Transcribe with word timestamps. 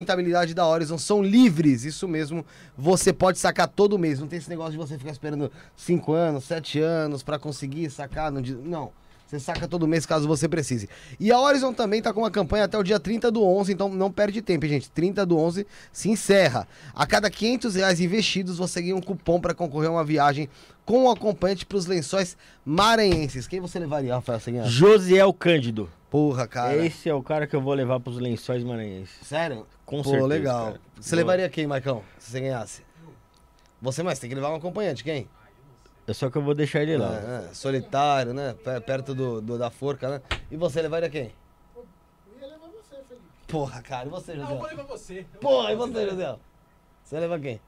rentabilidade 0.00 0.54
da 0.54 0.64
Horizon 0.64 0.96
são 0.96 1.20
livres, 1.20 1.84
isso 1.84 2.06
mesmo. 2.06 2.46
Você 2.76 3.12
pode 3.12 3.36
sacar 3.36 3.66
todo 3.66 3.98
mês. 3.98 4.20
Não 4.20 4.28
tem 4.28 4.38
esse 4.38 4.48
negócio 4.48 4.70
de 4.70 4.78
você 4.78 4.96
ficar 4.96 5.10
esperando 5.10 5.50
5 5.76 6.12
anos, 6.12 6.44
7 6.44 6.78
anos 6.78 7.24
para 7.24 7.36
conseguir 7.36 7.90
sacar. 7.90 8.30
Dia... 8.40 8.56
Não. 8.62 8.92
Você 9.28 9.38
saca 9.38 9.68
todo 9.68 9.86
mês 9.86 10.06
caso 10.06 10.26
você 10.26 10.48
precise. 10.48 10.88
E 11.20 11.30
a 11.30 11.38
Horizon 11.38 11.74
também 11.74 12.00
tá 12.00 12.14
com 12.14 12.20
uma 12.20 12.30
campanha 12.30 12.64
até 12.64 12.78
o 12.78 12.82
dia 12.82 12.98
30 12.98 13.30
do 13.30 13.44
11, 13.44 13.70
então 13.74 13.90
não 13.90 14.10
perde 14.10 14.40
tempo, 14.40 14.66
gente. 14.66 14.90
30 14.90 15.26
do 15.26 15.36
11 15.36 15.66
se 15.92 16.08
encerra. 16.08 16.66
A 16.94 17.06
cada 17.06 17.28
500 17.28 17.74
reais 17.74 18.00
investidos, 18.00 18.56
você 18.56 18.80
ganha 18.80 18.96
um 18.96 19.02
cupom 19.02 19.38
para 19.38 19.52
concorrer 19.52 19.90
a 19.90 19.92
uma 19.92 20.04
viagem 20.04 20.48
com 20.86 21.04
o 21.04 21.10
acompanhante 21.10 21.66
para 21.66 21.76
os 21.76 21.84
lençóis 21.84 22.38
maranhenses. 22.64 23.46
Quem 23.46 23.60
você 23.60 23.78
levaria, 23.78 24.14
Rafael? 24.14 24.40
Você 24.40 24.64
Josiel 24.64 25.30
Cândido. 25.34 25.90
Porra, 26.10 26.46
cara. 26.48 26.86
Esse 26.86 27.10
é 27.10 27.14
o 27.14 27.22
cara 27.22 27.46
que 27.46 27.54
eu 27.54 27.60
vou 27.60 27.74
levar 27.74 28.00
pros 28.00 28.16
lençóis 28.16 28.64
maranhenses. 28.64 29.14
Sério? 29.22 29.66
Com 29.84 29.98
Pô, 29.98 30.04
certeza. 30.08 30.26
legal. 30.26 30.64
cara. 30.68 30.80
Você 30.98 31.10
Vou- 31.10 31.16
levaria 31.18 31.48
quem, 31.50 31.66
Marcão? 31.66 32.02
Se 32.18 32.30
você 32.30 32.40
ganhasse? 32.40 32.82
Você 33.82 34.02
mais, 34.02 34.18
tem 34.18 34.30
que 34.30 34.34
levar 34.34 34.50
um 34.50 34.54
acompanhante, 34.56 35.04
quem? 35.04 35.28
É 36.08 36.14
só 36.14 36.30
que 36.30 36.38
eu 36.38 36.42
vou 36.42 36.54
deixar 36.54 36.80
ele 36.82 36.96
lá. 36.96 37.14
É, 37.14 37.50
é, 37.50 37.54
solitário, 37.54 38.32
né? 38.32 38.54
Pe- 38.64 38.80
Perto 38.80 39.14
do, 39.14 39.40
do- 39.42 39.58
da 39.58 39.70
forca, 39.70 40.08
né? 40.08 40.22
E 40.50 40.56
você 40.56 40.80
levaria 40.80 41.10
quem? 41.10 41.30
Eu 41.76 42.40
ia 42.40 42.46
levar 42.46 42.66
você, 42.68 42.96
Felipe. 43.06 43.26
Porra, 43.46 43.82
cara, 43.82 44.06
e 44.06 44.10
você, 44.10 44.32
Não, 44.34 44.40
eu 44.40 44.46
José? 44.46 44.58
vou 44.58 44.66
levar 44.68 44.82
você. 44.84 45.26
Porra, 45.40 45.72
e 45.72 45.76
você, 45.76 46.08
José? 46.08 46.36
Você 47.04 47.20
leva 47.20 47.38
quem? 47.38 47.60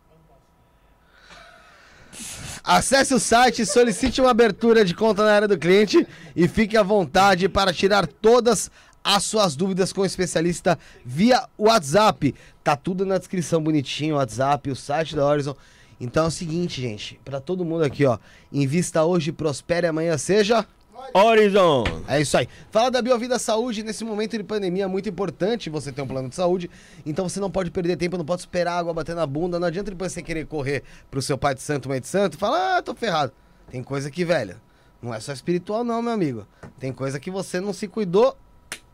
Acesse 2.65 3.15
o 3.15 3.21
site, 3.21 3.65
solicite 3.67 4.21
uma 4.21 4.31
abertura 4.31 4.85
de 4.85 4.95
conta 4.95 5.25
na 5.25 5.33
área 5.33 5.49
do 5.49 5.59
cliente 5.59 6.07
e 6.35 6.49
fique 6.49 6.77
à 6.77 6.83
vontade 6.83 7.49
para 7.49 7.73
tirar 7.73 8.07
todas 8.07 8.71
as 9.03 9.23
suas 9.25 9.57
dúvidas 9.57 9.93
com 9.93 10.01
o 10.03 10.05
especialista 10.07 10.79
via 11.05 11.47
WhatsApp. 11.59 12.35
Tá 12.65 12.77
tudo 12.77 13.05
na 13.07 13.17
descrição 13.19 13.63
bonitinho, 13.63 14.15
o 14.15 14.19
WhatsApp, 14.19 14.71
o 14.71 14.77
site 14.77 15.15
da 15.17 15.25
Horizon. 15.27 15.55
Então 16.01 16.25
é 16.25 16.29
o 16.29 16.31
seguinte, 16.31 16.81
gente, 16.81 17.21
para 17.25 17.41
todo 17.41 17.65
mundo 17.65 17.85
aqui, 17.85 18.07
ó, 18.07 18.19
invista 18.51 19.05
hoje, 19.05 19.31
prospere 19.33 19.87
amanhã, 19.87 20.17
seja 20.17 20.67
Horizon! 21.13 21.85
é 22.07 22.21
isso 22.21 22.37
aí. 22.37 22.49
Fala 22.71 22.91
da 22.91 23.03
Biovida 23.03 23.39
Saúde 23.39 23.83
nesse 23.83 24.05
momento 24.05 24.37
de 24.37 24.45
pandemia 24.45 24.85
é 24.85 24.87
muito 24.87 25.09
importante 25.09 25.69
você 25.69 25.91
ter 25.91 26.03
um 26.03 26.07
plano 26.07 26.29
de 26.29 26.35
saúde. 26.35 26.71
Então 27.05 27.29
você 27.29 27.41
não 27.41 27.51
pode 27.51 27.71
perder 27.71 27.97
tempo, 27.97 28.17
não 28.17 28.25
pode 28.25 28.43
esperar 28.43 28.73
a 28.73 28.79
água 28.79 28.95
bater 28.95 29.15
na 29.15 29.27
bunda. 29.27 29.59
Não 29.59 29.67
adianta 29.67 29.91
depois 29.91 30.13
você 30.13 30.23
querer 30.23 30.47
correr 30.47 30.83
pro 31.11 31.21
seu 31.21 31.37
pai 31.37 31.55
de 31.55 31.63
santo, 31.63 31.89
mãe 31.89 32.01
de 32.01 32.07
santo, 32.07 32.39
falar, 32.39 32.79
ah, 32.79 32.83
tô 32.83 32.95
ferrado. 32.95 33.33
Tem 33.71 33.83
coisa 33.83 34.11
que, 34.11 34.25
velho, 34.25 34.57
não 35.03 35.13
é 35.13 35.21
só 35.21 35.33
espiritual, 35.33 35.83
não, 35.83 36.01
meu 36.01 36.13
amigo. 36.13 36.47
Tem 36.79 36.93
coisa 36.93 37.19
que 37.19 37.31
você 37.31 37.61
não 37.61 37.73
se 37.73 37.89
cuidou, 37.89 38.37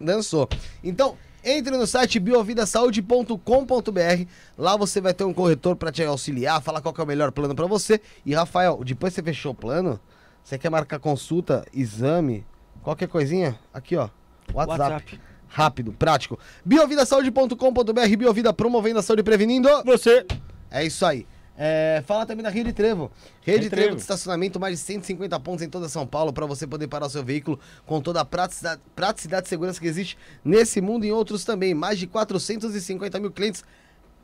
dançou. 0.01 0.49
Então, 0.83 1.17
entre 1.47 1.77
no 1.77 1.87
site 1.87 2.19
biovidasaude.com.br. 2.19 4.27
Lá 4.59 4.77
você 4.77 5.01
vai 5.01 5.15
ter 5.15 5.23
um 5.23 5.33
corretor 5.33 5.77
para 5.77 5.93
te 5.93 6.03
auxiliar, 6.03 6.61
falar 6.61 6.81
qual 6.81 6.93
é 6.99 7.03
o 7.03 7.07
melhor 7.07 7.31
plano 7.31 7.55
para 7.55 7.67
você. 7.67 8.01
E 8.25 8.35
Rafael, 8.35 8.83
depois 8.85 9.15
que 9.15 9.21
você 9.21 9.25
fechou 9.25 9.53
o 9.53 9.55
plano, 9.55 10.01
você 10.43 10.59
quer 10.59 10.71
marcar 10.71 10.99
consulta, 10.99 11.65
exame, 11.73 12.45
qualquer 12.83 13.07
coisinha? 13.07 13.57
Aqui, 13.73 13.97
ó. 13.97 14.09
WhatsApp. 14.53 14.81
WhatsApp. 14.81 15.21
Rápido, 15.49 15.93
prático. 15.93 16.37
Biovidasaude.com.br, 16.65 18.17
Biovida 18.19 18.53
promovendo 18.53 18.99
a 18.99 19.03
saúde 19.03 19.21
e 19.21 19.25
prevenindo. 19.25 19.69
Você! 19.85 20.27
É 20.69 20.85
isso 20.85 21.07
aí. 21.07 21.25
É, 21.59 22.03
fala 22.07 22.27
também 22.27 22.43
da 22.43 22.51
Rede 22.51 22.73
Trevo. 22.73 23.11
Rede 23.41 23.59
Rede 23.59 23.71
Trevo 23.71 23.83
Trevo. 23.83 23.97
de 23.97 24.03
estacionamento, 24.03 24.61
mais 24.61 24.79
de 24.79 24.85
150 24.85 25.41
pontos 25.41 25.63
em 25.65 25.69
toda 25.69 25.89
São 25.89 26.07
Paulo 26.07 26.33
para 26.33 26.45
você 26.45 26.67
poder 26.67 26.87
parar 26.87 27.07
o 27.07 27.11
seu 27.11 27.25
veículo 27.25 27.59
com 27.87 28.01
toda 28.01 28.21
a 28.21 28.25
praticidade, 28.25 28.81
praticidade 28.95 29.47
e 29.47 29.49
segurança 29.49 29.81
que 29.81 29.87
existe 29.87 30.19
nesse 30.45 30.81
mundo 30.81 31.05
e 31.05 31.09
em 31.09 31.13
outros 31.13 31.45
também. 31.45 31.73
Mais 31.75 31.99
de 31.99 32.07
450 32.07 33.19
mil 33.19 33.31
clientes 33.31 33.65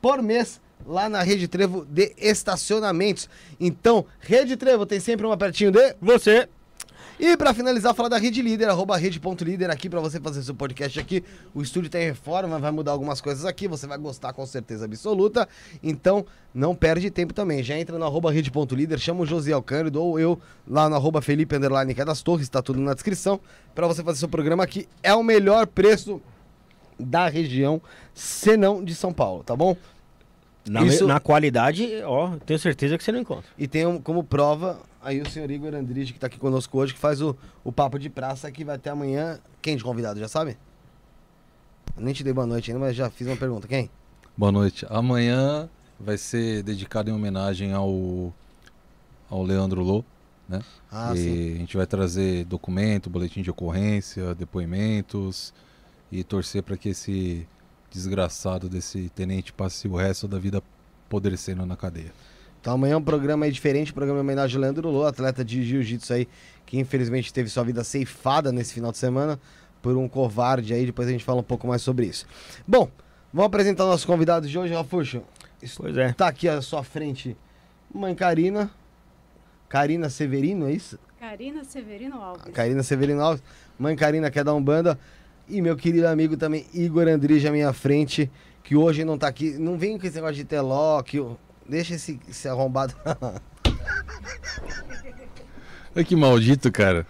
por 0.01 0.21
mês 0.21 0.61
lá 0.85 1.09
na 1.09 1.23
Rede 1.23 1.47
Trevo 1.47 1.85
de 1.85 2.13
estacionamentos. 2.17 3.29
Então, 3.59 4.05
Rede 4.19 4.55
Trevo 4.55 4.85
tem 4.85 4.99
sempre 4.99 5.25
uma 5.25 5.37
pertinho 5.37 5.71
de 5.71 5.95
Você! 6.01 6.47
E 7.19 7.37
pra 7.37 7.53
finalizar, 7.53 7.93
falar 7.93 8.09
da 8.09 8.17
Rede 8.17 8.41
Líder, 8.41 8.69
arroba 8.69 8.97
rede.líder 8.97 9.69
aqui 9.69 9.89
pra 9.89 9.99
você 9.99 10.19
fazer 10.19 10.41
seu 10.43 10.53
podcast 10.55 10.99
aqui. 10.99 11.23
O 11.53 11.61
estúdio 11.61 11.89
tem 11.89 12.03
reforma, 12.05 12.59
vai 12.59 12.71
mudar 12.71 12.91
algumas 12.91 13.21
coisas 13.21 13.45
aqui, 13.45 13.67
você 13.67 13.85
vai 13.87 13.97
gostar 13.97 14.33
com 14.33 14.45
certeza 14.45 14.85
absoluta. 14.85 15.47
Então, 15.81 16.25
não 16.53 16.75
perde 16.75 17.09
tempo 17.11 17.33
também. 17.33 17.63
Já 17.63 17.77
entra 17.77 17.97
no 17.97 18.05
arroba 18.05 18.31
rede.líder, 18.31 18.99
chama 18.99 19.21
o 19.21 19.25
Josiel 19.25 19.61
Cândido 19.61 20.01
ou 20.01 20.19
eu 20.19 20.39
lá 20.67 20.89
no 20.89 20.95
arroba 20.95 21.21
Felipe 21.21 21.55
Underline 21.55 21.93
que 21.93 22.01
é 22.01 22.05
das 22.05 22.21
Torres, 22.21 22.49
tá 22.49 22.61
tudo 22.61 22.79
na 22.79 22.93
descrição. 22.93 23.39
Pra 23.75 23.87
você 23.87 24.03
fazer 24.03 24.19
seu 24.19 24.29
programa 24.29 24.63
aqui. 24.63 24.87
É 25.01 25.13
o 25.13 25.23
melhor 25.23 25.67
preço 25.67 26.21
da 26.99 27.27
região, 27.27 27.81
senão 28.13 28.83
de 28.83 28.93
São 28.95 29.11
Paulo, 29.13 29.43
tá 29.43 29.55
bom? 29.55 29.75
Na, 30.67 30.83
Isso- 30.83 31.05
na 31.07 31.19
qualidade, 31.19 31.89
ó, 32.05 32.37
tenho 32.45 32.57
certeza 32.59 32.97
que 32.97 33.03
você 33.03 33.11
não 33.11 33.19
encontra. 33.19 33.45
E 33.57 33.67
tem 33.67 33.85
um- 33.85 33.99
como 33.99 34.23
prova 34.23 34.79
aí 35.03 35.21
o 35.21 35.29
senhor 35.29 35.49
Igor 35.51 35.75
Andrige, 35.75 36.13
que 36.13 36.19
tá 36.19 36.27
aqui 36.27 36.39
conosco 36.39 36.77
hoje, 36.77 36.93
que 36.93 36.99
faz 36.99 37.21
o, 37.21 37.35
o 37.63 37.71
papo 37.71 37.99
de 37.99 38.09
praça 38.09 38.51
que 38.51 38.63
vai 38.63 38.77
ter 38.77 38.89
amanhã. 38.89 39.39
Quem 39.61 39.75
de 39.75 39.83
convidado, 39.83 40.19
já 40.19 40.27
sabe? 40.27 40.57
Eu 41.95 42.03
nem 42.03 42.13
te 42.13 42.23
dei 42.23 42.33
boa 42.33 42.47
noite 42.47 42.71
ainda, 42.71 42.83
mas 42.83 42.95
já 42.95 43.09
fiz 43.09 43.27
uma 43.27 43.35
pergunta. 43.35 43.67
Quem? 43.67 43.89
Boa 44.35 44.51
noite. 44.51 44.85
Amanhã 44.89 45.69
vai 45.99 46.17
ser 46.17 46.63
dedicado 46.63 47.09
em 47.09 47.13
homenagem 47.13 47.73
ao, 47.73 48.33
ao 49.29 49.43
Leandro 49.43 49.83
Lô, 49.83 50.03
né? 50.47 50.61
Ah, 50.91 51.13
e 51.13 51.17
sim. 51.17 51.55
a 51.55 51.57
gente 51.59 51.77
vai 51.77 51.85
trazer 51.85 52.45
documento, 52.45 53.09
boletim 53.09 53.41
de 53.41 53.51
ocorrência, 53.51 54.33
depoimentos 54.33 55.53
e 56.11 56.23
torcer 56.23 56.63
para 56.63 56.77
que 56.77 56.89
esse 56.89 57.47
desgraçado 57.91 58.67
desse 58.67 59.09
tenente 59.09 59.53
passe 59.53 59.87
o 59.87 59.95
resto 59.95 60.27
da 60.27 60.39
vida 60.39 60.63
apodrecendo 61.05 61.65
na 61.65 61.77
cadeia. 61.77 62.11
Então 62.63 62.75
amanhã 62.75 62.93
é 62.93 62.95
um 62.95 63.03
programa 63.03 63.43
aí 63.43 63.51
diferente, 63.51 63.91
um 63.91 63.93
programa 63.93 64.19
em 64.19 64.21
homenagem 64.21 64.55
ao 64.55 64.61
Leandro 64.61 64.89
Lô, 64.89 65.05
atleta 65.05 65.43
de 65.43 65.61
jiu-jitsu 65.65 66.13
aí, 66.13 66.29
que 66.65 66.79
infelizmente 66.79 67.33
teve 67.33 67.49
sua 67.49 67.61
vida 67.61 67.83
ceifada 67.83 68.53
nesse 68.53 68.73
final 68.73 68.89
de 68.89 68.97
semana 68.97 69.37
por 69.81 69.97
um 69.97 70.07
covarde 70.07 70.73
aí. 70.73 70.85
Depois 70.85 71.09
a 71.09 71.11
gente 71.11 71.25
fala 71.25 71.41
um 71.41 71.43
pouco 71.43 71.67
mais 71.67 71.81
sobre 71.81 72.05
isso. 72.05 72.25
Bom, 72.65 72.89
vamos 73.33 73.47
apresentar 73.47 73.83
nossos 73.83 74.05
convidados 74.05 74.49
de 74.49 74.57
hoje, 74.57 74.73
Rafuxo. 74.73 75.21
Pois 75.75 75.97
é. 75.97 76.13
Tá 76.13 76.29
aqui 76.29 76.47
à 76.47 76.61
sua 76.61 76.85
frente, 76.85 77.35
mãe 77.93 78.15
Karina. 78.15 78.71
Karina 79.67 80.09
Severino, 80.09 80.69
é 80.69 80.71
isso? 80.71 80.97
Karina 81.19 81.65
Severino 81.65 82.15
Alves. 82.15 82.53
Karina 82.53 82.81
Severino 82.81 83.21
Alves, 83.21 83.43
mãe 83.77 83.93
Karina 83.93 84.31
quer 84.31 84.45
dar 84.45 84.53
um 84.53 84.63
banda. 84.63 84.97
E 85.49 85.61
meu 85.61 85.75
querido 85.75 86.07
amigo 86.07 86.37
também, 86.37 86.65
Igor 86.73 87.09
Andrige, 87.09 87.45
à 87.45 87.51
minha 87.51 87.73
frente, 87.73 88.31
que 88.63 88.73
hoje 88.73 89.03
não 89.03 89.17
tá 89.17 89.27
aqui. 89.27 89.57
Não 89.57 89.77
vem 89.77 89.99
com 89.99 90.07
esse 90.07 90.15
negócio 90.15 90.37
de 90.37 90.45
T-Lock. 90.45 91.19
ô, 91.19 91.35
Deixa 91.67 91.95
esse, 91.95 92.19
esse 92.29 92.47
arrombado. 92.47 92.93
Ai, 95.95 96.03
que 96.03 96.15
maldito, 96.15 96.71
cara. 96.71 97.05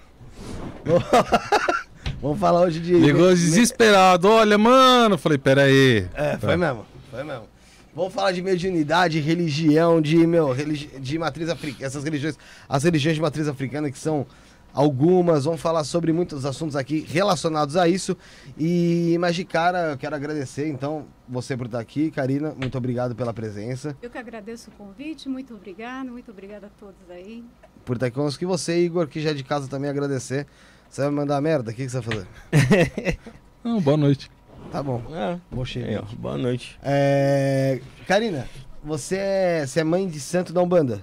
Vamos 2.21 2.39
falar 2.39 2.61
hoje 2.61 2.79
de. 2.79 2.93
Ligou 2.93 3.29
desesperado. 3.29 4.29
Olha, 4.29 4.57
mano. 4.57 5.17
Falei, 5.17 5.37
pera 5.37 5.63
aí. 5.63 6.07
É, 6.13 6.37
foi 6.37 6.55
mesmo, 6.55 6.85
foi 7.09 7.23
mesmo. 7.23 7.53
Vamos 7.95 8.13
falar 8.13 8.31
de 8.31 8.41
mediunidade, 8.41 9.19
religião, 9.19 10.01
de, 10.01 10.25
meu, 10.25 10.51
religi 10.51 10.87
de 10.99 11.19
matriz 11.19 11.47
africana, 11.47 11.85
essas 11.85 12.03
religiões, 12.03 12.39
as 12.67 12.83
religiões 12.83 13.15
de 13.15 13.21
matriz 13.21 13.47
africana 13.47 13.91
que 13.91 13.99
são 13.99 14.25
algumas, 14.73 15.45
vamos 15.45 15.61
falar 15.61 15.83
sobre 15.83 16.11
muitos 16.11 16.45
assuntos 16.45 16.75
aqui 16.75 17.05
relacionados 17.07 17.77
a 17.77 17.87
isso. 17.87 18.17
E, 18.57 19.15
mas 19.19 19.35
de 19.35 19.45
cara, 19.45 19.91
eu 19.91 19.97
quero 19.97 20.15
agradecer, 20.15 20.67
então, 20.67 21.05
você 21.29 21.55
por 21.55 21.67
estar 21.67 21.79
aqui, 21.79 22.09
Karina, 22.09 22.53
muito 22.59 22.77
obrigado 22.77 23.15
pela 23.15 23.33
presença, 23.33 23.95
Eu 24.01 24.09
que 24.09 24.17
agradeço 24.17 24.71
o 24.71 24.73
convite, 24.73 25.29
muito 25.29 25.53
obrigada, 25.53 26.09
muito 26.09 26.31
obrigada 26.31 26.67
a 26.67 26.69
todos 26.79 27.09
aí. 27.09 27.43
por 27.85 27.95
estar 27.95 28.07
aqui 28.07 28.15
conosco. 28.15 28.43
E 28.43 28.47
você, 28.47 28.83
Igor, 28.83 29.07
que 29.07 29.21
já 29.21 29.29
é 29.29 29.33
de 29.33 29.43
casa 29.43 29.67
também 29.67 29.89
agradecer. 29.89 30.47
Você 30.89 31.01
vai 31.01 31.09
me 31.09 31.15
mandar 31.17 31.39
merda? 31.41 31.71
O 31.71 31.73
que, 31.73 31.83
que 31.85 31.89
você 31.89 31.99
vai 31.99 32.15
fazer? 32.15 33.19
Não, 33.63 33.79
boa 33.79 33.97
noite. 33.97 34.29
Tá 34.71 34.81
bom, 34.81 35.03
mochei. 35.51 35.83
aí, 35.83 35.97
ó, 35.97 36.03
boa 36.17 36.37
noite. 36.37 36.79
É... 36.81 37.79
Karina, 38.07 38.47
você 38.83 39.17
é, 39.17 39.67
você 39.67 39.81
é 39.81 39.83
mãe 39.83 40.07
de 40.07 40.19
santo 40.19 40.51
da 40.51 40.61
Umbanda? 40.61 41.01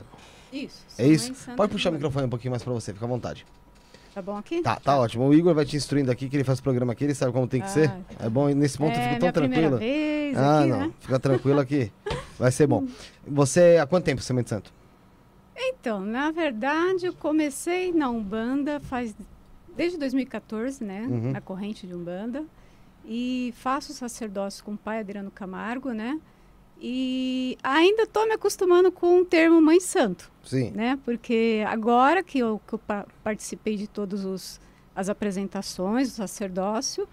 Isso. 0.53 0.85
É 0.99 1.07
isso? 1.07 1.33
Pode 1.57 1.71
de 1.71 1.77
puxar 1.77 1.91
o 1.91 1.93
microfone 1.93 2.27
um 2.27 2.31
pouquinho 2.31 2.51
mais 2.51 2.63
pra 2.63 2.73
você, 2.73 2.93
fica 2.93 3.05
à 3.05 3.09
vontade. 3.09 3.47
Tá 4.15 4.21
bom 4.21 4.37
aqui? 4.37 4.61
Tá, 4.63 4.77
tá 4.77 4.99
ótimo. 4.99 5.29
O 5.29 5.35
Igor 5.35 5.55
vai 5.55 5.65
te 5.65 5.77
instruindo 5.77 6.11
aqui, 6.11 6.29
que 6.29 6.37
ele 6.37 6.45
faz 6.45 6.59
o 6.59 6.63
programa 6.63 6.93
aqui, 6.93 7.05
ele 7.05 7.15
sabe 7.15 7.33
como 7.33 7.47
tem 7.47 7.61
que 7.61 7.67
Ah, 7.69 7.71
ser. 7.71 7.89
tá. 7.91 8.27
É 8.27 8.29
bom, 8.29 8.49
nesse 8.49 8.77
ponto 8.77 8.97
é, 8.97 9.05
eu 9.05 9.09
fico 9.09 9.21
tão 9.21 9.33
tranquila. 9.33 9.77
vez 9.79 10.37
Ah, 10.37 10.61
aqui, 10.61 10.69
não. 10.69 10.79
né? 10.81 10.93
Fica 11.01 11.19
tranquilo 11.21 11.61
aqui. 11.61 11.93
Vai 12.39 12.51
ser 12.51 12.67
bom. 12.67 12.87
Você, 13.27 13.79
há 13.81 13.87
quanto 13.87 14.05
tempo 14.05 14.21
você 14.23 14.33
é 14.33 14.43
santo? 14.45 14.73
Então, 15.57 16.01
na 16.01 16.31
verdade, 16.31 17.07
eu 17.07 17.13
comecei 17.13 17.93
na 17.93 18.09
Umbanda 18.11 18.81
faz 18.81 19.15
desde 19.77 19.99
2014, 19.99 20.83
né? 20.83 21.07
Uhum. 21.09 21.33
Na 21.33 21.41
corrente 21.41 21.87
de 21.87 21.95
Umbanda. 21.95 22.45
E 23.05 23.55
faço 23.57 23.93
sacerdócio 23.93 24.65
com 24.65 24.73
o 24.73 24.77
pai 24.77 25.01
Adriano 25.01 25.31
Camargo, 25.31 25.93
né? 25.93 26.19
E 26.83 27.59
ainda 27.63 28.05
estou 28.05 28.27
me 28.27 28.33
acostumando 28.33 28.91
com 28.91 29.21
o 29.21 29.25
termo 29.25 29.61
mãe 29.61 29.79
santo. 29.81 30.31
Sim. 30.43 30.71
né? 30.71 30.99
Porque 31.05 31.63
agora 31.69 32.23
que 32.23 32.39
eu, 32.39 32.61
que 32.67 32.73
eu 32.73 32.79
pa- 32.79 33.07
participei 33.23 33.77
de 33.77 33.87
todas 33.87 34.59
as 34.97 35.09
apresentações 35.11 36.09
do 36.11 36.15
sacerdócio, 36.17 37.07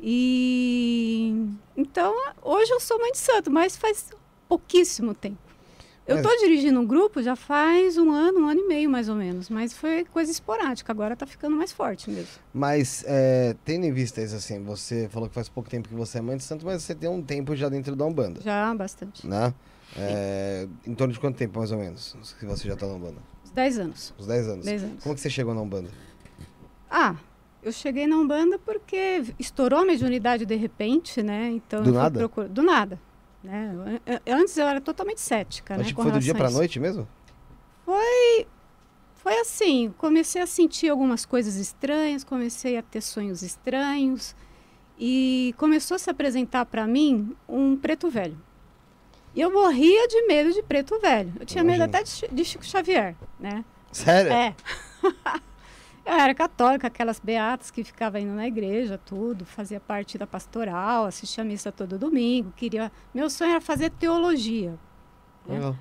E 0.00 1.34
então, 1.76 2.14
hoje 2.42 2.70
eu 2.72 2.78
sou 2.80 2.98
mãe 3.00 3.10
de 3.12 3.18
santo, 3.18 3.50
mas 3.50 3.76
faz 3.76 4.10
pouquíssimo 4.48 5.12
tempo. 5.14 5.38
Eu 6.08 6.16
Mas- 6.16 6.24
estou 6.24 6.38
dirigindo 6.40 6.80
um 6.80 6.86
grupo 6.86 7.22
já 7.22 7.36
faz 7.36 7.98
um 7.98 8.10
ano, 8.10 8.40
um 8.40 8.48
ano 8.48 8.60
e 8.60 8.66
meio 8.66 8.88
mais 8.88 9.10
ou 9.10 9.14
menos, 9.14 9.50
mas 9.50 9.74
foi 9.74 10.06
coisa 10.06 10.30
esporádica, 10.32 10.90
agora 10.90 11.12
está 11.12 11.26
ficando 11.26 11.54
mais 11.54 11.70
forte 11.70 12.10
mesmo. 12.10 12.30
Mas, 12.52 13.04
é, 13.06 13.54
tendo 13.62 13.84
em 13.84 13.92
vista 13.92 14.22
isso 14.22 14.34
assim, 14.34 14.62
você 14.64 15.06
falou 15.10 15.28
que 15.28 15.34
faz 15.34 15.50
pouco 15.50 15.68
tempo 15.68 15.86
que 15.86 15.94
você 15.94 16.16
é 16.16 16.20
mãe 16.22 16.38
de 16.38 16.42
santo, 16.44 16.64
mas 16.64 16.82
você 16.82 16.94
tem 16.94 17.10
um 17.10 17.20
tempo 17.22 17.54
já 17.54 17.68
dentro 17.68 17.94
da 17.94 18.06
Umbanda, 18.06 18.40
Já 18.40 18.74
bastante. 18.74 19.26
né? 19.26 19.52
É, 19.98 20.66
em 20.86 20.94
torno 20.94 21.12
de 21.12 21.20
quanto 21.20 21.36
tempo, 21.36 21.58
mais 21.58 21.70
ou 21.72 21.78
menos, 21.78 22.16
que 22.40 22.46
você 22.46 22.66
já 22.66 22.74
tá 22.74 22.86
na 22.86 22.94
Umbanda? 22.94 23.18
Uns 23.44 23.50
10 23.50 23.78
anos. 23.78 24.14
Uns 24.18 24.26
10 24.26 24.48
anos. 24.48 24.64
10 24.64 24.82
anos. 24.84 25.02
Como 25.02 25.14
que 25.14 25.20
você 25.20 25.28
chegou 25.28 25.54
na 25.54 25.60
Umbanda? 25.60 25.90
Ah, 26.90 27.16
eu 27.62 27.70
cheguei 27.70 28.06
na 28.06 28.16
Umbanda 28.16 28.58
porque 28.58 29.24
estourou 29.38 29.80
a 29.80 29.84
mediunidade 29.84 30.46
de 30.46 30.54
repente, 30.56 31.22
né? 31.22 31.50
Então 31.50 31.82
Do 31.82 31.92
nada? 31.92 32.18
procurar- 32.18 32.48
Do 32.48 32.62
nada. 32.62 32.98
Né? 33.48 33.98
Antes 34.28 34.54
eu 34.58 34.68
era 34.68 34.78
totalmente 34.78 35.22
cética, 35.22 35.72
Mas, 35.74 35.84
né? 35.86 35.88
tipo, 35.88 36.02
foi 36.02 36.12
do 36.12 36.20
dia 36.20 36.34
relação 36.34 36.36
a 36.36 36.38
pra 36.38 36.48
isso. 36.50 36.58
noite 36.58 36.78
mesmo? 36.78 37.08
Foi 39.14 39.40
assim, 39.40 39.92
comecei 39.96 40.40
a 40.40 40.46
sentir 40.46 40.88
algumas 40.90 41.24
coisas 41.24 41.56
estranhas, 41.56 42.24
comecei 42.24 42.76
a 42.76 42.82
ter 42.82 43.00
sonhos 43.00 43.42
estranhos 43.42 44.34
e 44.98 45.54
começou 45.56 45.94
a 45.94 45.98
se 45.98 46.10
apresentar 46.10 46.66
para 46.66 46.86
mim 46.86 47.34
um 47.48 47.76
preto 47.76 48.10
velho. 48.10 48.38
E 49.34 49.40
eu 49.40 49.50
morria 49.52 50.06
de 50.08 50.26
medo 50.26 50.52
de 50.52 50.62
preto 50.62 50.98
velho. 51.00 51.32
Eu 51.40 51.46
tinha 51.46 51.64
medo 51.64 51.76
Imagino. 51.84 51.96
até 51.98 52.04
de, 52.04 52.34
de 52.34 52.44
Chico 52.44 52.64
Xavier, 52.64 53.14
né? 53.40 53.64
Sério? 53.92 54.30
É. 54.32 54.54
eu 56.08 56.18
era 56.18 56.34
católica, 56.34 56.86
aquelas 56.86 57.20
beatas 57.20 57.70
que 57.70 57.84
ficavam 57.84 58.20
indo 58.20 58.32
na 58.32 58.46
igreja, 58.46 58.98
tudo, 58.98 59.44
fazia 59.44 59.78
parte 59.80 60.16
da 60.16 60.26
pastoral, 60.26 61.04
assistia 61.04 61.42
a 61.42 61.46
missa 61.46 61.70
todo 61.70 61.98
domingo, 61.98 62.52
queria, 62.56 62.90
meu 63.14 63.28
sonho 63.28 63.50
era 63.52 63.60
fazer 63.60 63.90
teologia. 63.90 64.70
né? 65.46 65.54
Legal. 65.56 65.76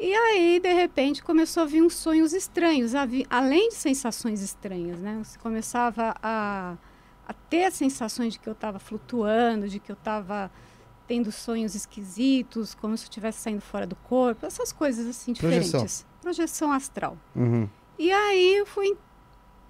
E 0.00 0.14
aí, 0.14 0.60
de 0.60 0.72
repente, 0.72 1.22
começou 1.22 1.64
a 1.64 1.66
vir 1.66 1.82
uns 1.82 1.94
sonhos 1.96 2.32
estranhos, 2.32 2.94
a 2.94 3.04
vi- 3.04 3.26
além 3.28 3.68
de 3.70 3.74
sensações 3.74 4.40
estranhas, 4.40 4.98
né? 5.00 5.20
Você 5.24 5.36
começava 5.40 6.14
a, 6.22 6.76
a 7.26 7.32
ter 7.32 7.72
sensações 7.72 8.34
de 8.34 8.38
que 8.38 8.48
eu 8.48 8.52
estava 8.52 8.78
flutuando, 8.78 9.68
de 9.68 9.80
que 9.80 9.90
eu 9.90 9.94
estava 9.94 10.52
tendo 11.08 11.32
sonhos 11.32 11.74
esquisitos, 11.74 12.74
como 12.76 12.96
se 12.96 13.04
eu 13.04 13.08
estivesse 13.08 13.40
saindo 13.40 13.60
fora 13.60 13.86
do 13.88 13.96
corpo, 13.96 14.46
essas 14.46 14.72
coisas 14.72 15.04
assim 15.06 15.32
diferentes. 15.32 15.70
Projeção. 15.72 16.06
Projeção 16.22 16.72
astral. 16.72 17.16
Uhum. 17.34 17.68
E 17.98 18.12
aí 18.12 18.56
eu 18.58 18.66
fui 18.66 18.96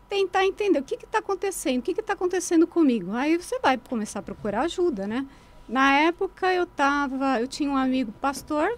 tentar 0.09 0.45
entender 0.45 0.79
o 0.79 0.83
que 0.83 0.95
está 0.95 1.19
acontecendo, 1.19 1.81
o 1.81 1.83
que 1.83 1.93
está 1.93 2.15
acontecendo 2.15 2.67
comigo. 2.67 3.13
Aí 3.13 3.37
você 3.37 3.59
vai 3.61 3.77
começar 3.77 4.21
a 4.21 4.23
procurar 4.23 4.63
ajuda, 4.63 5.07
né? 5.07 5.27
Na 5.69 5.93
época 5.93 6.53
eu 6.53 6.67
tava, 6.67 7.41
eu 7.41 7.47
tinha 7.47 7.71
um 7.71 7.77
amigo 7.77 8.11
pastor, 8.13 8.69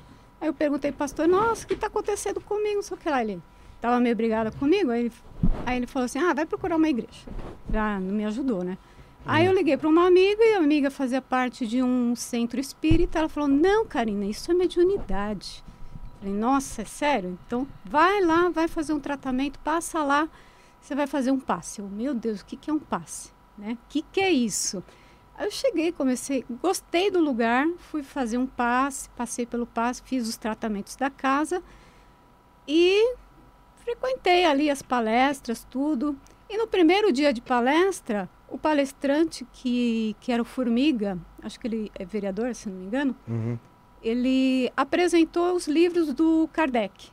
aí 0.40 0.48
eu 0.48 0.54
perguntei 0.54 0.90
pastor, 0.90 1.28
nossa, 1.28 1.64
o 1.64 1.68
que 1.68 1.74
está 1.74 1.86
acontecendo 1.86 2.40
comigo? 2.40 2.80
O 2.80 2.96
que 2.96 3.08
lá. 3.08 3.22
Ele 3.22 3.40
estava 3.76 4.00
meio 4.00 4.16
brigado 4.16 4.54
comigo, 4.56 4.90
aí 4.90 5.06
ele, 5.06 5.12
aí 5.64 5.76
ele 5.76 5.86
falou 5.86 6.06
assim, 6.06 6.18
ah, 6.18 6.34
vai 6.34 6.44
procurar 6.44 6.76
uma 6.76 6.88
igreja. 6.88 7.26
Já 7.72 8.00
não 8.00 8.14
me 8.14 8.24
ajudou, 8.24 8.64
né? 8.64 8.76
Aí 9.24 9.46
eu 9.46 9.52
liguei 9.52 9.76
para 9.76 9.88
uma 9.88 10.06
amiga 10.06 10.42
e 10.42 10.54
a 10.54 10.58
amiga 10.58 10.90
fazia 10.90 11.20
parte 11.20 11.66
de 11.66 11.82
um 11.82 12.16
centro 12.16 12.58
espírita. 12.58 13.18
Ela 13.18 13.28
falou: 13.28 13.48
Não, 13.48 13.84
Karina, 13.86 14.24
isso 14.24 14.50
é 14.50 14.54
mediunidade. 14.54 15.62
Falei: 16.18 16.34
Nossa, 16.34 16.82
é 16.82 16.84
sério? 16.84 17.38
Então 17.46 17.66
vai 17.84 18.22
lá, 18.22 18.48
vai 18.48 18.66
fazer 18.66 18.92
um 18.92 19.00
tratamento, 19.00 19.58
passa 19.58 20.02
lá, 20.02 20.26
você 20.80 20.94
vai 20.94 21.06
fazer 21.06 21.30
um 21.30 21.38
passe. 21.40 21.80
Eu, 21.80 21.88
Meu 21.88 22.14
Deus, 22.14 22.40
o 22.40 22.44
que, 22.46 22.56
que 22.56 22.70
é 22.70 22.72
um 22.72 22.78
passe? 22.78 23.30
Né? 23.58 23.72
O 23.74 23.78
que, 23.88 24.02
que 24.02 24.20
é 24.20 24.30
isso? 24.30 24.82
Aí 25.36 25.46
eu 25.46 25.50
cheguei, 25.50 25.92
comecei, 25.92 26.44
gostei 26.62 27.10
do 27.10 27.20
lugar, 27.20 27.66
fui 27.78 28.02
fazer 28.02 28.38
um 28.38 28.46
passe, 28.46 29.08
passei 29.10 29.46
pelo 29.46 29.66
passe, 29.66 30.02
fiz 30.02 30.28
os 30.28 30.36
tratamentos 30.36 30.96
da 30.96 31.08
casa 31.10 31.62
e 32.68 33.14
frequentei 33.76 34.44
ali 34.44 34.70
as 34.70 34.82
palestras, 34.82 35.64
tudo. 35.68 36.16
E 36.48 36.56
no 36.58 36.66
primeiro 36.66 37.12
dia 37.12 37.32
de 37.32 37.40
palestra, 37.40 38.28
o 38.48 38.58
palestrante, 38.58 39.46
que, 39.52 40.14
que 40.20 40.32
era 40.32 40.42
o 40.42 40.44
Formiga, 40.44 41.18
acho 41.42 41.58
que 41.58 41.66
ele 41.66 41.92
é 41.94 42.04
vereador, 42.04 42.54
se 42.54 42.68
não 42.68 42.76
me 42.76 42.86
engano, 42.86 43.16
Uhum. 43.28 43.58
ele 44.02 44.70
apresentou 44.76 45.54
os 45.54 45.66
livros 45.68 46.12
do 46.12 46.48
Kardec. 46.52 47.10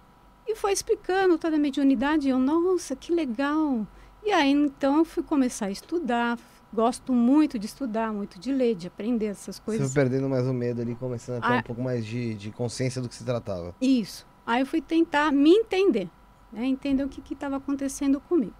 E 0.47 0.55
foi 0.55 0.71
explicando 0.71 1.37
toda 1.37 1.55
a 1.57 1.59
mediunidade. 1.59 2.27
E 2.27 2.31
eu, 2.31 2.39
nossa, 2.39 2.95
que 2.95 3.11
legal! 3.13 3.85
E 4.23 4.31
aí, 4.31 4.49
então, 4.51 4.97
eu 4.97 5.05
fui 5.05 5.21
começar 5.23 5.67
a 5.67 5.71
estudar. 5.71 6.39
Gosto 6.73 7.13
muito 7.13 7.57
de 7.57 7.65
estudar, 7.65 8.11
muito 8.13 8.39
de 8.39 8.51
ler, 8.51 8.75
de 8.75 8.87
aprender 8.87 9.27
essas 9.27 9.55
Você 9.55 9.61
coisas. 9.61 9.93
foi 9.93 10.03
perdendo 10.03 10.27
mais 10.29 10.45
o 10.45 10.53
medo 10.53 10.81
ali, 10.81 10.95
começando 10.95 11.37
a 11.37 11.41
ter 11.47 11.53
Ah. 11.53 11.57
um 11.59 11.63
pouco 11.63 11.81
mais 11.81 12.05
de, 12.05 12.33
de 12.35 12.51
consciência 12.51 13.01
do 13.01 13.07
que 13.07 13.15
se 13.15 13.23
tratava. 13.23 13.73
Isso. 13.81 14.25
Aí 14.45 14.61
eu 14.61 14.65
fui 14.65 14.81
tentar 14.81 15.31
me 15.31 15.51
entender, 15.51 16.09
né? 16.51 16.65
entender 16.65 17.03
o 17.03 17.09
que 17.09 17.33
estava 17.33 17.55
acontecendo 17.57 18.19
comigo. 18.19 18.53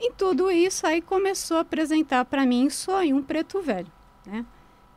Em 0.00 0.12
tudo 0.12 0.50
isso, 0.50 0.86
aí 0.86 1.00
começou 1.00 1.56
a 1.58 1.60
apresentar 1.60 2.24
para 2.24 2.44
mim 2.46 2.64
em 2.64 2.70
sonho 2.70 3.16
um 3.16 3.22
preto 3.22 3.60
velho, 3.62 3.90
né? 4.26 4.44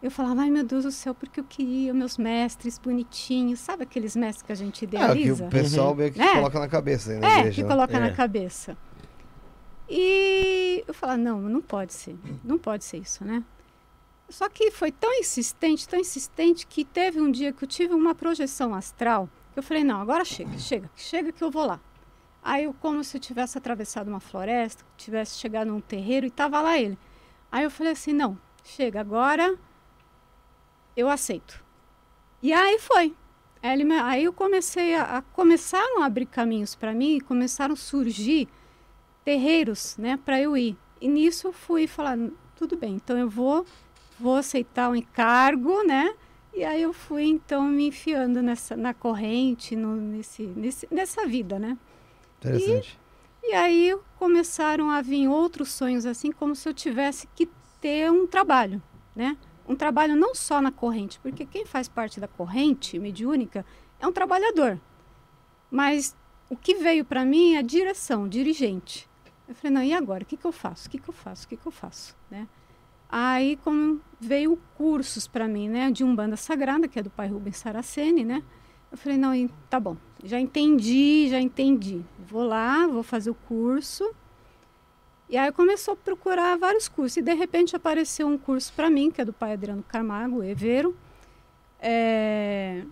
Eu 0.02 0.12
falava, 0.12 0.42
ai 0.42 0.50
meu 0.52 0.64
Deus 0.64 0.84
do 0.84 0.92
céu, 0.92 1.16
porque 1.16 1.40
eu 1.40 1.44
queria 1.44 1.92
meus 1.94 2.18
mestres 2.20 2.78
bonitinhos, 2.78 3.60
sabe 3.60 3.84
aqueles 3.84 4.16
mestres 4.16 4.44
que 4.44 4.52
a 4.52 4.56
gente 4.56 4.86
É, 4.86 4.88
o 4.88 4.90
que 4.90 4.96
idealiza? 4.96 5.46
o 5.46 5.50
pessoal 5.50 5.96
meio 5.96 6.12
que 6.12 6.22
É. 6.22 6.34
coloca 6.36 6.60
na 6.60 6.68
cabeça 6.68 7.12
aí 7.12 7.20
na 7.20 7.28
É, 7.28 7.40
igreja. 7.40 7.56
que 7.56 7.64
né? 7.64 7.70
coloca 7.70 7.98
É. 7.98 8.00
na 8.00 8.12
cabeça. 8.14 8.78
E 9.90 10.84
eu 10.88 10.94
falava, 10.94 11.18
não, 11.18 11.42
não 11.42 11.62
pode 11.62 11.94
ser, 11.94 12.16
não 12.44 12.58
pode 12.58 12.84
ser 12.84 12.98
isso, 12.98 13.24
né? 13.24 13.44
Só 14.30 14.50
que 14.50 14.70
foi 14.72 14.92
tão 14.92 15.12
insistente, 15.14 15.88
tão 15.88 15.98
insistente, 16.00 16.68
que 16.68 16.84
teve 16.84 17.22
um 17.22 17.32
dia 17.32 17.54
que 17.54 17.64
eu 17.64 17.68
tive 17.68 17.94
uma 17.94 18.14
projeção 18.14 18.76
astral, 18.76 19.30
que 19.54 19.60
eu 19.60 19.64
falei, 19.64 19.84
não, 19.86 20.02
agora 20.02 20.26
chega, 20.26 20.58
chega, 20.58 20.90
chega 20.96 21.32
que 21.32 21.42
eu 21.44 21.50
vou 21.50 21.66
lá. 21.66 21.80
Aí 22.44 22.66
eu, 22.66 22.74
como 22.74 23.04
se 23.04 23.16
eu 23.18 23.22
tivesse 23.22 23.58
atravessado 23.58 24.10
uma 24.10 24.20
floresta, 24.20 24.84
tivesse 24.98 25.38
chegado 25.40 25.70
num 25.70 25.80
terreiro 25.82 26.26
e 26.26 26.30
tava 26.30 26.62
lá 26.62 26.78
ele. 26.78 26.98
Aí 27.52 27.64
eu 27.64 27.72
falei 27.72 27.94
assim, 27.94 28.12
não, 28.14 28.38
chega, 28.64 29.00
agora 29.00 29.58
eu 30.98 31.08
aceito. 31.08 31.64
E 32.42 32.52
aí 32.52 32.80
foi. 32.80 33.16
Aí, 33.62 34.24
eu 34.24 34.34
comecei 34.34 34.96
a, 34.96 35.18
a 35.18 35.22
começaram 35.22 36.02
a 36.02 36.06
abrir 36.06 36.26
caminhos 36.26 36.74
para 36.76 36.94
mim, 36.94 37.20
começaram 37.20 37.74
a 37.74 37.78
surgir 37.78 38.48
terreiros, 39.26 39.98
né, 39.98 40.18
para 40.24 40.42
eu 40.42 40.56
ir. 40.56 40.78
E 41.02 41.08
nisso 41.08 41.48
eu 41.48 41.54
fui 41.54 41.86
falar, 41.86 42.18
tudo 42.56 42.78
bem, 42.78 42.96
então 42.96 43.18
eu 43.18 43.30
vou 43.30 43.66
vou 44.20 44.36
aceitar 44.36 44.90
o 44.90 44.96
encargo, 44.96 45.84
né? 45.84 46.14
E 46.54 46.64
aí 46.64 46.82
eu 46.82 46.92
fui 46.92 47.26
então 47.26 47.64
me 47.64 47.88
enfiando 47.88 48.42
nessa 48.42 48.76
na 48.76 48.94
corrente, 48.94 49.76
no, 49.76 49.96
nesse, 49.96 50.44
nesse 50.44 50.88
nessa 50.90 51.28
vida, 51.28 51.60
né? 51.60 51.78
Interessante. 52.40 53.00
E 53.44 53.54
aí 53.54 53.98
começaram 54.18 54.90
a 54.90 55.02
vir 55.02 55.28
outros 55.28 55.70
sonhos, 55.70 56.06
assim, 56.06 56.32
como 56.32 56.56
se 56.56 56.68
eu 56.68 56.74
tivesse 56.74 57.28
que 57.36 57.48
ter 57.80 58.12
um 58.12 58.26
trabalho, 58.26 58.82
né? 59.16 59.38
Um 59.68 59.76
trabalho 59.76 60.16
não 60.16 60.34
só 60.34 60.62
na 60.62 60.72
corrente, 60.72 61.20
porque 61.20 61.46
quem 61.46 61.66
faz 61.66 61.88
parte 61.88 62.20
da 62.20 62.28
corrente 62.28 62.98
mediúnica 62.98 63.66
é 64.00 64.08
um 64.08 64.12
trabalhador. 64.12 64.80
Mas 65.70 66.16
o 66.50 66.56
que 66.56 66.76
veio 66.76 67.04
para 67.04 67.26
mim 67.26 67.56
é 67.56 67.60
a 67.60 67.62
direção, 67.62 68.28
dirigente. 68.28 69.10
Eu 69.48 69.56
falei, 69.56 69.74
não, 69.74 69.84
e 69.84 69.94
agora? 69.94 70.24
O 70.24 70.26
que, 70.26 70.38
que 70.38 70.46
eu 70.46 70.52
faço? 70.52 70.88
O 70.88 70.92
que, 70.92 70.98
que 70.98 71.10
eu 71.10 71.14
faço? 71.14 71.46
O 71.46 71.50
que, 71.50 71.58
que 71.58 71.66
eu 71.66 71.72
faço? 71.72 72.16
Né? 72.30 72.48
Aí 73.10 73.58
como 73.58 74.02
veio 74.20 74.60
cursos 74.76 75.28
para 75.28 75.48
mim, 75.48 75.70
né? 75.70 75.92
De 75.92 76.04
Umbanda 76.04 76.36
Sagrada, 76.36 76.88
que 76.88 77.00
é 77.00 77.04
do 77.04 77.10
pai 77.10 77.28
Rubens 77.28 77.58
Saraceni, 77.58 78.24
né? 78.24 78.44
Eu 78.92 78.98
falei, 78.98 79.18
não, 79.18 79.50
tá 79.70 79.80
bom, 79.80 79.98
já 80.24 80.40
entendi, 80.40 81.28
já 81.30 81.40
entendi. 81.40 82.02
Vou 82.20 82.44
lá, 82.44 82.88
vou 82.88 83.04
fazer 83.04 83.30
o 83.30 83.36
curso. 83.36 84.14
E 85.30 85.36
aí 85.38 85.52
começou 85.52 85.94
a 85.94 85.98
procurar 85.98 86.58
vários 86.58 86.88
cursos. 86.88 87.18
E 87.18 87.22
de 87.22 87.34
repente 87.34 87.76
apareceu 87.76 88.28
um 88.28 88.38
curso 88.38 88.72
para 88.74 88.90
mim, 88.90 89.12
que 89.12 89.22
é 89.22 89.26
do 89.26 89.34
pai 89.34 89.54
Adriano 89.54 89.84
Camargo, 89.84 90.44
Evero. 90.44 90.96
É, 91.80 92.84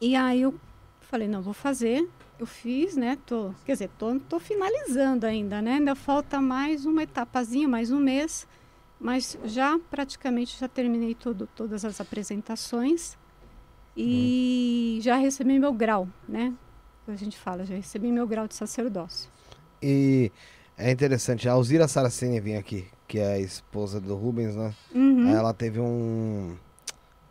E 0.00 0.16
aí 0.16 0.42
eu 0.42 0.54
falei, 1.00 1.28
não, 1.28 1.42
vou 1.42 1.54
fazer. 1.54 2.08
Eu 2.38 2.46
fiz, 2.46 2.96
né? 2.96 3.16
Tô, 3.26 3.54
quer 3.64 3.72
dizer, 3.74 3.90
tô, 3.98 4.18
tô 4.20 4.40
finalizando 4.40 5.26
ainda, 5.26 5.62
né? 5.62 5.74
Ainda 5.74 5.94
falta 5.94 6.40
mais 6.40 6.84
uma 6.84 7.02
etapazinha, 7.04 7.68
mais 7.68 7.90
um 7.92 8.00
mês. 8.00 8.46
Mas 8.98 9.38
já 9.44 9.78
praticamente 9.90 10.58
já 10.58 10.66
terminei 10.68 11.14
todo, 11.14 11.46
todas 11.54 11.84
as 11.84 12.00
apresentações. 12.00 13.16
E 13.96 14.98
já 15.02 15.16
recebi 15.16 15.58
meu 15.58 15.72
grau, 15.72 16.08
né? 16.28 16.52
A 17.06 17.14
gente 17.16 17.36
fala, 17.38 17.64
já 17.64 17.74
recebi 17.76 18.10
meu 18.10 18.26
grau 18.26 18.48
de 18.48 18.54
sacerdócio. 18.54 19.30
E 19.82 20.32
é 20.76 20.90
interessante, 20.90 21.48
a 21.48 21.52
Alzira 21.52 21.86
Saraceni 21.86 22.40
vinha 22.40 22.58
aqui, 22.58 22.86
que 23.06 23.18
é 23.18 23.34
a 23.34 23.38
esposa 23.38 24.00
do 24.00 24.14
Rubens, 24.16 24.56
né? 24.56 24.74
Uhum. 24.94 25.28
Aí 25.28 25.34
ela 25.34 25.54
teve 25.54 25.80
um. 25.80 26.56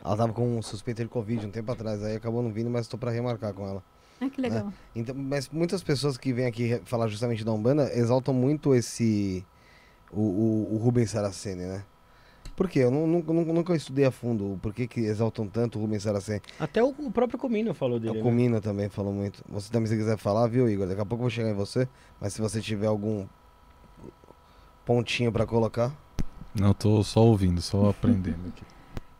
Ela 0.03 0.17
tava 0.17 0.33
com 0.33 0.57
um 0.57 0.61
suspeita 0.61 1.03
de 1.03 1.09
Covid 1.09 1.45
um 1.45 1.51
tempo 1.51 1.71
atrás, 1.71 2.03
aí 2.03 2.15
acabou 2.15 2.41
não 2.41 2.51
vindo, 2.51 2.69
mas 2.69 2.87
tô 2.87 2.97
pra 2.97 3.11
remarcar 3.11 3.53
com 3.53 3.67
ela. 3.67 3.83
Ah, 4.19 4.29
que 4.29 4.39
legal. 4.39 4.71
Então, 4.95 5.15
mas 5.15 5.49
muitas 5.49 5.83
pessoas 5.83 6.17
que 6.17 6.31
vêm 6.31 6.45
aqui 6.45 6.81
falar 6.85 7.07
justamente 7.07 7.43
da 7.43 7.51
Umbanda 7.51 7.91
exaltam 7.93 8.33
muito 8.33 8.73
esse. 8.73 9.45
O, 10.11 10.21
o, 10.21 10.75
o 10.75 10.77
Rubens 10.77 11.09
Saraceni, 11.09 11.63
né? 11.63 11.83
Por 12.55 12.69
quê? 12.69 12.79
Eu 12.79 12.91
nu- 12.91 13.07
nunca, 13.07 13.33
nunca, 13.33 13.53
nunca 13.53 13.75
estudei 13.75 14.05
a 14.05 14.11
fundo 14.11 14.53
o 14.53 14.57
porquê 14.59 14.87
que 14.87 14.99
exaltam 15.01 15.47
tanto 15.47 15.79
o 15.79 15.81
Rubens 15.81 16.03
Saracen. 16.03 16.39
Até 16.59 16.83
o, 16.83 16.89
o 16.89 17.11
próprio 17.11 17.39
Comino 17.39 17.73
falou 17.73 17.99
dele. 17.99 18.11
O 18.11 18.15
né? 18.17 18.21
Comino 18.21 18.61
também 18.61 18.89
falou 18.89 19.11
muito. 19.11 19.43
Você 19.49 19.71
também, 19.71 19.87
se 19.87 19.95
quiser 19.97 20.17
falar, 20.17 20.47
viu, 20.47 20.69
Igor? 20.69 20.87
Daqui 20.87 21.01
a 21.01 21.05
pouco 21.05 21.21
eu 21.23 21.23
vou 21.23 21.29
chegar 21.29 21.49
em 21.49 21.55
você. 21.55 21.87
Mas 22.21 22.33
se 22.33 22.41
você 22.41 22.61
tiver 22.61 22.87
algum 22.87 23.25
pontinho 24.85 25.31
pra 25.31 25.45
colocar. 25.45 25.91
Não, 26.53 26.73
tô 26.73 27.03
só 27.03 27.21
ouvindo, 27.25 27.61
só 27.61 27.89
aprendendo 27.89 28.47
aqui. 28.49 28.63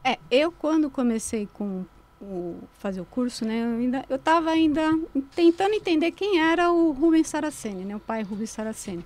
É, 0.06 0.20
eu 0.30 0.52
quando 0.52 0.90
comecei 0.90 1.48
com 1.54 1.86
o 2.22 2.58
fazer 2.74 3.00
o 3.00 3.06
curso, 3.06 3.46
né, 3.46 3.64
eu 3.64 3.80
ainda 3.80 4.04
eu 4.10 4.18
estava 4.18 4.50
ainda 4.50 4.82
tentando 5.34 5.76
entender 5.76 6.12
quem 6.12 6.42
era 6.42 6.70
o 6.74 6.92
Rubens 6.92 7.30
Saraceni, 7.30 7.86
né, 7.86 7.96
o 7.96 8.02
pai 8.02 8.22
Rubens 8.22 8.50
Saraceni. 8.50 9.06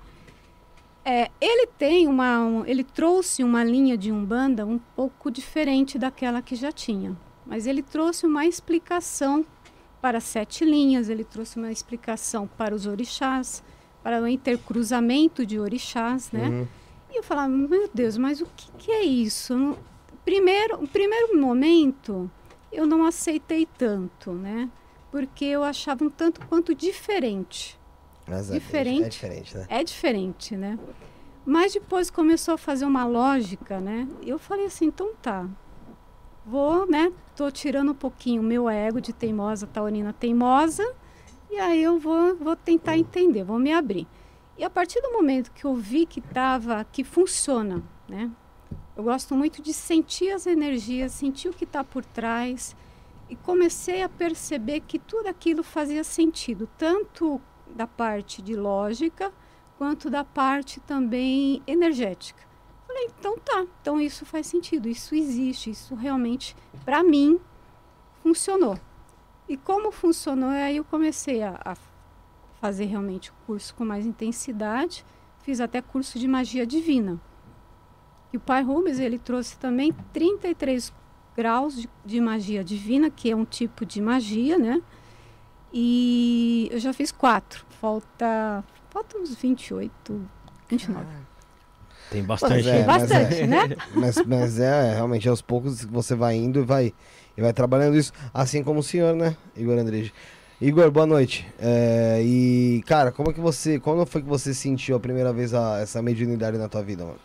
É, 1.09 1.31
ele 1.39 1.67
tem 1.67 2.05
uma, 2.05 2.39
um- 2.39 2.65
ele 2.65 2.83
trouxe 2.83 3.41
uma 3.41 3.63
linha 3.63 3.97
de 3.97 4.11
umbanda 4.11 4.65
um 4.65 4.77
pouco 4.77 5.31
diferente 5.31 5.97
daquela 5.97 6.41
que 6.41 6.53
já 6.53 6.69
tinha, 6.69 7.15
mas 7.45 7.65
ele 7.65 7.81
trouxe 7.81 8.25
uma 8.25 8.45
explicação 8.45 9.45
para 10.01 10.19
sete 10.19 10.65
linhas, 10.65 11.07
ele 11.07 11.23
trouxe 11.23 11.55
uma 11.57 11.71
explicação 11.71 12.45
para 12.57 12.75
os 12.75 12.85
orixás, 12.85 13.63
para 14.03 14.21
o 14.21 14.27
intercruzamento 14.27 15.45
de 15.45 15.57
orixás, 15.57 16.29
né? 16.31 16.49
Uhum. 16.49 16.67
E 17.09 17.17
eu 17.19 17.23
falava, 17.23 17.47
meu 17.47 17.89
Deus, 17.93 18.17
mas 18.17 18.41
o 18.41 18.45
que, 18.53 18.69
que 18.77 18.91
é 18.91 19.03
isso? 19.03 19.77
Primeiro, 20.25 20.83
o 20.83 20.87
primeiro 20.89 21.39
momento, 21.39 22.29
eu 22.69 22.85
não 22.85 23.05
aceitei 23.05 23.65
tanto, 23.77 24.33
né? 24.33 24.69
Porque 25.09 25.45
eu 25.45 25.63
achava 25.63 26.03
um 26.03 26.09
tanto 26.09 26.45
quanto 26.47 26.75
diferente. 26.75 27.76
É- 28.27 28.41
Diferente. 28.53 29.03
É 29.05 29.09
diferente, 29.09 29.57
né? 29.57 29.65
É 29.69 29.83
diferente, 29.83 30.55
né? 30.57 30.79
Mas 31.45 31.73
depois 31.73 32.09
começou 32.09 32.55
a 32.55 32.57
fazer 32.57 32.85
uma 32.85 33.05
lógica, 33.05 33.79
né? 33.79 34.07
Eu 34.21 34.37
falei 34.37 34.65
assim, 34.65 34.85
então 34.85 35.13
tá. 35.21 35.47
Vou, 36.45 36.85
né? 36.89 37.11
Tô 37.35 37.49
tirando 37.51 37.91
um 37.91 37.95
pouquinho 37.95 38.41
o 38.41 38.45
meu 38.45 38.69
ego 38.69 38.99
de 38.99 39.13
teimosa, 39.13 39.65
taurina 39.67 40.13
teimosa. 40.13 40.83
E 41.49 41.57
aí 41.57 41.81
eu 41.81 41.97
vou, 41.99 42.35
vou 42.35 42.55
tentar 42.55 42.97
entender, 42.97 43.43
vou 43.43 43.59
me 43.59 43.71
abrir. 43.71 44.05
E 44.57 44.63
a 44.63 44.69
partir 44.69 45.01
do 45.01 45.11
momento 45.11 45.51
que 45.51 45.65
eu 45.65 45.75
vi 45.75 46.05
que 46.05 46.19
tava, 46.19 46.83
que 46.91 47.03
funciona, 47.03 47.81
né? 48.09 48.29
Eu 48.95 49.03
gosto 49.03 49.35
muito 49.35 49.61
de 49.61 49.73
sentir 49.73 50.31
as 50.31 50.47
energias, 50.47 51.11
sentir 51.11 51.47
o 51.47 51.53
que 51.53 51.63
está 51.63 51.83
por 51.83 52.03
trás. 52.03 52.75
E 53.29 53.35
comecei 53.35 54.01
a 54.01 54.09
perceber 54.09 54.81
que 54.81 54.97
tudo 54.97 55.27
aquilo 55.27 55.61
fazia 55.63 56.03
sentido, 56.03 56.67
tanto 56.77 57.39
da 57.77 57.87
parte 57.87 58.41
de 58.41 58.55
lógica, 58.55 59.31
quanto 59.77 60.09
da 60.09 60.23
parte 60.23 60.79
também 60.79 61.61
energética. 61.67 62.41
Falei, 62.87 63.09
então 63.17 63.37
tá, 63.37 63.65
então 63.81 64.01
isso 64.01 64.25
faz 64.25 64.47
sentido, 64.47 64.89
isso 64.89 65.13
existe, 65.13 65.69
isso 65.69 65.93
realmente, 65.93 66.55
para 66.83 67.03
mim, 67.03 67.39
funcionou. 68.23 68.79
E 69.47 69.55
como 69.55 69.91
funcionou, 69.91 70.49
aí 70.49 70.77
eu 70.77 70.83
comecei 70.83 71.43
a, 71.43 71.59
a 71.63 71.75
fazer 72.59 72.85
realmente 72.85 73.29
o 73.29 73.33
curso 73.45 73.75
com 73.75 73.85
mais 73.85 74.05
intensidade, 74.05 75.05
fiz 75.43 75.61
até 75.61 75.81
curso 75.81 76.17
de 76.17 76.27
magia 76.27 76.65
divina. 76.65 77.21
E 78.33 78.37
o 78.37 78.39
pai 78.39 78.63
Rubens, 78.63 78.99
ele 78.99 79.19
trouxe 79.19 79.57
também 79.57 79.93
33 80.11 80.91
graus 81.35 81.79
de, 81.79 81.89
de 82.03 82.19
magia 82.19 82.63
divina, 82.63 83.09
que 83.09 83.29
é 83.29 83.35
um 83.35 83.45
tipo 83.45 83.85
de 83.85 84.01
magia, 84.01 84.57
né? 84.57 84.81
E 85.73 86.69
eu 86.71 86.79
já 86.79 86.93
fiz 86.93 87.11
quatro. 87.11 87.65
Falta, 87.81 88.63
falta 88.89 89.17
uns 89.17 89.35
28, 89.35 90.21
29. 90.69 91.05
Tem 92.09 92.23
bastante. 92.23 92.53
Mas 92.53 92.67
é, 92.67 92.79
hein? 92.79 92.85
mas 92.87 93.09
Bastante, 93.09 93.47
né? 93.47 93.75
Mas, 93.93 94.25
mas 94.25 94.59
é, 94.59 94.93
realmente, 94.95 95.27
aos 95.27 95.41
poucos 95.41 95.83
você 95.83 96.15
vai 96.15 96.35
indo 96.35 96.59
e 96.59 96.63
vai, 96.63 96.93
e 97.35 97.41
vai 97.41 97.51
trabalhando 97.51 97.97
isso. 97.97 98.13
Assim 98.33 98.63
como 98.63 98.79
o 98.79 98.83
senhor, 98.83 99.13
né, 99.13 99.35
Igor 99.55 99.77
Andrige? 99.77 100.13
Igor, 100.59 100.89
boa 100.89 101.05
noite. 101.05 101.45
É, 101.59 102.21
e, 102.23 102.81
cara, 102.87 103.11
como 103.11 103.29
é 103.29 103.33
que 103.33 103.39
você. 103.41 103.79
Quando 103.79 104.05
foi 104.05 104.21
que 104.21 104.27
você 104.27 104.53
sentiu 104.53 104.95
a 104.95 104.99
primeira 104.99 105.31
vez 105.33 105.53
a- 105.53 105.79
essa 105.79 106.01
mediunidade 106.01 106.57
na 106.57 106.67
tua 106.69 106.81
vida, 106.81 107.03
mano? 107.05 107.19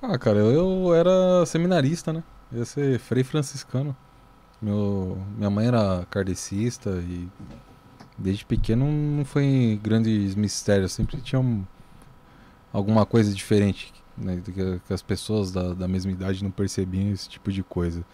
Ah, 0.00 0.16
cara, 0.16 0.38
eu, 0.38 0.50
eu 0.86 0.94
era 0.94 1.44
seminarista, 1.44 2.12
né? 2.12 2.22
Eu 2.50 2.60
ia 2.60 2.64
ser 2.64 2.98
frei 3.00 3.22
franciscano. 3.24 3.94
Meu, 4.62 5.18
minha 5.36 5.50
mãe 5.50 5.66
era 5.66 6.06
kardecista 6.10 6.90
e 7.06 7.28
desde 8.18 8.44
pequeno 8.46 8.86
não 8.86 9.24
foi 9.24 9.78
grandes 9.82 10.34
mistérios. 10.34 10.92
Sempre 10.92 11.18
tinha 11.20 11.40
um- 11.40 11.64
alguma 12.72 13.04
coisa 13.06 13.32
diferente, 13.32 13.92
né? 14.16 14.40
Que, 14.44 14.52
que 14.80 14.92
as 14.92 15.02
pessoas 15.02 15.50
da, 15.52 15.74
da 15.74 15.88
mesma 15.88 16.12
idade 16.12 16.42
não 16.42 16.50
percebiam 16.50 17.12
esse 17.12 17.28
tipo 17.28 17.50
de 17.52 17.62
coisa. 17.62 18.04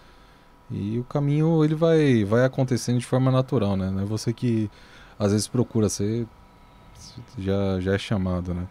E 0.70 0.98
o 0.98 1.04
caminho 1.04 1.64
ele 1.64 1.74
vai, 1.74 2.24
vai 2.24 2.44
acontecendo 2.44 2.98
de 2.98 3.06
forma 3.06 3.30
natural, 3.30 3.76
né? 3.76 3.90
Não 3.90 4.02
é 4.02 4.06
você 4.06 4.32
que 4.32 4.70
às 5.18 5.32
vezes 5.32 5.48
procura 5.48 5.88
ser 5.88 6.26
já, 7.38 7.80
já 7.80 7.94
é 7.94 7.98
chamado, 7.98 8.54
né? 8.54 8.66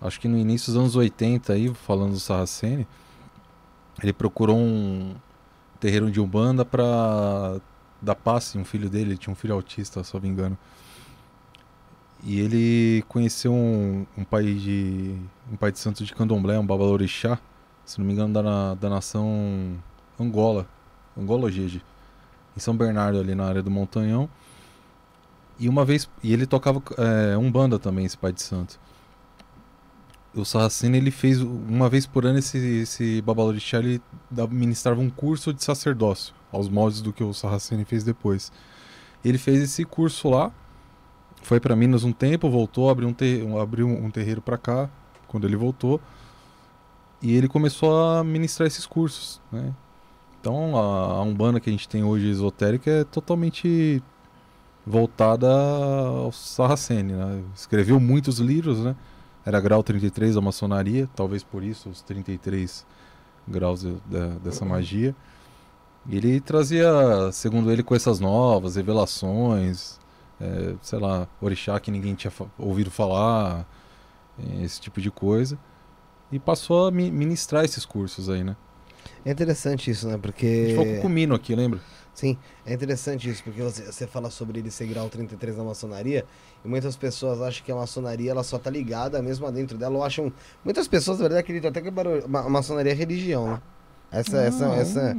Acho 0.00 0.20
que 0.20 0.28
no 0.28 0.38
início 0.38 0.72
dos 0.72 0.80
anos 0.80 0.96
80 0.96 1.54
aí, 1.54 1.72
falando 1.74 2.12
do 2.12 2.20
Saraceni, 2.20 2.86
ele 4.02 4.12
procurou 4.12 4.56
um 4.56 5.14
terreiro 5.80 6.10
de 6.10 6.20
Umbanda 6.20 6.64
pra 6.64 7.60
dar 8.00 8.14
passe, 8.14 8.58
um 8.58 8.64
filho 8.64 8.88
dele, 8.88 9.10
ele 9.10 9.18
tinha 9.18 9.32
um 9.32 9.36
filho 9.36 9.54
autista, 9.54 10.02
não 10.12 10.20
me 10.20 10.28
engano. 10.28 10.58
E 12.24 12.40
ele 12.40 13.04
conheceu 13.08 13.52
um, 13.52 14.04
um 14.16 14.24
pai 14.24 14.42
de 14.54 15.16
um 15.52 15.56
pai 15.56 15.70
de 15.70 15.78
santo 15.78 16.04
de 16.04 16.14
Candomblé, 16.14 16.58
um 16.58 16.66
babalorixá, 16.66 17.38
se 17.84 17.98
não 17.98 18.06
me 18.06 18.12
engano, 18.12 18.34
da, 18.34 18.74
da 18.74 18.90
nação 18.90 19.76
Angola, 20.18 20.66
Angola 21.16 21.44
ou 21.44 21.50
Jeje, 21.50 21.82
em 22.56 22.60
São 22.60 22.76
Bernardo 22.76 23.20
ali 23.20 23.34
na 23.34 23.46
área 23.46 23.62
do 23.62 23.70
Montanhão. 23.70 24.28
E 25.60 25.68
uma 25.68 25.84
vez, 25.84 26.08
e 26.22 26.32
ele 26.32 26.46
tocava 26.46 26.82
é, 26.96 27.36
Umbanda 27.36 27.78
também, 27.78 28.04
esse 28.04 28.18
pai 28.18 28.32
de 28.32 28.42
santo 28.42 28.78
o 30.40 30.44
Sarraceno 30.44 30.96
ele 30.96 31.10
fez 31.10 31.40
uma 31.40 31.88
vez 31.88 32.06
por 32.06 32.24
ano 32.26 32.38
esse, 32.38 32.58
esse 32.58 33.22
Babalorixá 33.22 33.78
ele 33.78 34.00
ministrava 34.50 35.00
um 35.00 35.10
curso 35.10 35.52
de 35.52 35.62
sacerdócio 35.62 36.34
aos 36.52 36.68
moldes 36.68 37.00
do 37.00 37.12
que 37.12 37.22
o 37.22 37.32
Sarraceno 37.32 37.84
fez 37.84 38.04
depois. 38.04 38.52
Ele 39.24 39.38
fez 39.38 39.62
esse 39.62 39.84
curso 39.84 40.30
lá, 40.30 40.52
foi 41.42 41.60
para 41.60 41.74
Minas 41.76 42.04
um 42.04 42.12
tempo, 42.12 42.48
voltou, 42.48 42.88
abriu 42.90 43.08
um, 43.08 43.12
ter, 43.12 43.46
abriu 43.56 43.88
um 43.88 44.10
terreiro 44.10 44.40
para 44.40 44.56
cá 44.56 44.90
quando 45.26 45.46
ele 45.46 45.56
voltou 45.56 46.00
e 47.20 47.34
ele 47.34 47.48
começou 47.48 47.98
a 47.98 48.22
ministrar 48.22 48.66
esses 48.66 48.86
cursos, 48.86 49.40
né? 49.50 49.74
Então 50.40 50.76
a, 50.76 51.18
a 51.18 51.22
umbanda 51.22 51.58
que 51.58 51.68
a 51.68 51.72
gente 51.72 51.88
tem 51.88 52.04
hoje 52.04 52.28
esotérica 52.30 52.90
é 52.90 53.04
totalmente 53.04 54.02
voltada 54.86 55.48
ao 55.50 56.32
Sarracene, 56.32 57.12
né? 57.12 57.42
Escreveu 57.54 58.00
muitos 58.00 58.38
livros, 58.38 58.78
né? 58.78 58.96
Era 59.48 59.60
grau 59.62 59.82
33 59.82 60.34
da 60.34 60.42
maçonaria, 60.42 61.08
talvez 61.16 61.42
por 61.42 61.64
isso 61.64 61.88
os 61.88 62.02
33 62.02 62.84
graus 63.48 63.80
de- 63.80 63.96
da- 64.04 64.34
dessa 64.44 64.62
magia. 64.66 65.16
E 66.06 66.16
ele 66.18 66.38
trazia, 66.38 66.86
segundo 67.32 67.72
ele, 67.72 67.82
coisas 67.82 68.20
novas, 68.20 68.76
revelações, 68.76 69.98
é, 70.38 70.74
sei 70.82 70.98
lá, 70.98 71.26
orixá 71.40 71.80
que 71.80 71.90
ninguém 71.90 72.14
tinha 72.14 72.30
ouvido 72.58 72.90
falar, 72.90 73.66
é, 74.38 74.62
esse 74.64 74.78
tipo 74.82 75.00
de 75.00 75.10
coisa. 75.10 75.58
E 76.30 76.38
passou 76.38 76.86
a 76.86 76.90
mi- 76.90 77.10
ministrar 77.10 77.64
esses 77.64 77.86
cursos 77.86 78.28
aí, 78.28 78.44
né? 78.44 78.54
É 79.24 79.30
interessante 79.30 79.90
isso, 79.90 80.06
né? 80.06 80.12
A 80.12 80.16
gente 80.16 80.22
Porque. 80.22 80.74
com 80.76 80.98
o 80.98 81.00
Comino 81.00 81.34
aqui, 81.34 81.54
lembra? 81.54 81.80
Sim, 82.18 82.36
é 82.66 82.74
interessante 82.74 83.30
isso, 83.30 83.44
porque 83.44 83.62
você, 83.62 83.84
você 83.84 84.04
fala 84.04 84.28
sobre 84.28 84.58
ele 84.58 84.72
ser 84.72 84.86
grau 84.86 85.08
33 85.08 85.56
na 85.56 85.62
maçonaria, 85.62 86.24
e 86.64 86.68
muitas 86.68 86.96
pessoas 86.96 87.40
acham 87.40 87.64
que 87.64 87.70
a 87.70 87.76
maçonaria 87.76 88.32
ela 88.32 88.42
só 88.42 88.58
tá 88.58 88.68
ligada 88.68 89.22
mesmo 89.22 89.48
dentro 89.52 89.78
dela, 89.78 89.94
ou 89.94 90.02
acham. 90.02 90.32
Muitas 90.64 90.88
pessoas, 90.88 91.18
na 91.18 91.28
verdade, 91.28 91.42
acreditam 91.42 91.70
até 91.70 91.80
que 91.80 91.90
a 91.90 92.48
maçonaria 92.48 92.90
é 92.90 92.94
religião, 92.94 93.52
né? 93.52 93.62
Essa, 94.10 94.38
essa, 94.38 94.66
Não, 94.66 94.74
essa 94.74 95.16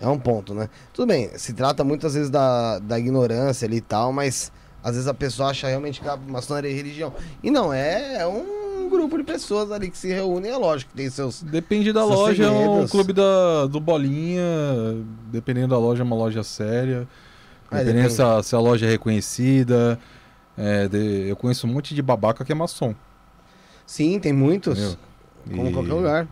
é 0.00 0.08
um 0.08 0.18
ponto, 0.18 0.54
né? 0.54 0.70
Tudo 0.94 1.08
bem, 1.08 1.28
se 1.36 1.52
trata 1.52 1.84
muitas 1.84 2.14
vezes 2.14 2.30
da, 2.30 2.78
da 2.78 2.98
ignorância 2.98 3.66
ali 3.66 3.76
e 3.76 3.82
tal, 3.82 4.10
mas 4.10 4.50
às 4.82 4.92
vezes 4.92 5.06
a 5.06 5.12
pessoa 5.12 5.50
acha 5.50 5.68
realmente 5.68 6.00
que 6.00 6.08
a 6.08 6.16
maçonaria 6.16 6.70
é 6.70 6.74
religião. 6.74 7.12
E 7.42 7.50
não, 7.50 7.70
é, 7.74 8.22
é 8.22 8.26
um 8.26 8.67
grupo 8.88 9.16
de 9.18 9.24
pessoas 9.24 9.70
ali 9.72 9.90
que 9.90 9.96
se 9.98 10.08
reúnem, 10.08 10.50
é 10.50 10.56
lógico 10.56 10.92
tem 10.94 11.08
seus. 11.10 11.42
Depende 11.42 11.92
da 11.92 12.00
Seus 12.00 12.14
loja, 12.14 12.44
é 12.44 12.50
um 12.50 12.58
segredos. 12.66 12.90
clube 12.90 13.12
da, 13.12 13.66
do 13.66 13.80
Bolinha. 13.80 14.42
Dependendo 15.30 15.68
da 15.68 15.78
loja, 15.78 16.02
é 16.02 16.04
uma 16.04 16.16
loja 16.16 16.42
séria. 16.42 17.06
Ah, 17.70 17.78
Dependendo 17.78 18.10
se 18.10 18.22
a, 18.22 18.42
se 18.42 18.54
a 18.54 18.58
loja 18.58 18.86
é 18.86 18.90
reconhecida. 18.90 19.98
É, 20.56 20.88
de- 20.88 21.28
eu 21.28 21.36
conheço 21.36 21.66
um 21.66 21.70
monte 21.72 21.94
de 21.94 22.02
babaca 22.02 22.44
que 22.44 22.50
é 22.50 22.54
maçom. 22.54 22.94
Sim, 23.86 24.18
tem 24.18 24.32
muitos. 24.32 24.78
entendeu? 24.78 24.98
Como 25.56 25.68
E, 25.68 25.72
qualquer 25.72 25.92
lugar. 25.92 26.28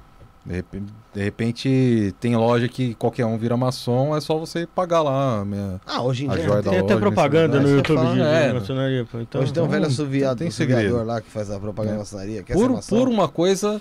De 0.46 0.54
repente, 0.54 0.92
de 1.12 1.22
repente, 1.24 2.14
tem 2.20 2.36
loja 2.36 2.68
que 2.68 2.94
qualquer 2.94 3.26
um 3.26 3.36
vira 3.36 3.56
maçom, 3.56 4.16
é 4.16 4.20
só 4.20 4.38
você 4.38 4.64
pagar 4.64 5.02
lá. 5.02 5.40
a 5.40 5.44
Minha... 5.44 5.80
Ah, 5.84 6.02
hoje 6.02 6.24
em 6.26 6.30
A 6.30 6.36
dia. 6.36 6.62
Tem 6.62 6.78
até 6.78 6.96
propaganda 6.96 7.58
no 7.58 7.68
YouTube 7.68 7.96
fala, 7.96 8.14
de, 8.14 8.20
é, 8.20 8.48
de 8.48 8.54
maçonaria. 8.54 9.06
Então, 9.14 9.40
Hoje 9.40 9.52
tem 9.52 9.62
um 9.62 9.68
velho 9.68 9.86
assoviado, 9.86 10.38
tem 10.38 10.46
assoviador 10.48 10.84
segredo. 10.84 11.04
lá 11.04 11.20
que 11.20 11.28
faz 11.30 11.50
a 11.50 11.58
propaganda 11.58 11.94
É. 11.94 11.96
da 11.96 11.98
maçonaria. 11.98 12.42
Quer 12.44 12.52
Por, 12.52 12.62
ser 12.62 12.68
maçom? 12.68 12.96
por 12.96 13.08
uma 13.08 13.26
coisa 13.28 13.80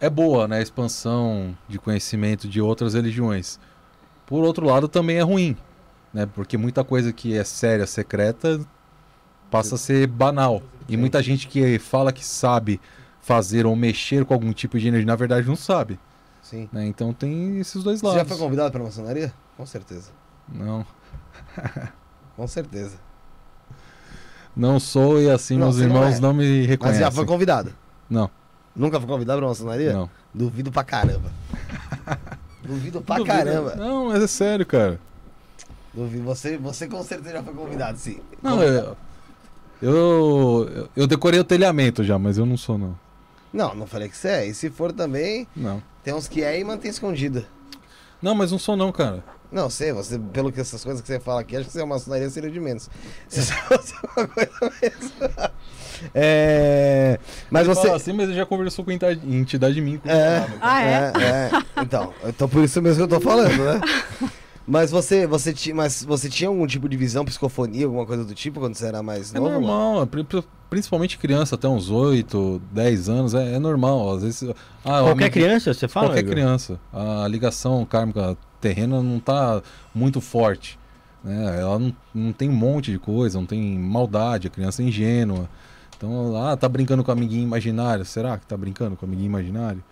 é 0.00 0.08
boa, 0.08 0.48
né? 0.48 0.58
A 0.58 0.62
expansão 0.62 1.54
de 1.68 1.78
conhecimento 1.78 2.48
de 2.48 2.58
outras 2.58 2.94
religiões. 2.94 3.60
Por 4.24 4.44
outro 4.44 4.64
lado, 4.64 4.88
também 4.88 5.18
é 5.18 5.22
ruim, 5.22 5.56
né? 6.14 6.26
Porque 6.34 6.56
muita 6.56 6.82
coisa 6.84 7.12
que 7.12 7.36
é 7.36 7.44
séria, 7.44 7.86
secreta, 7.86 8.60
passa 9.50 9.74
a 9.74 9.78
ser 9.78 10.06
banal. 10.06 10.62
E 10.88 10.96
muita 10.96 11.22
gente 11.22 11.48
que 11.48 11.78
fala 11.78 12.12
que 12.12 12.24
sabe 12.24 12.80
fazer 13.28 13.66
ou 13.66 13.76
mexer 13.76 14.24
com 14.24 14.32
algum 14.32 14.54
tipo 14.54 14.78
de 14.78 14.88
energia, 14.88 15.06
na 15.06 15.14
verdade 15.14 15.46
não 15.46 15.54
sabe. 15.54 16.00
Sim. 16.42 16.66
né? 16.72 16.86
Então 16.86 17.12
tem 17.12 17.58
esses 17.60 17.82
dois 17.84 18.00
Você 18.00 18.06
lados. 18.06 18.22
já 18.22 18.24
foi 18.26 18.38
convidado 18.38 18.72
pra 18.72 18.82
maçonaria? 18.82 19.30
Com 19.54 19.66
certeza. 19.66 20.10
Não. 20.50 20.86
Com 22.34 22.46
certeza. 22.48 22.96
Não 24.56 24.80
sou 24.80 25.20
e 25.20 25.28
assim 25.30 25.58
Não, 25.58 25.66
meus 25.66 25.76
você 25.76 25.86
não 25.86 25.96
irmãos 25.96 26.16
é. 26.16 26.20
não, 26.20 26.32
me 26.32 26.58
Mas 26.60 26.66
reconhecem. 26.68 27.00
já 27.02 27.10
foi 27.10 27.26
convidado? 27.26 27.74
Não, 28.08 28.30
Nunca 28.74 28.98
foi 28.98 29.08
convidado 29.08 29.40
pra 29.40 29.48
maçonaria? 29.48 29.92
não. 29.92 30.08
Duvido 30.32 30.70
pra 30.72 30.84
caramba. 30.84 31.30
Duvido 32.64 33.00
pra 33.02 33.16
Duvido. 33.18 33.34
caramba. 33.36 33.74
Não, 33.76 34.06
mas 34.06 34.22
é 34.22 34.26
sério, 34.26 34.64
cara. 34.64 34.98
Duvido. 35.92 36.22
Você, 36.24 36.56
você 36.56 36.86
com 36.86 37.02
certeza 37.02 37.36
já 37.36 37.42
foi 37.42 37.52
convidado, 37.54 37.98
sim. 37.98 38.20
Não, 38.42 38.62
eu, 38.62 38.96
eu, 39.82 40.88
eu 40.96 41.06
decorei 41.06 41.40
o 41.40 41.44
telhamento 41.44 42.02
já, 42.04 42.18
mas 42.18 42.38
eu 42.38 42.46
não 42.46 42.56
sou, 42.56 42.78
não. 42.78 42.96
Não, 43.52 43.74
não 43.74 43.86
falei 43.86 44.08
que 44.08 44.16
você 44.16 44.28
é. 44.28 44.46
E 44.46 44.54
se 44.54 44.68
for 44.70 44.92
também, 44.92 45.46
Não. 45.56 45.82
tem 46.04 46.12
uns 46.14 46.28
que 46.28 46.42
é 46.42 46.58
e 46.58 46.64
mantém 46.64 46.90
escondida. 46.90 47.46
Não, 48.20 48.34
mas 48.34 48.50
não 48.52 48.58
sou, 48.58 48.76
não, 48.76 48.90
cara. 48.92 49.22
Não, 49.50 49.70
sei, 49.70 49.92
você, 49.92 50.18
pelo 50.18 50.52
que 50.52 50.60
essas 50.60 50.84
coisas 50.84 51.00
que 51.00 51.06
você 51.08 51.18
fala 51.18 51.40
aqui, 51.40 51.56
acho 51.56 51.66
que 51.66 51.72
você 51.72 51.80
é 51.80 51.84
uma 51.84 51.94
maçonaria 51.94 52.28
seria 52.28 52.50
de 52.50 52.60
menos. 52.60 52.90
Você 53.28 53.40
fosse 53.52 53.94
uma 54.16 54.26
coisa 54.28 54.50
mesmo. 54.82 55.10
É. 56.14 57.18
Mas 57.50 57.66
Ele 57.66 57.74
você. 57.74 57.82
fala 57.86 57.96
assim, 57.96 58.12
mas 58.12 58.28
ele 58.28 58.36
já 58.36 58.44
conversou 58.46 58.84
com 58.84 58.92
entidade, 58.92 59.20
entidade 59.34 59.80
mim. 59.80 59.98
com 59.98 60.08
É. 60.08 60.40
nada. 60.40 60.52
Ah, 60.60 60.82
é? 60.82 60.92
É, 60.92 61.00
é. 61.22 61.82
Então, 61.82 62.12
então 62.26 62.48
por 62.48 62.62
isso 62.62 62.80
mesmo 62.82 63.06
que 63.06 63.14
eu 63.14 63.18
tô 63.18 63.24
falando, 63.24 63.56
né? 63.64 63.80
Mas 64.70 64.90
você, 64.90 65.26
você, 65.26 65.52
ti, 65.54 65.72
mas 65.72 66.02
você 66.02 66.28
tinha 66.28 66.48
algum 66.48 66.66
tipo 66.66 66.88
de 66.90 66.96
visão, 66.96 67.24
psicofonia, 67.24 67.86
alguma 67.86 68.04
coisa 68.04 68.22
do 68.22 68.34
tipo 68.34 68.60
quando 68.60 68.74
você 68.74 68.84
era 68.86 69.02
mais 69.02 69.34
É 69.34 69.38
novo? 69.38 69.50
normal, 69.52 70.06
pri- 70.06 70.24
pri- 70.24 70.44
principalmente 70.68 71.16
criança, 71.16 71.54
até 71.54 71.66
uns 71.66 71.88
8, 71.88 72.60
10 72.70 73.08
anos, 73.08 73.32
é, 73.32 73.54
é 73.54 73.58
normal. 73.58 74.16
Às 74.16 74.22
vezes. 74.24 74.50
Ah, 74.84 75.00
Qualquer 75.00 75.10
amigo- 75.12 75.30
criança, 75.32 75.72
você 75.72 75.88
fala? 75.88 76.08
Qualquer 76.08 76.20
Igor? 76.20 76.32
criança. 76.34 76.78
A 76.92 77.26
ligação 77.28 77.82
kármica 77.86 78.36
terrena 78.60 79.02
não 79.02 79.18
tá 79.18 79.62
muito 79.94 80.20
forte. 80.20 80.78
Né? 81.24 81.60
Ela 81.60 81.78
não, 81.78 81.96
não 82.14 82.32
tem 82.34 82.50
um 82.50 82.52
monte 82.52 82.92
de 82.92 82.98
coisa, 82.98 83.38
não 83.38 83.46
tem 83.46 83.78
maldade, 83.78 84.48
a 84.48 84.50
criança 84.50 84.82
é 84.82 84.84
ingênua. 84.84 85.48
Então, 85.96 86.36
ah, 86.46 86.56
tá 86.56 86.68
brincando 86.68 87.02
com 87.02 87.10
o 87.10 87.14
amiguinho 87.14 87.42
imaginário. 87.42 88.04
Será 88.04 88.36
que 88.36 88.44
tá 88.46 88.56
brincando 88.56 88.96
com 88.96 89.06
o 89.06 89.08
amiguinho 89.08 89.26
imaginário? 89.28 89.82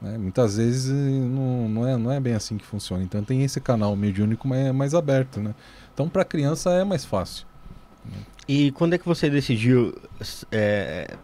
Né? 0.00 0.16
Muitas 0.16 0.56
vezes 0.56 0.90
eh, 0.90 0.94
não, 0.94 1.68
não, 1.68 1.88
é, 1.88 1.96
não 1.96 2.12
é 2.12 2.20
bem 2.20 2.34
assim 2.34 2.56
que 2.56 2.64
funciona. 2.64 3.02
Então 3.02 3.22
tem 3.22 3.42
esse 3.42 3.60
canal 3.60 3.94
mediúnico 3.96 4.46
mais, 4.46 4.72
mais 4.72 4.94
aberto, 4.94 5.40
né? 5.40 5.54
Então 5.92 6.08
para 6.08 6.24
criança 6.24 6.70
é 6.70 6.84
mais 6.84 7.04
fácil. 7.04 7.46
E 8.46 8.70
quando 8.72 8.94
é 8.94 8.98
que 8.98 9.04
você 9.04 9.28
decidiu 9.28 9.94
é, 10.50 11.16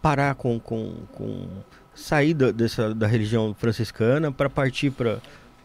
parar 0.00 0.34
com, 0.34 0.58
com, 0.58 0.94
com 1.12 1.46
sair 1.94 2.34
da, 2.34 2.50
dessa, 2.50 2.94
da 2.94 3.06
religião 3.06 3.54
franciscana 3.54 4.32
para 4.32 4.50
partir 4.50 4.90
para 4.90 5.20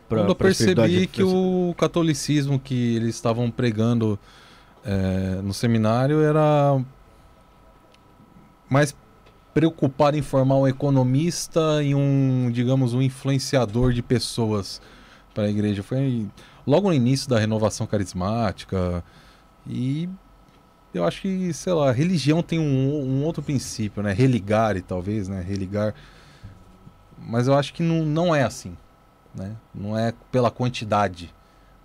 Quando 0.07 0.29
eu 0.29 0.35
percebi 0.35 1.07
que 1.07 1.23
o 1.23 1.73
catolicismo 1.77 2.59
que 2.59 2.95
eles 2.95 3.15
estavam 3.15 3.49
pregando 3.49 4.19
eh, 4.85 5.41
no 5.43 5.53
seminário 5.53 6.21
era 6.21 6.79
mais 8.69 8.95
preocupado 9.59 10.17
em 10.17 10.21
formar 10.21 10.57
um 10.57 10.67
economista 10.67 11.81
e 11.83 11.95
um, 11.95 12.49
digamos, 12.51 12.93
um 12.93 13.01
influenciador 13.01 13.93
de 13.93 14.01
pessoas 14.01 14.81
para 15.33 15.45
a 15.45 15.49
igreja. 15.49 15.81
Foi 15.81 16.27
logo 16.65 16.89
no 16.89 16.93
início 16.93 17.29
da 17.29 17.39
renovação 17.39 17.87
carismática 17.87 19.03
e 19.65 20.09
eu 20.93 21.03
acho 21.05 21.21
que, 21.21 21.53
sei 21.53 21.73
lá, 21.73 21.91
religião 21.91 22.41
tem 22.41 22.59
um, 22.59 23.03
um 23.05 23.23
outro 23.23 23.41
princípio, 23.41 24.03
né? 24.03 24.13
Religare, 24.13 24.81
talvez, 24.81 25.27
né? 25.27 25.41
Religar. 25.41 25.93
Mas 27.17 27.47
eu 27.47 27.55
acho 27.55 27.73
que 27.73 27.83
não, 27.83 28.03
não 28.05 28.35
é 28.35 28.43
assim 28.43 28.75
né? 29.37 29.55
Não 29.73 29.97
é 29.97 30.13
pela 30.31 30.49
quantidade, 30.49 31.33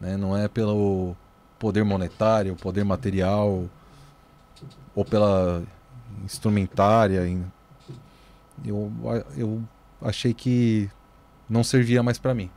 né? 0.01 0.17
Não 0.17 0.37
é 0.37 0.49
pelo 0.49 1.15
poder 1.59 1.85
monetário, 1.85 2.57
poder 2.57 2.85
material 2.85 3.69
ou 4.95 5.05
pela 5.05 5.63
instrumentária. 6.25 7.23
Eu, 8.65 8.93
eu 9.37 9.63
achei 10.01 10.33
que 10.35 10.89
não 11.49 11.63
servia 11.65 12.03
mais 12.03 12.19
para 12.19 12.35
mim. 12.35 12.51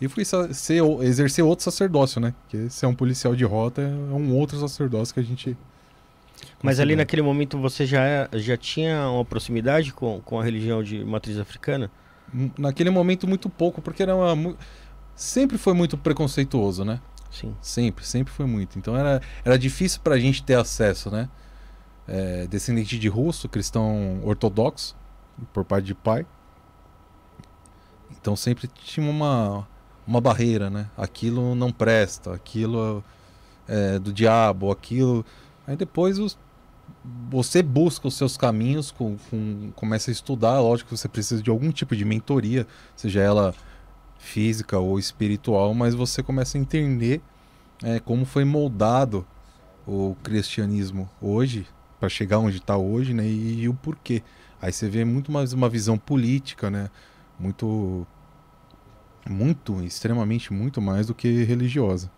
E 0.00 0.08
fui 0.08 0.24
ser, 0.24 0.82
exercer 1.02 1.44
outro 1.44 1.64
sacerdócio, 1.64 2.20
né? 2.20 2.34
Porque 2.42 2.68
ser 2.68 2.86
um 2.86 2.94
policial 2.94 3.34
de 3.34 3.44
rota 3.44 3.80
é 3.82 3.86
um 3.86 4.34
outro 4.34 4.58
sacerdócio 4.58 5.14
que 5.14 5.20
a 5.20 5.22
gente. 5.22 5.56
Mas 6.62 6.80
ali 6.80 6.96
naquele 6.96 7.22
momento 7.22 7.58
você 7.58 7.86
já, 7.86 8.04
é- 8.04 8.28
já 8.34 8.56
tinha 8.56 9.08
uma 9.08 9.24
proximidade 9.24 9.92
com, 9.92 10.20
com 10.20 10.40
a 10.40 10.44
religião 10.44 10.82
de 10.82 11.04
matriz 11.04 11.38
africana? 11.38 11.90
M- 12.32 12.52
Naquele 12.58 12.90
momento, 12.90 13.26
muito 13.26 13.48
pouco, 13.48 13.80
porque 13.80 14.02
era 14.02 14.14
uma. 14.14 14.56
Sempre 15.14 15.56
foi 15.56 15.72
muito 15.74 15.96
preconceituoso, 15.96 16.84
né? 16.84 17.00
Sim. 17.30 17.54
Sempre, 17.60 18.04
sempre 18.04 18.32
foi 18.32 18.46
muito. 18.46 18.78
Então 18.78 18.96
era, 18.96 19.22
era 19.44 19.58
difícil 19.58 20.00
pra 20.02 20.18
gente 20.18 20.42
ter 20.42 20.54
acesso, 20.54 21.10
né? 21.10 21.28
É, 22.06 22.46
descendente 22.46 22.98
de 22.98 23.08
russo, 23.08 23.48
cristão 23.48 24.20
ortodoxo, 24.24 24.94
por 25.52 25.64
parte 25.64 25.86
de 25.86 25.94
pai. 25.94 26.26
Então 28.10 28.36
sempre 28.36 28.68
tinha 28.68 29.08
uma, 29.08 29.66
uma 30.06 30.20
barreira, 30.20 30.70
né? 30.70 30.88
Aquilo 30.96 31.54
não 31.54 31.70
presta, 31.72 32.34
aquilo 32.34 33.02
é 33.68 33.98
do 33.98 34.12
diabo, 34.12 34.70
aquilo. 34.70 35.24
Aí 35.66 35.76
depois 35.76 36.18
os- 36.18 36.38
você 37.30 37.62
busca 37.62 38.08
os 38.08 38.14
seus 38.14 38.36
caminhos, 38.36 38.90
com, 38.90 39.16
com- 39.30 39.72
começa 39.76 40.10
a 40.10 40.12
estudar. 40.12 40.60
Lógico 40.60 40.90
que 40.90 40.96
você 40.98 41.08
precisa 41.08 41.42
de 41.42 41.50
algum 41.50 41.70
tipo 41.72 41.96
de 41.96 42.04
mentoria, 42.04 42.66
seja 42.96 43.20
ela 43.20 43.54
física 44.18 44.78
ou 44.78 44.98
espiritual, 44.98 45.74
mas 45.74 45.94
você 45.94 46.22
começa 46.22 46.58
a 46.58 46.60
entender 46.60 47.22
é, 47.82 48.00
como 48.00 48.24
foi 48.24 48.44
moldado 48.44 49.26
o 49.86 50.16
cristianismo 50.22 51.08
hoje, 51.20 51.66
para 52.04 52.08
chegar 52.10 52.38
onde 52.38 52.58
está 52.58 52.76
hoje, 52.76 53.14
né? 53.14 53.24
E, 53.26 53.62
e 53.62 53.68
o 53.68 53.72
porquê. 53.72 54.22
Aí 54.60 54.70
você 54.70 54.90
vê 54.90 55.06
muito 55.06 55.32
mais 55.32 55.54
uma 55.54 55.70
visão 55.70 55.96
política, 55.96 56.70
né? 56.70 56.90
Muito, 57.40 58.06
muito, 59.28 59.82
extremamente 59.82 60.52
muito 60.52 60.82
mais 60.82 61.06
do 61.06 61.14
que 61.14 61.44
religiosa. 61.44 62.10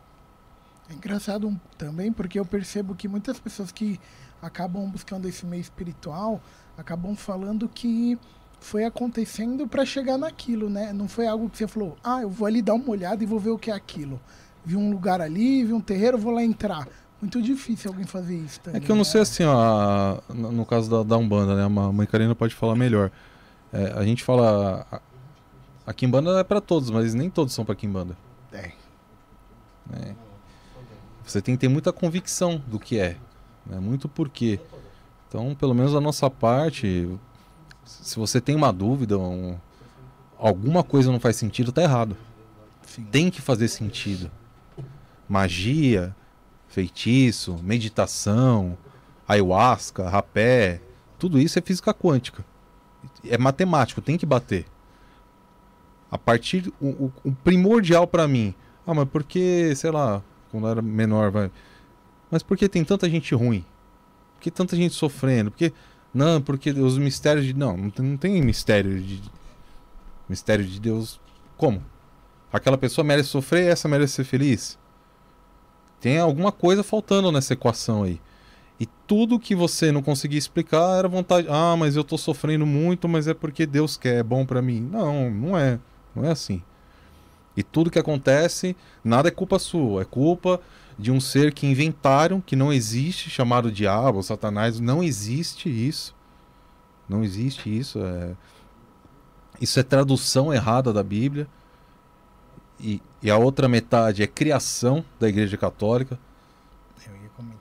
É 0.90 0.92
engraçado 0.92 1.58
também 1.78 2.12
porque 2.12 2.38
eu 2.38 2.44
percebo 2.44 2.96
que 2.96 3.06
muitas 3.06 3.38
pessoas 3.38 3.70
que 3.70 4.00
acabam 4.42 4.90
buscando 4.90 5.28
esse 5.28 5.46
meio 5.46 5.60
espiritual 5.60 6.42
acabam 6.76 7.14
falando 7.14 7.68
que 7.68 8.18
foi 8.58 8.84
acontecendo 8.84 9.68
para 9.68 9.84
chegar 9.84 10.18
naquilo, 10.18 10.68
né? 10.68 10.92
Não 10.92 11.06
foi 11.06 11.28
algo 11.28 11.48
que 11.48 11.58
você 11.58 11.68
falou, 11.68 11.96
ah, 12.02 12.22
eu 12.22 12.30
vou 12.30 12.46
ali 12.46 12.60
dar 12.60 12.74
uma 12.74 12.90
olhada 12.90 13.22
e 13.22 13.26
vou 13.26 13.38
ver 13.38 13.50
o 13.50 13.58
que 13.58 13.70
é 13.70 13.74
aquilo. 13.74 14.20
Vi 14.64 14.74
um 14.76 14.90
lugar 14.90 15.20
ali, 15.20 15.62
vi 15.62 15.72
um 15.72 15.80
terreiro, 15.80 16.18
vou 16.18 16.32
lá 16.32 16.42
entrar. 16.42 16.88
Muito 17.20 17.40
difícil 17.40 17.90
alguém 17.90 18.04
fazer 18.06 18.36
isso 18.36 18.60
também. 18.60 18.80
É 18.80 18.84
que 18.84 18.90
eu 18.92 18.96
não 18.96 19.04
sei 19.04 19.20
né? 19.20 19.22
assim, 19.22 19.44
ó, 19.44 19.52
a- 19.58 20.34
no 20.34 20.66
caso 20.66 20.90
da, 20.90 21.02
da 21.02 21.16
Umbanda, 21.16 21.54
né? 21.56 21.64
A 21.64 21.68
mãe 21.68 22.06
Karina 22.06 22.34
pode 22.34 22.54
falar 22.54 22.74
melhor. 22.74 23.10
É, 23.72 23.92
a 23.96 24.04
gente 24.04 24.22
fala. 24.22 24.86
A, 24.90 25.00
a 25.86 25.92
Kimbanda 25.94 26.38
é 26.40 26.44
para 26.44 26.60
todos, 26.60 26.90
mas 26.90 27.14
nem 27.14 27.30
todos 27.30 27.54
são 27.54 27.64
para 27.64 27.74
Kimbanda. 27.74 28.16
É. 28.52 28.72
né? 29.88 30.16
Você 31.24 31.40
tem 31.40 31.54
que 31.54 31.60
ter 31.60 31.68
muita 31.68 31.92
convicção 31.92 32.62
do 32.66 32.78
que 32.78 32.98
é, 32.98 33.16
né? 33.64 33.78
muito 33.80 34.08
porquê. 34.08 34.58
Então, 35.28 35.54
pelo 35.54 35.74
menos 35.74 35.92
da 35.92 36.00
nossa 36.00 36.28
parte, 36.30 37.08
se 37.84 38.16
você 38.16 38.40
tem 38.40 38.54
uma 38.56 38.72
dúvida, 38.72 39.18
um- 39.18 39.56
alguma 40.38 40.82
coisa 40.84 41.10
não 41.10 41.18
faz 41.20 41.36
sentido, 41.36 41.72
tá 41.72 41.82
errado. 41.82 42.16
Sim. 42.82 43.04
Tem 43.04 43.30
que 43.30 43.40
fazer 43.40 43.68
sentido. 43.68 44.30
Magia, 45.28 46.14
feitiço, 46.76 47.58
meditação, 47.62 48.76
ayahuasca, 49.26 50.06
rapé, 50.10 50.78
tudo 51.18 51.40
isso 51.40 51.58
é 51.58 51.62
física 51.62 51.94
quântica. 51.94 52.44
É 53.26 53.38
matemático, 53.38 54.02
tem 54.02 54.18
que 54.18 54.26
bater. 54.26 54.66
A 56.10 56.18
partir 56.18 56.70
o, 56.78 56.86
o- 57.06 57.12
o 57.24 57.32
primordial 57.32 58.06
para 58.06 58.28
mim. 58.28 58.54
Ah, 58.86 58.92
mas 58.92 59.08
por 59.08 59.24
que, 59.24 59.74
sei 59.74 59.90
lá, 59.90 60.22
quando 60.50 60.68
era 60.68 60.82
menor, 60.82 61.30
vai. 61.30 61.50
Mas 62.30 62.42
por 62.42 62.58
que 62.58 62.68
tem 62.68 62.84
tanta 62.84 63.08
gente 63.08 63.34
ruim? 63.34 63.64
Por 64.34 64.42
que 64.42 64.50
tanta 64.50 64.76
gente 64.76 64.94
sofrendo? 64.94 65.50
Porque 65.50 65.72
não, 66.12 66.42
porque 66.42 66.70
os 66.72 66.98
mistérios 66.98 67.46
de 67.46 67.54
não, 67.54 67.74
não 67.74 67.88
tem, 67.90 68.04
não 68.04 68.16
tem 68.18 68.42
mistério 68.42 69.00
de 69.02 69.22
mistério 70.28 70.64
de 70.64 70.78
Deus. 70.78 71.18
Como? 71.56 71.82
Aquela 72.52 72.76
pessoa 72.76 73.02
merece 73.02 73.30
sofrer, 73.30 73.66
essa 73.72 73.88
merece 73.88 74.12
ser 74.12 74.24
feliz? 74.24 74.78
Tem 76.00 76.18
alguma 76.18 76.52
coisa 76.52 76.82
faltando 76.82 77.32
nessa 77.32 77.54
equação 77.54 78.02
aí. 78.02 78.20
E 78.78 78.86
tudo 79.06 79.38
que 79.38 79.54
você 79.54 79.90
não 79.90 80.02
conseguia 80.02 80.38
explicar 80.38 80.98
era 80.98 81.08
vontade. 81.08 81.46
Ah, 81.50 81.74
mas 81.76 81.96
eu 81.96 82.04
tô 82.04 82.18
sofrendo 82.18 82.66
muito, 82.66 83.08
mas 83.08 83.26
é 83.26 83.34
porque 83.34 83.64
Deus 83.64 83.96
quer, 83.96 84.16
é 84.16 84.22
bom 84.22 84.44
para 84.44 84.60
mim. 84.60 84.80
Não, 84.80 85.30
não 85.30 85.56
é. 85.56 85.78
Não 86.14 86.24
é 86.24 86.30
assim. 86.30 86.62
E 87.56 87.62
tudo 87.62 87.90
que 87.90 87.98
acontece, 87.98 88.76
nada 89.02 89.28
é 89.28 89.30
culpa 89.30 89.58
sua, 89.58 90.02
é 90.02 90.04
culpa 90.04 90.60
de 90.98 91.10
um 91.10 91.20
ser 91.20 91.52
que 91.52 91.66
inventaram, 91.66 92.40
que 92.40 92.54
não 92.54 92.72
existe, 92.72 93.30
chamado 93.30 93.72
diabo, 93.72 94.22
satanás, 94.22 94.78
não 94.78 95.02
existe 95.02 95.68
isso. 95.68 96.14
Não 97.08 97.24
existe 97.24 97.74
isso, 97.74 97.98
é 98.00 98.34
isso 99.60 99.80
é 99.80 99.82
tradução 99.82 100.52
errada 100.52 100.92
da 100.92 101.02
Bíblia. 101.02 101.48
E, 102.78 103.00
e 103.22 103.30
a 103.30 103.36
outra 103.36 103.68
metade 103.68 104.22
é 104.22 104.26
criação 104.26 105.04
da 105.18 105.28
Igreja 105.28 105.56
Católica 105.56 106.18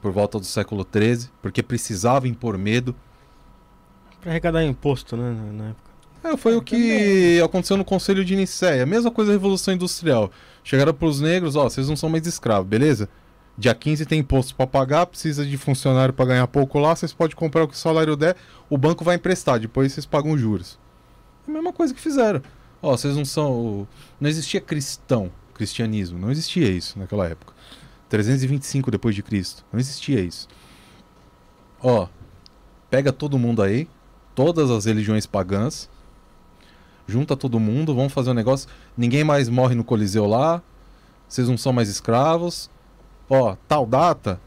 por 0.01 0.11
volta 0.11 0.39
do 0.39 0.45
século 0.45 0.85
XIII, 0.89 1.29
porque 1.41 1.63
precisava 1.63 2.27
impor 2.27 2.57
medo. 2.57 2.95
Para 4.21 4.31
arrecadar 4.31 4.63
imposto, 4.63 5.17
né, 5.17 5.51
na 5.53 5.69
época. 5.69 5.85
É, 6.23 6.37
foi 6.37 6.53
é, 6.53 6.57
o 6.57 6.61
que 6.61 6.75
também. 6.75 7.41
aconteceu 7.41 7.77
no 7.77 7.85
Conselho 7.85 8.23
de 8.23 8.35
Nicéia. 8.35 8.85
Mesma 8.85 9.11
coisa 9.11 9.31
da 9.31 9.35
Revolução 9.35 9.73
Industrial. 9.73 10.31
Chegaram 10.63 10.93
para 10.93 11.07
os 11.07 11.21
negros, 11.21 11.55
ó, 11.55 11.63
vocês 11.63 11.87
não 11.87 11.95
são 11.95 12.09
mais 12.09 12.25
escravos, 12.25 12.67
beleza? 12.67 13.09
Dia 13.57 13.73
15 13.73 14.05
tem 14.05 14.19
imposto 14.19 14.55
para 14.55 14.67
pagar, 14.67 15.05
precisa 15.05 15.45
de 15.45 15.57
funcionário 15.57 16.13
para 16.13 16.25
ganhar 16.25 16.47
pouco 16.47 16.77
lá, 16.79 16.95
vocês 16.95 17.13
podem 17.13 17.35
comprar 17.35 17.63
o 17.63 17.67
que 17.67 17.73
o 17.73 17.77
salário 17.77 18.15
der, 18.15 18.35
o 18.69 18.77
banco 18.77 19.03
vai 19.03 19.15
emprestar, 19.15 19.59
depois 19.59 19.93
vocês 19.93 20.05
pagam 20.05 20.37
juros. 20.37 20.77
É 21.47 21.51
a 21.51 21.53
mesma 21.53 21.71
coisa 21.71 21.93
que 21.93 22.01
fizeram. 22.01 22.41
Ó, 22.81 22.95
vocês 22.95 23.15
não 23.15 23.25
são. 23.25 23.87
Não 24.19 24.29
existia 24.29 24.61
cristão, 24.61 25.31
cristianismo, 25.53 26.19
não 26.19 26.31
existia 26.31 26.69
isso 26.69 26.97
naquela 26.99 27.27
época. 27.27 27.53
325 28.09 28.91
depois 28.91 29.15
de 29.15 29.23
Cristo. 29.23 29.65
Não 29.71 29.79
existia 29.79 30.21
isso. 30.21 30.47
Ó, 31.81 32.07
pega 32.89 33.11
todo 33.11 33.37
mundo 33.37 33.61
aí, 33.61 33.87
todas 34.33 34.69
as 34.69 34.85
religiões 34.85 35.25
pagãs, 35.25 35.89
junta 37.07 37.35
todo 37.35 37.59
mundo, 37.59 37.95
vamos 37.95 38.13
fazer 38.13 38.31
um 38.31 38.33
negócio. 38.33 38.69
Ninguém 38.97 39.23
mais 39.23 39.49
morre 39.49 39.75
no 39.75 39.83
Coliseu 39.83 40.25
lá. 40.25 40.61
Vocês 41.27 41.47
não 41.47 41.57
são 41.57 41.73
mais 41.73 41.89
escravos. 41.89 42.69
Ó, 43.29 43.55
tal 43.67 43.85
data, 43.85 44.39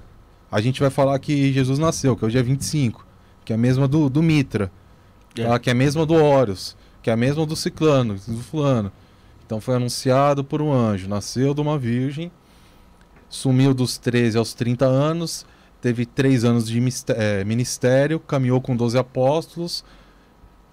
a 0.51 0.61
gente 0.61 0.81
vai 0.81 0.91
falar 0.91 1.19
que 1.19 1.53
Jesus 1.53 1.79
nasceu, 1.79 2.17
que 2.17 2.25
é 2.25 2.29
o 2.29 2.31
dia 2.31 2.43
25, 2.43 3.05
que 3.45 3.53
é 3.53 3.57
a 3.57 3.59
mesma 3.59 3.88
do, 3.88 4.09
do 4.09 4.23
Mitra, 4.23 4.71
é. 5.37 5.45
Tá? 5.45 5.59
que 5.59 5.69
é 5.69 5.73
a 5.73 5.77
mesma 5.77 6.07
do 6.07 6.14
Horus, 6.14 6.77
que 7.03 7.11
é 7.11 7.13
a 7.13 7.17
mesma 7.17 7.45
do 7.47 7.57
Ciclano, 7.57 8.15
do 8.15 8.43
Fulano. 8.43 8.93
Então 9.47 9.61
foi 9.61 9.77
anunciado 9.77 10.45
por 10.45 10.61
um 10.61 10.73
anjo, 10.73 11.09
nasceu 11.09 11.55
de 11.55 11.61
uma 11.61 11.79
virgem 11.79 12.31
sumiu 13.29 13.75
dos 13.75 13.99
13 13.99 14.39
aos 14.39 14.55
30 14.55 14.87
anos, 14.87 15.45
teve 15.81 16.07
três 16.07 16.45
anos 16.45 16.67
de 16.67 16.83
é, 17.15 17.45
ministério, 17.45 18.19
caminhou 18.19 18.61
com 18.61 18.75
12 18.75 18.97
apóstolos, 18.99 19.85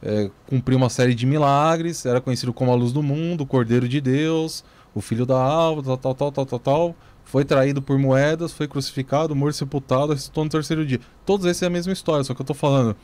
é, 0.01 0.29
cumpriu 0.47 0.77
uma 0.77 0.89
série 0.89 1.13
de 1.13 1.25
milagres, 1.25 2.05
era 2.05 2.21
conhecido 2.21 2.53
como 2.53 2.71
a 2.71 2.75
luz 2.75 2.91
do 2.91 3.03
mundo, 3.03 3.41
o 3.41 3.45
Cordeiro 3.45 3.87
de 3.87 3.99
Deus, 3.99 4.63
o 4.93 5.01
filho 5.01 5.25
da 5.25 5.37
alva, 5.37 5.83
tal, 5.83 5.97
tal, 5.97 6.15
tal, 6.15 6.31
tal, 6.31 6.45
tal, 6.45 6.59
tal. 6.59 6.95
Foi 7.23 7.43
traído 7.43 7.81
por 7.81 7.97
moedas, 7.97 8.51
foi 8.51 8.67
crucificado, 8.67 9.35
morto, 9.35 9.55
sepultado, 9.55 10.13
ressuscitou 10.13 10.43
no 10.43 10.49
terceiro 10.49 10.85
dia. 10.85 10.99
Todos 11.25 11.45
esses 11.47 11.63
é 11.63 11.65
a 11.65 11.71
mesma 11.71 11.91
história, 11.91 12.23
só 12.23 12.33
que 12.33 12.41
eu 12.41 12.43
estou 12.43 12.55
falando 12.55 12.95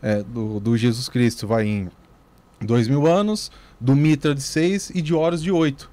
é, 0.00 0.22
do, 0.22 0.60
do 0.60 0.76
Jesus 0.76 1.08
Cristo, 1.08 1.46
vai 1.46 1.66
em 1.66 1.90
dois 2.64 2.88
mil 2.88 3.06
anos, 3.06 3.50
do 3.80 3.94
Mitra 3.94 4.34
de 4.34 4.42
seis 4.42 4.90
e 4.90 5.02
de 5.02 5.14
Horus 5.14 5.42
de 5.42 5.50
oito. 5.50 5.90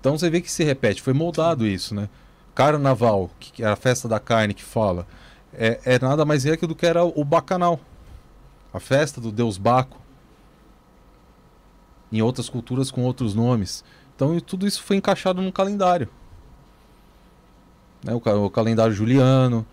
Então 0.00 0.18
você 0.18 0.28
vê 0.28 0.40
que 0.40 0.50
se 0.50 0.62
repete, 0.64 1.00
foi 1.00 1.14
moldado 1.14 1.66
isso, 1.66 1.94
né? 1.94 2.08
Carnaval, 2.54 3.30
que 3.40 3.62
é 3.62 3.66
a 3.66 3.76
festa 3.76 4.06
da 4.06 4.20
carne 4.20 4.54
que 4.54 4.62
fala, 4.62 5.06
é, 5.52 5.80
é 5.84 5.98
nada 5.98 6.24
mais 6.24 6.44
é 6.44 6.56
do 6.56 6.74
que 6.74 6.86
era 6.86 7.04
o 7.04 7.24
bacanal, 7.24 7.80
a 8.72 8.80
festa 8.80 9.20
do 9.20 9.32
deus 9.32 9.56
Baco. 9.56 10.00
Em 12.12 12.22
outras 12.22 12.48
culturas 12.48 12.90
com 12.90 13.02
outros 13.02 13.34
nomes. 13.34 13.82
Então 14.14 14.38
tudo 14.40 14.66
isso 14.66 14.82
foi 14.82 14.96
encaixado 14.96 15.42
no 15.42 15.50
calendário. 15.50 16.08
Né? 18.04 18.12
O, 18.14 18.44
o 18.44 18.50
calendário 18.50 18.94
juliano, 18.94 19.66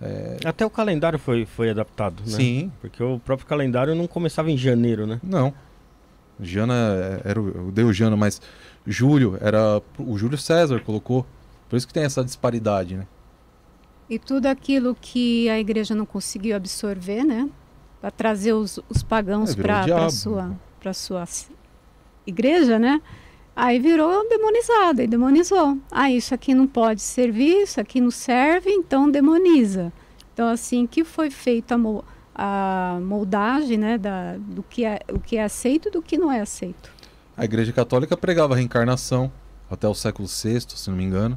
é... 0.00 0.38
Até 0.44 0.64
o 0.64 0.70
calendário 0.70 1.18
foi, 1.18 1.44
foi 1.44 1.70
adaptado, 1.70 2.22
né? 2.24 2.36
Sim. 2.36 2.72
Porque 2.80 3.02
o 3.02 3.18
próprio 3.18 3.46
calendário 3.46 3.94
não 3.94 4.06
começava 4.06 4.50
em 4.50 4.56
janeiro, 4.56 5.06
né? 5.06 5.20
Não. 5.22 5.52
Jana 6.40 6.74
é, 7.24 7.30
era 7.30 7.40
o, 7.40 7.72
deus 7.72 7.96
Jana, 7.96 8.16
mas 8.16 8.40
Júlio 8.86 9.36
era 9.40 9.82
o 9.98 10.16
Júlio 10.16 10.38
César 10.38 10.80
colocou. 10.80 11.26
Por 11.68 11.76
isso 11.76 11.86
que 11.86 11.92
tem 11.92 12.04
essa 12.04 12.24
disparidade, 12.24 12.96
né? 12.96 13.06
E 14.08 14.18
tudo 14.18 14.46
aquilo 14.46 14.96
que 14.98 15.48
a 15.50 15.58
igreja 15.58 15.94
não 15.94 16.06
conseguiu 16.06 16.56
absorver, 16.56 17.24
né? 17.24 17.48
Para 18.00 18.10
trazer 18.10 18.52
os, 18.52 18.78
os 18.88 19.02
pagãos 19.02 19.58
é, 19.58 19.60
para 19.60 20.06
a 20.06 20.10
sua, 20.10 20.56
pra 20.80 20.94
sua 20.94 21.24
igreja, 22.26 22.78
né? 22.78 23.02
Aí 23.60 23.80
virou 23.80 24.28
demonizado, 24.28 25.02
e 25.02 25.08
demonizou. 25.08 25.76
Ah, 25.90 26.08
isso 26.12 26.32
aqui 26.32 26.54
não 26.54 26.64
pode 26.64 27.02
servir, 27.02 27.62
isso 27.62 27.80
aqui 27.80 28.00
não 28.00 28.08
serve, 28.08 28.70
então 28.70 29.10
demoniza. 29.10 29.92
Então, 30.32 30.46
assim, 30.46 30.86
que 30.86 31.02
foi 31.02 31.28
feita 31.28 31.76
a, 32.36 33.00
moldagem 33.02 33.76
né, 33.76 33.98
da, 33.98 34.36
do 34.36 34.62
que 34.62 34.84
é, 34.84 35.00
o 35.12 35.18
que 35.18 35.36
é 35.36 35.42
aceito 35.42 35.88
e 35.88 35.90
do 35.90 36.00
que 36.00 36.16
não 36.16 36.30
é 36.30 36.40
aceito. 36.40 36.88
A 37.36 37.44
Igreja 37.44 37.72
Católica 37.72 38.16
pregava 38.16 38.54
a 38.54 38.56
reencarnação 38.56 39.32
até 39.68 39.88
o 39.88 39.94
século 39.94 40.28
VI, 40.28 40.60
se 40.60 40.88
não 40.88 40.96
me 40.96 41.02
engano, 41.02 41.36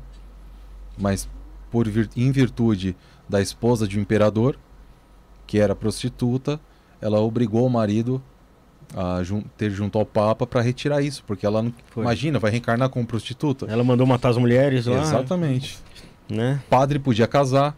mas 0.99 1.27
por 1.71 1.87
em 2.15 2.31
virtude 2.31 2.95
da 3.27 3.41
esposa 3.41 3.87
de 3.87 3.97
um 3.97 4.01
imperador, 4.03 4.59
que 5.47 5.57
era 5.57 5.75
prostituta, 5.75 6.61
ela 7.01 7.19
obrigou 7.19 7.65
o 7.65 7.69
marido 7.69 8.21
a 8.95 9.23
jun 9.23 9.43
ter 9.57 9.69
junto 9.69 9.97
ao 9.97 10.05
Papa 10.05 10.45
para 10.45 10.61
retirar 10.61 11.01
isso, 11.01 11.23
porque 11.25 11.45
ela 11.45 11.61
não. 11.61 11.73
Foi. 11.87 12.03
Imagina, 12.03 12.39
vai 12.39 12.51
reencarnar 12.51 12.89
como 12.89 13.05
prostituta. 13.05 13.65
Ela 13.67 13.83
mandou 13.83 14.05
matar 14.05 14.29
as 14.29 14.37
mulheres 14.37 14.85
lá. 14.85 15.01
Exatamente. 15.01 15.79
Né? 16.29 16.61
Padre 16.69 16.99
podia 16.99 17.27
casar 17.27 17.75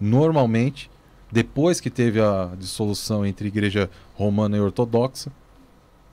normalmente, 0.00 0.90
depois 1.30 1.80
que 1.80 1.90
teve 1.90 2.20
a 2.20 2.50
dissolução 2.58 3.24
entre 3.24 3.48
igreja 3.48 3.90
romana 4.14 4.56
e 4.56 4.60
ortodoxa. 4.60 5.30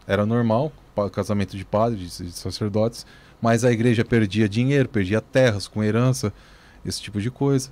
Era 0.07 0.25
normal, 0.25 0.71
casamento 1.11 1.55
de 1.55 1.63
padres, 1.63 2.17
de 2.17 2.31
sacerdotes, 2.31 3.05
mas 3.41 3.63
a 3.63 3.71
igreja 3.71 4.03
perdia 4.03 4.47
dinheiro, 4.49 4.89
perdia 4.89 5.21
terras 5.21 5.67
com 5.67 5.83
herança, 5.83 6.33
esse 6.85 7.01
tipo 7.01 7.21
de 7.21 7.31
coisa. 7.31 7.69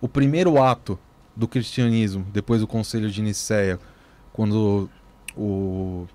O 0.00 0.08
primeiro 0.08 0.62
ato 0.62 0.98
do 1.36 1.46
cristianismo, 1.46 2.26
depois 2.32 2.60
do 2.60 2.66
Conselho 2.66 3.10
de 3.10 3.22
Nicéia, 3.22 3.78
quando 4.32 4.88
o 5.36 6.06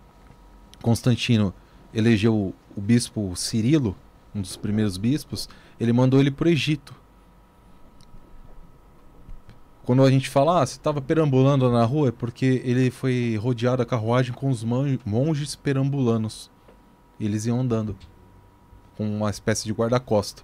Constantino 0.82 1.54
elegeu 1.94 2.54
o 2.76 2.82
bispo 2.82 3.36
Cirilo, 3.36 3.96
um 4.34 4.42
dos 4.42 4.56
primeiros 4.56 4.98
bispos, 4.98 5.50
ele 5.80 5.92
mandou 5.92 6.20
ele 6.20 6.32
para 6.32 6.48
o 6.48 6.52
Egito. 6.52 6.94
Quando 9.84 10.04
a 10.04 10.12
gente 10.12 10.30
fala, 10.30 10.62
ah, 10.62 10.66
você 10.66 10.74
estava 10.74 11.02
perambulando 11.02 11.72
na 11.72 11.86
rua, 11.86 12.10
é 12.10 12.12
porque 12.12 12.62
ele 12.66 12.92
foi 12.92 13.38
rodeado 13.42 13.82
a 13.82 13.86
carruagem 13.86 14.34
com 14.34 14.50
os 14.50 14.64
monges 14.64 15.56
perambulanos. 15.56 16.52
Eles 17.20 17.46
iam 17.46 17.62
andando 17.62 17.96
com 18.98 19.08
uma 19.10 19.30
espécie 19.30 19.64
de 19.64 19.72
guarda-costa. 19.72 20.44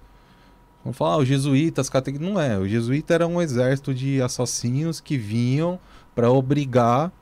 Vamos 0.82 0.96
falar, 0.96 1.14
ah, 1.14 1.18
os 1.18 1.28
jesuítas, 1.28 1.90
não 2.18 2.40
é. 2.40 2.58
O 2.58 2.66
jesuíta 2.66 3.14
era 3.14 3.26
um 3.26 3.40
exército 3.40 3.94
de 3.94 4.20
assassinos 4.22 4.98
que 4.98 5.18
vinham 5.18 5.78
para 6.14 6.30
obrigar 6.30 7.12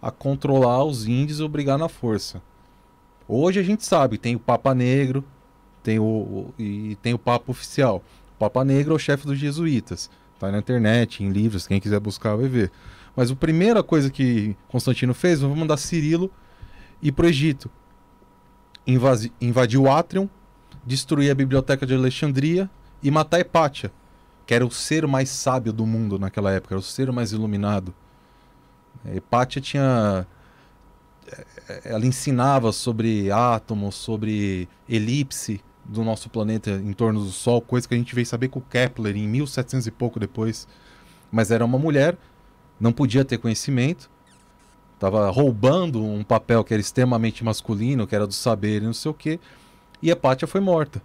a 0.00 0.10
controlar 0.10 0.84
os 0.84 1.06
índios 1.06 1.40
e 1.40 1.42
obrigar 1.42 1.78
na 1.78 1.88
força. 1.88 2.42
Hoje 3.28 3.58
a 3.58 3.62
gente 3.62 3.84
sabe, 3.84 4.18
tem 4.18 4.36
o 4.36 4.38
Papa 4.38 4.74
Negro, 4.74 5.24
tem 5.82 5.98
o, 5.98 6.52
e 6.58 6.96
tem 7.02 7.14
o 7.14 7.18
Papa 7.18 7.50
Oficial. 7.50 8.02
O 8.36 8.38
Papa 8.38 8.64
Negro 8.64 8.92
é 8.92 8.96
o 8.96 8.98
chefe 8.98 9.26
dos 9.26 9.38
jesuítas. 9.38 10.10
Tá 10.38 10.50
na 10.50 10.58
internet, 10.58 11.24
em 11.24 11.30
livros, 11.30 11.66
quem 11.66 11.80
quiser 11.80 11.98
buscar 11.98 12.36
vai 12.36 12.48
ver. 12.48 12.70
Mas 13.16 13.30
a 13.30 13.36
primeira 13.36 13.82
coisa 13.82 14.10
que 14.10 14.54
Constantino 14.68 15.14
fez, 15.14 15.40
vamos 15.40 15.58
mandar 15.58 15.78
Cirilo 15.78 16.30
ir 17.02 17.12
para 17.12 17.26
o 17.26 17.28
Egito. 17.28 17.70
Invasi 18.86 19.32
invadir 19.40 19.78
o 19.78 19.90
Atrium, 19.90 20.28
destruir 20.84 21.30
a 21.30 21.34
biblioteca 21.34 21.86
de 21.86 21.94
Alexandria 21.94 22.70
e 23.02 23.10
matar 23.10 23.40
Hepátia, 23.40 23.90
que 24.46 24.54
era 24.54 24.64
o 24.64 24.70
ser 24.70 25.06
mais 25.06 25.30
sábio 25.30 25.72
do 25.72 25.86
mundo 25.86 26.18
naquela 26.18 26.52
época, 26.52 26.74
era 26.74 26.80
o 26.80 26.82
ser 26.82 27.10
mais 27.10 27.32
iluminado. 27.32 27.94
Hepátia 29.04 29.60
tinha 29.60 30.26
ela 31.84 32.06
ensinava 32.06 32.70
sobre 32.72 33.30
átomos, 33.30 33.96
sobre 33.96 34.68
elipse, 34.88 35.60
do 35.84 36.02
nosso 36.02 36.28
planeta 36.28 36.70
em 36.70 36.92
torno 36.92 37.22
do 37.22 37.30
Sol, 37.30 37.60
coisa 37.60 37.86
que 37.86 37.94
a 37.94 37.96
gente 37.96 38.14
veio 38.14 38.26
saber 38.26 38.48
com 38.48 38.60
Kepler 38.60 39.16
em 39.16 39.28
1700 39.28 39.86
e 39.86 39.90
pouco 39.90 40.18
depois. 40.18 40.66
Mas 41.30 41.50
era 41.50 41.64
uma 41.64 41.78
mulher, 41.78 42.16
não 42.78 42.92
podia 42.92 43.24
ter 43.24 43.38
conhecimento, 43.38 44.10
estava 44.94 45.30
roubando 45.30 46.02
um 46.02 46.24
papel 46.24 46.64
que 46.64 46.74
era 46.74 46.80
extremamente 46.80 47.44
masculino, 47.44 48.06
que 48.06 48.14
era 48.14 48.26
do 48.26 48.32
saber 48.32 48.82
e 48.82 48.86
não 48.86 48.92
sei 48.92 49.10
o 49.10 49.14
quê, 49.14 49.38
e 50.02 50.10
Hepátia 50.10 50.48
foi 50.48 50.60
morta. 50.60 51.02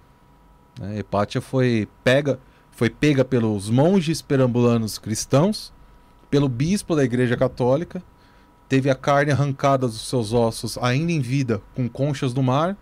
Né? 0.79 0.99
Hepátia 0.99 1.41
foi 1.41 1.87
pega 2.03 2.39
foi 2.71 2.89
pega 2.89 3.23
pelos 3.23 3.69
monges 3.69 4.21
perambulanos 4.21 4.97
cristãos, 4.97 5.73
pelo 6.31 6.47
bispo 6.47 6.95
da 6.95 7.03
Igreja 7.03 7.35
Católica, 7.35 8.01
teve 8.69 8.89
a 8.89 8.95
carne 8.95 9.33
arrancada 9.33 9.85
dos 9.85 10.07
seus 10.07 10.31
ossos 10.31 10.77
ainda 10.77 11.11
em 11.11 11.19
vida 11.19 11.61
com 11.75 11.89
conchas 11.89 12.33
do 12.33 12.41
mar. 12.41 12.77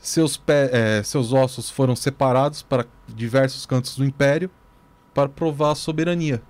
Seus, 0.00 0.36
pé, 0.36 0.70
é, 0.72 1.02
seus 1.04 1.32
ossos 1.32 1.70
foram 1.70 1.94
separados 1.94 2.62
para 2.62 2.84
diversos 3.06 3.64
cantos 3.64 3.96
do 3.96 4.04
império 4.04 4.50
para 5.14 5.28
provar 5.28 5.72
a 5.72 5.74
soberania. 5.74 6.42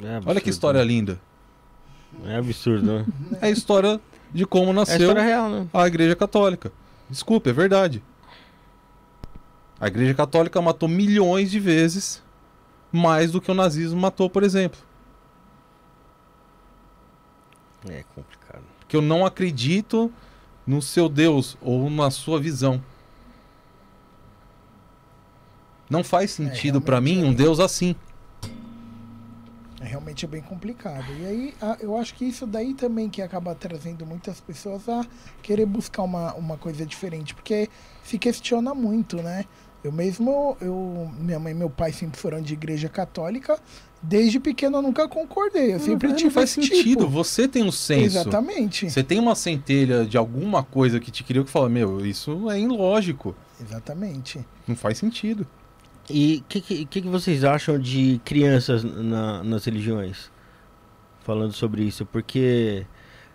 É 0.00 0.20
Olha 0.26 0.40
que 0.40 0.50
história 0.50 0.82
linda. 0.82 1.18
É 2.26 2.36
absurdo, 2.36 2.84
né? 2.84 3.06
É 3.40 3.46
a 3.46 3.50
história 3.50 4.00
de 4.32 4.44
como 4.44 4.70
É 4.70 4.74
nasceu 4.74 4.98
história 4.98 5.22
real, 5.22 5.48
né? 5.48 5.66
a 5.72 5.86
Igreja 5.86 6.14
Católica. 6.14 6.70
Desculpe, 7.08 7.48
é 7.48 7.52
verdade. 7.52 8.02
A 9.80 9.86
Igreja 9.86 10.14
Católica 10.14 10.60
matou 10.60 10.88
milhões 10.88 11.50
de 11.50 11.58
vezes 11.58 12.22
mais 12.92 13.32
do 13.32 13.40
que 13.40 13.50
o 13.50 13.54
nazismo 13.54 14.00
matou, 14.00 14.28
por 14.28 14.42
exemplo. 14.42 14.78
É 17.88 18.04
complicado. 18.14 18.62
Porque 18.80 18.96
eu 18.96 19.02
não 19.02 19.24
acredito 19.24 20.12
no 20.66 20.80
seu 20.82 21.08
Deus 21.08 21.56
ou 21.60 21.90
na 21.90 22.10
sua 22.10 22.38
visão. 22.38 22.82
Não 25.88 26.04
faz 26.04 26.30
sentido 26.30 26.80
pra 26.80 27.00
mim 27.00 27.16
realmente 27.16 27.30
um 27.30 27.32
é. 27.32 27.44
Deus 27.44 27.60
assim. 27.60 27.96
É, 29.80 29.84
realmente 29.84 30.24
é 30.24 30.28
bem 30.28 30.40
complicado. 30.40 31.04
E 31.18 31.26
aí 31.26 31.54
eu 31.80 31.96
acho 31.96 32.14
que 32.14 32.24
isso 32.24 32.46
daí 32.46 32.72
também 32.72 33.10
que 33.10 33.20
acaba 33.20 33.54
trazendo 33.54 34.06
muitas 34.06 34.40
pessoas 34.40 34.88
a 34.88 35.04
querer 35.42 35.66
buscar 35.66 36.04
uma, 36.04 36.32
uma 36.34 36.56
coisa 36.56 36.86
diferente, 36.86 37.34
porque 37.34 37.68
se 38.02 38.16
questiona 38.16 38.74
muito, 38.74 39.16
né? 39.16 39.44
Eu 39.84 39.90
mesmo, 39.90 40.56
eu, 40.60 41.10
minha 41.18 41.38
mãe 41.40 41.52
e 41.52 41.56
meu 41.56 41.68
pai 41.68 41.92
sempre 41.92 42.18
foram 42.18 42.40
de 42.40 42.52
igreja 42.52 42.88
católica, 42.88 43.58
desde 44.00 44.38
pequeno 44.38 44.78
eu 44.78 44.82
nunca 44.82 45.08
concordei, 45.08 45.74
eu 45.74 45.80
sempre 45.80 46.08
não 46.08 46.14
tive 46.16 46.30
faz 46.30 46.50
esse 46.56 46.62
sentido. 46.68 47.00
tipo. 47.00 47.08
Você 47.08 47.48
tem 47.48 47.64
um 47.64 47.72
senso. 47.72 48.04
Exatamente. 48.18 48.88
Você 48.90 49.02
tem 49.02 49.18
uma 49.18 49.34
centelha 49.34 50.04
de 50.04 50.16
alguma 50.16 50.62
coisa 50.62 51.00
que 51.00 51.10
te 51.10 51.24
criou 51.24 51.44
que 51.44 51.50
fala, 51.50 51.68
meu, 51.68 52.04
isso 52.06 52.48
é 52.50 52.60
ilógico. 52.60 53.34
Exatamente. 53.60 54.44
Não 54.68 54.76
faz 54.76 54.98
sentido. 54.98 55.44
E 56.08 56.38
o 56.44 56.48
que, 56.48 56.60
que, 56.60 56.84
que 56.84 57.02
que 57.02 57.08
vocês 57.08 57.42
acham 57.44 57.78
de 57.78 58.20
crianças 58.24 58.84
na- 58.84 59.42
nas 59.42 59.64
religiões? 59.64 60.30
Falando 61.24 61.52
sobre 61.52 61.82
isso, 61.84 62.04
porque 62.06 62.84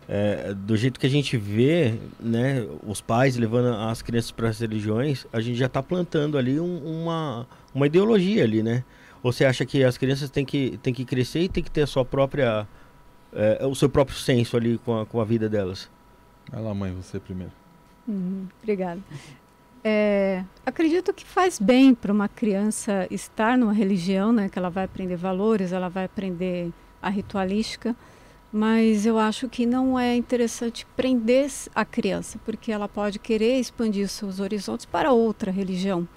é, 0.08 0.54
do 0.54 0.78
jeito 0.78 1.00
que 1.00 1.06
a 1.06 1.10
gente 1.10 1.36
vê, 1.38 1.96
né, 2.20 2.66
os 2.86 3.02
pais 3.02 3.36
levando 3.38 3.76
as 3.76 4.02
crianças 4.02 4.32
para 4.32 4.50
as 4.50 4.60
religiões, 4.60 5.26
a 5.34 5.42
gente 5.42 5.58
já 5.58 5.66
está 5.66 5.84
plantando 5.84 6.38
ali 6.38 6.60
um- 6.60 7.04
uma, 7.04 7.46
uma 7.76 7.86
ideologia 7.88 8.44
ali, 8.44 8.64
né? 8.64 8.84
Ou 9.22 9.34
você 9.34 9.44
acha 9.46 9.66
que 9.66 9.84
as 9.84 9.98
crianças 9.98 10.30
têm 10.30 10.46
que, 10.46 10.78
têm 10.82 10.94
que 10.94 11.04
crescer 11.04 11.42
e 11.42 11.50
têm 11.50 11.64
que 11.64 11.72
ter 11.72 11.82
a 11.82 11.88
sua 11.88 12.06
própria, 12.06 12.68
é, 13.34 13.66
o 13.66 13.76
seu 13.76 13.90
próprio 13.90 14.16
senso 14.18 14.56
ali 14.56 14.78
com 14.78 15.02
a, 15.02 15.06
com 15.06 15.20
a 15.20 15.26
vida 15.26 15.50
delas? 15.50 15.90
Vai 16.52 16.62
lá, 16.62 16.74
mãe, 16.74 16.94
você 16.94 17.20
primeiro. 17.20 17.52
Uhum, 18.08 18.48
obrigada. 18.62 19.02
É, 19.84 20.44
acredito 20.66 21.14
que 21.14 21.26
faz 21.26 21.60
bem 21.60 21.94
para 21.94 22.12
uma 22.12 22.28
criança 22.28 23.08
estar 23.12 23.58
numa 23.58 23.74
religião, 23.74 24.32
né, 24.32 24.50
que 24.50 24.58
ela 24.58 24.70
vai 24.70 24.86
aprender 24.86 25.16
valores, 25.16 25.72
ela 25.72 25.90
vai 25.90 26.06
aprender 26.06 26.72
a 27.02 27.10
ritualística, 27.10 27.96
mas 28.52 29.06
eu 29.06 29.18
acho 29.18 29.48
que 29.50 29.66
não 29.66 30.00
é 30.00 30.16
interessante 30.16 30.86
prender 30.96 31.50
a 31.76 31.84
criança, 31.84 32.40
porque 32.46 32.72
ela 32.72 32.88
pode 32.88 33.20
querer 33.20 33.60
expandir 33.60 34.08
seus 34.08 34.40
horizontes 34.40 34.86
para 34.86 35.12
outra 35.12 35.52
religião. 35.52 36.08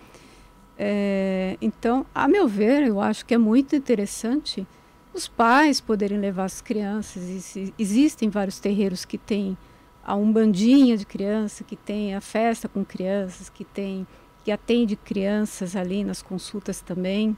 É, 0.79 1.59
então, 1.61 2.07
a 2.15 2.27
meu 2.27 2.49
ver, 2.49 2.83
eu 2.87 3.01
acho 3.01 3.27
que 3.27 3.35
é 3.35 3.39
muito 3.39 3.77
interessante 3.77 4.67
os 5.13 5.29
pais 5.29 5.81
poderem 5.81 6.19
levar 6.19 6.45
as 6.45 6.61
crianças. 6.61 7.23
E 7.29 7.41
se- 7.41 7.75
existem 7.79 8.29
vários 8.31 8.59
terreiros 8.59 9.05
que 9.05 9.19
têm 9.19 9.59
a 10.03 10.15
umbandinha 10.15 10.97
de 10.97 11.05
criança, 11.05 11.65
que 11.65 11.77
tem 11.77 12.15
a 12.15 12.21
festa 12.21 12.69
com 12.69 12.85
crianças, 12.85 13.49
que 13.49 13.65
tem 13.65 14.07
que 14.43 14.51
atende 14.51 14.97
crianças 14.97 15.77
ali 15.77 16.03
nas 16.03 16.23
consultas 16.23 16.81
também. 16.81 17.37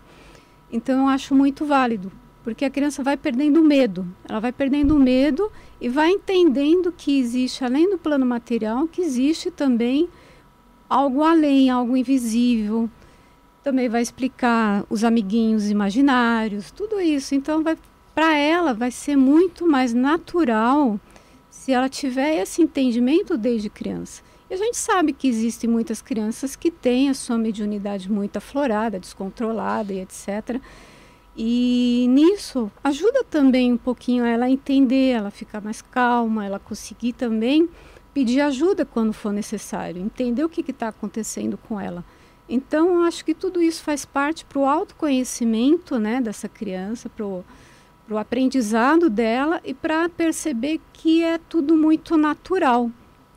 Então 0.70 1.00
eu 1.00 1.08
acho 1.08 1.34
muito 1.34 1.66
válido, 1.66 2.12
porque 2.42 2.64
a 2.64 2.70
criança 2.70 3.02
vai 3.02 3.16
perdendo 3.16 3.60
o 3.60 3.64
medo. 3.64 4.06
Ela 4.28 4.40
vai 4.40 4.52
perdendo 4.52 4.96
o 4.96 4.98
medo 4.98 5.50
e 5.80 5.88
vai 5.88 6.10
entendendo 6.10 6.92
que 6.92 7.18
existe 7.18 7.64
além 7.64 7.88
do 7.88 7.98
plano 7.98 8.26
material, 8.26 8.86
que 8.88 9.00
existe 9.00 9.50
também 9.50 10.08
algo 10.88 11.22
além, 11.22 11.70
algo 11.70 11.96
invisível. 11.96 12.90
Também 13.62 13.88
vai 13.88 14.02
explicar 14.02 14.84
os 14.90 15.04
amiguinhos 15.04 15.70
imaginários, 15.70 16.70
tudo 16.70 17.00
isso. 17.00 17.34
Então 17.34 17.62
para 18.14 18.36
ela 18.36 18.74
vai 18.74 18.90
ser 18.90 19.16
muito 19.16 19.66
mais 19.66 19.94
natural 19.94 21.00
se 21.48 21.72
ela 21.72 21.88
tiver 21.88 22.42
esse 22.42 22.60
entendimento 22.60 23.36
desde 23.36 23.70
criança. 23.70 24.22
E 24.50 24.54
a 24.54 24.56
gente 24.56 24.76
sabe 24.76 25.12
que 25.12 25.28
existem 25.28 25.70
muitas 25.70 26.02
crianças 26.02 26.54
que 26.56 26.70
têm 26.70 27.08
a 27.08 27.14
sua 27.14 27.38
mediunidade 27.38 28.10
muito 28.10 28.36
aflorada, 28.36 28.98
descontrolada 28.98 29.94
e 29.94 30.00
etc. 30.00 30.60
E 31.36 32.06
nisso 32.10 32.70
ajuda 32.84 33.24
também 33.24 33.72
um 33.72 33.76
pouquinho 33.76 34.24
ela 34.24 34.46
a 34.46 34.50
entender, 34.50 35.10
ela 35.10 35.30
ficar 35.30 35.60
mais 35.62 35.80
calma, 35.80 36.44
ela 36.44 36.58
conseguir 36.58 37.14
também 37.14 37.68
pedir 38.12 38.40
ajuda 38.40 38.84
quando 38.84 39.12
for 39.12 39.32
necessário, 39.32 40.02
entender 40.02 40.44
o 40.44 40.48
que 40.48 40.70
está 40.70 40.88
acontecendo 40.88 41.56
com 41.56 41.80
ela. 41.80 42.04
Então, 42.48 42.96
eu 42.96 43.02
acho 43.02 43.24
que 43.24 43.34
tudo 43.34 43.62
isso 43.62 43.82
faz 43.82 44.04
parte 44.04 44.44
para 44.44 44.58
o 44.58 44.66
autoconhecimento 44.66 45.98
né, 45.98 46.20
dessa 46.20 46.48
criança, 46.48 47.08
para 47.08 47.24
o 47.24 47.44
aprendizado 48.18 49.08
dela 49.08 49.60
e 49.64 49.72
para 49.72 50.08
perceber 50.08 50.80
que 50.92 51.22
é 51.22 51.38
tudo 51.38 51.74
muito 51.74 52.16
natural. 52.16 52.90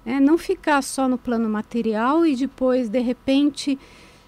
Né? 0.04 0.20
Não 0.20 0.38
ficar 0.38 0.82
só 0.82 1.08
no 1.08 1.18
plano 1.18 1.48
material 1.48 2.26
e 2.26 2.36
depois, 2.36 2.90
de 2.90 3.00
repente, 3.00 3.80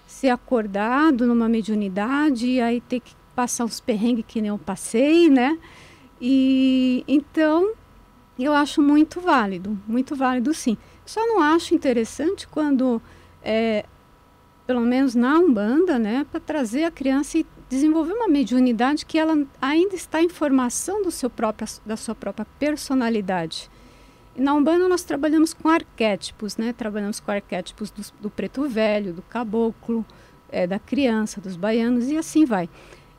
ser 0.06 0.30
acordado 0.30 1.26
numa 1.26 1.50
mediunidade 1.50 2.46
e 2.46 2.60
aí 2.60 2.80
ter 2.80 3.00
que 3.00 3.17
passar 3.38 3.64
uns 3.64 3.78
perrengues 3.78 4.24
que 4.26 4.40
nem 4.42 4.48
eu 4.48 4.58
passei, 4.58 5.30
né? 5.30 5.56
E 6.20 7.04
então 7.06 7.72
eu 8.36 8.52
acho 8.52 8.82
muito 8.82 9.20
válido, 9.20 9.78
muito 9.86 10.16
válido 10.16 10.52
sim. 10.52 10.76
Só 11.06 11.24
não 11.24 11.40
acho 11.40 11.72
interessante 11.72 12.48
quando, 12.48 13.00
é, 13.40 13.84
pelo 14.66 14.80
menos 14.80 15.14
na 15.14 15.38
Umbanda, 15.38 16.00
né, 16.00 16.26
para 16.28 16.40
trazer 16.40 16.82
a 16.82 16.90
criança 16.90 17.38
e 17.38 17.46
desenvolver 17.68 18.12
uma 18.12 18.26
mediunidade 18.26 19.06
que 19.06 19.16
ela 19.16 19.46
ainda 19.62 19.94
está 19.94 20.20
em 20.20 20.28
formação 20.28 21.00
do 21.00 21.12
seu 21.12 21.30
próprio, 21.30 21.68
da 21.86 21.96
sua 21.96 22.16
própria 22.16 22.46
personalidade. 22.58 23.70
E 24.34 24.40
na 24.40 24.52
Umbanda 24.52 24.88
nós 24.88 25.04
trabalhamos 25.04 25.54
com 25.54 25.68
arquétipos, 25.68 26.56
né? 26.56 26.72
Trabalhamos 26.72 27.20
com 27.20 27.30
arquétipos 27.30 27.88
do, 27.92 28.02
do 28.20 28.30
preto 28.30 28.68
velho, 28.68 29.12
do 29.12 29.22
caboclo, 29.22 30.04
é, 30.50 30.66
da 30.66 30.80
criança, 30.80 31.40
dos 31.40 31.56
baianos 31.56 32.08
e 32.08 32.16
assim 32.16 32.44
vai. 32.44 32.68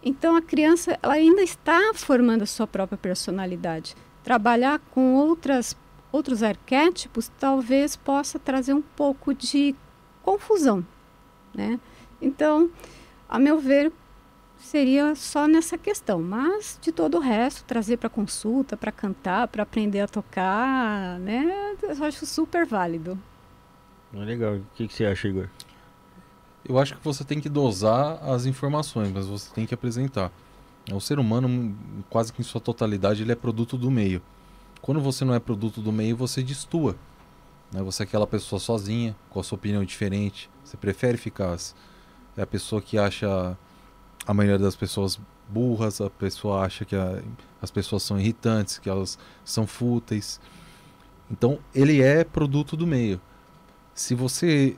Então 0.04 0.36
a 0.36 0.42
criança 0.42 0.98
ela 1.02 1.14
ainda 1.14 1.42
está 1.42 1.94
formando 1.94 2.44
a 2.44 2.46
sua 2.46 2.66
própria 2.66 2.98
personalidade. 2.98 3.96
Trabalhar 4.24 4.80
com 4.92 5.16
outras, 5.16 5.76
outros 6.12 6.42
arquétipos 6.44 7.32
talvez 7.40 7.96
possa 7.96 8.40
trazer 8.40 8.74
um 8.74 8.82
pouco 8.82 9.34
de 9.34 9.76
confusão, 10.24 10.86
né? 11.54 11.80
Então, 12.22 12.70
a 13.28 13.40
meu 13.40 13.60
ver, 13.60 13.92
seria 14.58 15.16
só 15.16 15.48
nessa 15.48 15.78
questão, 15.78 16.22
mas 16.22 16.78
de 16.82 16.92
todo 16.92 17.18
o 17.18 17.20
resto, 17.20 17.64
trazer 17.64 17.98
para 17.98 18.10
consulta, 18.10 18.76
para 18.76 18.92
cantar, 18.92 19.48
para 19.48 19.64
aprender 19.64 20.02
a 20.02 20.08
tocar, 20.08 21.18
né? 21.20 21.76
Eu 21.82 22.04
acho 22.04 22.26
super 22.26 22.66
válido. 22.66 23.18
Legal. 24.14 24.56
O 24.56 24.66
que, 24.76 24.88
que 24.88 24.94
você 24.94 25.06
acha, 25.06 25.28
Igor? 25.28 25.48
Eu 26.68 26.78
acho 26.78 26.96
que 26.96 27.04
você 27.04 27.24
tem 27.24 27.40
que 27.40 27.50
dosar 27.50 28.22
as 28.24 28.46
informações, 28.46 29.12
mas 29.12 29.26
você 29.26 29.54
tem 29.54 29.66
que 29.66 29.74
apresentar. 29.74 30.32
O 30.92 31.00
ser 31.00 31.20
humano, 31.20 31.76
quase 32.10 32.34
que 32.34 32.42
em 32.42 32.44
sua 32.44 32.60
totalidade, 32.62 33.22
ele 33.22 33.32
é 33.32 33.36
produto 33.36 33.78
do 33.78 33.90
meio. 33.90 34.22
Quando 34.82 35.00
você 35.02 35.24
não 35.26 35.34
é 35.34 35.40
produto 35.40 35.82
do 35.82 35.92
meio, 35.92 36.16
você 36.16 36.42
destua. 36.42 36.96
Né? 37.72 37.82
Você 37.84 38.04
é 38.04 38.06
aquela 38.06 38.26
pessoa 38.28 38.60
sozinha, 38.60 39.16
com 39.30 39.40
a 39.40 39.44
sua 39.44 39.56
opinião 39.58 39.84
diferente. 39.84 40.50
Você 40.64 40.78
prefere 40.78 41.18
ficar. 41.18 41.58
É 42.36 42.42
a 42.42 42.48
pessoa 42.48 42.82
que 42.82 42.98
acha 42.98 43.58
a 44.26 44.34
maioria 44.34 44.60
das 44.60 44.76
pessoas 44.76 45.20
burras, 45.48 46.00
a 46.02 46.10
pessoa 46.10 46.62
acha 46.62 46.86
que 46.86 46.96
a- 46.96 47.22
as 47.62 47.72
pessoas 47.72 48.04
são 48.04 48.20
irritantes, 48.20 48.78
que 48.80 48.90
elas 48.90 49.18
são 49.44 49.66
fúteis. 49.68 50.40
Então, 51.32 51.60
ele 51.74 52.02
é 52.02 52.24
produto 52.24 52.76
do 52.78 52.88
meio. 52.88 53.20
Se 53.94 54.16
você 54.16 54.76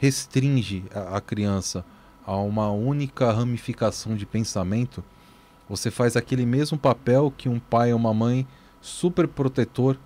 restringe 0.00 0.84
a, 0.94 1.18
a 1.18 1.20
criança 1.20 1.84
a 2.26 2.36
uma 2.36 2.70
única 2.70 3.30
ramificação 3.30 4.16
de 4.16 4.24
pensamento, 4.24 5.04
você 5.68 5.90
faz 5.90 6.16
aquele 6.16 6.46
mesmo 6.46 6.78
papel 6.78 7.32
que 7.36 7.48
um 7.48 7.60
pai 7.60 7.92
ou 7.92 7.98
uma 7.98 8.14
mãe 8.14 8.46
super 8.80 9.28
protetor, 9.28 9.96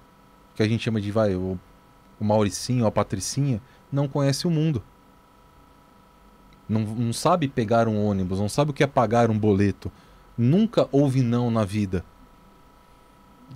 que 0.54 0.62
a 0.62 0.68
gente 0.68 0.82
chama 0.82 1.00
de 1.00 1.10
vai, 1.10 1.34
o, 1.34 1.58
o 2.18 2.24
Mauricinho, 2.24 2.86
a 2.86 2.90
Patricinha, 2.90 3.62
não 3.90 4.08
conhece 4.08 4.46
o 4.46 4.50
mundo. 4.50 4.82
não, 6.68 6.80
não 6.80 7.12
sabe 7.12 7.46
pegar 7.46 7.86
um 7.86 8.04
ônibus, 8.04 8.40
não 8.40 8.48
sabe 8.48 8.72
o 8.72 8.74
que 8.74 8.82
é 8.82 8.86
pagar 8.86 9.30
um 9.30 9.38
boleto. 9.38 9.92
Nunca 10.36 10.88
houve 10.90 11.22
não 11.22 11.50
na 11.50 11.64
vida. 11.64 12.04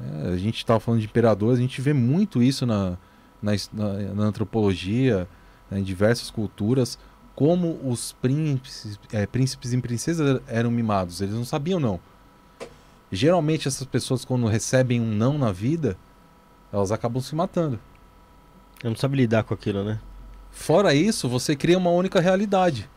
É, 0.00 0.28
a 0.28 0.36
gente 0.36 0.58
estava 0.58 0.78
falando 0.78 1.00
de 1.00 1.06
imperadores, 1.06 1.58
a 1.58 1.62
gente 1.62 1.80
vê 1.80 1.92
muito 1.92 2.40
isso 2.42 2.64
na, 2.64 2.96
na, 3.42 3.52
na, 3.72 4.14
na 4.14 4.22
antropologia, 4.24 5.28
né, 5.70 5.78
em 5.78 5.82
diversas 5.82 6.30
culturas, 6.30 6.98
como 7.34 7.78
os 7.84 8.12
príncipes, 8.12 8.98
é, 9.12 9.26
príncipes 9.26 9.72
e 9.72 9.80
princesas 9.80 10.40
eram 10.46 10.70
mimados. 10.70 11.20
Eles 11.20 11.34
não 11.34 11.44
sabiam 11.44 11.78
não. 11.78 12.00
Geralmente 13.10 13.68
essas 13.68 13.86
pessoas 13.86 14.24
quando 14.24 14.46
recebem 14.46 15.00
um 15.00 15.06
não 15.06 15.38
na 15.38 15.52
vida, 15.52 15.96
elas 16.72 16.92
acabam 16.92 17.22
se 17.22 17.34
matando. 17.34 17.78
Eu 18.82 18.90
não 18.90 18.96
sabe 18.96 19.16
lidar 19.16 19.44
com 19.44 19.54
aquilo, 19.54 19.82
né? 19.82 19.98
Fora 20.50 20.94
isso, 20.94 21.28
você 21.28 21.54
cria 21.54 21.78
uma 21.78 21.90
única 21.90 22.20
realidade. 22.20 22.88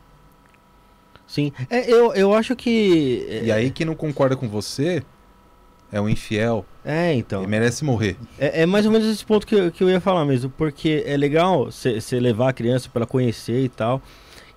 Sim. 1.28 1.54
É, 1.70 1.90
eu, 1.90 2.14
eu 2.14 2.34
acho 2.34 2.56
que. 2.56 3.26
é, 3.30 3.46
E 3.46 3.52
aí 3.52 3.72
quem 3.72 3.86
não 3.86 3.96
concorda 3.96 4.36
com 4.36 4.50
você 4.50 5.04
é 5.92 6.00
um 6.00 6.08
infiel 6.10 6.66
É, 6.86 7.14
então. 7.14 7.44
e 7.44 7.48
merece 7.48 7.84
morrer. 7.84 8.16
É, 8.40 8.62
é 8.62 8.66
mais 8.66 8.86
ou 8.86 8.92
menos 8.92 9.08
esse 9.08 9.26
ponto 9.26 9.46
que 9.46 9.56
eu, 9.56 9.72
que 9.72 9.84
eu 9.84 9.90
ia 9.90 10.00
falar 10.00 10.26
mesmo, 10.26 10.50
porque 10.58 11.04
é 11.06 11.18
legal 11.18 11.70
você 11.72 12.20
levar 12.20 12.50
a 12.50 12.54
criança 12.54 12.90
para 12.92 13.02
ela 13.02 13.08
conhecer 13.08 13.64
e 13.64 13.70
tal. 13.70 14.02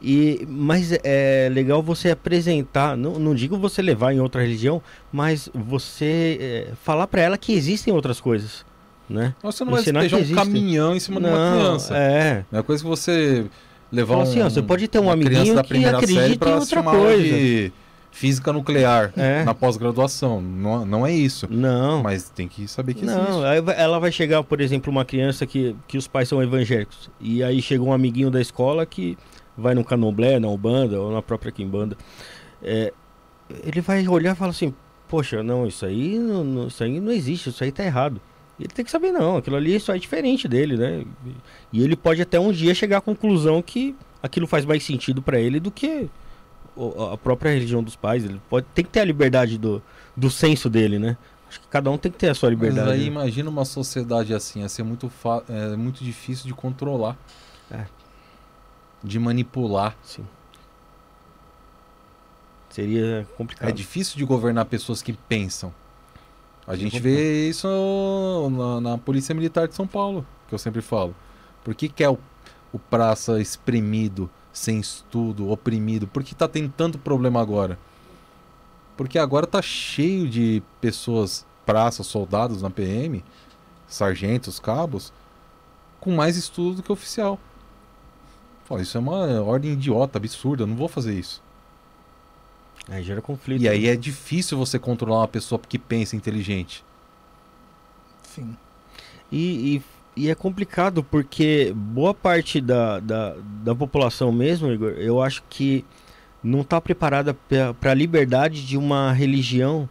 E, 0.03 0.47
mas 0.49 0.93
é 1.03 1.49
legal 1.51 1.83
você 1.83 2.11
apresentar, 2.11 2.95
não, 2.97 3.13
não 3.19 3.35
digo 3.35 3.57
você 3.57 3.81
levar 3.81 4.13
em 4.13 4.21
outra 4.21 4.43
religião, 4.43 4.83
mas 5.11 5.49
você 5.55 6.39
é, 6.41 6.73
falar 6.83 7.07
para 7.07 7.23
ela 7.23 7.39
que 7.39 7.55
existem 7.55 7.93
outras 7.95 8.21
coisas, 8.21 8.67
né? 9.09 9.35
Você 9.43 9.65
não 9.65 9.73
vai 9.73 9.83
despejar 9.83 10.19
um 10.19 10.23
existe. 10.23 10.35
caminhão 10.35 10.95
em 10.95 11.01
cima 11.01 11.21
de 11.21 11.27
uma 11.27 11.39
Não, 11.51 11.59
criança. 11.59 11.97
É. 11.97 12.45
Não 12.53 12.61
é 12.61 12.63
coisa 12.63 12.83
que 12.83 12.89
você 12.89 13.47
levar 13.91 14.15
Fala 14.15 14.27
um, 14.27 14.31
assim, 14.31 14.43
ó, 14.43 14.51
você 14.51 14.61
pode 14.61 14.87
ter 14.89 14.99
um 14.99 15.11
amiguinho 15.11 15.55
da 15.55 15.63
que 15.63 15.85
acredita 15.87 16.51
em 16.51 16.55
outra 16.55 16.83
coisa. 16.83 17.23
de 17.23 17.73
física 18.15 18.53
nuclear 18.53 19.13
É. 19.17 19.43
na 19.43 19.53
pós-graduação. 19.53 20.41
Não, 20.41 20.87
não 20.87 21.05
é 21.07 21.13
isso. 21.13 21.49
Não. 21.51 22.01
Mas 22.01 22.31
tem 22.31 22.47
que 22.47 22.69
saber 22.69 22.95
que 22.95 23.05
Não, 23.05 23.45
existe. 23.53 23.73
ela 23.77 23.99
vai 23.99 24.13
chegar, 24.13 24.43
por 24.45 24.61
exemplo, 24.61 24.89
uma 24.91 25.05
criança 25.05 25.45
que, 25.45 25.75
que 25.89 25.99
os 25.99 26.07
pais 26.07 26.29
são 26.29 26.41
evangélicos. 26.41 27.11
E 27.21 27.43
aí 27.43 27.61
chega 27.61 27.83
um 27.83 27.93
amiguinho 27.93 28.31
da 28.31 28.41
escola 28.41 28.87
que 28.87 29.19
vai 29.59 29.75
no 29.75 29.85
candomblé, 29.85 30.39
na 30.39 30.49
Ubanda 30.49 31.01
ou 31.01 31.13
na 31.13 31.21
própria 31.21 31.51
Quimbanda. 31.51 31.97
É, 32.63 32.93
ele 33.65 33.81
vai 33.81 34.07
olhar 34.07 34.33
e 34.33 34.39
falar 34.39 34.51
assim, 34.53 34.73
poxa, 35.09 35.43
não, 35.43 35.67
isso 35.67 35.85
aí 35.85 36.17
não, 36.19 36.69
isso 36.69 36.83
aí 36.85 37.01
não 37.01 37.11
existe, 37.13 37.49
isso 37.51 37.65
aí 37.65 37.73
tá 37.73 37.85
errado. 37.85 38.21
Ele 38.61 38.69
tem 38.69 38.85
que 38.85 38.91
saber, 38.93 39.11
não, 39.11 39.39
aquilo 39.39 39.57
ali 39.57 39.79
só 39.81 39.93
é 39.95 39.99
diferente 39.99 40.47
dele, 40.47 40.77
né? 40.77 41.05
E 41.73 41.83
ele 41.83 41.97
pode 41.97 42.23
até 42.23 42.39
um 42.39 42.53
dia 42.53 42.73
chegar 42.77 42.99
à 42.99 43.01
conclusão 43.01 43.61
que 43.61 43.95
aquilo 44.23 44.47
faz 44.47 44.65
mais 44.65 44.85
sentido 44.85 45.21
pra 45.21 45.41
ele 45.41 45.59
do 45.59 45.73
que 45.73 46.09
a 47.13 47.17
própria 47.17 47.53
religião 47.53 47.83
dos 47.83 47.97
pais. 47.97 48.25
Ele 48.25 48.41
pode, 48.49 48.67
tem 48.75 48.85
que 48.85 48.91
ter 48.91 49.01
a 49.01 49.05
liberdade 49.05 49.59
do, 49.59 49.83
do 50.17 50.31
senso 50.31 50.69
dele, 50.69 50.99
né? 50.99 51.17
Acho 51.49 51.61
que 51.61 51.69
cada 51.69 51.91
um 51.91 51.97
tem 51.97 52.11
que 52.11 52.19
ter 52.19 52.31
a 52.31 52.35
sua 52.35 52.49
Mas 52.51 52.59
liberdade. 52.59 52.91
aí 52.91 53.01
né? 53.01 53.05
imagina 53.05 53.49
uma 53.49 53.65
sociedade 53.65 54.35
assim, 54.35 54.61
ia 54.61 54.69
ser 54.69 54.83
muito, 54.83 55.11
é, 55.49 55.77
muito 55.77 56.03
difícil 56.03 56.47
de 56.47 56.55
controlar. 56.55 57.17
É. 57.71 57.87
De 59.03 59.19
manipular. 59.19 59.97
Sim. 60.03 60.27
Seria 62.71 63.25
complicado. 63.37 63.69
É 63.69 63.73
difícil 63.73 64.17
de 64.17 64.25
governar 64.25 64.65
pessoas 64.65 65.01
que 65.01 65.13
pensam. 65.13 65.73
A 66.67 66.75
gente 66.75 66.99
vê 66.99 67.49
isso 67.49 67.69
na, 68.51 68.81
na 68.81 68.99
Polícia 68.99 69.35
Militar 69.35 69.69
de 69.69 69.75
São 69.75 69.87
Paulo, 69.87 70.27
que 70.49 70.55
eu 70.55 70.59
sempre 70.59 70.81
falo. 70.81 71.15
Por 71.63 71.75
que, 71.75 71.89
que 71.89 72.03
é 72.03 72.09
o, 72.09 72.19
o 72.73 72.79
praça 72.79 73.41
espremido, 73.41 74.29
sem 74.55 74.79
estudo, 74.79 75.51
oprimido? 75.51 76.07
Por 76.07 76.23
que 76.23 76.35
tá 76.35 76.47
tendo 76.47 76.73
tanto 76.73 76.97
problema 76.97 77.43
agora? 77.43 77.77
Porque 78.97 79.19
agora 79.19 79.47
tá 79.47 79.61
cheio 79.61 80.29
de 80.29 80.63
pessoas, 80.81 81.45
praças, 81.67 82.07
soldados 82.07 82.63
na 82.63 82.71
PM, 82.71 83.23
sargentos, 83.89 84.61
cabos, 84.61 85.13
com 86.01 86.13
mais 86.13 86.37
estudo 86.37 86.77
do 86.77 86.83
que 86.85 86.93
oficial. 86.93 87.39
Pô, 88.69 88.79
isso 88.79 88.97
é 88.97 89.01
uma 89.01 89.43
ordem 89.43 89.73
idiota, 89.73 90.19
absurda, 90.19 90.63
eu 90.63 90.67
não 90.69 90.77
vou 90.77 90.89
fazer 90.89 91.19
isso. 91.19 91.43
Aí 92.89 93.03
gera 93.03 93.21
conflito. 93.21 93.61
E 93.61 93.69
aí 93.69 93.89
é 93.89 93.97
difícil 93.97 94.57
você 94.57 94.79
controlar 94.79 95.21
uma 95.21 95.29
pessoa 95.29 95.59
que 95.59 95.79
pensa 95.79 96.15
inteligente. 96.15 96.85
Sim. 98.23 98.57
E, 99.33 99.77
e, 99.77 99.83
e 100.17 100.31
é 100.31 100.35
complicado 100.35 101.03
porque 101.03 101.73
boa 101.75 102.15
parte 102.15 102.61
da, 102.61 103.01
da, 103.01 103.35
da 103.63 103.75
população 103.75 104.31
mesmo, 104.31 104.71
Igor, 104.71 104.93
eu 104.93 105.21
acho 105.21 105.43
que 105.49 105.85
não 106.43 106.61
está 106.61 106.81
preparada 106.81 107.35
para 107.81 107.91
a 107.91 107.95
liberdade 107.95 108.67
de 108.67 108.77
uma 108.77 109.13
religião 109.13 109.89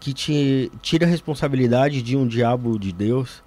que 0.00 0.12
te 0.12 0.70
tira 0.82 1.06
a 1.06 1.08
responsabilidade 1.08 2.02
de 2.02 2.16
um 2.16 2.26
diabo 2.26 2.78
de 2.78 2.92
Deus, 2.92 3.42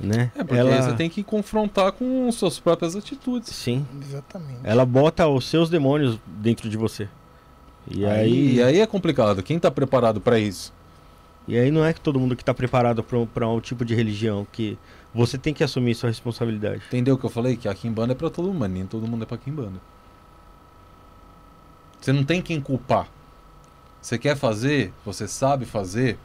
né? 0.00 0.32
É, 0.34 0.42
porque 0.42 0.58
ela, 0.58 0.74
aí 0.74 0.82
você 0.82 0.94
tem 0.94 1.10
que 1.10 1.22
confrontar 1.22 1.92
com 1.92 2.30
suas 2.32 2.58
próprias 2.58 2.96
atitudes. 2.96 3.50
Sim, 3.54 3.86
Exatamente. 4.02 4.60
ela 4.64 4.84
bota 4.86 5.28
os 5.28 5.46
seus 5.48 5.68
demônios 5.68 6.18
dentro 6.26 6.68
de 6.68 6.76
você. 6.76 7.08
E 7.88 8.04
aí, 8.04 8.54
e 8.54 8.62
aí 8.62 8.80
é 8.80 8.86
complicado. 8.86 9.42
Quem 9.42 9.58
tá 9.58 9.70
preparado 9.70 10.20
pra 10.20 10.38
isso? 10.38 10.72
E 11.46 11.56
aí 11.56 11.70
não 11.70 11.84
é 11.84 11.92
que 11.92 12.00
todo 12.00 12.18
mundo 12.18 12.34
que 12.34 12.42
está 12.42 12.52
preparado 12.52 13.02
para 13.02 13.48
um 13.48 13.60
tipo 13.60 13.84
de 13.84 13.94
religião 13.94 14.46
que 14.50 14.76
você 15.16 15.38
tem 15.38 15.54
que 15.54 15.64
assumir 15.64 15.94
sua 15.94 16.10
responsabilidade. 16.10 16.82
Entendeu 16.86 17.14
o 17.14 17.18
que 17.18 17.24
eu 17.24 17.30
falei? 17.30 17.56
Que 17.56 17.68
a 17.68 17.74
Kimbanda 17.74 18.12
é 18.12 18.14
pra 18.14 18.28
todo 18.28 18.48
mundo, 18.48 18.60
mas 18.60 18.70
nem 18.70 18.86
todo 18.86 19.08
mundo 19.08 19.22
é 19.22 19.26
pra 19.26 19.38
Kimbanda. 19.38 19.80
Você 21.98 22.12
não 22.12 22.22
tem 22.22 22.42
quem 22.42 22.60
culpar. 22.60 23.08
Você 24.00 24.18
quer 24.18 24.36
fazer? 24.36 24.92
Você 25.06 25.26
sabe 25.26 25.64
fazer? 25.64 26.18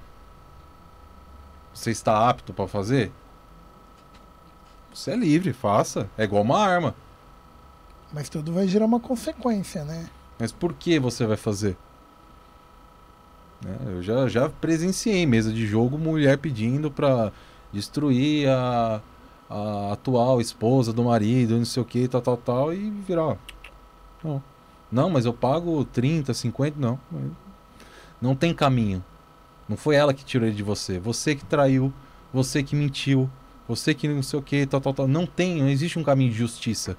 Você 1.73 1.89
está 1.89 2.29
apto 2.29 2.53
pra 2.53 2.67
fazer? 2.67 3.11
Você 4.93 5.11
é 5.11 5.15
livre, 5.15 5.53
faça. 5.53 6.09
É 6.17 6.25
igual 6.25 6.43
uma 6.43 6.59
arma. 6.59 6.93
Mas 8.11 8.27
tudo 8.27 8.53
vai 8.53 8.67
gerar 8.67 8.85
uma 8.85 8.99
consequência, 8.99 9.85
né? 9.85 10.09
Mas 10.37 10.51
por 10.51 10.73
que 10.73 10.99
você 10.99 11.25
vai 11.25 11.37
fazer? 11.37 11.77
Né, 13.63 13.77
Eu 13.85 14.03
já, 14.03 14.27
já 14.27 14.49
presenciei 14.49 15.25
mesa 15.25 15.53
de 15.53 15.65
jogo 15.65 15.97
mulher 15.97 16.37
pedindo 16.37 16.91
pra 16.91 17.31
destruir 17.73 18.49
a, 18.49 19.01
a 19.49 19.93
atual 19.93 20.39
esposa 20.41 20.91
do 20.93 21.03
marido, 21.03 21.57
não 21.57 21.65
sei 21.65 21.81
o 21.81 21.85
que, 21.85 22.07
tal, 22.07 22.21
tal, 22.21 22.37
tal, 22.37 22.73
e 22.73 22.89
virar. 22.89 23.37
Não. 24.23 24.41
Não, 24.91 25.09
mas 25.09 25.25
eu 25.25 25.33
pago 25.33 25.85
30, 25.85 26.33
50, 26.33 26.77
não. 26.79 26.99
Não 28.21 28.35
tem 28.35 28.53
caminho. 28.53 29.03
Não 29.67 29.77
foi 29.77 29.95
ela 29.95 30.13
que 30.13 30.23
tirou 30.25 30.45
ele 30.47 30.55
de 30.55 30.63
você. 30.63 30.99
Você 30.99 31.33
que 31.33 31.45
traiu, 31.45 31.93
você 32.33 32.61
que 32.61 32.75
mentiu, 32.75 33.29
você 33.67 33.93
que 33.93 34.07
não 34.07 34.21
sei 34.21 34.37
o 34.37 34.41
que, 34.41 34.65
tal, 34.65 34.81
tal, 34.81 34.93
tal. 34.93 35.07
Não 35.07 35.25
tem, 35.25 35.61
não 35.61 35.69
existe 35.69 35.97
um 35.97 36.03
caminho 36.03 36.29
de 36.29 36.37
justiça. 36.37 36.97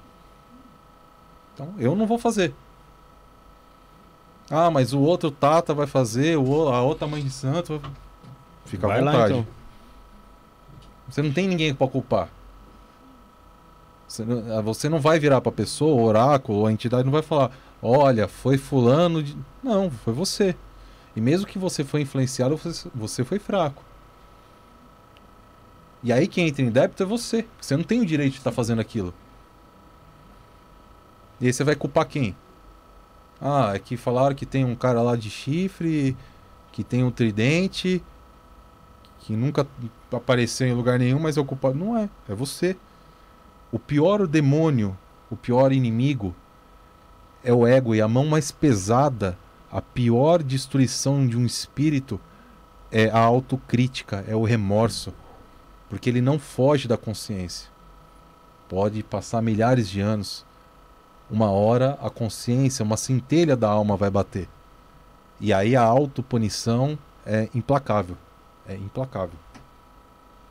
Então 1.53 1.71
eu 1.77 1.95
não 1.95 2.07
vou 2.07 2.17
fazer. 2.17 2.53
Ah, 4.49 4.69
mas 4.71 4.91
o 4.91 4.99
outro 4.99 5.29
Tata 5.31 5.73
vai 5.73 5.87
fazer, 5.87 6.35
a 6.35 6.81
outra 6.81 7.07
mãe 7.07 7.23
de 7.23 7.29
santo 7.29 7.79
vai... 7.79 7.91
Fica 8.65 8.87
à 8.87 8.89
Vai 8.89 9.01
lá, 9.01 9.11
vontade. 9.11 9.33
então. 9.33 9.47
Você 11.13 11.21
não 11.21 11.31
tem 11.31 11.47
ninguém 11.47 11.75
pra 11.75 11.87
culpar. 11.87 12.27
Você 14.07 14.25
não, 14.25 14.57
ah, 14.57 14.61
você 14.61 14.89
não 14.89 14.99
vai 14.99 15.19
virar 15.19 15.41
pra 15.41 15.51
pessoa, 15.51 15.93
o 15.93 16.03
oráculo, 16.03 16.65
a 16.65 16.71
entidade 16.71 17.03
não 17.03 17.11
vai 17.11 17.21
falar, 17.21 17.51
olha, 17.83 18.27
foi 18.27 18.57
fulano 18.57 19.21
de... 19.21 19.37
Não, 19.61 19.91
foi 19.91 20.11
você. 20.11 20.55
E 21.15 21.21
mesmo 21.21 21.45
que 21.45 21.59
você 21.59 21.83
foi 21.83 22.01
influenciado, 22.01 22.59
você, 22.95 23.23
foi 23.23 23.37
fraco. 23.37 23.83
E 26.01 26.11
aí 26.11 26.27
quem 26.27 26.47
entra 26.47 26.63
em 26.63 26.71
débito 26.71 27.03
é 27.03 27.05
você. 27.05 27.45
Você 27.61 27.77
não 27.77 27.83
tem 27.83 28.01
o 28.01 28.05
direito 28.07 28.31
de 28.31 28.39
estar 28.39 28.51
fazendo 28.51 28.81
aquilo. 28.81 29.13
E 31.39 31.45
aí 31.45 31.53
você 31.53 31.63
vai 31.63 31.75
culpar 31.75 32.07
quem? 32.07 32.35
Ah, 33.39 33.73
é 33.75 33.77
que 33.77 33.95
falaram 33.97 34.35
que 34.35 34.47
tem 34.47 34.65
um 34.65 34.73
cara 34.73 35.03
lá 35.03 35.15
de 35.15 35.29
chifre, 35.29 36.17
que 36.71 36.83
tem 36.83 37.03
um 37.03 37.11
tridente, 37.11 38.03
que 39.19 39.35
nunca 39.35 39.67
apareceu 40.15 40.67
em 40.67 40.73
lugar 40.73 40.99
nenhum, 40.99 41.19
mas 41.19 41.37
é 41.37 41.41
o 41.41 41.45
culpado. 41.45 41.75
Não 41.75 41.97
é, 41.97 42.09
é 42.27 42.35
você. 42.35 42.75
O 43.71 43.79
pior 43.79 44.27
demônio, 44.27 44.97
o 45.29 45.35
pior 45.35 45.71
inimigo 45.71 46.35
é 47.43 47.53
o 47.53 47.67
ego 47.67 47.93
e 47.93 48.01
a 48.01 48.07
mão 48.07 48.25
mais 48.25 48.51
pesada, 48.51 49.37
a 49.71 49.81
pior 49.81 50.41
destruição 50.41 51.27
de 51.27 51.37
um 51.37 51.45
espírito 51.45 52.19
é 52.91 53.09
a 53.09 53.19
autocrítica, 53.19 54.23
é 54.27 54.35
o 54.35 54.43
remorso, 54.43 55.11
porque 55.89 56.09
ele 56.09 56.21
não 56.21 56.37
foge 56.37 56.87
da 56.87 56.95
consciência. 56.95 57.69
Pode 58.69 59.01
passar 59.03 59.41
milhares 59.41 59.89
de 59.89 59.99
anos, 59.99 60.45
uma 61.29 61.49
hora 61.49 61.97
a 62.01 62.09
consciência, 62.09 62.85
uma 62.85 62.97
centelha 62.97 63.55
da 63.55 63.67
alma 63.67 63.97
vai 63.97 64.09
bater. 64.09 64.47
E 65.41 65.51
aí 65.51 65.75
a 65.75 65.83
autopunição 65.83 66.97
é 67.25 67.49
implacável. 67.53 68.15
É 68.67 68.75
implacável. 68.75 69.37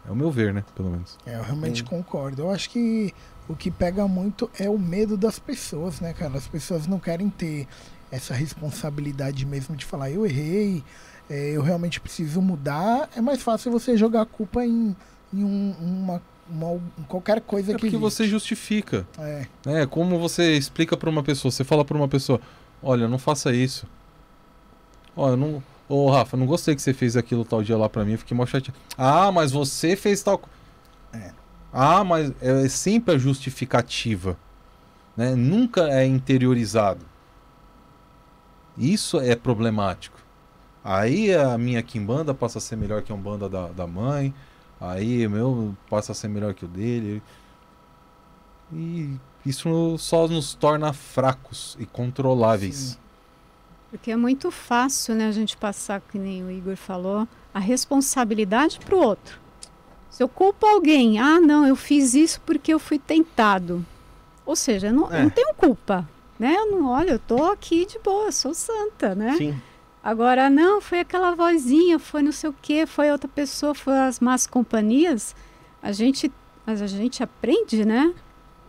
É 0.06 0.10
o 0.10 0.16
meu 0.16 0.30
ver, 0.30 0.52
né? 0.52 0.64
Pelo 0.74 0.90
menos. 0.90 1.16
É, 1.24 1.36
eu 1.36 1.42
realmente 1.42 1.84
concordo. 1.84 2.42
Eu 2.42 2.50
acho 2.50 2.68
que 2.70 3.14
o 3.48 3.54
que 3.54 3.70
pega 3.70 4.06
muito 4.08 4.50
é 4.58 4.68
o 4.68 4.78
medo 4.78 5.16
das 5.16 5.38
pessoas, 5.38 6.00
né, 6.00 6.12
cara? 6.12 6.36
As 6.36 6.46
pessoas 6.48 6.86
não 6.86 6.98
querem 6.98 7.28
ter 7.30 7.66
essa 8.10 8.34
responsabilidade 8.34 9.46
mesmo 9.46 9.74
de 9.76 9.84
falar, 9.84 10.10
eu 10.10 10.26
errei, 10.26 10.82
é, 11.30 11.50
eu 11.52 11.62
realmente 11.62 12.00
preciso 12.00 12.42
mudar. 12.42 13.08
É 13.16 13.20
mais 13.20 13.40
fácil 13.42 13.70
você 13.72 13.96
jogar 13.96 14.22
a 14.22 14.26
culpa 14.26 14.64
em, 14.66 14.94
em 15.32 15.44
um- 15.44 15.74
uma, 15.80 16.22
uma- 16.50 16.80
qualquer 17.08 17.40
coisa 17.40 17.72
É 17.72 17.76
que. 17.76 17.96
você 17.96 18.26
justifica. 18.28 19.06
É, 19.18 19.46
É 19.64 19.86
como 19.86 20.18
você 20.18 20.52
explica 20.56 20.96
pra 20.96 21.08
uma 21.08 21.22
pessoa. 21.22 21.50
Você 21.50 21.64
fala 21.64 21.84
pra 21.84 21.96
uma 21.96 22.08
pessoa: 22.08 22.40
Olha, 22.82 23.06
não 23.08 23.18
faça 23.18 23.52
isso. 23.54 23.86
Olha, 25.16 25.36
não. 25.36 25.62
Ô, 25.92 26.08
Rafa, 26.10 26.38
não 26.38 26.46
gostei 26.46 26.74
que 26.74 26.80
você 26.80 26.94
fez 26.94 27.18
aquilo 27.18 27.44
tal 27.44 27.62
dia 27.62 27.76
lá 27.76 27.86
pra 27.86 28.02
mim. 28.02 28.16
Fiquei 28.16 28.34
mó 28.34 28.46
chateado. 28.46 28.80
Ah, 28.96 29.30
mas 29.30 29.52
você 29.52 29.94
fez 29.94 30.22
tal. 30.22 30.38
co-" 30.38 30.48
É. 31.12 31.32
Ah, 31.70 32.02
mas 32.02 32.32
é 32.40 32.66
sempre 32.66 33.14
a 33.14 33.18
justificativa. 33.18 34.38
Né? 35.14 35.34
Nunca 35.34 35.90
é 35.90 36.06
interiorizado. 36.06 37.04
Isso 38.74 39.20
é 39.20 39.36
problemático. 39.36 40.18
Aí 40.82 41.34
a 41.34 41.58
minha 41.58 41.82
Kimbanda 41.82 42.32
passa 42.32 42.56
a 42.56 42.60
ser 42.62 42.76
melhor 42.76 43.02
que 43.02 43.12
a 43.12 43.14
Umbanda 43.14 43.46
da, 43.46 43.68
da 43.68 43.86
mãe. 43.86 44.32
Aí 44.80 45.26
o 45.26 45.30
meu 45.30 45.76
passa 45.90 46.12
a 46.12 46.14
ser 46.14 46.28
melhor 46.28 46.54
que 46.54 46.64
o 46.64 46.68
dele. 46.68 47.22
E 48.72 49.14
isso 49.44 49.98
só 49.98 50.26
nos 50.26 50.54
torna 50.54 50.90
fracos 50.94 51.76
e 51.78 51.84
controláveis. 51.84 52.76
Sim. 52.76 53.01
Porque 53.92 54.10
é 54.10 54.16
muito 54.16 54.50
fácil, 54.50 55.14
né, 55.14 55.28
a 55.28 55.32
gente 55.32 55.54
passar, 55.56 56.00
que 56.00 56.18
nem 56.18 56.42
o 56.42 56.50
Igor 56.50 56.76
falou, 56.76 57.28
a 57.52 57.58
responsabilidade 57.58 58.80
para 58.80 58.96
o 58.96 58.98
outro. 58.98 59.38
Se 60.10 60.22
eu 60.22 60.28
culpo 60.28 60.64
alguém, 60.66 61.18
ah, 61.20 61.38
não, 61.38 61.66
eu 61.66 61.76
fiz 61.76 62.14
isso 62.14 62.40
porque 62.46 62.72
eu 62.72 62.78
fui 62.78 62.98
tentado. 62.98 63.84
Ou 64.46 64.56
seja, 64.56 64.86
eu 64.88 64.94
não, 64.94 65.10
eu 65.10 65.16
É. 65.16 65.22
não 65.24 65.30
tenho 65.30 65.54
culpa, 65.54 66.08
né? 66.38 66.54
Eu 66.58 66.70
não, 66.70 66.86
olha, 66.88 67.12
eu 67.12 67.18
tô 67.18 67.44
aqui 67.52 67.84
de 67.84 67.98
boa, 67.98 68.32
sou 68.32 68.54
santa, 68.54 69.14
né? 69.14 69.36
Sim. 69.36 69.60
Agora, 70.02 70.48
não, 70.50 70.80
foi 70.80 71.00
aquela 71.00 71.34
vozinha, 71.34 71.98
foi 71.98 72.22
não 72.22 72.32
sei 72.32 72.48
o 72.50 72.54
quê, 72.62 72.86
foi 72.86 73.12
outra 73.12 73.28
pessoa, 73.28 73.74
foi 73.74 73.96
as 73.98 74.18
más 74.20 74.46
companhias. 74.46 75.36
A 75.82 75.92
gente, 75.92 76.32
mas 76.66 76.80
a 76.80 76.86
gente 76.86 77.22
aprende, 77.22 77.84
né? 77.84 78.12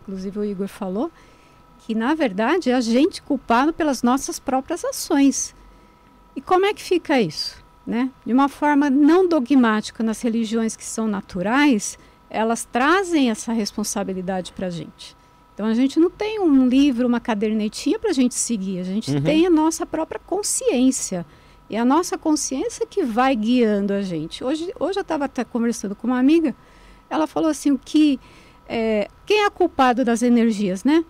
Inclusive 0.02 0.38
o 0.38 0.44
Igor 0.44 0.68
falou 0.68 1.10
que 1.86 1.94
na 1.94 2.14
verdade 2.14 2.70
é 2.70 2.74
a 2.74 2.80
gente 2.80 3.20
culpado 3.20 3.72
pelas 3.72 4.02
nossas 4.02 4.38
próprias 4.38 4.84
ações. 4.84 5.54
E 6.34 6.40
como 6.40 6.64
é 6.64 6.72
que 6.72 6.82
fica 6.82 7.20
isso, 7.20 7.62
né? 7.86 8.10
De 8.24 8.32
uma 8.32 8.48
forma 8.48 8.88
não 8.88 9.28
dogmática 9.28 10.02
nas 10.02 10.22
religiões 10.22 10.76
que 10.76 10.84
são 10.84 11.06
naturais, 11.06 11.98
elas 12.30 12.64
trazem 12.64 13.30
essa 13.30 13.52
responsabilidade 13.52 14.52
para 14.52 14.68
a 14.68 14.70
gente. 14.70 15.14
Então 15.52 15.66
a 15.66 15.74
gente 15.74 16.00
não 16.00 16.08
tem 16.08 16.40
um 16.40 16.66
livro, 16.66 17.06
uma 17.06 17.20
cadernetinha 17.20 17.98
para 17.98 18.10
a 18.10 18.14
gente 18.14 18.34
seguir, 18.34 18.80
a 18.80 18.82
gente 18.82 19.10
Uhum. 19.12 19.22
tem 19.22 19.46
a 19.46 19.50
nossa 19.50 19.84
própria 19.84 20.20
consciência. 20.26 21.26
E 21.68 21.76
a 21.76 21.84
nossa 21.84 22.16
consciência 22.16 22.86
que 22.86 23.02
vai 23.02 23.36
guiando 23.36 23.92
a 23.92 24.00
gente. 24.02 24.42
Hoje, 24.42 24.72
hoje 24.80 24.98
eu 24.98 25.02
estava 25.02 25.26
até 25.26 25.44
conversando 25.44 25.94
com 25.94 26.06
uma 26.06 26.18
amiga, 26.18 26.54
ela 27.10 27.26
falou 27.26 27.50
assim, 27.50 27.76
que 27.76 28.18
é, 28.66 29.08
quem 29.26 29.44
é 29.44 29.50
culpado 29.50 30.02
das 30.04 30.22
energias, 30.22 30.82
né? 30.82 31.04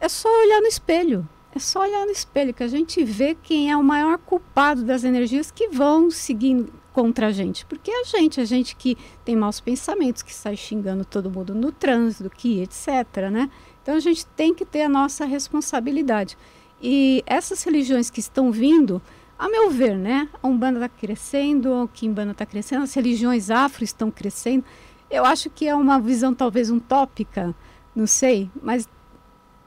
É 0.00 0.08
só 0.08 0.28
olhar 0.28 0.60
no 0.60 0.66
espelho. 0.66 1.28
É 1.54 1.58
só 1.58 1.80
olhar 1.80 2.04
no 2.04 2.12
espelho 2.12 2.52
que 2.52 2.62
a 2.62 2.68
gente 2.68 3.02
vê 3.02 3.34
quem 3.34 3.70
é 3.70 3.76
o 3.76 3.82
maior 3.82 4.18
culpado 4.18 4.84
das 4.84 5.04
energias 5.04 5.50
que 5.50 5.68
vão 5.68 6.10
seguindo 6.10 6.70
contra 6.92 7.28
a 7.28 7.32
gente. 7.32 7.64
Porque 7.66 7.90
a 7.90 8.04
gente, 8.04 8.40
a 8.40 8.44
gente 8.44 8.76
que 8.76 8.96
tem 9.24 9.34
maus 9.34 9.60
pensamentos, 9.60 10.22
que 10.22 10.34
sai 10.34 10.56
xingando 10.56 11.04
todo 11.04 11.30
mundo 11.30 11.54
no 11.54 11.72
trânsito, 11.72 12.28
que 12.28 12.60
etc, 12.60 13.30
né? 13.30 13.50
Então 13.82 13.94
a 13.94 14.00
gente 14.00 14.26
tem 14.26 14.52
que 14.52 14.64
ter 14.64 14.82
a 14.82 14.88
nossa 14.88 15.24
responsabilidade. 15.24 16.36
E 16.80 17.22
essas 17.26 17.62
religiões 17.62 18.10
que 18.10 18.20
estão 18.20 18.50
vindo, 18.50 19.00
a 19.38 19.48
meu 19.48 19.70
ver, 19.70 19.96
né? 19.96 20.28
A 20.42 20.46
Umbanda 20.46 20.84
está 20.84 20.88
crescendo, 20.88 21.72
a 21.74 21.88
Kimbanda 21.88 22.32
está 22.32 22.44
crescendo, 22.44 22.82
as 22.82 22.94
religiões 22.94 23.50
afro 23.50 23.84
estão 23.84 24.10
crescendo. 24.10 24.64
Eu 25.10 25.24
acho 25.24 25.48
que 25.48 25.66
é 25.68 25.74
uma 25.74 25.98
visão 26.00 26.34
talvez 26.34 26.70
utópica, 26.70 27.54
não 27.94 28.06
sei, 28.06 28.50
mas 28.62 28.88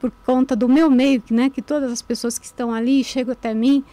por 0.00 0.10
conta 0.24 0.56
do 0.56 0.68
meu 0.68 0.90
meio, 0.90 1.20
que, 1.20 1.34
né, 1.34 1.50
que 1.50 1.60
todas 1.60 1.92
as 1.92 2.00
pessoas 2.00 2.38
que 2.38 2.46
estão 2.46 2.72
ali 2.72 3.04
chegam 3.04 3.32
até 3.32 3.52
mim 3.52 3.84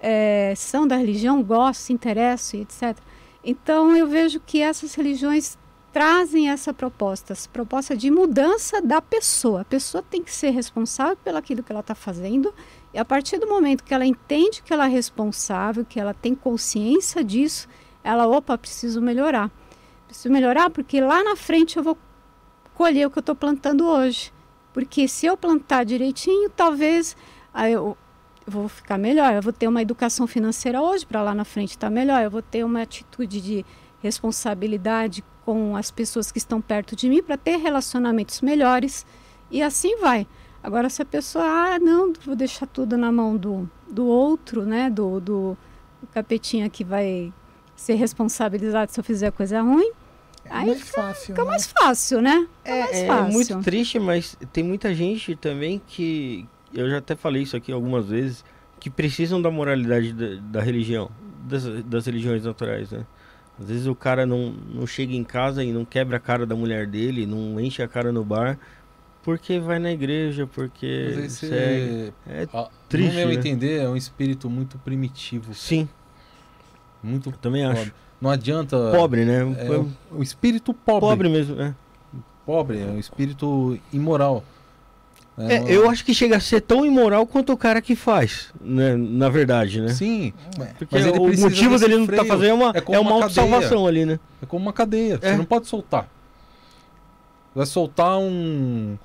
eh, 0.00 0.54
são 0.56 0.86
da 0.86 0.96
religião, 0.96 1.42
gostam, 1.42 1.86
se 1.86 1.92
interessam 1.92 2.60
etc. 2.60 2.96
Então 3.44 3.96
eu 3.96 4.06
vejo 4.06 4.40
que 4.40 4.60
essas 4.62 4.94
religiões 4.94 5.58
trazem 5.92 6.48
essa 6.48 6.72
proposta, 6.72 7.32
essa 7.32 7.48
proposta 7.48 7.96
de 7.96 8.10
mudança 8.10 8.80
da 8.80 9.02
pessoa. 9.02 9.62
A 9.62 9.64
pessoa 9.64 10.04
tem 10.08 10.22
que 10.22 10.32
ser 10.32 10.50
responsável 10.50 11.16
pelo 11.16 11.38
aquilo 11.38 11.62
que 11.64 11.72
ela 11.72 11.80
está 11.80 11.96
fazendo 11.96 12.54
e 12.94 12.98
a 12.98 13.04
partir 13.04 13.38
do 13.38 13.48
momento 13.48 13.82
que 13.82 13.92
ela 13.92 14.06
entende 14.06 14.62
que 14.62 14.72
ela 14.72 14.86
é 14.86 14.88
responsável, 14.88 15.84
que 15.84 15.98
ela 15.98 16.14
tem 16.14 16.34
consciência 16.34 17.24
disso, 17.24 17.68
ela, 18.04 18.26
opa, 18.26 18.56
preciso 18.56 19.00
melhorar. 19.00 19.50
Preciso 20.06 20.32
melhorar 20.32 20.70
porque 20.70 21.00
lá 21.00 21.22
na 21.22 21.36
frente 21.36 21.76
eu 21.76 21.82
vou 21.82 21.98
colher 22.74 23.06
o 23.06 23.10
que 23.10 23.18
eu 23.18 23.20
estou 23.20 23.34
plantando 23.34 23.86
hoje. 23.86 24.32
Porque 24.80 25.06
se 25.06 25.26
eu 25.26 25.36
plantar 25.36 25.84
direitinho, 25.84 26.48
talvez 26.48 27.14
aí 27.52 27.74
eu, 27.74 27.98
vou 28.46 28.66
ficar 28.66 28.96
melhor. 28.96 29.34
Eu 29.34 29.42
vou 29.42 29.52
ter 29.52 29.68
uma 29.68 29.82
educação 29.82 30.26
financeira 30.26 30.80
hoje 30.80 31.04
para 31.04 31.22
lá 31.22 31.34
na 31.34 31.44
frente 31.44 31.72
estar 31.72 31.90
melhor. 31.90 32.24
Eu 32.24 32.30
vou 32.30 32.40
ter 32.40 32.64
uma 32.64 32.80
atitude 32.80 33.42
de 33.42 33.66
responsabilidade 34.02 35.22
com 35.44 35.76
as 35.76 35.90
pessoas 35.90 36.32
que 36.32 36.38
estão 36.38 36.62
perto 36.62 36.96
de 36.96 37.10
mim 37.10 37.22
para 37.22 37.36
ter 37.36 37.58
relacionamentos 37.58 38.40
melhores. 38.40 39.04
E 39.50 39.62
assim 39.62 39.98
vai. 39.98 40.26
Agora, 40.62 40.88
se 40.88 41.02
a 41.02 41.04
pessoa, 41.04 41.44
ah, 41.44 41.78
não, 41.78 42.14
vou 42.24 42.34
deixar 42.34 42.64
tudo 42.64 42.96
na 42.96 43.12
mão 43.12 43.36
do, 43.36 43.68
do 43.86 44.06
outro, 44.06 44.64
né? 44.64 44.88
Do, 44.88 45.20
do, 45.20 45.58
capetinha 46.10 46.70
que 46.70 46.82
vai 46.82 47.30
ser 47.76 47.96
responsabilizado 47.96 48.90
se 48.90 48.98
eu 48.98 49.04
fizer 49.04 49.30
coisa 49.30 49.60
ruim, 49.60 49.92
Aí 50.50 50.66
mais 50.66 50.80
fácil. 50.90 51.26
fica 51.26 51.42
né? 51.44 51.48
mais 51.50 51.66
fácil, 51.66 52.20
né? 52.22 52.46
Fica 52.64 52.76
mais 52.76 52.96
É, 52.96 53.04
é 53.04 53.06
fácil. 53.06 53.32
muito 53.32 53.64
triste, 53.64 53.98
mas 53.98 54.36
tem 54.52 54.64
muita 54.64 54.94
gente 54.94 55.34
também 55.36 55.80
que. 55.86 56.46
Eu 56.72 56.88
já 56.88 56.98
até 56.98 57.16
falei 57.16 57.42
isso 57.42 57.56
aqui 57.56 57.72
algumas 57.72 58.06
vezes, 58.06 58.44
que 58.78 58.88
precisam 58.88 59.40
da 59.42 59.50
moralidade 59.50 60.12
da, 60.12 60.36
da 60.58 60.60
religião, 60.62 61.10
das, 61.48 61.64
das 61.84 62.06
religiões 62.06 62.44
naturais, 62.44 62.90
né? 62.92 63.04
Às 63.60 63.68
vezes 63.68 63.86
o 63.86 63.94
cara 63.94 64.24
não, 64.24 64.52
não 64.52 64.86
chega 64.86 65.12
em 65.14 65.24
casa 65.24 65.62
e 65.64 65.72
não 65.72 65.84
quebra 65.84 66.16
a 66.16 66.20
cara 66.20 66.46
da 66.46 66.54
mulher 66.54 66.86
dele, 66.86 67.26
não 67.26 67.60
enche 67.60 67.82
a 67.82 67.88
cara 67.88 68.10
no 68.12 68.24
bar, 68.24 68.56
porque 69.22 69.58
vai 69.58 69.78
na 69.78 69.92
igreja, 69.92 70.46
porque 70.46 71.04
Mas 71.08 71.18
aí 71.18 71.28
segue. 71.30 71.50
você- 71.50 72.12
É, 72.26 72.48
Ah, 72.54 72.68
triste, 72.88 73.10
no 73.10 73.14
meu 73.18 73.28
né? 73.28 73.34
entender, 73.34 73.80
é 73.82 73.88
um 73.88 73.96
espírito 73.96 74.48
muito 74.48 74.78
primitivo. 74.78 75.52
sim, 75.54 75.88
Muito 77.02 77.30
eu 77.30 77.36
também 77.36 77.64
acho. 77.64 77.92
Não 78.20 78.30
adianta. 78.30 78.76
Pobre, 78.94 79.24
né? 79.24 79.38
É 79.58 79.70
um, 79.78 79.90
um 80.18 80.22
espírito 80.22 80.74
pobre. 80.74 81.00
Pobre 81.00 81.28
mesmo, 81.28 81.56
né? 81.56 81.74
Pobre, 82.44 82.80
é 82.80 82.84
um 82.86 82.98
espírito 82.98 83.78
imoral. 83.92 84.42
É, 85.38 85.60
não- 85.60 85.68
eu 85.68 85.88
acho 85.88 86.04
que 86.04 86.12
chega 86.12 86.36
a 86.36 86.40
ser 86.40 86.60
tão 86.60 86.84
imoral 86.84 87.26
quanto 87.26 87.52
o 87.52 87.56
cara 87.56 87.80
que 87.80 87.96
faz, 87.96 88.52
né? 88.60 88.94
Na 88.96 89.28
verdade, 89.30 89.80
né? 89.80 89.88
Sim, 89.88 90.34
Porque 90.78 90.94
Mas 90.94 91.06
ele 91.06 91.18
o 91.18 91.40
motivo 91.40 91.78
dele 91.78 91.96
não 91.96 92.06
tá 92.06 92.24
fazendo 92.24 92.50
é 92.50 92.52
uma, 92.52 92.72
É 92.74 92.80
como 92.80 92.96
é 92.96 93.00
uma 93.00 93.10
uma 93.12 93.22
autossalvação 93.24 93.86
ali, 93.86 94.04
né? 94.04 94.20
é 94.42 94.46
como 94.46 94.62
uma 94.62 94.72
cadeia. 94.72 95.18
É. 95.22 95.30
Você 95.30 95.36
não 95.36 95.44
pode 95.46 95.66
soltar. 95.66 96.08
Vai 97.54 97.64
soltar 97.66 98.18
um. 98.18 98.98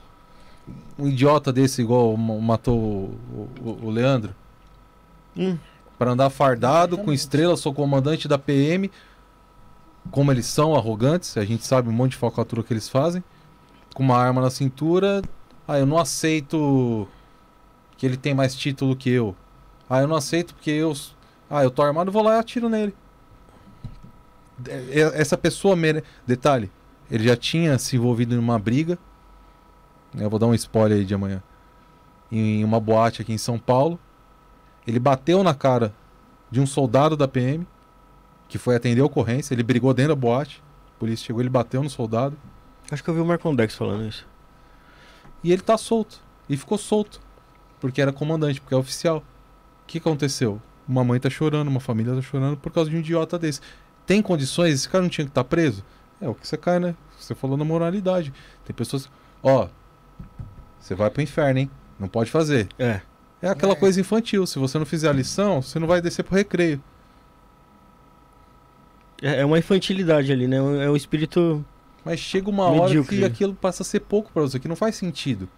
Um 0.98 1.08
idiota 1.08 1.54
desse, 1.54 1.82
igual 1.82 2.18
ma- 2.18 2.40
matou 2.40 2.76
o, 2.76 3.48
o- 3.64 3.80
o 3.84 3.90
Leandro. 3.92 4.34
Hum. 5.38 5.58
Pra 5.98 6.12
andar 6.12 6.30
fardado, 6.30 6.98
com 6.98 7.14
estrela, 7.14 7.56
sou 7.56 7.74
comandante 7.74 8.28
da 8.28 8.38
PM. 8.38 8.92
Como 10.12 10.32
eles 10.32 10.46
são 10.46 10.76
arrogantes, 10.76 11.38
a 11.38 11.46
gente 11.46 11.66
sabe 11.66 11.90
um 11.90 11.94
monte 11.94 12.12
de 12.12 12.18
falcatrua 12.18 12.64
que 12.64 12.74
eles 12.74 12.90
fazem. 12.90 13.24
Com 13.94 14.04
uma 14.04 14.18
arma 14.18 14.42
na 14.42 14.50
cintura. 14.50 15.22
Ah, 15.68 15.80
eu 15.80 15.86
não 15.86 15.98
aceito 15.98 17.08
que 17.98 18.06
ele 18.06 18.18
tem 18.18 18.34
mais 18.34 18.54
título 18.56 18.96
que 18.96 19.10
eu. 19.10 19.36
Ah, 19.90 20.02
eu 20.02 20.08
não 20.08 20.16
aceito 20.16 20.54
porque 20.54 20.70
eu. 20.72 20.94
Ah, 21.50 21.64
eu 21.64 21.72
tô 21.72 21.82
armado, 21.82 22.12
vou 22.12 22.22
lá 22.24 22.36
e 22.36 22.40
atiro 22.40 22.68
nele. 22.70 22.94
É- 24.68 25.00
é- 25.02 25.22
Essa 25.22 25.38
pessoa. 25.38 25.76
mere- 25.76 26.04
Detalhe, 26.28 26.70
ele 27.10 27.24
já 27.24 27.36
tinha 27.36 27.78
se 27.78 27.96
envolvido 27.96 28.36
em 28.36 28.38
uma 28.38 28.60
briga. 28.60 28.98
Eu 30.18 30.30
vou 30.30 30.40
dar 30.40 30.48
um 30.48 30.54
spoiler 30.54 30.98
aí 31.00 31.06
de 31.06 31.14
amanhã. 31.14 31.42
Em 32.32 32.64
uma 32.64 32.80
boate 32.80 33.22
aqui 33.22 33.34
em 33.34 33.38
São 33.38 33.58
Paulo. 33.58 34.00
Ele 34.88 35.00
bateu 35.00 35.44
na 35.44 35.54
cara 35.54 35.94
de 36.52 36.60
um 36.60 36.66
soldado 36.66 37.18
da 37.18 37.28
PM 37.28 37.68
que 38.48 38.58
foi 38.58 38.76
atender 38.76 39.02
a 39.02 39.06
ocorrência. 39.06 39.54
Ele 39.54 39.64
brigou 39.64 39.94
dentro 39.94 40.16
da 40.16 40.20
boate. 40.20 40.64
A 40.96 41.00
polícia 41.00 41.26
chegou, 41.26 41.42
ele 41.42 41.50
bateu 41.50 41.82
no 41.84 41.90
soldado. 41.90 42.38
Acho 42.92 43.04
que 43.04 43.10
eu 43.10 43.14
vi 43.14 43.20
o 43.20 43.26
Marcondex 43.26 43.76
falando 43.76 44.08
isso. 44.08 44.28
E 45.44 45.52
ele 45.52 45.62
tá 45.62 45.78
solto. 45.78 46.22
E 46.48 46.56
ficou 46.56 46.78
solto. 46.78 47.20
Porque 47.80 48.02
era 48.02 48.14
comandante, 48.14 48.62
porque 48.62 48.74
é 48.74 48.78
oficial. 48.78 49.18
O 49.18 49.88
que 49.88 49.98
aconteceu? 49.98 50.62
Uma 50.88 51.04
mãe 51.04 51.20
tá 51.20 51.30
chorando, 51.30 51.68
uma 51.68 51.80
família 51.80 52.14
tá 52.14 52.22
chorando 52.22 52.58
por 52.58 52.72
causa 52.72 52.90
de 52.90 52.96
um 52.96 53.00
idiota 53.00 53.38
desse. 53.40 53.60
tem 54.06 54.22
condições, 54.22 54.74
esse 54.74 54.90
cara 54.90 55.02
não 55.02 55.10
tinha 55.10 55.26
que 55.26 55.32
estar 55.32 55.44
preso. 55.44 55.84
É 56.22 56.30
o 56.30 56.36
que 56.36 56.48
você 56.48 56.58
cai, 56.58 56.80
né? 56.80 56.96
Você 57.20 57.34
falou 57.34 57.58
na 57.58 57.66
moralidade. 57.66 58.32
Tem 58.64 58.76
pessoas, 58.76 59.10
ó, 59.42 59.68
você 60.80 60.94
vai 60.94 61.10
pro 61.10 61.22
inferno, 61.22 61.60
hein? 61.60 61.72
Não 62.00 62.08
pode 62.08 62.30
fazer. 62.30 62.68
É. 62.78 63.02
É 63.46 63.50
aquela 63.52 63.74
É. 63.74 63.76
coisa 63.76 64.00
infantil. 64.02 64.46
Se 64.48 64.58
você 64.58 64.78
não 64.80 64.86
fizer 64.86 65.10
a 65.10 65.14
lição, 65.14 65.62
você 65.62 65.78
não 65.78 65.88
vai 65.88 66.02
descer 66.02 66.24
pro 66.24 66.36
recreio. 66.36 66.82
É 69.22 69.42
é 69.42 69.46
uma 69.46 69.58
infantilidade 69.60 70.32
ali, 70.32 70.48
né? 70.48 70.58
É 70.84 70.90
um 70.90 70.96
espírito. 70.96 71.64
Mas 72.04 72.20
chega 72.20 72.50
uma 72.50 72.66
hora 72.66 72.84
Medíocre. 72.90 73.18
que 73.18 73.24
aquilo 73.26 73.56
passa 73.56 73.82
a 73.82 73.86
ser 73.86 74.02
pouco 74.02 74.32
pra 74.32 74.44
você, 74.44 74.60
que 74.60 74.68
não 74.68 74.76
faz 74.76 74.96
sentido. 74.96 75.50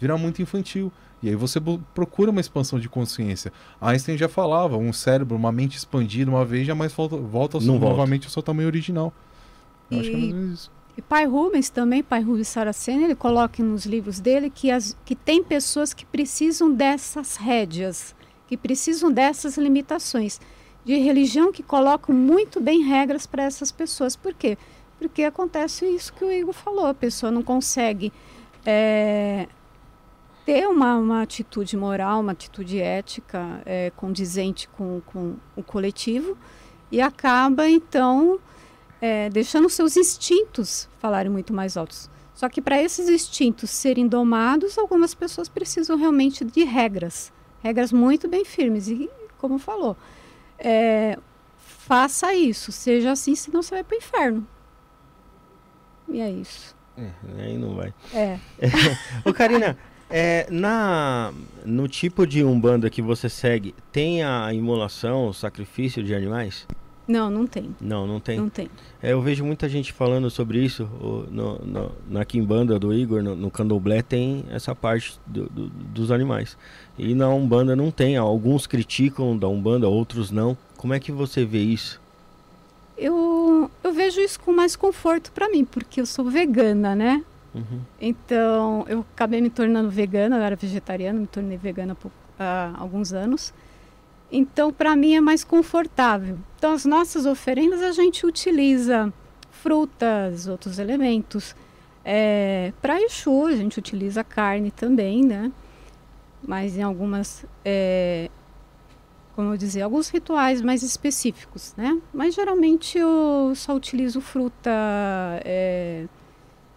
Vira 0.00 0.16
muito 0.16 0.42
infantil. 0.42 0.90
E 1.22 1.28
aí 1.28 1.36
você 1.36 1.60
procura 1.94 2.30
uma 2.32 2.40
expansão 2.40 2.80
de 2.80 2.88
consciência. 2.88 3.52
Einstein 3.80 4.18
já 4.18 4.28
falava, 4.28 4.76
um 4.76 4.92
cérebro, 4.92 5.36
uma 5.36 5.52
mente 5.52 5.76
expandida 5.76 6.28
uma 6.28 6.44
vez, 6.44 6.66
jamais 6.66 6.92
volta, 6.92 7.16
volta, 7.16 7.56
ao 7.56 7.60
seu- 7.60 7.72
Não 7.72 7.78
volta. 7.78 7.94
novamente 7.96 8.24
ao 8.24 8.30
seu 8.30 8.42
tamanho 8.42 8.66
original. 8.66 9.12
Eu 9.88 10.00
acho 10.00 10.10
que 10.10 10.16
é 10.16 10.18
mais 10.18 10.32
E- 10.32 10.52
isso. 10.54 10.70
E 10.96 11.00
Pai 11.00 11.24
Rubens 11.24 11.70
também, 11.70 12.02
Pai 12.02 12.20
Rubens 12.20 12.48
Saraceni, 12.48 13.04
ele 13.04 13.14
coloca 13.14 13.62
nos 13.62 13.86
livros 13.86 14.20
dele 14.20 14.50
que, 14.50 14.70
as, 14.70 14.96
que 15.04 15.14
tem 15.16 15.42
pessoas 15.42 15.94
que 15.94 16.04
precisam 16.04 16.70
dessas 16.70 17.36
rédeas, 17.36 18.14
que 18.46 18.56
precisam 18.56 19.10
dessas 19.10 19.56
limitações. 19.56 20.40
De 20.84 20.96
religião 20.98 21.52
que 21.52 21.62
colocam 21.62 22.14
muito 22.14 22.60
bem 22.60 22.82
regras 22.82 23.26
para 23.26 23.44
essas 23.44 23.70
pessoas. 23.70 24.16
Por 24.16 24.34
quê? 24.34 24.58
Porque 24.98 25.22
acontece 25.22 25.86
isso 25.86 26.12
que 26.12 26.24
o 26.24 26.30
Igor 26.30 26.52
falou, 26.52 26.86
a 26.86 26.94
pessoa 26.94 27.32
não 27.32 27.42
consegue 27.42 28.12
é, 28.66 29.48
ter 30.44 30.66
uma, 30.68 30.96
uma 30.96 31.22
atitude 31.22 31.76
moral, 31.76 32.20
uma 32.20 32.32
atitude 32.32 32.80
ética 32.80 33.62
é, 33.64 33.90
condizente 33.96 34.68
com, 34.68 35.00
com 35.06 35.36
o 35.56 35.62
coletivo 35.62 36.36
e 36.90 37.00
acaba, 37.00 37.68
então, 37.68 38.38
é, 39.02 39.28
deixando 39.28 39.68
seus 39.68 39.96
instintos 39.96 40.88
falarem 41.00 41.30
muito 41.30 41.52
mais 41.52 41.76
altos. 41.76 42.08
Só 42.32 42.48
que 42.48 42.62
para 42.62 42.80
esses 42.80 43.08
instintos 43.08 43.68
serem 43.70 44.06
domados, 44.06 44.78
algumas 44.78 45.12
pessoas 45.12 45.48
precisam 45.48 45.96
realmente 45.96 46.44
de 46.44 46.62
regras, 46.62 47.32
regras 47.60 47.92
muito 47.92 48.28
bem 48.28 48.44
firmes. 48.44 48.86
E, 48.86 49.10
como 49.38 49.58
falou, 49.58 49.96
é, 50.56 51.18
faça 51.58 52.32
isso, 52.32 52.70
seja 52.70 53.10
assim, 53.10 53.34
senão 53.34 53.60
você 53.60 53.74
vai 53.74 53.84
para 53.84 53.96
o 53.96 53.98
inferno. 53.98 54.46
E 56.08 56.20
é 56.20 56.30
isso. 56.30 56.76
É, 56.96 57.10
aí 57.38 57.58
não 57.58 57.74
vai. 57.74 57.92
É. 58.14 58.38
Ô, 59.28 59.32
Karina, 59.32 59.76
é, 60.08 60.46
na, 60.48 61.32
no 61.64 61.88
tipo 61.88 62.24
de 62.24 62.44
umbanda 62.44 62.88
que 62.88 63.02
você 63.02 63.28
segue, 63.28 63.74
tem 63.90 64.22
a 64.22 64.52
imolação, 64.54 65.26
o 65.26 65.34
sacrifício 65.34 66.04
de 66.04 66.14
animais? 66.14 66.66
Não, 67.06 67.28
não 67.28 67.46
tem. 67.46 67.74
Não, 67.80 68.06
não 68.06 68.20
tem. 68.20 68.38
Não 68.38 68.48
tem. 68.48 68.70
É, 69.02 69.12
eu 69.12 69.20
vejo 69.20 69.44
muita 69.44 69.68
gente 69.68 69.92
falando 69.92 70.30
sobre 70.30 70.64
isso. 70.64 70.88
no, 71.30 71.58
no- 71.58 71.92
na 72.08 72.24
Kimbanda 72.24 72.78
do 72.78 72.94
Igor, 72.94 73.22
no, 73.22 73.34
no 73.34 73.50
Candomblé, 73.50 74.02
tem 74.02 74.44
essa 74.50 74.74
parte 74.74 75.18
do- 75.26 75.48
do- 75.48 75.68
dos 75.68 76.10
animais. 76.12 76.56
E 76.96 77.12
na 77.14 77.28
Umbanda 77.28 77.74
não 77.74 77.90
tem. 77.90 78.16
Alguns 78.16 78.66
criticam 78.66 79.36
da 79.36 79.48
Umbanda, 79.48 79.88
outros 79.88 80.30
não. 80.30 80.56
Como 80.76 80.94
é 80.94 81.00
que 81.00 81.10
você 81.10 81.44
vê 81.44 81.58
isso? 81.60 82.00
Eu, 82.96 83.70
eu 83.82 83.92
vejo 83.92 84.20
isso 84.20 84.38
com 84.38 84.52
mais 84.52 84.76
conforto 84.76 85.32
para 85.32 85.48
mim, 85.48 85.64
porque 85.64 86.00
eu 86.00 86.06
sou 86.06 86.26
vegana, 86.30 86.94
né? 86.94 87.24
Uhum. 87.54 87.80
Então, 88.00 88.84
eu 88.88 89.04
acabei 89.14 89.40
me 89.40 89.50
tornando 89.50 89.90
vegana, 89.90 90.36
eu 90.36 90.42
era 90.42 90.54
vegetariana, 90.56 91.18
me 91.18 91.26
tornei 91.26 91.56
vegana 91.58 91.94
pou- 91.94 92.12
há 92.38 92.72
alguns 92.78 93.12
anos. 93.12 93.52
Então, 94.34 94.72
para 94.72 94.96
mim 94.96 95.14
é 95.14 95.20
mais 95.20 95.44
confortável. 95.44 96.38
Então, 96.56 96.72
as 96.72 96.86
nossas 96.86 97.26
oferendas 97.26 97.82
a 97.82 97.92
gente 97.92 98.24
utiliza 98.24 99.12
frutas, 99.50 100.48
outros 100.48 100.78
elementos. 100.78 101.54
É, 102.04 102.72
para 102.80 103.00
Exu, 103.02 103.44
a 103.46 103.54
gente 103.54 103.78
utiliza 103.78 104.24
carne 104.24 104.70
também, 104.70 105.22
né? 105.22 105.52
Mas 106.42 106.76
em 106.78 106.82
algumas, 106.82 107.44
é, 107.64 108.30
como 109.36 109.52
eu 109.52 109.56
dizia, 109.58 109.84
alguns 109.84 110.08
rituais 110.08 110.62
mais 110.62 110.82
específicos, 110.82 111.74
né? 111.76 112.00
Mas 112.12 112.34
geralmente 112.34 112.96
eu 112.98 113.52
só 113.54 113.74
utilizo 113.76 114.20
fruta, 114.20 114.70
é, 115.44 116.06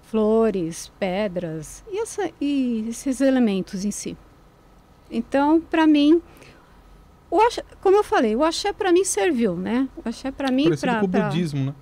flores, 0.03 0.91
pedras 0.99 1.83
e, 1.91 1.99
essa- 1.99 2.29
e 2.39 2.85
esses 2.89 3.21
elementos 3.21 3.83
em 3.85 3.91
si. 3.91 4.15
Então, 5.09 5.59
para 5.61 5.87
mim, 5.87 6.21
o 7.35 7.41
axé, 7.41 7.63
como 7.81 7.97
eu 7.97 8.03
falei, 8.03 8.35
o 8.35 8.43
axé 8.43 8.71
para 8.73 8.91
mim 8.91 9.03
serviu, 9.03 9.55
né? 9.55 9.87
O 9.95 10.07
axé 10.07 10.31
para 10.31 10.51
mim 10.51 10.75
para 10.75 10.99
com 10.99 11.05
o 11.05 11.07
budismo, 11.07 11.65
né? 11.65 11.73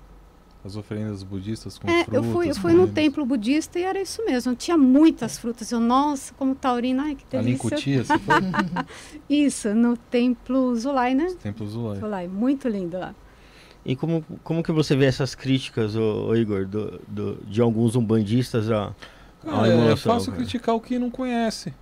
As 0.64 0.76
oferendas 0.76 1.22
budistas 1.22 1.78
com 1.78 1.86
é, 1.90 2.04
frutas. 2.04 2.24
eu 2.24 2.32
fui, 2.32 2.50
eu 2.50 2.54
fui 2.54 2.72
num 2.72 2.86
templo 2.86 3.26
budista 3.26 3.78
e 3.78 3.82
era 3.82 4.00
isso 4.00 4.24
mesmo. 4.24 4.54
Tinha 4.54 4.78
muitas 4.78 5.36
frutas. 5.36 5.70
Eu, 5.70 5.78
nossa, 5.78 6.32
como 6.34 6.54
taurina, 6.54 7.02
ai 7.02 7.16
que 7.16 7.36
Ali 7.36 7.52
em 7.52 7.56
delícia. 7.58 8.02
Você 8.02 8.18
foi? 8.18 8.34
Isso, 9.28 9.74
no 9.74 9.94
templo 9.94 10.74
Zulai, 10.74 11.14
né? 11.14 11.34
Templo 11.42 11.66
Zulai. 11.68 12.00
Zulai, 12.00 12.28
muito 12.28 12.66
lindo 12.66 12.98
lá. 12.98 13.14
E 13.84 13.94
como, 13.94 14.24
como 14.42 14.62
que 14.62 14.72
você 14.72 14.96
vê 14.96 15.04
essas 15.04 15.34
críticas, 15.34 15.94
ô, 15.94 16.28
ô 16.28 16.34
Igor, 16.34 16.64
do, 16.66 16.98
do- 17.06 17.34
de 17.44 17.60
alguns 17.60 17.94
umbandistas 17.94 18.70
a, 18.70 18.94
Ah, 19.46 19.68
é 19.68 19.74
imolação? 19.74 20.14
fácil 20.14 20.32
cara? 20.32 20.42
criticar 20.44 20.74
o 20.74 20.80
que 20.80 20.98
não 20.98 21.10
conhece. 21.10 21.74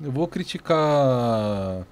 Eu 0.00 0.10
vou 0.10 0.26
criticar 0.26 1.86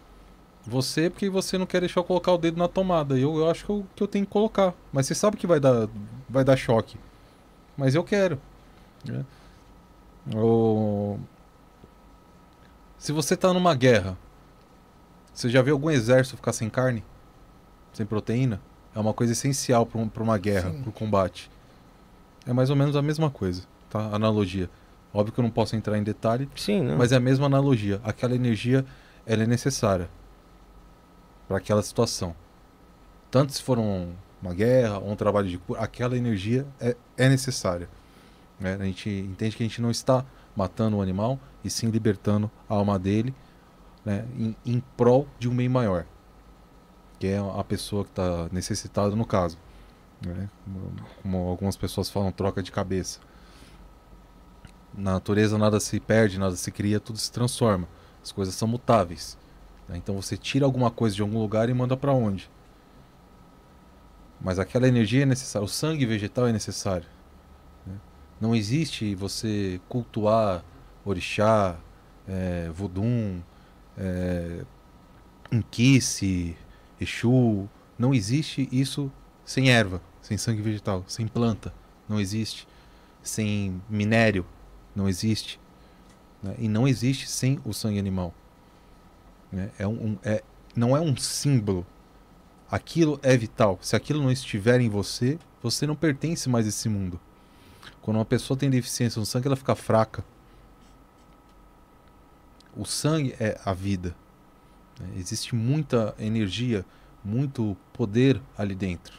você 0.67 1.11
porque 1.11 1.29
você 1.29 1.59
não 1.59 1.67
quer 1.67 1.81
deixar 1.81 2.01
eu 2.01 2.05
colocar 2.05 2.33
o 2.33 2.39
dedo 2.39 2.57
na 2.59 2.69
tomada. 2.69 3.19
Eu, 3.19 3.37
eu 3.39 3.51
acho 3.51 3.65
que 3.65 3.71
eu, 3.71 3.87
que 3.97 4.03
eu 4.03 4.09
tenho 4.09 4.25
que 4.25 4.31
colocar. 4.33 4.73
Mas 4.93 5.07
você 5.07 5.15
sabe 5.15 5.37
que 5.37 5.47
vai 5.47 5.59
dar, 5.61 5.89
vai 6.29 6.45
dar 6.45 6.57
choque. 6.57 6.97
Mas 7.77 7.95
eu 7.95 8.05
quero. 8.05 8.41
né? 9.05 9.25
O- 10.37 11.19
Se 12.99 13.11
você 13.13 13.37
tá 13.37 13.53
numa 13.53 13.75
guerra, 13.75 14.17
você 15.35 15.49
já 15.49 15.61
viu 15.63 15.75
algum 15.75 15.91
exército 15.91 16.37
ficar 16.37 16.53
sem 16.53 16.71
carne? 16.71 17.03
Sem 17.93 18.07
proteína? 18.07 18.61
É 18.95 19.01
uma 19.01 19.13
coisa 19.13 19.33
essencial 19.33 19.85
para 19.85 20.01
um, 20.01 20.11
uma 20.21 20.39
guerra, 20.39 20.71
para 20.71 20.89
o 20.89 20.93
combate. 20.93 21.51
É 22.47 22.53
mais 22.53 22.71
ou 22.71 22.77
menos 22.77 22.95
a 22.95 23.03
mesma 23.03 23.31
coisa, 23.31 23.63
tá? 23.91 24.01
Analogia. 24.15 24.69
Óbvio 25.13 25.33
que 25.33 25.41
eu 25.41 25.43
não 25.43 25.51
posso 25.51 25.75
entrar 25.77 25.99
em 25.99 26.03
detalhe, 26.03 26.49
Sim, 26.57 26.83
não. 26.83 26.97
mas 26.99 27.13
é 27.13 27.17
a 27.17 27.21
mesma 27.21 27.47
analogia. 27.47 28.01
Aquela 28.05 28.35
energia, 28.35 28.85
ela 29.27 29.43
é 29.43 29.47
necessária 29.47 30.09
para 31.53 31.59
aquela 31.59 31.83
situação. 31.83 32.35
Tanto 33.31 33.53
se 33.53 33.63
for 33.63 33.79
um- 33.79 34.15
uma 34.41 34.55
guerra 34.55 34.99
ou 34.99 35.11
um 35.11 35.17
trabalho 35.17 35.49
de 35.49 35.59
cura, 35.59 35.81
aquela 35.81 36.17
energia 36.17 36.67
é, 36.81 36.97
é 37.17 37.29
necessária. 37.29 37.89
né? 38.59 38.79
A 38.81 38.85
gente 38.85 39.11
entende 39.11 39.55
que 39.57 39.63
a 39.63 39.67
gente 39.67 39.83
não 39.83 39.91
está 39.91 40.25
matando 40.57 40.97
o 40.97 41.03
animal 41.03 41.39
e 41.63 41.69
sim 41.69 41.91
libertando 41.91 42.51
a 42.69 42.75
alma 42.75 42.99
dele 42.99 43.35
né? 44.05 44.25
em, 44.39 44.57
em 44.65 44.81
prol 44.97 45.27
de 45.39 45.47
um 45.49 45.55
bem 45.55 45.69
maior, 45.69 46.07
que 47.19 47.27
é 47.27 47.39
a 47.39 47.63
pessoa 47.65 48.05
que 48.05 48.11
está 48.11 48.49
necessitada 48.51 49.15
no 49.15 49.27
caso. 49.27 49.59
né? 50.25 50.49
Como 51.23 51.49
algumas 51.49 51.77
pessoas 51.77 52.09
falam, 52.09 52.33
troca 52.33 52.63
de 52.63 52.73
cabeça. 52.73 53.21
Na 54.95 55.13
natureza 55.13 55.59
nada 55.59 55.79
se 55.81 56.01
perde, 56.01 56.39
nada 56.39 56.57
se 56.57 56.71
cria, 56.71 56.99
tudo 57.01 57.19
se 57.19 57.31
transforma. 57.31 57.87
As 58.23 58.33
coisas 58.33 58.55
são 58.55 58.67
mutáveis. 58.69 59.37
Né? 59.89 59.97
Então 59.97 60.21
você 60.21 60.37
tira 60.37 60.65
alguma 60.65 60.91
coisa 60.91 61.15
de 61.17 61.23
algum 61.23 61.39
lugar 61.39 61.69
e 61.69 61.75
manda 61.75 61.97
para 61.97 62.13
onde? 62.13 62.51
Mas 64.41 64.59
aquela 64.59 64.89
energia 64.89 65.23
é 65.23 65.27
necessária, 65.27 65.65
o 65.65 65.69
sangue 65.69 66.05
vegetal 66.05 66.49
é 66.49 66.53
necessário. 66.53 67.07
né? 67.87 67.95
Não 68.41 68.55
existe 68.55 69.15
você 69.15 69.81
cultuar 69.89 70.65
orixá, 71.05 71.77
é, 72.27 72.69
vodum, 72.73 73.41
é, 73.97 74.65
exu. 77.01 77.69
Não 77.99 78.15
existe 78.15 78.69
isso 78.73 79.13
sem 79.45 79.71
erva, 79.71 80.01
sem 80.21 80.37
sangue 80.39 80.63
vegetal, 80.63 81.05
sem 81.07 81.27
planta. 81.27 81.73
Não 82.09 82.21
existe. 82.21 82.67
Sem 83.23 83.81
minério. 83.89 84.45
Não 84.95 85.09
existe. 85.09 85.61
né? 86.43 86.55
E 86.59 86.69
não 86.69 86.89
existe 86.89 87.29
sem 87.29 87.61
o 87.65 87.73
sangue 87.73 87.99
animal. 87.99 88.35
Né? 89.53 89.71
É 89.79 89.87
um, 89.87 89.93
um- 90.13 90.19
é, 90.25 90.43
não 90.75 90.97
é 90.97 91.01
um 91.01 91.17
símbolo. 91.17 91.87
Aquilo 92.71 93.21
é 93.23 93.37
vital. 93.37 93.79
Se 93.83 93.95
aquilo 93.95 94.23
não 94.23 94.31
estiver 94.31 94.81
em 94.81 94.89
você, 94.89 95.39
você 95.63 95.87
não 95.87 95.95
pertence 95.95 96.49
mais 96.49 96.65
a 96.67 96.71
esse 96.71 96.89
mundo. 96.89 97.21
Quando 98.01 98.17
uma 98.17 98.25
pessoa 98.25 98.57
tem 98.59 98.71
deficiência 98.71 99.21
no 99.21 99.27
sangue, 99.27 99.47
ela 99.47 99.57
fica 99.57 99.75
fraca. 99.75 100.25
O 102.77 102.85
sangue 102.85 103.35
é 103.39 103.61
a 103.65 103.73
vida. 103.75 104.15
né? 104.99 105.09
Existe 105.17 105.55
muita 105.55 106.15
energia, 106.19 106.85
muito 107.25 107.77
poder 107.93 108.41
ali 108.57 108.75
dentro. 108.75 109.19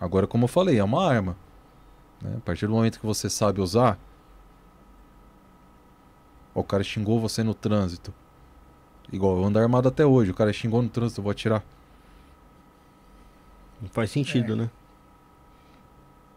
Agora, 0.00 0.26
como 0.26 0.44
eu 0.44 0.48
falei, 0.48 0.78
é 0.78 0.84
uma 0.84 1.06
arma. 1.06 1.36
né? 2.22 2.34
A 2.38 2.40
partir 2.40 2.66
do 2.66 2.72
momento 2.72 2.98
que 2.98 3.06
você 3.06 3.28
sabe 3.28 3.60
usar, 3.60 3.98
o 6.54 6.64
cara 6.64 6.82
xingou 6.82 7.20
você 7.20 7.42
no 7.42 7.54
trânsito. 7.54 8.12
Igual 9.12 9.38
eu 9.38 9.44
ando 9.44 9.58
armado 9.58 9.88
até 9.88 10.04
hoje. 10.04 10.30
O 10.30 10.34
cara 10.34 10.52
xingou 10.52 10.82
no 10.82 10.88
trânsito, 10.88 11.20
eu 11.20 11.24
vou 11.24 11.30
atirar. 11.30 11.62
Não 13.80 13.88
faz 13.88 14.10
sentido, 14.10 14.52
É. 14.54 14.56
né? 14.56 14.70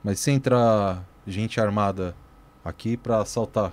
Mas 0.04 0.20
se 0.20 0.32
entrar 0.32 1.04
gente 1.28 1.60
armada 1.60 2.16
aqui 2.64 2.96
pra 2.98 3.20
assaltar, 3.22 3.72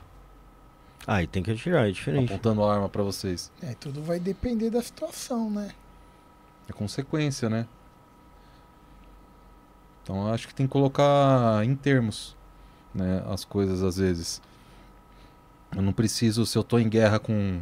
Ah, 1.06 1.22
e 1.22 1.26
tem 1.26 1.42
que 1.42 1.50
atirar, 1.50 1.88
é 1.88 1.92
diferente. 1.92 2.30
apontando 2.30 2.62
a 2.62 2.74
arma 2.74 2.88
pra 2.88 3.02
vocês, 3.02 3.50
É, 3.62 3.72
tudo 3.74 4.02
vai 4.02 4.18
depender 4.20 4.68
da 4.70 4.82
situação, 4.82 5.48
né? 5.50 5.70
é 6.68 6.72
consequência, 6.72 7.48
né? 7.48 7.66
Então 10.02 10.26
eu 10.28 10.34
acho 10.34 10.46
que 10.48 10.54
tem 10.54 10.66
que 10.66 10.72
colocar 10.72 11.64
em 11.64 11.74
termos, 11.74 12.36
né, 12.94 13.22
as 13.30 13.44
coisas 13.44 13.82
às 13.82 13.96
vezes. 13.96 14.40
Eu 15.74 15.80
não 15.82 15.92
preciso, 15.92 16.44
se 16.46 16.56
eu 16.58 16.64
tô 16.64 16.78
em 16.78 16.88
guerra 16.88 17.18
com. 17.18 17.60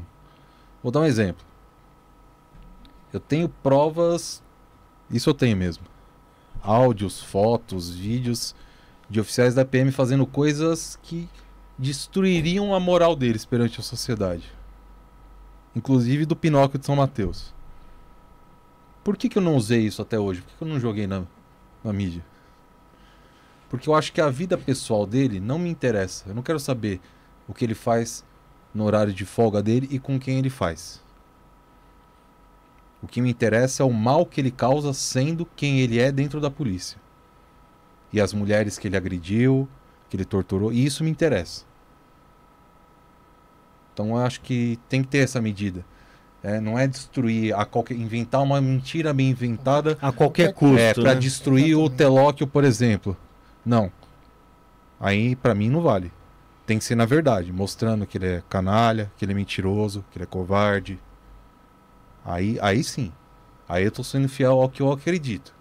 Vou 0.86 0.92
dar 0.92 1.00
um 1.00 1.04
exemplo. 1.04 1.44
Eu 3.12 3.18
tenho 3.18 3.48
provas, 3.48 4.40
isso 5.10 5.28
eu 5.28 5.34
tenho 5.34 5.56
mesmo. 5.56 5.84
Áudios, 6.62 7.20
fotos, 7.20 7.90
vídeos 7.90 8.54
de 9.10 9.18
oficiais 9.18 9.52
da 9.52 9.64
PM 9.64 9.90
fazendo 9.90 10.24
coisas 10.24 10.96
que 11.02 11.28
destruiriam 11.76 12.72
a 12.72 12.78
moral 12.78 13.16
deles 13.16 13.44
perante 13.44 13.80
a 13.80 13.82
sociedade. 13.82 14.52
Inclusive 15.74 16.24
do 16.24 16.36
Pinóquio 16.36 16.78
de 16.78 16.86
São 16.86 16.94
Mateus. 16.94 17.52
Por 19.02 19.16
que, 19.16 19.28
que 19.28 19.38
eu 19.38 19.42
não 19.42 19.56
usei 19.56 19.80
isso 19.80 20.00
até 20.00 20.20
hoje? 20.20 20.40
Por 20.40 20.50
que, 20.50 20.56
que 20.58 20.62
eu 20.62 20.68
não 20.68 20.78
joguei 20.78 21.08
na, 21.08 21.24
na 21.82 21.92
mídia? 21.92 22.24
Porque 23.68 23.88
eu 23.88 23.94
acho 23.96 24.12
que 24.12 24.20
a 24.20 24.30
vida 24.30 24.56
pessoal 24.56 25.04
dele 25.04 25.40
não 25.40 25.58
me 25.58 25.68
interessa. 25.68 26.28
Eu 26.28 26.34
não 26.36 26.44
quero 26.44 26.60
saber 26.60 27.00
o 27.48 27.52
que 27.52 27.64
ele 27.64 27.74
faz 27.74 28.24
no 28.76 28.84
horário 28.84 29.12
de 29.12 29.24
folga 29.24 29.62
dele 29.62 29.88
e 29.90 29.98
com 29.98 30.18
quem 30.18 30.38
ele 30.38 30.50
faz. 30.50 31.02
O 33.02 33.06
que 33.06 33.20
me 33.20 33.30
interessa 33.30 33.82
é 33.82 33.86
o 33.86 33.92
mal 33.92 34.26
que 34.26 34.40
ele 34.40 34.50
causa 34.50 34.92
sendo 34.92 35.46
quem 35.56 35.80
ele 35.80 35.98
é 35.98 36.12
dentro 36.12 36.40
da 36.40 36.50
polícia. 36.50 36.98
E 38.12 38.20
as 38.20 38.32
mulheres 38.32 38.78
que 38.78 38.86
ele 38.86 38.96
agrediu, 38.96 39.68
que 40.08 40.16
ele 40.16 40.24
torturou, 40.24 40.72
e 40.72 40.84
isso 40.84 41.02
me 41.02 41.10
interessa. 41.10 41.64
Então 43.92 44.10
eu 44.10 44.18
acho 44.18 44.40
que 44.42 44.78
tem 44.88 45.02
que 45.02 45.08
ter 45.08 45.18
essa 45.18 45.40
medida. 45.40 45.84
É, 46.42 46.60
não 46.60 46.78
é 46.78 46.86
destruir 46.86 47.54
a 47.54 47.64
qualquer 47.64 47.94
inventar 47.94 48.42
uma 48.42 48.60
mentira 48.60 49.12
bem 49.12 49.30
inventada 49.30 49.98
A 50.00 50.12
qualquer 50.12 50.52
custo, 50.52 50.78
é, 50.78 50.94
pra 50.94 51.14
né? 51.14 51.20
destruir 51.20 51.74
o 51.74 51.80
Exatamente. 51.80 51.96
Telóquio, 51.96 52.46
por 52.46 52.62
exemplo. 52.62 53.16
Não. 53.64 53.90
Aí, 55.00 55.34
pra 55.34 55.54
mim, 55.54 55.68
não 55.68 55.80
vale. 55.80 56.12
Tem 56.66 56.78
que 56.78 56.84
ser 56.84 56.96
na 56.96 57.04
verdade, 57.04 57.52
mostrando 57.52 58.06
que 58.06 58.18
ele 58.18 58.26
é 58.26 58.42
canalha, 58.48 59.10
que 59.16 59.24
ele 59.24 59.32
é 59.32 59.34
mentiroso, 59.36 60.04
que 60.10 60.18
ele 60.18 60.24
é 60.24 60.26
covarde. 60.26 60.98
Aí, 62.24 62.58
aí 62.60 62.82
sim. 62.82 63.12
Aí 63.68 63.84
eu 63.84 63.90
tô 63.92 64.02
sendo 64.02 64.28
fiel 64.28 64.60
ao 64.60 64.68
que 64.68 64.82
eu 64.82 64.90
acredito. 64.90 65.54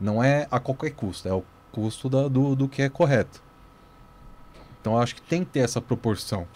Não 0.00 0.22
é 0.22 0.46
a 0.50 0.60
qualquer 0.60 0.90
custo, 0.92 1.26
é 1.28 1.32
o 1.32 1.42
custo 1.72 2.08
da- 2.08 2.28
do, 2.28 2.54
do 2.54 2.68
que 2.68 2.82
é 2.82 2.88
correto. 2.88 3.42
Então 4.80 4.92
eu 4.94 5.00
acho 5.00 5.16
que 5.16 5.22
tem 5.22 5.44
que 5.44 5.50
ter 5.50 5.60
essa 5.60 5.80
proporção. 5.80 6.46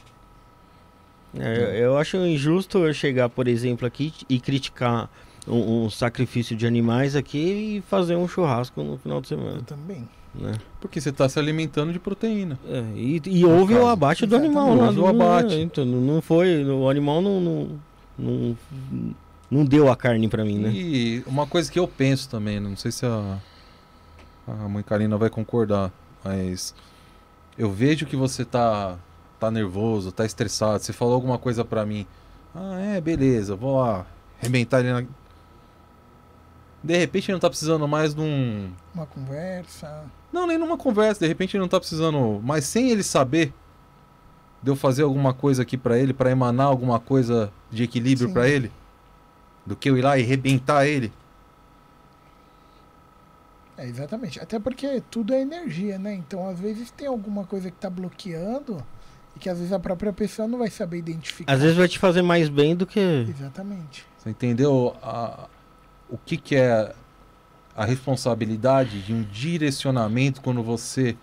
É, 1.37 1.81
eu 1.83 1.97
acho 1.99 2.17
injusto 2.19 2.79
eu 2.79 2.93
chegar, 2.95 3.29
por 3.29 3.49
exemplo, 3.49 3.87
aqui 3.87 4.13
e 4.29 4.39
criticar 4.39 5.11
um, 5.49 5.87
um 5.87 5.91
sacrifício 5.91 6.55
de 6.55 6.67
animais 6.67 7.17
aqui 7.17 7.79
e 7.79 7.81
fazer 7.89 8.15
um 8.17 8.29
churrasco 8.29 8.83
no 8.85 8.99
final 8.99 9.21
de 9.21 9.33
Eu 9.33 9.39
semana. 9.39 9.63
também. 9.63 10.09
Né? 10.35 10.59
Porque 10.81 11.01
você 11.01 11.13
tá 11.13 11.29
se 11.29 11.39
alimentando 11.39 11.93
de 11.93 11.99
proteína. 11.99 12.59
É, 12.67 12.83
e, 12.95 13.21
e 13.27 13.45
houve 13.45 13.75
o 13.75 13.79
caso. 13.79 13.89
abate 13.89 14.27
do 14.27 14.35
animal 14.35 14.69
Exatamente. 14.69 14.99
Houve 14.99 15.01
o 15.01 15.23
abate. 15.23 15.55
Então, 15.57 15.85
não 15.85 16.23
foi. 16.23 16.65
O 16.65 16.89
animal 16.89 17.21
não, 17.21 17.41
não, 17.41 17.81
não, 18.19 18.57
não 19.51 19.65
deu 19.65 19.91
a 19.91 19.97
carne 19.97 20.29
pra 20.29 20.45
mim, 20.45 20.59
né? 20.59 20.71
E 20.71 21.23
uma 21.27 21.47
coisa 21.47 21.71
que 21.71 21.79
eu 21.79 21.87
penso 21.87 22.31
também, 22.31 22.59
não 22.59 22.77
sei 22.77 22.91
se 22.91 23.05
a, 23.05 23.39
a 24.49 24.69
mãe 24.69 24.83
Karina 24.83 25.19
vai 25.19 25.29
concordar, 25.29 25.93
mas 26.25 26.75
eu 27.59 27.71
vejo 27.71 28.07
que 28.07 28.17
você 28.17 28.45
tá, 28.45 28.99
tá 29.39 29.51
nervoso, 29.51 30.11
tá 30.13 30.25
estressado. 30.25 30.83
Você 30.83 30.93
falou 30.95 31.15
alguma 31.15 31.39
coisa 31.39 31.65
pra 31.65 31.85
mim. 31.85 32.07
Ah, 32.55 32.79
é, 32.81 33.01
beleza, 33.01 33.55
vou 33.55 33.81
lá 33.81 34.07
arrebentar 34.41 34.81
ele 34.81 34.93
na. 34.93 35.05
De 36.83 36.97
repente 36.99 37.27
ele 37.31 37.35
não 37.35 37.41
tá 37.41 37.49
precisando 37.49 37.87
mais 37.87 38.15
de 38.15 38.21
um. 38.21 38.71
Uma 38.95 39.07
conversa. 39.07 40.05
Não, 40.33 40.47
nem 40.47 40.59
numa 40.59 40.77
conversa, 40.77 41.21
de 41.21 41.29
repente 41.29 41.57
ele 41.57 41.61
não 41.63 41.69
tá 41.69 41.79
precisando. 41.79 42.41
Mas 42.43 42.65
sem 42.65 42.91
ele 42.91 43.03
saber 43.03 43.53
de 44.63 44.71
eu 44.71 44.77
fazer 44.77 45.03
alguma 45.03 45.33
coisa 45.35 45.63
aqui 45.63 45.77
pra 45.77 45.99
ele, 45.99 46.13
pra 46.13 46.31
emanar 46.31 46.67
alguma 46.67 46.99
coisa 46.99 47.53
de 47.71 47.83
equilíbrio 47.85 48.33
pra 48.33 48.49
ele, 48.49 48.71
do 49.67 49.77
que 49.77 49.91
eu 49.91 49.97
ir 49.99 50.03
lá 50.03 50.19
e 50.19 50.23
arrebentar 50.23 50.87
ele. 50.87 51.13
É, 53.77 53.87
exatamente. 53.87 54.41
Até 54.41 54.59
porque 54.59 55.03
tudo 55.11 55.33
é 55.33 55.41
energia, 55.41 55.99
né? 55.99 56.15
Então, 56.15 56.49
às 56.49 56.59
vezes, 56.59 56.91
tem 56.91 57.07
alguma 57.07 57.45
coisa 57.45 57.71
que 57.71 57.77
tá 57.77 57.89
bloqueando 57.91 58.85
e 59.35 59.39
que 59.39 59.49
às 59.49 59.59
vezes 59.59 59.73
a 59.73 59.79
própria 59.79 60.13
pessoa 60.13 60.47
não 60.47 60.59
vai 60.59 60.69
saber 60.71 60.99
identificar. 60.99 61.53
Às 61.53 61.61
vezes 61.61 61.77
vai 61.77 61.89
te 61.89 61.99
fazer 61.99 62.23
mais 62.23 62.49
bem 62.49 62.77
do 62.77 62.87
que. 62.87 63.01
Exatamente. 63.29 64.05
Você 64.19 64.31
entendeu 64.31 64.95
a- 65.03 65.49
o 66.13 66.19
que, 66.19 66.37
que 66.37 66.55
é 66.55 66.95
a 67.75 67.87
responsabilidade 67.87 69.01
de 69.01 69.15
um 69.15 69.23
direcionamento 69.23 70.43
quando 70.43 70.63
você 70.63 71.17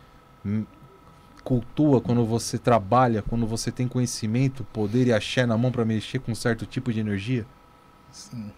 cultua, 1.43 2.01
quando 2.01 2.25
você 2.25 2.57
trabalha, 2.57 3.21
quando 3.21 3.45
você 3.45 3.71
tem 3.71 3.87
conhecimento, 3.87 4.63
poder 4.73 5.05
e 5.05 5.13
axé 5.13 5.45
na 5.45 5.55
mão 5.55 5.71
para 5.71 5.85
mexer 5.85 6.17
com 6.17 6.31
um 6.31 6.35
certo 6.35 6.65
tipo 6.65 6.91
de 6.91 6.99
energia? 6.99 7.45
Sim. 8.11 8.51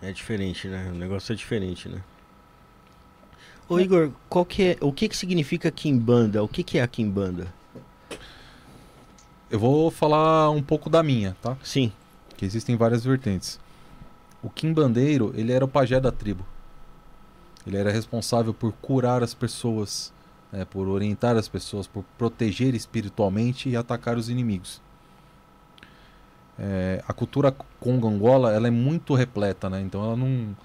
É 0.00 0.10
diferente, 0.10 0.68
né? 0.68 0.90
O 0.90 0.94
negócio 0.94 1.34
é 1.34 1.36
diferente, 1.36 1.86
né? 1.86 2.02
Ô 3.68 3.78
Igor, 3.78 4.10
qual 4.26 4.46
que 4.46 4.62
é, 4.62 4.78
o 4.80 4.90
que 4.90 5.06
que 5.06 5.16
significa 5.16 5.70
Kimbanda? 5.70 6.42
O 6.42 6.48
que 6.48 6.62
que 6.62 6.78
é 6.78 6.82
a 6.82 6.88
Kimbanda? 6.88 7.52
Eu 9.50 9.58
vou 9.58 9.90
falar 9.90 10.48
um 10.48 10.62
pouco 10.62 10.88
da 10.88 11.02
minha, 11.02 11.36
tá? 11.42 11.58
Sim. 11.62 11.92
Que 12.38 12.46
existem 12.46 12.74
várias 12.74 13.04
vertentes. 13.04 13.60
O 14.42 14.48
quimbandeiro, 14.48 15.32
ele 15.36 15.52
era 15.52 15.64
o 15.64 15.68
pajé 15.68 15.98
da 15.98 16.12
tribo. 16.12 16.44
Ele 17.66 17.76
era 17.76 17.90
responsável 17.90 18.54
por 18.54 18.72
curar 18.72 19.22
as 19.22 19.34
pessoas, 19.34 20.12
né, 20.52 20.64
por 20.64 20.88
orientar 20.88 21.36
as 21.36 21.48
pessoas, 21.48 21.86
por 21.86 22.04
proteger 22.16 22.74
espiritualmente 22.74 23.68
e 23.68 23.76
atacar 23.76 24.16
os 24.16 24.28
inimigos. 24.28 24.80
É, 26.58 27.02
a 27.06 27.12
cultura 27.12 27.54
congo-angola, 27.78 28.52
ela 28.52 28.66
é 28.66 28.70
muito 28.70 29.14
repleta, 29.14 29.70
né? 29.70 29.80
Então 29.80 30.02
ela 30.02 30.16
não, 30.16 30.56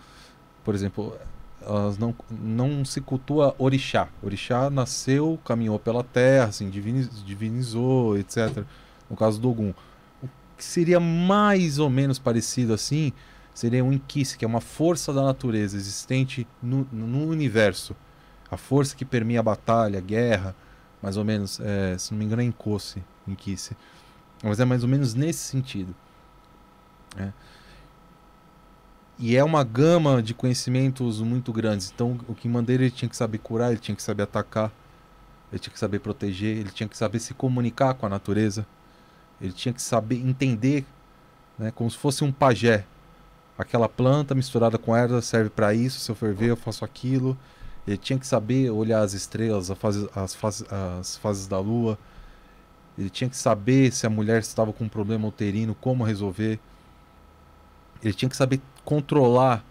por 0.63 0.73
exemplo, 0.73 1.15
elas 1.61 1.97
não, 1.97 2.15
não 2.31 2.83
se 2.83 2.99
cultua 2.99 3.53
orixá. 3.59 4.07
Orixá 4.21 4.69
nasceu, 4.69 5.39
caminhou 5.45 5.77
pela 5.77 6.03
terra, 6.03 6.45
assim, 6.45 6.69
diviniz- 6.69 7.23
divinizou, 7.23 8.17
etc. 8.17 8.63
No 9.09 9.15
caso 9.15 9.39
do 9.39 9.49
Ogum. 9.49 9.73
O 10.21 10.27
que 10.57 10.63
seria 10.63 10.99
mais 10.99 11.77
ou 11.77 11.89
menos 11.89 12.17
parecido 12.17 12.73
assim 12.73 13.13
seria 13.53 13.83
um 13.83 13.93
Inquisi, 13.93 14.37
que 14.37 14.45
é 14.45 14.47
uma 14.47 14.61
força 14.61 15.13
da 15.13 15.21
natureza 15.21 15.77
existente 15.77 16.47
no, 16.61 16.87
no 16.91 17.27
universo. 17.27 17.95
A 18.49 18.57
força 18.57 18.95
que 18.95 19.05
permeia 19.05 19.39
a 19.39 19.43
batalha, 19.43 19.99
a 19.99 20.01
guerra, 20.01 20.55
mais 21.01 21.17
ou 21.17 21.23
menos, 21.23 21.59
é, 21.59 21.97
se 21.97 22.11
não 22.11 22.19
me 22.19 22.25
engano 22.25 22.41
é 22.41 22.45
Inkosi, 22.45 23.03
Inquisi. 23.27 23.75
Mas 24.43 24.59
é 24.59 24.65
mais 24.65 24.83
ou 24.83 24.89
menos 24.89 25.13
nesse 25.13 25.39
sentido. 25.39 25.95
É. 27.17 27.31
E 29.17 29.35
é 29.35 29.43
uma 29.43 29.63
gama 29.63 30.21
de 30.21 30.33
conhecimentos 30.33 31.21
muito 31.21 31.53
grandes. 31.53 31.91
Então, 31.93 32.19
o 32.27 32.33
Kimbandeira 32.33 32.83
ele 32.83 32.91
tinha 32.91 33.07
que 33.07 33.15
saber 33.15 33.37
curar, 33.37 33.71
ele 33.71 33.79
tinha 33.79 33.95
que 33.95 34.01
saber 34.01 34.23
atacar, 34.23 34.71
ele 35.51 35.59
tinha 35.59 35.71
que 35.71 35.79
saber 35.79 35.99
proteger, 35.99 36.57
ele 36.57 36.71
tinha 36.71 36.89
que 36.89 36.97
saber 36.97 37.19
se 37.19 37.33
comunicar 37.33 37.93
com 37.93 38.05
a 38.05 38.09
natureza, 38.09 38.65
ele 39.39 39.53
tinha 39.53 39.71
que 39.71 39.81
saber 39.81 40.15
entender, 40.15 40.85
né, 41.57 41.71
como 41.71 41.89
se 41.89 41.97
fosse 41.97 42.23
um 42.23 42.31
pajé. 42.31 42.85
Aquela 43.57 43.87
planta 43.87 44.33
misturada 44.33 44.77
com 44.77 44.95
erva 44.95 45.21
serve 45.21 45.49
para 45.49 45.73
isso, 45.73 45.99
se 45.99 46.09
eu 46.11 46.15
ferver 46.15 46.49
eu 46.49 46.57
faço 46.57 46.83
aquilo. 46.83 47.37
Ele 47.87 47.97
tinha 47.97 48.17
que 48.17 48.25
saber 48.25 48.69
olhar 48.71 49.01
as 49.01 49.13
estrelas, 49.13 49.69
a 49.69 49.75
fase- 49.75 50.09
as, 50.15 50.33
fases, 50.33 50.65
as 50.71 51.17
fases 51.17 51.47
da 51.47 51.59
lua. 51.59 51.97
Ele 52.97 53.09
tinha 53.09 53.29
que 53.29 53.37
saber 53.37 53.91
se 53.91 54.05
a 54.05 54.09
mulher 54.09 54.39
estava 54.39 54.71
com 54.73 54.85
um 54.85 54.89
problema 54.89 55.27
uterino, 55.27 55.75
como 55.75 56.03
resolver. 56.03 56.59
Ele 58.03 58.13
tinha 58.13 58.29
que 58.29 58.35
saber 58.37 58.61
controlar, 58.83 59.63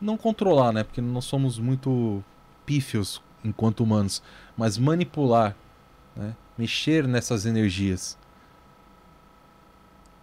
não 0.00 0.16
controlar, 0.16 0.72
né? 0.72 0.84
Porque 0.84 1.00
nós 1.00 1.24
somos 1.24 1.58
muito 1.58 2.22
pífios 2.66 3.22
enquanto 3.44 3.80
humanos, 3.80 4.22
mas 4.56 4.76
manipular, 4.78 5.54
né? 6.16 6.34
Mexer 6.56 7.06
nessas 7.06 7.46
energias 7.46 8.18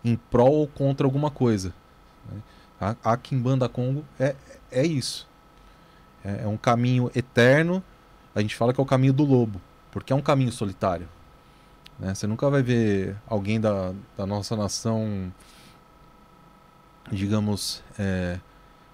em 0.04 0.16
prol 0.16 0.54
ou 0.54 0.68
contra 0.68 1.06
alguma 1.08 1.32
coisa. 1.32 1.74
né? 2.32 2.40
A, 2.80 2.96
a 3.04 3.18
Kimbanda 3.18 3.70
Congo 3.70 4.04
é, 4.20 4.36
é 4.72 4.86
isso. 4.86 5.28
É, 6.24 6.44
é 6.44 6.48
um 6.48 6.58
caminho 6.58 7.12
eterno. 7.16 7.84
A 8.34 8.42
gente 8.42 8.56
fala 8.56 8.74
que 8.74 8.80
é 8.80 8.84
o 8.84 8.86
caminho 8.86 9.14
do 9.14 9.24
lobo, 9.24 9.62
porque 9.92 10.12
é 10.12 10.16
um 10.16 10.22
caminho 10.22 10.52
solitário. 10.52 11.08
né? 12.00 12.14
Você 12.14 12.28
nunca 12.28 12.50
vai 12.50 12.62
ver 12.62 13.16
alguém 13.28 13.60
da, 13.60 13.94
da 14.18 14.26
nossa 14.26 14.56
nação, 14.56 15.32
digamos, 17.12 17.84
é, 17.98 18.40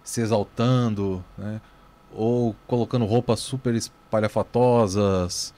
se 0.03 0.21
exaltando, 0.21 1.23
né? 1.37 1.59
ou 2.13 2.55
colocando 2.67 3.05
roupas 3.05 3.39
super 3.39 3.73
espalhafatosas 3.73 5.53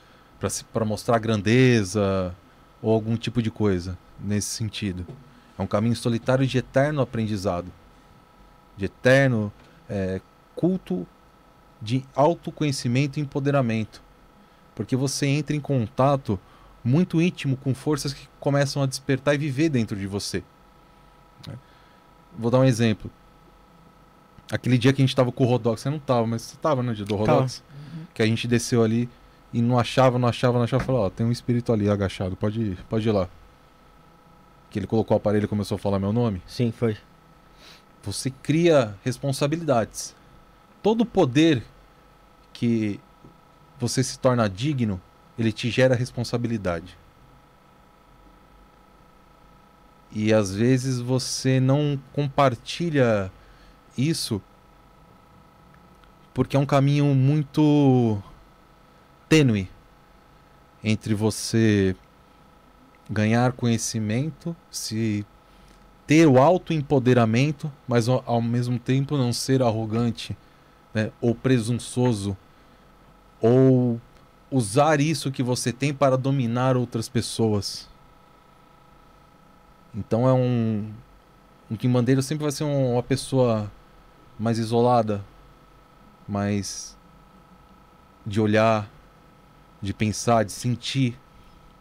para 0.71 0.85
mostrar 0.85 1.19
grandeza 1.19 2.35
ou 2.81 2.93
algum 2.93 3.15
tipo 3.15 3.41
de 3.41 3.49
coisa 3.49 3.97
nesse 4.19 4.49
sentido. 4.49 5.05
É 5.57 5.61
um 5.61 5.67
caminho 5.67 5.95
solitário 5.95 6.45
de 6.45 6.57
eterno 6.57 7.01
aprendizado, 7.01 7.71
de 8.77 8.85
eterno 8.85 9.51
é, 9.89 10.21
culto 10.55 11.07
de 11.81 12.05
autoconhecimento 12.15 13.19
e 13.19 13.21
empoderamento, 13.21 14.01
porque 14.73 14.95
você 14.95 15.27
entra 15.27 15.55
em 15.55 15.59
contato 15.59 16.39
muito 16.83 17.21
íntimo 17.21 17.57
com 17.57 17.73
forças 17.73 18.13
que 18.13 18.27
começam 18.39 18.81
a 18.81 18.85
despertar 18.85 19.35
e 19.35 19.37
viver 19.37 19.69
dentro 19.69 19.95
de 19.97 20.07
você. 20.07 20.43
Né? 21.47 21.55
Vou 22.37 22.49
dar 22.49 22.59
um 22.59 22.63
exemplo. 22.63 23.09
Aquele 24.51 24.77
dia 24.77 24.91
que 24.91 25.01
a 25.01 25.05
gente 25.05 25.15
tava 25.15 25.31
com 25.31 25.43
o 25.43 25.47
Rodox, 25.47 25.81
você 25.81 25.89
não 25.89 25.99
tava, 25.99 26.27
mas 26.27 26.41
você 26.41 26.57
tava 26.57 26.83
no 26.83 26.93
dia 26.93 27.05
do 27.05 27.15
Rodox? 27.15 27.59
Uhum. 27.59 28.05
Que 28.13 28.21
a 28.21 28.25
gente 28.25 28.47
desceu 28.47 28.83
ali 28.83 29.09
e 29.53 29.61
não 29.61 29.79
achava, 29.79 30.19
não 30.19 30.27
achava, 30.27 30.57
não 30.57 30.63
achava. 30.63 30.83
Falou, 30.83 31.05
ó, 31.05 31.09
tem 31.09 31.25
um 31.25 31.31
espírito 31.31 31.71
ali 31.71 31.89
agachado, 31.89 32.35
pode 32.35 32.61
ir, 32.61 32.77
pode 32.89 33.07
ir 33.07 33.11
lá. 33.11 33.29
Que 34.69 34.79
ele 34.79 34.87
colocou 34.87 35.15
o 35.15 35.17
aparelho 35.17 35.45
e 35.45 35.47
começou 35.47 35.75
a 35.75 35.79
falar 35.79 35.99
meu 35.99 36.11
nome? 36.11 36.41
Sim, 36.47 36.71
foi. 36.71 36.97
Você 38.03 38.29
cria 38.29 38.95
responsabilidades. 39.03 40.15
Todo 40.81 41.05
poder 41.05 41.63
que 42.51 42.99
você 43.79 44.03
se 44.03 44.19
torna 44.19 44.49
digno, 44.49 45.01
ele 45.39 45.51
te 45.51 45.69
gera 45.69 45.95
responsabilidade. 45.95 46.97
E 50.11 50.31
às 50.31 50.53
vezes 50.53 50.99
você 50.99 51.59
não 51.59 51.99
compartilha 52.11 53.31
isso 53.97 54.41
porque 56.33 56.55
é 56.55 56.59
um 56.59 56.65
caminho 56.65 57.05
muito 57.13 58.21
tênue 59.29 59.69
entre 60.83 61.13
você 61.13 61.95
ganhar 63.09 63.51
conhecimento, 63.53 64.55
se 64.71 65.25
ter 66.05 66.27
o 66.27 66.37
autoempoderamento, 66.37 67.71
mas 67.87 68.07
ao 68.09 68.41
mesmo 68.41 68.77
tempo 68.77 69.17
não 69.17 69.31
ser 69.31 69.61
arrogante, 69.61 70.37
né, 70.93 71.11
ou 71.21 71.33
presunçoso, 71.33 72.37
ou 73.41 73.99
usar 74.51 74.99
isso 74.99 75.31
que 75.31 75.41
você 75.41 75.71
tem 75.71 75.93
para 75.93 76.17
dominar 76.17 76.77
outras 76.77 77.09
pessoas. 77.09 77.89
Então 79.95 80.27
é 80.27 80.33
um 80.33 80.91
um 81.71 81.75
quimbandeiro 81.75 82.21
sempre 82.21 82.43
vai 82.43 82.51
ser 82.51 82.65
uma 82.65 83.01
pessoa 83.01 83.71
mais 84.37 84.59
isolada, 84.59 85.25
mais 86.27 86.95
de 88.25 88.39
olhar, 88.39 88.87
de 89.81 89.93
pensar, 89.93 90.43
de 90.45 90.51
sentir. 90.51 91.19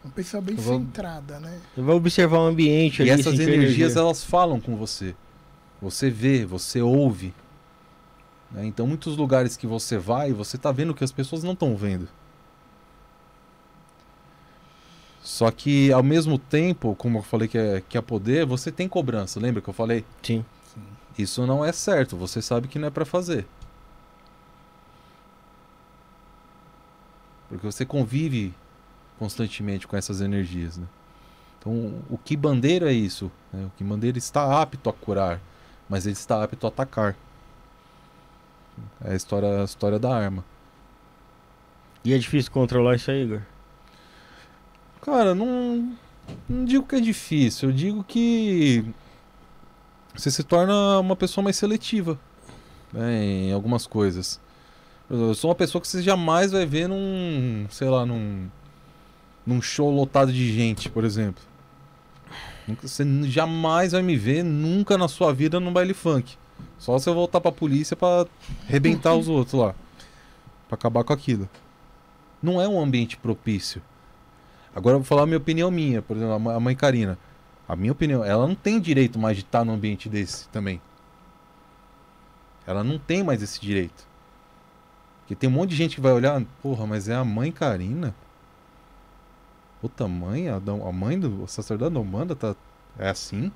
Uma 0.03 0.11
pessoa 0.11 0.41
bem 0.41 0.55
vou... 0.55 0.79
centrada, 0.79 1.39
né? 1.39 1.61
Vai 1.77 1.95
observar 1.95 2.39
o 2.39 2.47
ambiente. 2.47 3.01
E 3.01 3.09
ali, 3.09 3.21
essas 3.21 3.39
energias 3.39 3.77
energia. 3.77 3.99
elas 3.99 4.23
falam 4.23 4.59
com 4.59 4.75
você. 4.75 5.15
Você 5.81 6.09
vê, 6.09 6.45
você 6.45 6.81
ouve. 6.81 7.33
Né? 8.51 8.65
Então, 8.65 8.85
muitos 8.85 9.15
lugares 9.15 9.55
que 9.55 9.65
você 9.65 9.97
vai, 9.97 10.33
você 10.33 10.57
está 10.57 10.71
vendo 10.71 10.93
que 10.93 11.03
as 11.03 11.11
pessoas 11.11 11.43
não 11.43 11.53
estão 11.53 11.75
vendo. 11.75 12.07
Só 15.21 15.49
que 15.49 15.91
ao 15.93 16.03
mesmo 16.03 16.37
tempo, 16.37 16.95
como 16.95 17.19
eu 17.19 17.23
falei 17.23 17.47
que 17.47 17.57
é, 17.57 17.81
que 17.87 17.97
é 17.97 18.01
poder, 18.01 18.45
você 18.45 18.71
tem 18.71 18.89
cobrança. 18.89 19.39
Lembra 19.39 19.61
que 19.61 19.69
eu 19.69 19.73
falei? 19.73 20.03
Sim. 20.21 20.43
Isso 21.17 21.47
não 21.47 21.63
é 21.63 21.71
certo. 21.71 22.17
Você 22.17 22.41
sabe 22.41 22.67
que 22.67 22.77
não 22.77 22.89
é 22.89 22.91
para 22.91 23.05
fazer. 23.05 23.45
Porque 27.47 27.65
você 27.65 27.85
convive 27.85 28.53
constantemente 29.23 29.87
com 29.87 29.95
essas 29.95 30.19
energias. 30.19 30.77
Né? 30.77 30.85
Então, 31.57 31.93
o 32.09 32.17
que 32.17 32.35
bandeira 32.35 32.91
é 32.91 32.93
isso? 32.93 33.31
Né? 33.53 33.65
O 33.65 33.71
que 33.77 33.83
bandeira 33.83 34.17
está 34.17 34.61
apto 34.61 34.89
a 34.89 34.93
curar, 34.93 35.39
mas 35.87 36.05
ele 36.05 36.13
está 36.13 36.43
apto 36.43 36.65
a 36.65 36.69
atacar. 36.69 37.15
É 39.01 39.13
a 39.13 39.15
história, 39.15 39.61
a 39.61 39.63
história 39.63 39.97
da 39.97 40.13
arma. 40.13 40.43
E 42.03 42.13
é 42.13 42.17
difícil 42.17 42.51
controlar 42.51 42.95
isso 42.95 43.09
aí, 43.09 43.23
Igor? 43.23 43.41
Cara, 45.01 45.33
não, 45.33 45.95
não 46.49 46.65
digo 46.65 46.85
que 46.85 46.95
é 46.95 46.99
difícil, 46.99 47.69
eu 47.69 47.75
digo 47.75 48.03
que 48.03 48.85
você 50.13 50.31
se 50.31 50.43
torna 50.43 50.99
uma 50.99 51.15
pessoa 51.15 51.43
mais 51.43 51.55
seletiva 51.55 52.19
né, 52.91 53.23
em 53.23 53.53
algumas 53.53 53.87
coisas. 53.87 54.39
Eu 55.09 55.33
sou 55.33 55.49
uma 55.49 55.55
pessoa 55.55 55.81
que 55.81 55.87
você 55.87 56.01
jamais 56.01 56.51
vai 56.51 56.65
ver 56.65 56.87
num, 56.87 57.67
sei 57.69 57.89
lá, 57.89 58.05
num, 58.05 58.49
num 59.45 59.61
show 59.61 59.89
lotado 59.89 60.31
de 60.31 60.53
gente, 60.53 60.89
por 60.89 61.03
exemplo. 61.03 61.43
Você 62.81 63.03
jamais 63.23 63.91
vai 63.91 64.01
me 64.01 64.15
ver 64.15 64.43
nunca 64.43 64.97
na 64.97 65.07
sua 65.07 65.33
vida 65.33 65.59
num 65.59 65.73
baile 65.73 65.93
funk. 65.93 66.37
Só 66.77 66.97
se 66.97 67.09
eu 67.09 67.13
voltar 67.13 67.41
pra 67.41 67.51
polícia 67.51 67.95
pra 67.95 68.25
arrebentar 68.67 69.13
os 69.15 69.27
outros 69.27 69.53
lá. 69.53 69.75
Pra 70.67 70.75
acabar 70.75 71.03
com 71.03 71.13
aquilo. 71.13 71.49
Não 72.41 72.61
é 72.61 72.67
um 72.67 72.81
ambiente 72.81 73.17
propício. 73.17 73.81
Agora 74.75 74.95
eu 74.95 74.99
vou 74.99 75.05
falar 75.05 75.23
a 75.23 75.25
minha 75.25 75.37
opinião 75.37 75.69
minha, 75.69 76.01
por 76.01 76.17
exemplo, 76.17 76.49
a 76.49 76.59
mãe 76.59 76.75
Karina. 76.75 77.17
A 77.67 77.75
minha 77.75 77.91
opinião, 77.91 78.23
ela 78.23 78.47
não 78.47 78.55
tem 78.55 78.79
direito 78.79 79.19
mais 79.19 79.37
de 79.37 79.43
estar 79.43 79.63
num 79.63 79.73
ambiente 79.73 80.09
desse 80.09 80.47
também. 80.49 80.81
Ela 82.65 82.83
não 82.83 82.97
tem 82.97 83.23
mais 83.23 83.41
esse 83.41 83.59
direito. 83.59 84.07
Porque 85.19 85.35
tem 85.35 85.49
um 85.49 85.53
monte 85.53 85.71
de 85.71 85.75
gente 85.75 85.95
que 85.95 86.01
vai 86.01 86.11
olhar, 86.11 86.41
porra, 86.61 86.85
mas 86.85 87.07
é 87.07 87.15
a 87.15 87.23
mãe 87.23 87.51
Karina? 87.51 88.15
Puta 89.83 90.07
mãe, 90.07 90.47
a, 90.47 90.55
a 90.55 90.91
mãe 90.93 91.19
do 91.19 91.45
sacerdote 91.45 91.93
não 91.93 92.05
manda, 92.05 92.33
tá, 92.33 92.55
é 92.97 93.09
assim? 93.09 93.51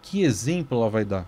Que 0.00 0.22
exemplo 0.22 0.78
ela 0.78 0.88
vai 0.88 1.04
dar? 1.04 1.26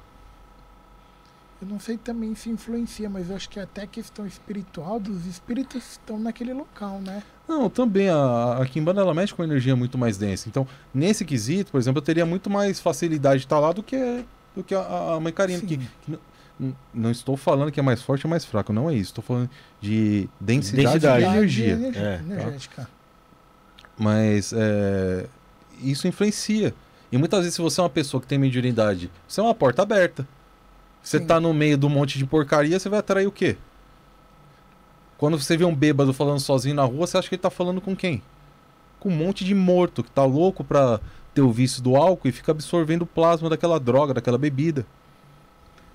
Eu 1.60 1.66
não 1.66 1.80
sei 1.80 1.96
também 1.96 2.32
se 2.36 2.48
influencia, 2.48 3.10
mas 3.10 3.28
eu 3.28 3.34
acho 3.34 3.48
que 3.48 3.58
até 3.58 3.82
a 3.82 3.86
questão 3.88 4.24
espiritual 4.24 5.00
dos 5.00 5.26
espíritos 5.26 5.82
estão 5.84 6.16
naquele 6.16 6.52
local, 6.52 7.00
né? 7.00 7.24
Não, 7.48 7.68
também 7.68 8.08
a, 8.08 8.58
a 8.62 8.66
Kimbanda 8.66 9.00
ela 9.00 9.12
mexe 9.12 9.34
com 9.34 9.42
energia 9.42 9.74
muito 9.74 9.98
mais 9.98 10.16
densa. 10.16 10.48
Então, 10.48 10.64
nesse 10.94 11.24
quesito, 11.24 11.72
por 11.72 11.78
exemplo, 11.78 11.98
eu 11.98 12.04
teria 12.04 12.24
muito 12.24 12.48
mais 12.48 12.78
facilidade 12.78 13.40
de 13.40 13.46
estar 13.46 13.58
lá 13.58 13.72
do 13.72 13.82
que, 13.82 14.24
do 14.54 14.62
que 14.62 14.76
a, 14.76 15.14
a 15.14 15.18
mãe 15.18 15.32
Karina. 15.32 15.60
Que, 15.60 15.76
que, 15.76 16.18
não 16.94 17.10
estou 17.10 17.36
falando 17.36 17.72
que 17.72 17.80
é 17.80 17.82
mais 17.82 18.00
forte 18.00 18.24
ou 18.26 18.30
mais 18.30 18.44
fraco, 18.44 18.72
não 18.72 18.88
é 18.88 18.94
isso. 18.94 19.10
Estou 19.10 19.24
falando 19.24 19.50
de 19.80 20.28
densidade, 20.40 20.86
densidade. 20.86 21.24
de 21.24 21.30
energia. 21.36 21.76
De 21.76 21.82
energia 21.82 22.02
é, 22.02 22.14
energética. 22.20 22.82
Tá? 22.82 22.97
Mas 23.98 24.52
é, 24.56 25.26
isso 25.80 26.06
influencia. 26.06 26.74
E 27.10 27.18
muitas 27.18 27.40
vezes, 27.40 27.54
se 27.54 27.62
você 27.62 27.80
é 27.80 27.82
uma 27.82 27.90
pessoa 27.90 28.20
que 28.20 28.26
tem 28.26 28.38
mediunidade, 28.38 29.10
você 29.26 29.40
é 29.40 29.42
uma 29.42 29.54
porta 29.54 29.82
aberta. 29.82 30.26
Você 31.02 31.18
tá 31.18 31.40
no 31.40 31.54
meio 31.54 31.78
de 31.78 31.86
um 31.86 31.88
monte 31.88 32.18
de 32.18 32.26
porcaria, 32.26 32.78
você 32.78 32.88
vai 32.88 32.98
atrair 32.98 33.26
o 33.26 33.32
quê? 33.32 33.56
Quando 35.16 35.38
você 35.38 35.56
vê 35.56 35.64
um 35.64 35.74
bêbado 35.74 36.12
falando 36.12 36.38
sozinho 36.38 36.74
na 36.74 36.84
rua, 36.84 37.06
você 37.06 37.16
acha 37.16 37.28
que 37.28 37.34
ele 37.34 37.42
tá 37.42 37.50
falando 37.50 37.80
com 37.80 37.96
quem? 37.96 38.22
Com 39.00 39.08
um 39.08 39.16
monte 39.16 39.44
de 39.44 39.54
morto 39.54 40.04
que 40.04 40.10
tá 40.10 40.24
louco 40.24 40.62
pra 40.62 41.00
ter 41.34 41.40
o 41.40 41.50
vício 41.50 41.82
do 41.82 41.96
álcool 41.96 42.28
e 42.28 42.32
fica 42.32 42.52
absorvendo 42.52 43.02
o 43.02 43.06
plasma 43.06 43.48
daquela 43.48 43.80
droga, 43.80 44.14
daquela 44.14 44.36
bebida. 44.36 44.86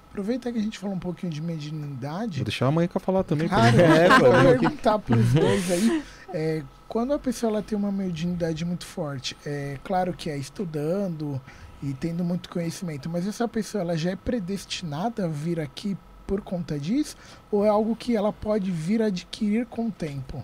Aproveita 0.09 0.51
que 0.51 0.59
a 0.59 0.61
gente 0.61 0.77
falou 0.77 0.95
um 0.95 0.99
pouquinho 0.99 1.31
de 1.31 1.41
mediunidade. 1.41 2.39
Vou 2.39 2.45
deixar 2.45 2.67
a 2.67 2.71
mãe 2.71 2.87
falar 2.99 3.23
também. 3.23 3.47
Cara, 3.47 3.69
é, 3.81 4.07
eu 4.07 4.19
vou 4.19 4.59
perguntar 4.59 4.99
pros 4.99 5.33
dois 5.33 5.71
aí. 5.71 6.03
É, 6.33 6.63
quando 6.87 7.13
a 7.13 7.19
pessoa 7.19 7.51
ela 7.51 7.61
tem 7.61 7.77
uma 7.77 7.91
mediunidade 7.91 8.65
muito 8.65 8.85
forte, 8.85 9.37
é 9.45 9.77
claro 9.83 10.13
que 10.13 10.29
é 10.29 10.37
estudando, 10.37 11.39
e 11.83 11.93
tendo 11.93 12.23
muito 12.23 12.47
conhecimento, 12.47 13.09
mas 13.09 13.27
essa 13.27 13.45
pessoa 13.45 13.81
ela 13.81 13.97
já 13.97 14.11
é 14.11 14.15
predestinada 14.15 15.25
a 15.25 15.27
vir 15.27 15.59
aqui 15.59 15.97
por 16.25 16.39
conta 16.39 16.79
disso 16.79 17.17
ou 17.51 17.65
é 17.65 17.69
algo 17.69 17.93
que 17.93 18.15
ela 18.15 18.31
pode 18.31 18.71
vir 18.71 19.01
a 19.01 19.07
adquirir 19.07 19.65
com 19.65 19.87
o 19.87 19.91
tempo? 19.91 20.43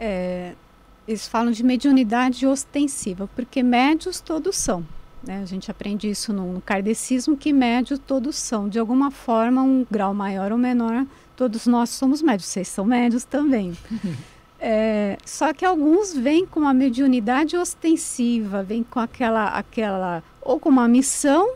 É, 0.00 0.54
eles 1.06 1.28
falam 1.28 1.52
de 1.52 1.62
mediunidade 1.62 2.46
ostensiva, 2.46 3.28
porque 3.36 3.62
médios 3.62 4.18
todos 4.18 4.56
são. 4.56 4.86
Né? 5.22 5.42
A 5.42 5.44
gente 5.44 5.70
aprende 5.70 6.08
isso 6.08 6.32
no, 6.32 6.54
no 6.54 6.60
kardecismo, 6.62 7.36
que 7.36 7.52
médios 7.52 7.98
todos 7.98 8.36
são. 8.36 8.66
De 8.66 8.78
alguma 8.78 9.10
forma, 9.10 9.62
um 9.62 9.86
grau 9.90 10.14
maior 10.14 10.52
ou 10.52 10.58
menor, 10.58 11.04
todos 11.36 11.66
nós 11.66 11.90
somos 11.90 12.22
médios. 12.22 12.48
Vocês 12.48 12.68
são 12.68 12.86
médios 12.86 13.24
também. 13.24 13.76
É, 14.60 15.16
só 15.24 15.52
que 15.52 15.64
alguns 15.64 16.12
vêm 16.12 16.44
com 16.44 16.60
uma 16.60 16.74
mediunidade 16.74 17.56
ostensiva, 17.56 18.62
vêm 18.62 18.82
com 18.82 18.98
aquela, 18.98 19.48
aquela, 19.50 20.22
ou 20.40 20.58
com 20.58 20.68
uma 20.68 20.88
missão, 20.88 21.54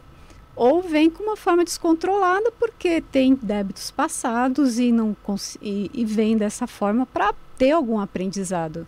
ou 0.54 0.82
vêm 0.82 1.10
com 1.10 1.22
uma 1.22 1.36
forma 1.36 1.64
descontrolada 1.64 2.52
porque 2.58 3.00
tem 3.00 3.34
débitos 3.34 3.90
passados 3.90 4.78
e 4.78 4.92
não 4.92 5.16
e, 5.60 5.90
e 5.92 6.04
vem 6.04 6.36
dessa 6.36 6.66
forma 6.66 7.06
para 7.06 7.34
ter 7.56 7.72
algum 7.72 7.98
aprendizado. 7.98 8.86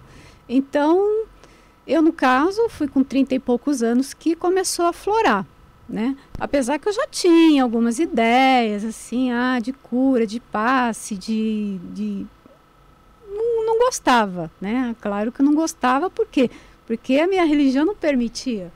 Então, 0.48 1.24
eu 1.86 2.02
no 2.02 2.12
caso 2.12 2.68
fui 2.68 2.86
com 2.86 3.02
30 3.02 3.34
e 3.34 3.38
poucos 3.38 3.82
anos 3.82 4.12
que 4.12 4.34
começou 4.36 4.86
a 4.86 4.92
florar, 4.92 5.46
né? 5.88 6.16
Apesar 6.38 6.78
que 6.78 6.88
eu 6.88 6.92
já 6.92 7.06
tinha 7.06 7.62
algumas 7.62 7.98
ideias, 7.98 8.84
assim, 8.84 9.32
ah, 9.32 9.58
de 9.58 9.72
cura, 9.72 10.26
de 10.26 10.40
passe, 10.40 11.16
de... 11.16 11.78
de... 11.92 12.26
Não, 13.35 13.66
não 13.66 13.78
gostava, 13.78 14.51
né? 14.61 14.95
Claro 15.01 15.32
que 15.32 15.43
não 15.43 15.55
gostava, 15.55 16.09
por 16.09 16.26
quê? 16.26 16.51
Porque 16.87 17.18
a 17.18 17.26
minha 17.26 17.45
religião 17.45 17.85
não 17.85 17.95
permitia. 17.95 18.72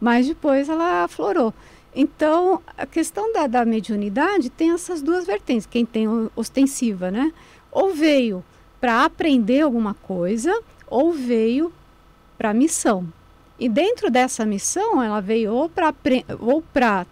Mas 0.00 0.26
depois 0.26 0.68
ela 0.68 1.04
aflorou. 1.04 1.54
Então, 1.94 2.60
a 2.76 2.84
questão 2.84 3.32
da, 3.32 3.46
da 3.46 3.64
mediunidade 3.64 4.50
tem 4.50 4.72
essas 4.72 5.00
duas 5.00 5.24
vertentes. 5.24 5.66
Quem 5.66 5.86
tem 5.86 6.06
ostensiva, 6.36 7.10
né? 7.10 7.32
Ou 7.72 7.94
veio 7.94 8.44
para 8.78 9.04
aprender 9.04 9.62
alguma 9.62 9.94
coisa, 9.94 10.52
ou 10.86 11.12
veio 11.12 11.72
para 12.36 12.52
missão. 12.52 13.10
E 13.58 13.68
dentro 13.68 14.10
dessa 14.10 14.44
missão, 14.44 15.02
ela 15.02 15.20
veio 15.20 15.54
ou 15.54 15.68
para 15.68 15.94
ou 16.38 16.60
para 16.60 17.06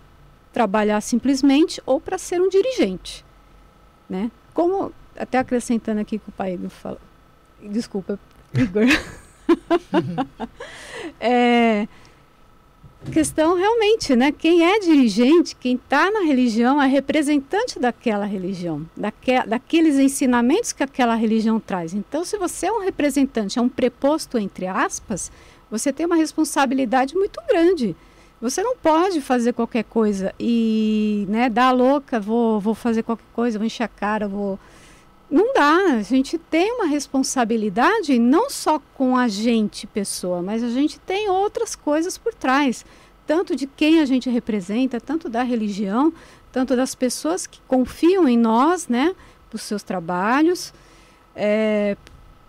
trabalhar 0.53 1.01
simplesmente 1.01 1.82
ou 1.87 2.01
para 2.01 2.18
ser 2.18 2.41
um 2.41 2.49
dirigente, 2.49 3.24
né? 4.09 4.30
Como 4.53 4.93
até 5.16 5.38
acrescentando 5.38 6.00
aqui 6.00 6.18
que 6.18 6.28
o 6.28 6.32
pai 6.32 6.58
falou. 6.68 7.00
Desculpa, 7.62 8.18
Igor. 8.54 8.84
é, 11.20 11.86
questão 13.10 13.56
realmente, 13.56 14.14
né? 14.16 14.32
Quem 14.32 14.64
é 14.64 14.80
dirigente, 14.80 15.56
quem 15.56 15.76
está 15.76 16.10
na 16.10 16.20
religião, 16.20 16.80
é 16.80 16.86
representante 16.86 17.78
daquela 17.78 18.24
religião, 18.24 18.86
daque, 18.96 19.42
daqueles 19.46 19.98
ensinamentos 19.98 20.72
que 20.72 20.82
aquela 20.82 21.14
religião 21.14 21.60
traz. 21.60 21.94
Então, 21.94 22.24
se 22.24 22.36
você 22.36 22.66
é 22.66 22.72
um 22.72 22.80
representante, 22.80 23.58
é 23.58 23.62
um 23.62 23.68
preposto 23.68 24.38
entre 24.38 24.66
aspas, 24.66 25.30
você 25.70 25.92
tem 25.92 26.06
uma 26.06 26.16
responsabilidade 26.16 27.14
muito 27.14 27.40
grande. 27.48 27.96
Você 28.40 28.62
não 28.62 28.76
pode 28.76 29.20
fazer 29.20 29.52
qualquer 29.52 29.84
coisa 29.84 30.34
e, 30.38 31.24
né, 31.28 31.48
dar 31.48 31.70
louca, 31.70 32.20
vou, 32.20 32.60
vou 32.60 32.74
fazer 32.74 33.02
qualquer 33.02 33.24
coisa, 33.32 33.58
vou 33.58 33.66
encher 33.66 33.84
a 33.84 33.88
cara, 33.88 34.28
vou 34.28 34.58
não 35.35 35.53
dá. 35.53 35.97
A 35.97 36.03
gente 36.03 36.39
tem 36.39 36.72
uma 36.74 36.87
responsabilidade 36.87 38.20
não 38.20 38.49
só 38.49 38.80
com 38.95 39.16
a 39.16 39.26
gente, 39.26 39.85
pessoa, 39.85 40.41
mas 40.41 40.62
a 40.62 40.68
gente 40.68 41.01
tem 41.01 41.28
outras 41.28 41.74
coisas 41.74 42.16
por 42.16 42.32
trás. 42.32 42.87
Tanto 43.26 43.57
de 43.57 43.66
quem 43.66 44.01
a 44.01 44.05
gente 44.05 44.30
representa, 44.30 45.01
tanto 45.01 45.28
da 45.28 45.43
religião, 45.43 46.12
tanto 46.53 46.76
das 46.76 46.95
pessoas 46.95 47.49
que 47.49 47.61
confiam 47.66 48.28
em 48.28 48.39
nós, 48.39 48.87
né, 48.87 49.12
para 49.51 49.57
os 49.57 49.62
seus 49.62 49.82
trabalhos, 49.82 50.72
é, 51.35 51.97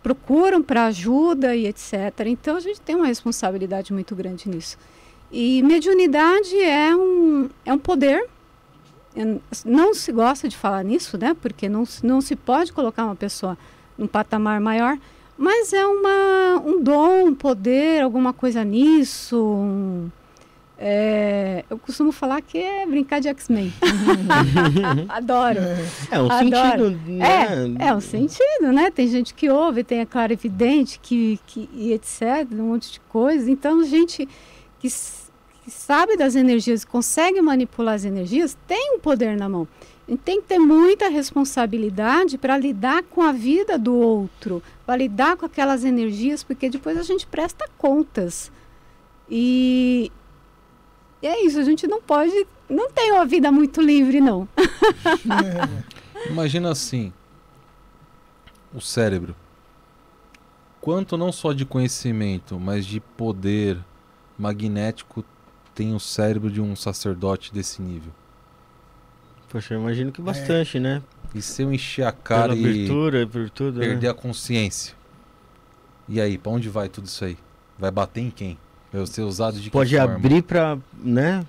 procuram 0.04 0.62
para 0.62 0.86
ajuda 0.86 1.56
e 1.56 1.66
etc. 1.66 1.94
Então 2.28 2.56
a 2.56 2.60
gente 2.60 2.80
tem 2.80 2.96
uma 2.96 3.08
responsabilidade 3.08 3.92
muito 3.92 4.16
grande 4.16 4.48
nisso. 4.48 4.78
E 5.32 5.64
mediunidade 5.64 6.56
é 6.62 6.96
um, 6.96 7.50
é 7.66 7.74
um 7.74 7.80
poder 7.80 8.30
não 9.66 9.94
se 9.94 10.12
gosta 10.12 10.48
de 10.48 10.58
falar 10.58 10.84
nisso, 10.84 11.18
né? 11.18 11.36
Porque 11.40 11.70
não, 11.70 11.84
não 12.04 12.22
se 12.22 12.36
pode 12.36 12.74
colocar 12.74 13.06
uma 13.06 13.16
pessoa 13.16 13.58
num 13.98 14.08
patamar 14.08 14.60
maior, 14.60 14.98
mas 15.38 15.74
é 15.74 15.86
uma, 15.86 16.62
um 16.66 16.82
dom, 16.82 17.28
um 17.28 17.36
poder, 17.36 18.02
alguma 18.02 18.34
coisa 18.34 18.64
nisso. 18.64 19.38
Um, 19.38 20.10
é, 20.78 21.64
eu 21.70 21.78
costumo 21.78 22.12
falar 22.12 22.42
que 22.42 22.58
é 22.58 22.86
brincar 22.86 23.22
de 23.22 23.30
X-Men. 23.30 23.74
Adoro. 25.08 25.60
É 26.12 26.22
um 26.22 26.30
Adoro. 26.30 26.90
sentido, 26.90 27.00
né? 27.08 27.78
É, 27.80 27.88
é 27.88 27.96
um 27.96 28.02
sentido, 28.02 28.74
né? 28.74 28.92
Tem 28.92 29.08
gente 29.08 29.34
que 29.34 29.50
ouve, 29.50 29.84
tem 29.84 30.02
a 30.02 30.06
clara 30.06 30.34
evidente, 30.34 31.00
que, 31.02 31.40
que, 31.48 31.70
e 31.74 31.94
etc, 31.94 32.48
um 32.52 32.72
monte 32.72 32.92
de 32.94 33.00
coisa. 33.02 33.50
Então, 33.50 33.84
gente 33.86 34.28
que 34.80 34.90
que 35.66 35.72
sabe 35.72 36.16
das 36.16 36.36
energias 36.36 36.86
consegue 36.86 37.42
manipular 37.42 37.96
as 37.96 38.06
energias, 38.06 38.56
tem 38.68 38.94
um 38.96 39.00
poder 39.00 39.36
na 39.36 39.50
mão. 39.50 39.68
E 40.08 40.16
tem 40.16 40.40
que 40.40 40.48
ter 40.48 40.60
muita 40.60 41.10
responsabilidade 41.10 42.38
para 42.38 42.56
lidar 42.56 43.02
com 43.02 43.24
a 43.24 43.32
vida 43.32 43.76
do 43.76 43.96
outro, 43.96 44.62
para 44.86 44.98
lidar 44.98 45.36
com 45.36 45.48
aquelas 45.48 45.84
energias, 45.84 46.44
porque 46.44 46.70
depois 46.70 46.96
a 47.00 47.02
gente 47.02 47.26
presta 47.26 47.68
contas. 47.80 48.52
E, 49.28 50.12
e 51.20 51.26
é 51.26 51.44
isso, 51.44 51.60
a 51.60 51.64
gente 51.64 51.88
não 51.88 52.00
pode, 52.00 52.46
não 52.70 52.92
tem 52.92 53.12
uma 53.14 53.26
vida 53.26 53.52
muito 53.52 53.82
livre, 53.82 54.22
não. 54.22 54.48
Imagina 56.30 56.70
assim, 56.70 57.12
o 58.72 58.80
cérebro. 58.80 59.36
Quanto 60.80 61.18
não 61.18 61.32
só 61.32 61.54
de 61.54 61.66
conhecimento, 61.66 62.60
mas 62.60 62.86
de 62.86 63.00
poder 63.00 63.84
magnético 64.38 65.26
tem 65.76 65.94
o 65.94 66.00
cérebro 66.00 66.50
de 66.50 66.62
um 66.62 66.76
sacerdote 66.76 67.54
desse 67.54 67.82
nível? 67.82 68.12
Poxa, 69.50 69.74
eu 69.74 69.82
imagino 69.82 70.12
que 70.12 70.22
bastante, 70.22 70.78
é. 70.78 70.80
né? 70.80 71.02
E 71.34 71.42
se 71.42 71.62
eu 71.62 71.72
encher 71.72 72.08
a 72.08 72.14
cara 72.14 72.56
Pela 72.56 72.68
abertura, 72.68 73.22
e 73.22 73.26
por 73.26 73.50
tudo, 73.50 73.80
perder 73.82 74.08
né? 74.08 74.10
a 74.10 74.14
consciência? 74.14 74.96
E 76.08 76.22
aí, 76.22 76.38
para 76.38 76.52
onde 76.52 76.70
vai 76.70 76.88
tudo 76.88 77.06
isso 77.06 77.26
aí? 77.26 77.38
Vai 77.78 77.92
bater 77.92 78.22
em 78.22 78.30
quem? 78.30 78.58
Vai 78.92 79.06
ser 79.06 79.24
usado 79.24 79.60
de 79.60 79.70
Pode 79.70 79.98
abrir 79.98 80.42
para, 80.42 80.78
né? 80.98 81.46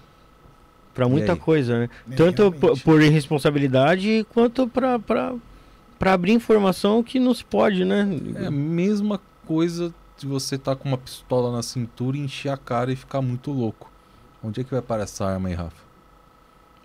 Para 0.93 1.09
muita 1.09 1.37
coisa, 1.37 1.81
né? 1.81 1.91
É, 2.11 2.17
Tanto 2.17 2.53
por 2.83 3.01
irresponsabilidade 3.01 4.27
quanto 4.33 4.67
para 4.67 4.99
para 4.99 6.13
abrir 6.13 6.33
informação 6.33 7.03
que 7.03 7.19
não 7.19 7.33
se 7.33 7.45
pode, 7.45 7.85
né? 7.85 8.07
É 8.35 8.47
a 8.47 8.51
mesma 8.51 9.21
coisa 9.47 9.95
de 10.19 10.27
você 10.27 10.57
estar 10.57 10.75
tá 10.75 10.83
com 10.83 10.89
uma 10.89 10.99
pistola 10.99 11.53
na 11.53 11.63
cintura, 11.63 12.17
encher 12.17 12.51
a 12.51 12.57
cara 12.57 12.93
e 12.93 12.97
ficar 12.97 13.23
muito 13.23 13.51
louco. 13.51 13.91
Onde 14.47 14.61
é 14.61 14.65
que 14.65 14.71
vai 14.71 14.81
parar 14.81 15.03
essa 15.03 15.27
arma 15.27 15.49
aí, 15.49 15.55
Rafa? 15.55 15.83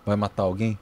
Vai 0.04 0.16
matar 0.16 0.42
alguém? 0.42 0.76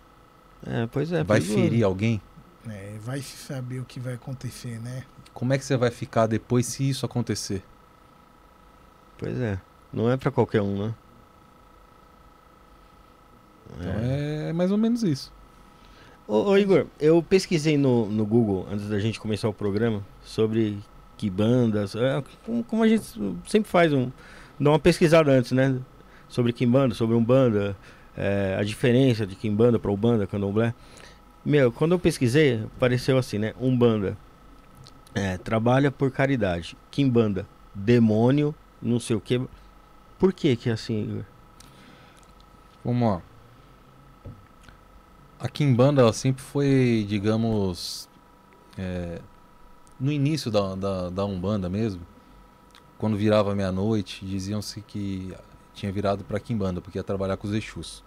É, 0.67 0.87
pois 0.87 1.13
é. 1.13 1.23
Vai 1.23 1.43
ferir 1.43 1.85
alguém? 1.85 2.23
É, 2.67 2.97
vai 3.03 3.21
se 3.21 3.37
saber 3.37 3.81
o 3.81 3.85
que 3.85 4.01
vai 4.01 4.15
acontecer, 4.15 4.81
né? 4.81 5.05
Como 5.35 5.53
é 5.53 5.59
que 5.59 5.65
você 5.65 5.77
vai 5.77 5.91
ficar 5.91 6.27
depois 6.27 6.65
se 6.65 6.89
isso 6.89 7.05
acontecer? 7.05 7.63
Pois 9.19 9.39
é. 9.39 9.61
Não 9.93 10.11
é 10.11 10.17
para 10.17 10.31
qualquer 10.31 10.63
um, 10.63 10.87
né? 10.87 10.95
Então 13.77 13.93
é... 14.01 14.49
é 14.49 14.53
mais 14.55 14.73
ou 14.73 14.79
menos 14.79 15.03
isso. 15.03 15.31
Ô, 16.27 16.45
ô, 16.45 16.57
Igor, 16.57 16.87
eu 16.99 17.23
pesquisei 17.23 17.77
no, 17.77 18.07
no 18.07 18.25
Google, 18.25 18.67
antes 18.71 18.89
da 18.89 18.99
gente 18.99 19.21
começar 19.21 19.51
o 19.51 19.53
programa, 19.53 20.03
sobre 20.23 20.79
que 21.19 21.29
bandas, 21.29 21.95
é, 21.95 22.25
como, 22.47 22.65
como, 22.65 22.83
a 22.83 22.89
gente 22.89 23.05
sempre 23.47 23.71
faz, 23.71 23.93
um, 23.93 24.11
dá 24.59 24.71
uma 24.71 24.79
pesquisada 24.79 25.31
antes, 25.31 25.53
né? 25.53 25.79
Sobre 26.31 26.53
Kimbanda, 26.53 26.95
sobre 26.95 27.15
Umbanda, 27.17 27.77
é, 28.17 28.57
a 28.59 28.63
diferença 28.63 29.27
de 29.27 29.35
Kimbanda 29.35 29.79
para 29.79 29.91
Umbanda, 29.91 30.27
Candomblé. 30.27 30.73
Meu, 31.45 31.73
quando 31.73 31.93
eu 31.93 31.99
pesquisei, 31.99 32.63
apareceu 32.77 33.19
assim, 33.19 33.39
né? 33.39 33.53
Umbanda 33.61 34.17
é, 35.15 35.37
trabalha 35.37 35.91
por 35.91 36.11
caridade. 36.11 36.77
Kimbanda, 36.91 37.47
demônio, 37.75 38.55
não 38.81 39.01
sei 39.01 39.17
o 39.17 39.21
que. 39.21 39.41
Por 40.19 40.33
que 40.33 40.55
que 40.55 40.71
é 40.71 40.73
assim? 40.73 41.25
Vamos 42.85 43.09
lá. 43.09 43.23
A 45.39 45.49
Kimbanda 45.49 46.03
ela 46.03 46.13
sempre 46.13 46.43
foi, 46.43 47.05
digamos, 47.09 48.09
é, 48.79 49.21
no 49.99 50.13
início 50.13 50.51
da, 50.51 50.75
da, 50.75 51.11
da 51.11 51.25
Umbanda 51.25 51.69
mesmo, 51.69 52.03
quando 52.99 53.17
virava 53.17 53.55
meia-noite, 53.55 54.25
diziam-se 54.27 54.83
que 54.83 55.35
tinha 55.75 55.91
virado 55.91 56.25
para 56.25 56.41
Kimbanda, 56.41 56.81
porque 56.81 56.99
ia 56.99 57.05
trabalhar 57.05 57.37
com 57.37 57.47
os 57.47 57.55
Exus. 57.55 58.03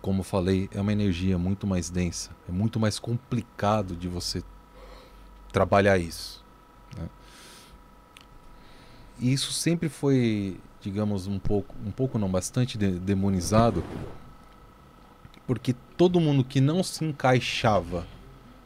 Como 0.00 0.22
falei, 0.22 0.68
é 0.72 0.80
uma 0.80 0.92
energia 0.92 1.36
muito 1.38 1.66
mais 1.66 1.90
densa, 1.90 2.30
é 2.48 2.52
muito 2.52 2.78
mais 2.78 2.98
complicado 2.98 3.96
de 3.96 4.08
você 4.08 4.42
trabalhar 5.52 5.98
isso. 5.98 6.44
Né? 6.96 7.08
E 9.18 9.32
isso 9.32 9.52
sempre 9.52 9.88
foi, 9.88 10.60
digamos, 10.80 11.26
um 11.26 11.38
pouco, 11.38 11.74
um 11.84 11.90
pouco 11.90 12.18
não, 12.18 12.30
bastante 12.30 12.78
de, 12.78 12.92
demonizado, 12.98 13.82
porque 15.46 15.74
todo 15.96 16.20
mundo 16.20 16.44
que 16.44 16.60
não 16.60 16.82
se 16.82 17.04
encaixava 17.04 18.06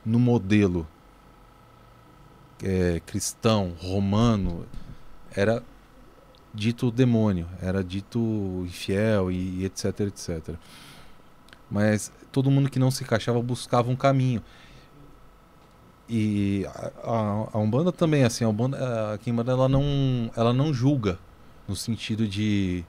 no 0.05 0.19
modelo 0.19 0.87
é, 2.63 3.01
cristão, 3.01 3.75
romano, 3.79 4.67
era 5.35 5.63
dito 6.55 6.90
demônio, 6.90 7.46
era 7.61 7.82
dito 7.82 8.18
infiel 8.66 9.30
e, 9.30 9.61
e 9.61 9.64
etc, 9.64 10.00
etc. 10.00 10.55
Mas 11.70 12.12
todo 12.30 12.50
mundo 12.50 12.70
que 12.70 12.78
não 12.78 12.90
se 12.90 13.03
encaixava 13.03 13.40
buscava 13.40 13.90
um 13.90 13.96
caminho. 13.96 14.42
E 16.09 16.66
a, 16.66 16.90
a, 17.05 17.48
a 17.55 17.59
Umbanda 17.59 17.90
também, 17.90 18.24
assim, 18.24 18.44
a 18.44 18.48
Umbanda, 18.48 19.14
a 19.14 19.18
Kimbanda, 19.18 19.53
ela 19.53 19.68
não, 19.68 19.82
ela 20.36 20.53
não 20.53 20.74
julga 20.74 21.18
no 21.66 21.74
sentido 21.74 22.28
de 22.28 22.84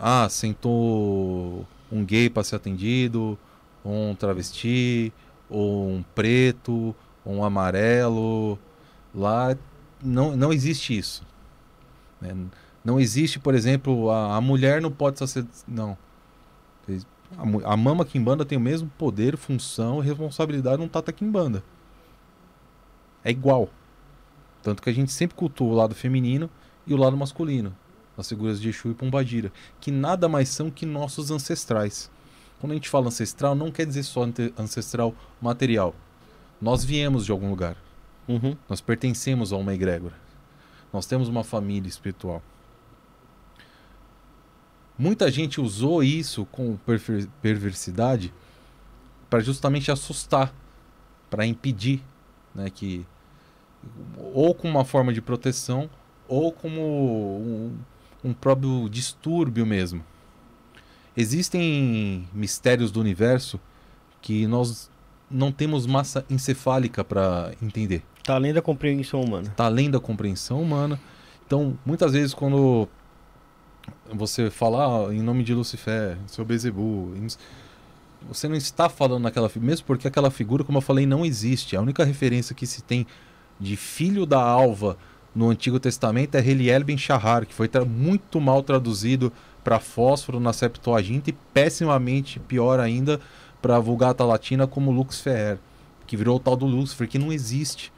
ah, 0.00 0.28
sentou 0.28 1.66
um 1.90 2.04
gay 2.04 2.28
para 2.28 2.42
ser 2.42 2.56
atendido, 2.56 3.38
ou 3.84 4.10
um 4.10 4.14
travesti, 4.14 5.12
ou 5.48 5.88
um 5.88 6.04
preto, 6.14 6.94
ou 7.24 7.34
um 7.34 7.44
amarelo. 7.44 8.58
Lá 9.14 9.56
não, 10.02 10.36
não 10.36 10.52
existe 10.52 10.96
isso. 10.96 11.22
Né? 12.20 12.34
Não 12.84 13.00
existe, 13.00 13.38
por 13.38 13.54
exemplo, 13.54 14.10
a, 14.10 14.36
a 14.36 14.40
mulher 14.40 14.80
não 14.80 14.90
pode 14.90 15.18
ser. 15.28 15.44
Não. 15.66 15.96
A, 17.36 17.72
a 17.72 17.76
mama 17.76 18.04
quimbanda 18.04 18.44
tem 18.44 18.56
o 18.56 18.60
mesmo 18.60 18.90
poder, 18.96 19.36
função 19.36 20.02
e 20.02 20.06
responsabilidade 20.06 20.78
num 20.78 20.88
tata 20.88 21.12
quimbanda. 21.12 21.62
É 23.24 23.30
igual. 23.30 23.68
Tanto 24.62 24.82
que 24.82 24.90
a 24.90 24.92
gente 24.92 25.12
sempre 25.12 25.36
cultua 25.36 25.66
o 25.68 25.74
lado 25.74 25.94
feminino 25.94 26.48
e 26.86 26.94
o 26.94 26.96
lado 26.96 27.16
masculino. 27.16 27.74
As 28.16 28.28
figuras 28.28 28.60
de 28.60 28.68
Exu 28.68 28.90
e 28.90 28.94
Pombagira. 28.94 29.52
Que 29.80 29.90
nada 29.90 30.28
mais 30.28 30.48
são 30.48 30.70
que 30.70 30.86
nossos 30.86 31.30
ancestrais. 31.30 32.10
Quando 32.60 32.72
a 32.72 32.74
gente 32.74 32.88
fala 32.88 33.08
ancestral, 33.08 33.54
não 33.54 33.70
quer 33.70 33.84
dizer 33.84 34.04
só 34.04 34.22
ancestral 34.56 35.14
material. 35.40 35.94
Nós 36.60 36.84
viemos 36.84 37.26
de 37.26 37.32
algum 37.32 37.50
lugar. 37.50 37.76
Uhum. 38.26 38.56
Nós 38.68 38.80
pertencemos 38.80 39.52
a 39.52 39.56
uma 39.56 39.74
egrégora. 39.74 40.14
Nós 40.96 41.04
temos 41.04 41.28
uma 41.28 41.44
família 41.44 41.86
espiritual. 41.86 42.42
Muita 44.98 45.30
gente 45.30 45.60
usou 45.60 46.02
isso 46.02 46.46
com 46.46 46.74
perver- 46.78 47.28
perversidade 47.42 48.32
para 49.28 49.40
justamente 49.40 49.92
assustar, 49.92 50.54
para 51.28 51.44
impedir, 51.44 52.02
né, 52.54 52.70
que 52.70 53.04
ou 54.32 54.54
com 54.54 54.70
uma 54.70 54.86
forma 54.86 55.12
de 55.12 55.20
proteção 55.20 55.90
ou 56.26 56.50
como 56.50 56.80
um, 56.80 57.78
um 58.24 58.32
próprio 58.32 58.88
distúrbio 58.88 59.66
mesmo. 59.66 60.02
Existem 61.14 62.26
mistérios 62.32 62.90
do 62.90 63.00
universo 63.00 63.60
que 64.22 64.46
nós 64.46 64.90
não 65.30 65.52
temos 65.52 65.86
massa 65.86 66.24
encefálica 66.30 67.04
para 67.04 67.52
entender 67.60 68.02
Tá 68.26 68.34
além 68.34 68.52
da 68.52 68.60
compreensão 68.60 69.20
humana. 69.20 69.46
está 69.46 69.66
além 69.66 69.88
da 69.88 70.00
compreensão 70.00 70.60
humana. 70.60 71.00
Então, 71.46 71.78
muitas 71.86 72.12
vezes, 72.12 72.34
quando 72.34 72.88
você 74.12 74.50
fala 74.50 75.08
ah, 75.08 75.14
em 75.14 75.22
nome 75.22 75.44
de 75.44 75.54
Lucifer, 75.54 76.18
seu 76.26 76.44
Bezebu, 76.44 77.14
você 78.26 78.48
não 78.48 78.56
está 78.56 78.88
falando 78.88 79.22
naquela 79.22 79.48
figura, 79.48 79.70
mesmo 79.70 79.86
porque 79.86 80.08
aquela 80.08 80.28
figura, 80.28 80.64
como 80.64 80.78
eu 80.78 80.82
falei, 80.82 81.06
não 81.06 81.24
existe. 81.24 81.76
A 81.76 81.80
única 81.80 82.02
referência 82.04 82.52
que 82.52 82.66
se 82.66 82.82
tem 82.82 83.06
de 83.60 83.76
filho 83.76 84.26
da 84.26 84.42
alva 84.42 84.98
no 85.32 85.48
Antigo 85.48 85.78
Testamento 85.78 86.34
é 86.34 86.40
Heliel 86.40 86.82
Ben 86.82 86.98
Shahar, 86.98 87.46
que 87.46 87.54
foi 87.54 87.70
muito 87.86 88.40
mal 88.40 88.60
traduzido 88.60 89.32
para 89.62 89.78
fósforo 89.78 90.40
na 90.40 90.52
Septuaginta 90.52 91.30
e 91.30 91.32
pessimamente 91.54 92.40
pior 92.40 92.80
ainda 92.80 93.20
para 93.62 93.76
a 93.76 93.80
Vulgata 93.80 94.24
Latina 94.24 94.66
como 94.66 94.90
Lux 94.90 95.20
Ferrer, 95.20 95.58
que 96.08 96.16
virou 96.16 96.36
o 96.36 96.40
tal 96.40 96.56
do 96.56 96.66
Lúcifer, 96.66 97.08
que 97.08 97.20
não 97.20 97.32
existe. 97.32 97.92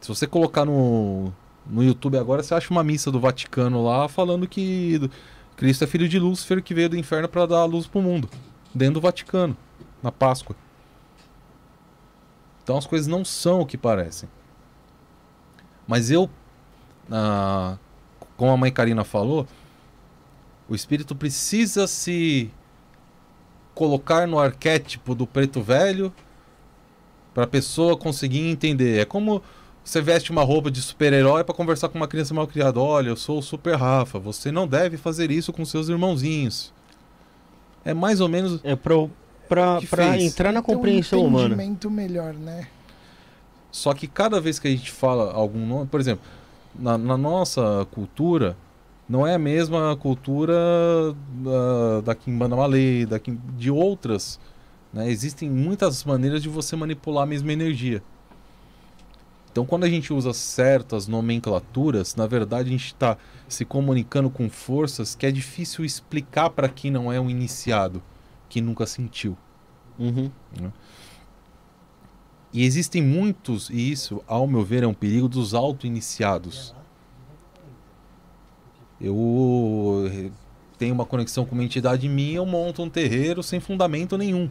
Se 0.00 0.08
você 0.08 0.26
colocar 0.26 0.64
no, 0.64 1.32
no 1.66 1.82
YouTube 1.82 2.16
agora, 2.16 2.42
você 2.42 2.54
acha 2.54 2.70
uma 2.70 2.84
missa 2.84 3.10
do 3.10 3.20
Vaticano 3.20 3.84
lá 3.84 4.08
falando 4.08 4.46
que 4.46 5.10
Cristo 5.56 5.84
é 5.84 5.86
filho 5.86 6.08
de 6.08 6.18
Lúcifer 6.18 6.62
que 6.62 6.74
veio 6.74 6.88
do 6.88 6.96
inferno 6.96 7.28
para 7.28 7.46
dar 7.46 7.58
a 7.58 7.64
luz 7.64 7.86
pro 7.86 8.02
mundo, 8.02 8.28
dentro 8.74 8.94
do 8.94 9.00
Vaticano, 9.00 9.56
na 10.02 10.12
Páscoa. 10.12 10.54
Então 12.62 12.76
as 12.76 12.86
coisas 12.86 13.06
não 13.06 13.24
são 13.24 13.60
o 13.60 13.66
que 13.66 13.78
parecem. 13.78 14.28
Mas 15.86 16.10
eu, 16.10 16.28
ah, 17.10 17.78
como 18.36 18.50
a 18.50 18.56
mãe 18.56 18.72
Karina 18.72 19.04
falou, 19.04 19.46
o 20.68 20.74
espírito 20.74 21.14
precisa 21.14 21.86
se 21.86 22.50
colocar 23.74 24.26
no 24.26 24.38
arquétipo 24.38 25.14
do 25.14 25.26
preto 25.26 25.62
velho 25.62 26.12
para 27.32 27.44
a 27.44 27.46
pessoa 27.46 27.96
conseguir 27.96 28.48
entender. 28.48 28.98
É 28.98 29.04
como 29.04 29.42
você 29.88 30.00
veste 30.02 30.30
uma 30.32 30.42
roupa 30.42 30.70
de 30.70 30.82
super-herói 30.82 31.44
para 31.44 31.54
conversar 31.54 31.88
com 31.88 31.96
uma 31.96 32.08
criança 32.08 32.34
mal 32.34 32.46
criada. 32.46 32.80
Olha, 32.80 33.10
eu 33.10 33.16
sou 33.16 33.38
o 33.38 33.42
Super 33.42 33.76
Rafa. 33.76 34.18
Você 34.18 34.50
não 34.50 34.66
deve 34.66 34.96
fazer 34.96 35.30
isso 35.30 35.52
com 35.52 35.64
seus 35.64 35.88
irmãozinhos. 35.88 36.72
É 37.84 37.94
mais 37.94 38.20
ou 38.20 38.28
menos. 38.28 38.60
É 38.64 38.74
pra, 38.74 38.96
pra, 39.48 39.78
entrar 40.20 40.52
na 40.52 40.60
Ter 40.60 40.72
um 40.72 40.74
compreensão 40.74 41.24
humana. 41.24 41.54
entendimento 41.54 41.88
melhor, 41.88 42.34
né? 42.34 42.66
Só 43.70 43.94
que 43.94 44.08
cada 44.08 44.40
vez 44.40 44.58
que 44.58 44.66
a 44.66 44.70
gente 44.70 44.90
fala 44.90 45.32
algum 45.32 45.64
nome, 45.64 45.86
por 45.86 46.00
exemplo, 46.00 46.24
na, 46.74 46.98
na 46.98 47.16
nossa 47.16 47.86
cultura, 47.92 48.56
não 49.08 49.24
é 49.24 49.34
a 49.34 49.38
mesma 49.38 49.94
cultura 49.96 50.54
da, 51.44 52.00
da 52.06 52.14
Kimbanda 52.14 52.56
Malay, 52.56 53.06
da 53.06 53.20
Kim- 53.20 53.40
de 53.56 53.70
outras. 53.70 54.40
né? 54.92 55.08
Existem 55.10 55.48
muitas 55.48 56.02
maneiras 56.04 56.42
de 56.42 56.48
você 56.48 56.74
manipular 56.74 57.22
a 57.22 57.26
mesma 57.26 57.52
energia. 57.52 58.02
Então, 59.56 59.64
quando 59.64 59.84
a 59.84 59.88
gente 59.88 60.12
usa 60.12 60.34
certas 60.34 61.08
nomenclaturas, 61.08 62.14
na 62.14 62.26
verdade 62.26 62.68
a 62.68 62.72
gente 62.72 62.88
está 62.88 63.16
se 63.48 63.64
comunicando 63.64 64.28
com 64.28 64.50
forças 64.50 65.14
que 65.14 65.24
é 65.24 65.32
difícil 65.32 65.82
explicar 65.82 66.50
para 66.50 66.68
quem 66.68 66.90
não 66.90 67.10
é 67.10 67.18
um 67.18 67.30
iniciado, 67.30 68.02
que 68.50 68.60
nunca 68.60 68.84
sentiu. 68.84 69.34
Uhum. 69.98 70.30
E 72.52 72.64
existem 72.66 73.00
muitos, 73.00 73.70
e 73.70 73.90
isso, 73.90 74.22
ao 74.26 74.46
meu 74.46 74.62
ver, 74.62 74.82
é 74.82 74.86
um 74.86 74.92
perigo 74.92 75.26
dos 75.26 75.54
auto-iniciados. 75.54 76.74
Eu 79.00 80.04
eh, 80.12 80.30
tenho 80.76 80.94
uma 80.94 81.06
conexão 81.06 81.46
com 81.46 81.54
uma 81.54 81.64
entidade 81.64 82.06
minha, 82.10 82.36
eu 82.36 82.44
monto 82.44 82.82
um 82.82 82.90
terreiro 82.90 83.42
sem 83.42 83.58
fundamento 83.58 84.18
nenhum. 84.18 84.50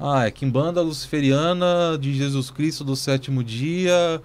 Ah, 0.00 0.26
é 0.26 0.30
Kimbanda 0.30 0.80
Luciferiana 0.80 1.98
de 2.00 2.14
Jesus 2.14 2.50
Cristo 2.50 2.84
do 2.84 2.94
sétimo 2.94 3.42
dia, 3.42 4.22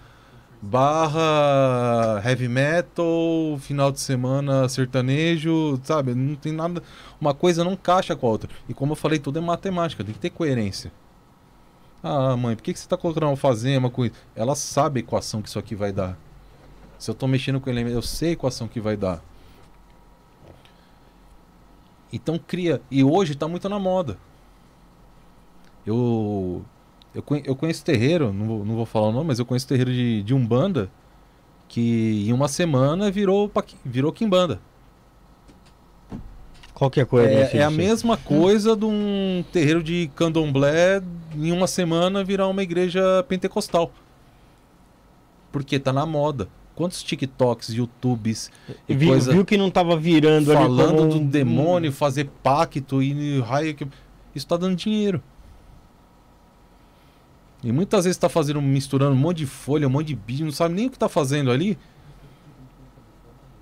barra 0.62 2.22
heavy 2.24 2.48
metal, 2.48 3.58
final 3.60 3.92
de 3.92 4.00
semana 4.00 4.70
sertanejo, 4.70 5.80
sabe? 5.84 6.14
Não 6.14 6.36
tem 6.36 6.52
nada. 6.54 6.84
Uma 7.20 7.34
coisa 7.34 7.64
não 7.64 7.76
caixa 7.76 8.16
com 8.16 8.28
a 8.28 8.30
outra. 8.30 8.50
E 8.70 8.74
como 8.74 8.92
eu 8.92 8.96
falei, 8.96 9.18
tudo 9.18 9.40
é 9.40 9.42
matemática, 9.42 10.04
tem 10.04 10.14
que 10.14 10.20
ter 10.20 10.30
coerência. 10.30 10.92
Ah, 12.04 12.38
mãe, 12.38 12.56
por 12.56 12.62
que, 12.62 12.74
que 12.74 12.80
você 12.80 12.86
está 12.86 12.96
colocando 12.96 13.26
alfazema 13.26 13.90
com 13.90 14.06
isso? 14.06 14.16
Ela 14.36 14.56
sabe 14.56 15.00
a 15.00 15.04
equação 15.04 15.42
que 15.42 15.50
isso 15.50 15.58
aqui 15.58 15.74
vai 15.74 15.92
dar. 15.92 16.16
Se 17.00 17.10
eu 17.10 17.14
estou 17.14 17.28
mexendo 17.28 17.60
com 17.60 17.70
elemento, 17.70 17.96
eu 17.96 18.02
sei 18.04 18.30
a 18.30 18.34
equação 18.34 18.68
que 18.68 18.80
vai 18.80 18.96
dar. 18.96 19.24
Então 22.12 22.38
cria. 22.38 22.80
E 22.92 23.04
hoje 23.04 23.34
está 23.34 23.48
muito 23.48 23.68
na 23.68 23.80
moda. 23.80 24.20
Eu, 25.86 26.64
eu, 27.14 27.24
eu 27.46 27.56
conheço 27.56 27.84
terreiro, 27.84 28.32
não 28.32 28.46
vou, 28.46 28.66
não 28.66 28.76
vou 28.76 28.86
falar 28.86 29.08
o 29.08 29.12
nome, 29.12 29.28
mas 29.28 29.40
eu 29.40 29.46
conheço 29.46 29.68
terreiro 29.68 29.92
de, 29.92 30.24
de 30.24 30.34
Umbanda 30.34 30.90
que 31.74 32.26
em 32.28 32.32
uma 32.32 32.48
semana 32.48 33.10
virou, 33.10 33.52
virou 33.84 34.12
Kimbanda. 34.12 34.60
Qual 36.72 36.92
que 36.92 37.00
é 37.00 37.04
a 37.04 37.06
coerência 37.06 37.58
É, 37.58 37.62
é 37.62 37.64
a 37.64 37.72
mesma 37.72 38.16
coisa 38.16 38.76
de 38.76 38.86
um 38.86 39.44
terreiro 39.52 39.82
de 39.82 40.12
candomblé 40.16 41.02
em 41.36 41.52
uma 41.52 41.66
semana 41.66 42.24
virar 42.24 42.48
uma 42.48 42.62
igreja 42.62 43.24
pentecostal. 43.28 43.92
Porque 45.52 45.80
tá 45.80 45.92
na 45.92 46.06
moda. 46.06 46.48
Quantos 46.76 47.02
TikToks, 47.02 47.70
YouTubes 47.70 48.52
e 48.88 48.96
Viu, 48.96 49.10
coisa 49.10 49.32
viu 49.32 49.46
que 49.46 49.58
não 49.58 49.72
tava 49.72 49.98
virando 49.98 50.52
ali 50.52 50.62
falando 50.62 50.98
como 50.98 51.10
do 51.10 51.20
demônio, 51.22 51.92
fazer 51.92 52.30
pacto 52.44 53.02
e 53.02 53.40
raio 53.42 53.74
que 53.74 53.88
isso 54.36 54.46
tá 54.46 54.58
dando 54.58 54.76
dinheiro. 54.76 55.22
E 57.64 57.72
muitas 57.72 58.04
vezes 58.06 58.18
tá 58.18 58.28
fazendo 58.28 58.62
misturando 58.62 59.14
um 59.14 59.18
monte 59.20 59.38
de 59.38 59.46
folha, 59.46 59.88
um 59.88 59.92
monte 59.92 60.08
de 60.08 60.16
bicho, 60.16 60.44
não 60.44 60.52
sabe 60.52 60.76
nem 60.76 60.88
o 60.88 60.92
que 60.92 61.00
tá 61.00 61.08
fazendo 61.08 61.50
ali. 61.50 61.78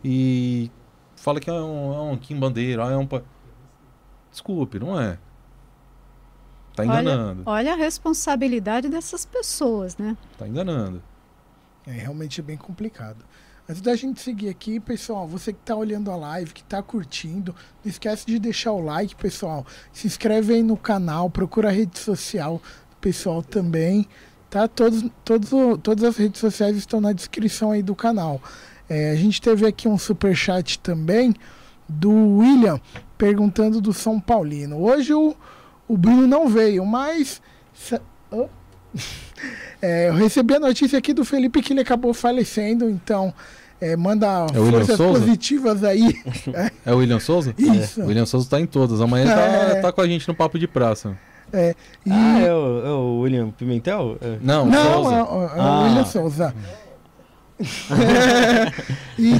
E 0.04 0.72
fala 1.16 1.40
que 1.40 1.50
é 1.50 1.54
um, 1.54 1.94
é 1.94 2.02
um 2.14 2.18
quimbandeiro, 2.18 2.82
ah, 2.82 2.92
é 2.92 2.98
um 2.98 3.08
Desculpe, 4.32 4.80
não 4.80 5.00
é. 5.00 5.20
Tá 6.76 6.84
Olha- 6.84 7.02
enganando, 7.02 7.44
Olha 7.46 7.74
a 7.74 7.76
responsabilidade 7.76 8.88
dessas 8.90 9.26
pessoas, 9.26 9.98
né? 9.98 10.16
tá 10.38 10.48
enganando. 10.48 11.04
É 11.86 11.92
realmente 11.92 12.42
bem 12.42 12.56
complicado. 12.58 13.26
Antes 13.70 13.82
da 13.82 13.96
gente 13.96 14.20
seguir 14.22 14.50
aqui, 14.50 14.80
pessoal, 14.80 15.28
você 15.28 15.54
que 15.54 15.60
está 15.60 15.76
olhando 15.76 16.10
a 16.12 16.16
live, 16.16 16.54
que 16.54 16.62
está 16.62 16.82
curtindo, 16.82 17.56
não 17.84 17.90
esquece 17.92 18.26
de 18.26 18.40
deixar 18.40 18.72
o 18.72 18.80
like, 18.82 19.16
pessoal. 19.16 19.66
Se 19.94 20.08
inscreve 20.08 20.54
aí 20.56 20.64
no 20.64 20.76
canal, 20.78 21.30
procura 21.30 21.70
a 21.70 21.72
rede 21.72 22.00
social 22.00 22.62
pessoal 23.02 23.42
também, 23.42 24.08
tá? 24.50 24.68
Todos, 24.68 25.04
todos, 25.26 25.50
todas 25.82 26.04
as 26.04 26.16
redes 26.18 26.40
sociais 26.40 26.78
estão 26.78 27.02
na 27.02 27.12
descrição 27.12 27.72
aí 27.72 27.82
do 27.82 27.96
canal. 27.96 28.42
É, 28.88 29.12
a 29.12 29.16
gente 29.16 29.42
teve 29.42 29.66
aqui 29.66 29.88
um 29.88 29.98
super 29.98 30.36
chat 30.36 30.80
também 30.80 31.34
do 31.88 32.38
William 32.38 32.80
perguntando 33.18 33.82
do 33.82 33.92
São 33.94 34.20
Paulino. 34.20 34.78
Hoje 34.82 35.14
o, 35.14 35.36
o 35.88 35.98
Bruno 35.98 36.28
não 36.28 36.48
veio, 36.48 36.86
mas 36.86 37.42
oh. 38.32 38.48
É, 39.82 40.10
eu 40.10 40.14
recebi 40.14 40.54
a 40.54 40.60
notícia 40.60 41.00
aqui 41.00 41.12
do 41.12 41.26
Felipe 41.26 41.60
que 41.62 41.74
ele 41.74 41.80
acabou 41.82 42.14
falecendo, 42.14 42.88
então 42.88 43.34
é, 43.80 43.98
manda 43.98 44.46
É 44.54 44.72
forças 44.72 44.96
positivas 44.96 45.84
aí. 45.84 46.14
É 46.86 46.94
o 46.94 46.98
William 46.98 47.20
Souza? 47.20 47.56
Isso. 47.58 48.02
O 48.02 48.06
William 48.06 48.28
Souza 48.28 48.48
tá 48.48 48.62
em 48.62 48.68
todas. 48.68 49.02
Amanhã 49.02 49.26
tá, 49.26 49.42
É. 49.42 49.82
tá 49.82 49.92
com 49.92 50.02
a 50.02 50.08
gente 50.08 50.28
no 50.28 50.36
papo 50.36 50.60
de 50.60 50.68
praça. 50.68 51.18
E- 51.54 51.76
Ah, 52.12 52.40
é 52.42 52.54
o, 52.54 52.86
é 52.86 52.90
o 52.92 53.20
William 53.20 53.50
Pimentel? 53.52 54.18
É. 54.22 54.38
Não, 54.42 54.66
Não, 54.66 54.94
Souza. 55.04 55.16
é, 55.16 55.24
o- 55.24 55.44
é 55.44 55.58
o 55.58 55.62
Ah. 55.62 55.82
William 55.84 56.06
Souza. 56.06 56.56
e 59.20 59.34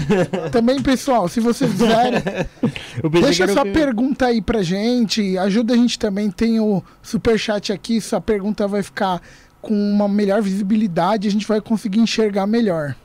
também, 0.52 0.82
pessoal, 0.82 1.28
se 1.28 1.40
vocês 1.40 1.72
quiserem, 1.72 2.22
deixa 3.22 3.48
sua 3.48 3.66
pergunta 3.66 4.28
aí 4.28 4.42
pra 4.42 4.62
gente. 4.62 5.38
Ajuda 5.40 5.74
a 5.74 5.78
gente 5.78 5.98
também. 5.98 6.30
Tem 6.30 6.60
o 6.60 6.84
superchat 7.02 7.74
aqui. 7.74 8.00
Sua 8.00 8.22
pergunta 8.22 8.68
vai 8.68 8.84
ficar 8.84 9.20
com 9.62 9.74
uma 9.74 10.08
melhor 10.08 10.42
visibilidade. 10.42 11.28
A 11.28 11.32
gente 11.32 11.48
vai 11.48 11.60
conseguir 11.60 12.00
enxergar 12.00 12.46
melhor. 12.46 12.96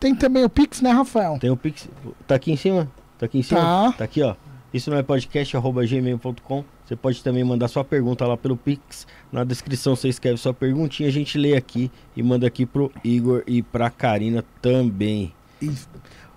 Tem 0.00 0.14
também 0.14 0.44
o 0.44 0.50
Pix, 0.50 0.80
né, 0.80 0.90
Rafael? 0.90 1.38
Tem 1.40 1.50
o 1.50 1.56
Pix. 1.56 1.88
Tá 2.26 2.34
aqui 2.34 2.52
em 2.52 2.56
cima? 2.56 2.88
Tá 3.18 3.26
aqui 3.26 3.38
em 3.38 3.42
cima? 3.42 3.60
Tá. 3.60 3.92
Tá 3.98 4.04
aqui, 4.04 4.22
ó. 4.22 4.34
Isso 4.74 4.90
não 4.90 4.98
é 4.98 5.02
podcast, 5.02 5.56
arroba 5.56 5.86
gmail.com. 5.86 6.64
Você 6.86 6.94
pode 6.94 7.22
também 7.22 7.42
mandar 7.42 7.66
sua 7.66 7.84
pergunta 7.84 8.24
lá 8.26 8.36
pelo 8.36 8.56
Pix. 8.56 9.08
Na 9.32 9.42
descrição 9.42 9.96
você 9.96 10.08
escreve 10.08 10.36
sua 10.36 10.54
perguntinha, 10.54 11.08
a 11.08 11.12
gente 11.12 11.36
lê 11.36 11.56
aqui 11.56 11.90
e 12.16 12.22
manda 12.22 12.46
aqui 12.46 12.64
pro 12.64 12.92
Igor 13.02 13.42
e 13.44 13.60
pra 13.60 13.90
Karina 13.90 14.44
também. 14.62 15.34
Isso. 15.60 15.88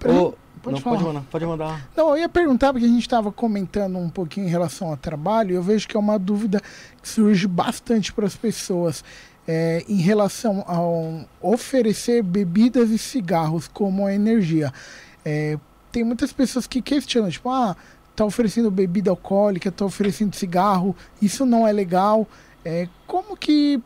Ô, 0.04 0.34
pode 0.64 0.76
não, 0.76 0.82
pode 0.82 1.04
mandar, 1.04 1.22
pode 1.30 1.46
mandar. 1.46 1.90
Não, 1.96 2.10
eu 2.10 2.18
ia 2.18 2.30
perguntar, 2.30 2.74
porque 2.74 2.86
a 2.86 2.90
gente 2.90 3.02
estava 3.02 3.32
comentando 3.32 4.00
um 4.00 4.10
pouquinho 4.10 4.48
em 4.48 4.50
relação 4.50 4.90
ao 4.90 4.98
trabalho, 4.98 5.52
e 5.52 5.56
eu 5.56 5.62
vejo 5.62 5.88
que 5.88 5.96
é 5.96 6.00
uma 6.00 6.18
dúvida 6.18 6.60
que 7.00 7.08
surge 7.08 7.48
bastante 7.48 8.12
para 8.12 8.26
as 8.26 8.36
pessoas 8.36 9.04
é, 9.48 9.84
em 9.88 9.98
relação 9.98 10.64
ao 10.66 11.28
oferecer 11.42 12.24
bebidas 12.24 12.90
e 12.90 12.98
cigarros 12.98 13.68
como 13.68 14.10
energia. 14.10 14.74
É, 15.24 15.60
tem 15.92 16.04
muitas 16.04 16.34
pessoas 16.34 16.66
que 16.66 16.82
questionam, 16.82 17.30
tipo, 17.30 17.50
ah, 17.50 17.76
tá 18.20 18.26
oferecendo 18.26 18.70
bebida 18.70 19.10
alcoólica, 19.10 19.72
tá 19.72 19.86
oferecendo 19.86 20.36
cigarro, 20.36 20.94
isso 21.22 21.46
não 21.46 21.66
é 21.66 21.72
legal. 21.72 22.28
É, 22.66 22.90
como 23.08 23.38
que 23.38 23.82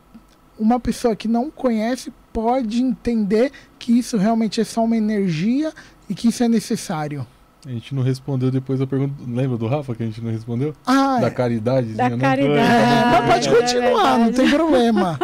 uma 0.58 0.80
pessoa 0.80 1.14
que 1.14 1.28
não 1.28 1.50
conhece 1.52 2.12
pode 2.32 2.82
entender 2.82 3.52
que 3.78 3.96
isso 3.96 4.16
realmente 4.16 4.60
é 4.60 4.64
só 4.64 4.82
uma 4.82 4.96
energia 4.96 5.72
e 6.08 6.14
que 6.16 6.26
isso 6.28 6.42
é 6.42 6.48
necessário? 6.48 7.24
A 7.64 7.70
gente 7.70 7.94
não 7.94 8.02
respondeu 8.02 8.50
depois 8.50 8.80
a 8.80 8.86
pergunta. 8.88 9.14
Lembra 9.26 9.56
do 9.56 9.68
Rafa 9.68 9.94
que 9.94 10.02
a 10.02 10.06
gente 10.06 10.20
não 10.20 10.32
respondeu? 10.32 10.74
Ah, 10.84 11.18
Da 11.20 11.28
é. 11.28 11.30
caridadezinha, 11.30 11.96
Da 11.96 12.16
né? 12.16 12.20
caridade. 12.20 12.58
É, 12.58 13.04
mas 13.06 13.26
pode 13.26 13.48
É 13.48 13.60
continuar, 13.62 14.18
não 14.18 14.24
verdade. 14.26 14.36
tem 14.36 14.50
problema. 14.50 15.18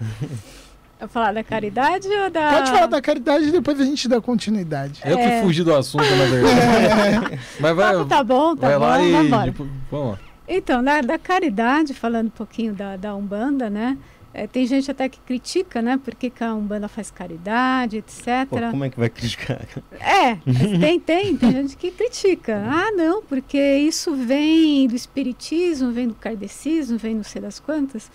Eu 0.98 1.08
falar 1.08 1.32
da 1.34 1.44
caridade 1.44 2.08
ou 2.08 2.30
da. 2.30 2.50
Pode 2.54 2.70
falar 2.70 2.86
da 2.86 3.02
caridade 3.02 3.48
e 3.48 3.52
depois 3.52 3.78
a 3.80 3.84
gente 3.84 4.08
dá 4.08 4.20
continuidade. 4.20 5.00
Eu 5.04 5.18
É. 5.18 5.36
que 5.40 5.42
fugi 5.46 5.62
do 5.62 5.74
assunto, 5.74 6.04
na 6.04 6.24
verdade. 6.24 7.38
Mas 7.60 7.72
O 7.72 7.74
vai, 7.74 7.92
papo 7.94 8.04
tá 8.06 8.24
bom, 8.24 8.56
tá 8.56 8.66
vai 8.66 8.78
bom, 8.78 8.84
lá 9.30 9.46
e. 9.46 9.50
depois- 9.50 9.70
Vamos 9.90 10.12
lá. 10.12 10.18
Então, 10.48 10.82
da, 10.82 11.00
da 11.02 11.18
caridade, 11.18 11.92
falando 11.92 12.28
um 12.28 12.30
pouquinho 12.30 12.72
da, 12.72 12.96
da 12.96 13.14
Umbanda, 13.14 13.68
né? 13.68 13.98
É, 14.32 14.46
tem 14.46 14.66
gente 14.66 14.90
até 14.90 15.08
que 15.08 15.18
critica, 15.20 15.80
né? 15.80 15.98
Por 16.02 16.14
que, 16.14 16.28
que 16.30 16.44
a 16.44 16.54
Umbanda 16.54 16.88
faz 16.88 17.10
caridade, 17.10 17.96
etc. 17.96 18.46
Pô, 18.48 18.58
como 18.70 18.84
é 18.84 18.90
que 18.90 18.98
vai 18.98 19.08
criticar? 19.08 19.60
É, 19.98 20.34
tem, 20.78 21.00
tem, 21.00 21.36
tem 21.36 21.52
gente 21.52 21.76
que 21.76 21.90
critica. 21.90 22.62
Ah, 22.68 22.90
não, 22.92 23.22
porque 23.22 23.58
isso 23.78 24.14
vem 24.14 24.86
do 24.88 24.94
espiritismo, 24.94 25.90
vem 25.90 26.08
do 26.08 26.14
kardecismo, 26.14 26.96
vem 26.98 27.14
não 27.14 27.24
sei 27.24 27.40
das 27.42 27.58
quantas. 27.58 28.10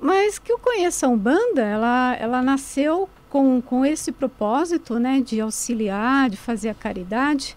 Mas 0.00 0.38
que 0.38 0.52
eu 0.52 0.58
conheço 0.58 1.04
a 1.04 1.08
Umbanda, 1.08 1.62
ela, 1.62 2.16
ela 2.18 2.42
nasceu 2.42 3.08
com, 3.28 3.60
com 3.60 3.84
esse 3.84 4.12
propósito, 4.12 4.98
né, 4.98 5.20
de 5.20 5.40
auxiliar, 5.40 6.30
de 6.30 6.36
fazer 6.36 6.68
a 6.68 6.74
caridade. 6.74 7.56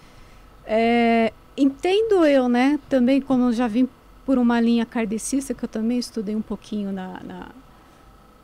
É, 0.66 1.32
entendo 1.56 2.26
eu, 2.26 2.50
né, 2.50 2.80
também 2.90 3.22
como 3.22 3.52
já 3.54 3.68
vim 3.68 3.88
por 4.26 4.38
uma 4.38 4.60
linha 4.60 4.86
kardecista, 4.86 5.54
que 5.54 5.64
eu 5.64 5.70
também 5.70 5.98
estudei 6.00 6.36
um 6.36 6.42
pouquinho 6.42 6.92
na, 6.92 7.20
na- 7.24 7.50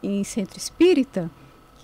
em 0.03 0.23
centro 0.23 0.57
espírita, 0.57 1.29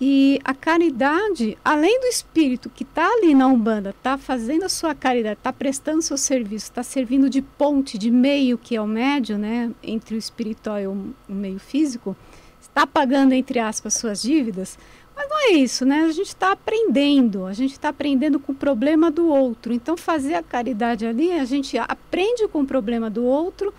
que 0.04 0.38
a 0.44 0.52
caridade, 0.52 1.56
além 1.64 1.98
do 1.98 2.06
espírito 2.08 2.68
que 2.68 2.82
está 2.82 3.08
ali 3.08 3.34
na 3.34 3.46
Umbanda, 3.46 3.88
está 3.88 4.18
fazendo 4.18 4.64
a 4.64 4.68
sua 4.68 4.94
caridade, 4.94 5.38
está 5.38 5.50
prestando 5.50 6.02
seu 6.02 6.18
serviço, 6.18 6.66
está 6.66 6.82
servindo 6.82 7.30
de 7.30 7.40
ponte, 7.40 7.96
de 7.96 8.10
meio, 8.10 8.58
que 8.58 8.76
é 8.76 8.82
o 8.82 8.86
médio, 8.86 9.38
né, 9.38 9.70
entre 9.82 10.14
o 10.14 10.18
espiritual 10.18 10.78
e 10.78 10.86
o 10.86 11.14
meio 11.26 11.58
físico, 11.58 12.14
está 12.60 12.86
pagando, 12.86 13.32
entre 13.32 13.58
aspas, 13.58 13.94
suas 13.94 14.20
dívidas, 14.20 14.78
mas 15.16 15.26
não 15.26 15.38
é 15.38 15.52
isso, 15.52 15.86
né? 15.86 16.02
A 16.02 16.12
gente 16.12 16.28
está 16.28 16.52
aprendendo, 16.52 17.46
a 17.46 17.54
gente 17.54 17.72
está 17.72 17.88
aprendendo 17.88 18.38
com 18.38 18.52
o 18.52 18.54
problema 18.54 19.10
do 19.10 19.26
outro. 19.26 19.72
Então, 19.72 19.96
fazer 19.96 20.34
a 20.34 20.42
caridade 20.42 21.06
ali, 21.06 21.32
a 21.32 21.46
gente 21.46 21.78
aprende 21.78 22.46
com 22.48 22.60
o 22.60 22.66
problema 22.66 23.08
do 23.08 23.24
outro, 23.24 23.72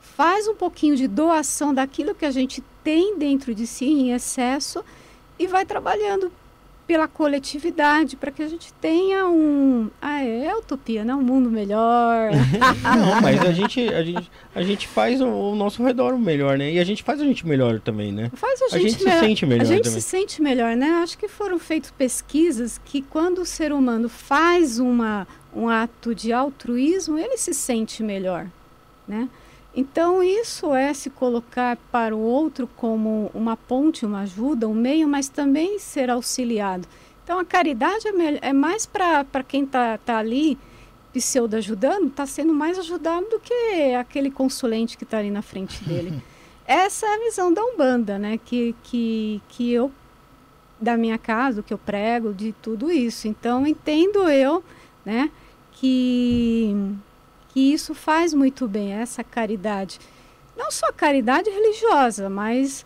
faz 0.00 0.48
um 0.48 0.56
pouquinho 0.56 0.96
de 0.96 1.06
doação 1.06 1.72
daquilo 1.72 2.16
que 2.16 2.24
a 2.24 2.32
gente 2.32 2.64
tem 2.82 3.16
dentro 3.16 3.54
de 3.54 3.64
si 3.64 3.84
em 3.84 4.12
excesso 4.12 4.82
e 5.38 5.46
vai 5.46 5.64
trabalhando 5.64 6.30
pela 6.86 7.06
coletividade 7.06 8.16
para 8.16 8.30
que 8.30 8.42
a 8.42 8.48
gente 8.48 8.72
tenha 8.72 9.26
um 9.28 9.90
ah 10.00 10.24
é, 10.24 10.46
é 10.46 10.56
utopia 10.56 11.04
né 11.04 11.14
um 11.14 11.20
mundo 11.20 11.50
melhor 11.50 12.30
Não, 12.82 13.20
mas 13.20 13.42
a 13.42 13.52
gente, 13.52 13.86
a 13.92 14.02
gente, 14.02 14.30
a 14.54 14.62
gente 14.62 14.88
faz 14.88 15.20
o, 15.20 15.26
o 15.26 15.54
nosso 15.54 15.84
redor 15.84 16.18
melhor, 16.18 16.56
né? 16.56 16.72
E 16.72 16.78
a 16.78 16.84
gente 16.84 17.02
faz 17.02 17.20
a 17.20 17.24
gente 17.24 17.46
melhor 17.46 17.78
também, 17.78 18.10
né? 18.10 18.30
faz 18.34 18.62
a 18.62 18.64
A 18.74 18.78
gente, 18.78 18.92
gente 18.92 19.02
se 19.02 19.20
sente 19.20 19.44
melhor 19.46 19.62
a 19.62 19.64
gente 19.66 19.84
também. 19.84 20.00
se 20.00 20.08
sente 20.08 20.40
melhor 20.42 20.74
né 20.76 20.88
acho 21.02 21.18
que 21.18 21.28
foram 21.28 21.58
feitas 21.58 21.90
pesquisas 21.90 22.80
que 22.82 23.02
quando 23.02 23.42
o 23.42 23.46
ser 23.46 23.70
humano 23.70 24.08
faz 24.08 24.78
uma 24.78 25.28
um 25.54 25.68
ato 25.68 26.14
de 26.14 26.32
altruísmo 26.32 27.18
ele 27.18 27.36
se 27.36 27.52
sente 27.52 28.02
melhor 28.02 28.46
né 29.06 29.28
então 29.74 30.22
isso 30.22 30.74
é 30.74 30.92
se 30.92 31.10
colocar 31.10 31.76
para 31.92 32.14
o 32.14 32.20
outro 32.20 32.68
como 32.76 33.30
uma 33.34 33.56
ponte 33.56 34.06
uma 34.06 34.20
ajuda 34.20 34.68
um 34.68 34.74
meio 34.74 35.06
mas 35.08 35.28
também 35.28 35.78
ser 35.78 36.10
auxiliado 36.10 36.86
então 37.22 37.38
a 37.38 37.44
caridade 37.44 38.08
é, 38.08 38.48
é 38.48 38.52
mais 38.52 38.86
para 38.86 39.42
quem 39.46 39.64
está 39.64 39.98
tá 39.98 40.18
ali 40.18 40.58
pseudo 41.12 41.54
ajudando 41.54 42.08
está 42.08 42.26
sendo 42.26 42.52
mais 42.52 42.78
ajudado 42.78 43.26
do 43.28 43.40
que 43.40 43.94
aquele 43.94 44.30
consulente 44.30 44.96
que 44.96 45.04
está 45.04 45.18
ali 45.18 45.30
na 45.30 45.42
frente 45.42 45.84
dele 45.84 46.22
essa 46.68 47.06
é 47.06 47.14
a 47.14 47.18
visão 47.20 47.50
da 47.50 47.64
Umbanda, 47.64 48.18
né? 48.18 48.38
Que, 48.44 48.76
que, 48.82 49.40
que 49.48 49.72
eu, 49.72 49.90
da 50.78 50.98
minha 50.98 51.16
casa, 51.16 51.62
que 51.62 51.72
eu 51.72 51.78
prego, 51.78 52.34
de 52.34 52.52
tudo 52.52 52.92
isso. 52.92 53.26
Então, 53.26 53.66
entendo 53.66 54.28
eu, 54.28 54.62
né? 55.02 55.30
Que, 55.72 56.76
que 57.48 57.72
isso 57.72 57.94
faz 57.94 58.34
muito 58.34 58.68
bem, 58.68 58.92
essa 58.92 59.24
caridade. 59.24 59.98
Não 60.56 60.70
só 60.70 60.92
caridade 60.92 61.48
religiosa, 61.48 62.28
mas 62.28 62.84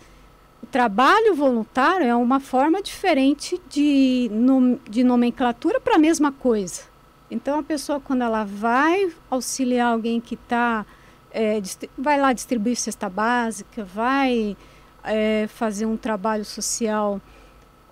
o 0.63 0.67
trabalho 0.67 1.35
voluntário 1.35 2.07
é 2.07 2.15
uma 2.15 2.39
forma 2.39 2.83
diferente 2.83 3.61
de, 3.69 4.31
nom- 4.33 4.79
de 4.89 5.03
nomenclatura 5.03 5.81
para 5.81 5.97
a 5.97 5.99
mesma 5.99 6.31
coisa. 6.31 6.83
Então, 7.31 7.59
a 7.59 7.63
pessoa, 7.63 7.99
quando 7.99 8.23
ela 8.23 8.45
vai 8.45 9.11
auxiliar 9.31 9.93
alguém 9.93 10.21
que 10.21 10.35
está 10.35 10.85
é, 11.33 11.61
vai 11.97 12.21
lá 12.21 12.33
distribuir 12.33 12.77
cesta 12.77 13.09
básica, 13.09 13.85
vai 13.85 14.57
é, 15.03 15.47
fazer 15.49 15.87
um 15.87 15.97
trabalho 15.97 16.45
social 16.45 17.21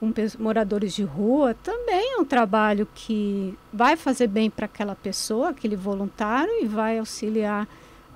com 0.00 0.10
moradores 0.38 0.94
de 0.94 1.02
rua, 1.02 1.54
também 1.62 2.14
é 2.14 2.16
um 2.16 2.24
trabalho 2.24 2.88
que 2.94 3.54
vai 3.70 3.96
fazer 3.96 4.28
bem 4.28 4.48
para 4.48 4.64
aquela 4.64 4.96
pessoa, 4.96 5.50
aquele 5.50 5.76
voluntário, 5.76 6.52
e 6.62 6.66
vai 6.66 6.98
auxiliar 6.98 7.68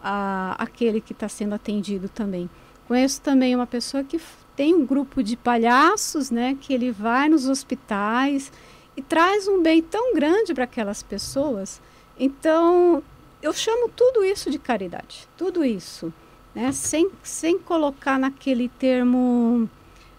a, 0.03 0.57
aquele 0.59 0.99
que 0.99 1.13
está 1.13 1.29
sendo 1.29 1.55
atendido 1.55 2.09
também. 2.09 2.49
Conheço 2.89 3.21
também 3.21 3.55
uma 3.55 3.67
pessoa 3.67 4.03
que 4.03 4.19
tem 4.57 4.75
um 4.75 4.87
grupo 4.87 5.23
de 5.23 5.37
palhaços, 5.37 6.31
né, 6.31 6.57
que 6.59 6.73
ele 6.73 6.91
vai 6.91 7.29
nos 7.29 7.47
hospitais 7.47 8.51
e 8.97 9.03
traz 9.03 9.47
um 9.47 9.63
bem 9.63 9.83
tão 9.83 10.15
grande 10.15 10.55
para 10.55 10.65
aquelas 10.65 11.03
pessoas. 11.03 11.83
Então, 12.19 13.03
eu 13.43 13.53
chamo 13.53 13.91
tudo 13.91 14.25
isso 14.25 14.51
de 14.51 14.59
caridade, 14.59 15.29
tudo 15.37 15.63
isso, 15.63 16.11
né? 16.55 16.73
sem, 16.73 17.11
sem 17.23 17.59
colocar 17.59 18.19
naquele 18.19 18.71
termo 18.71 19.69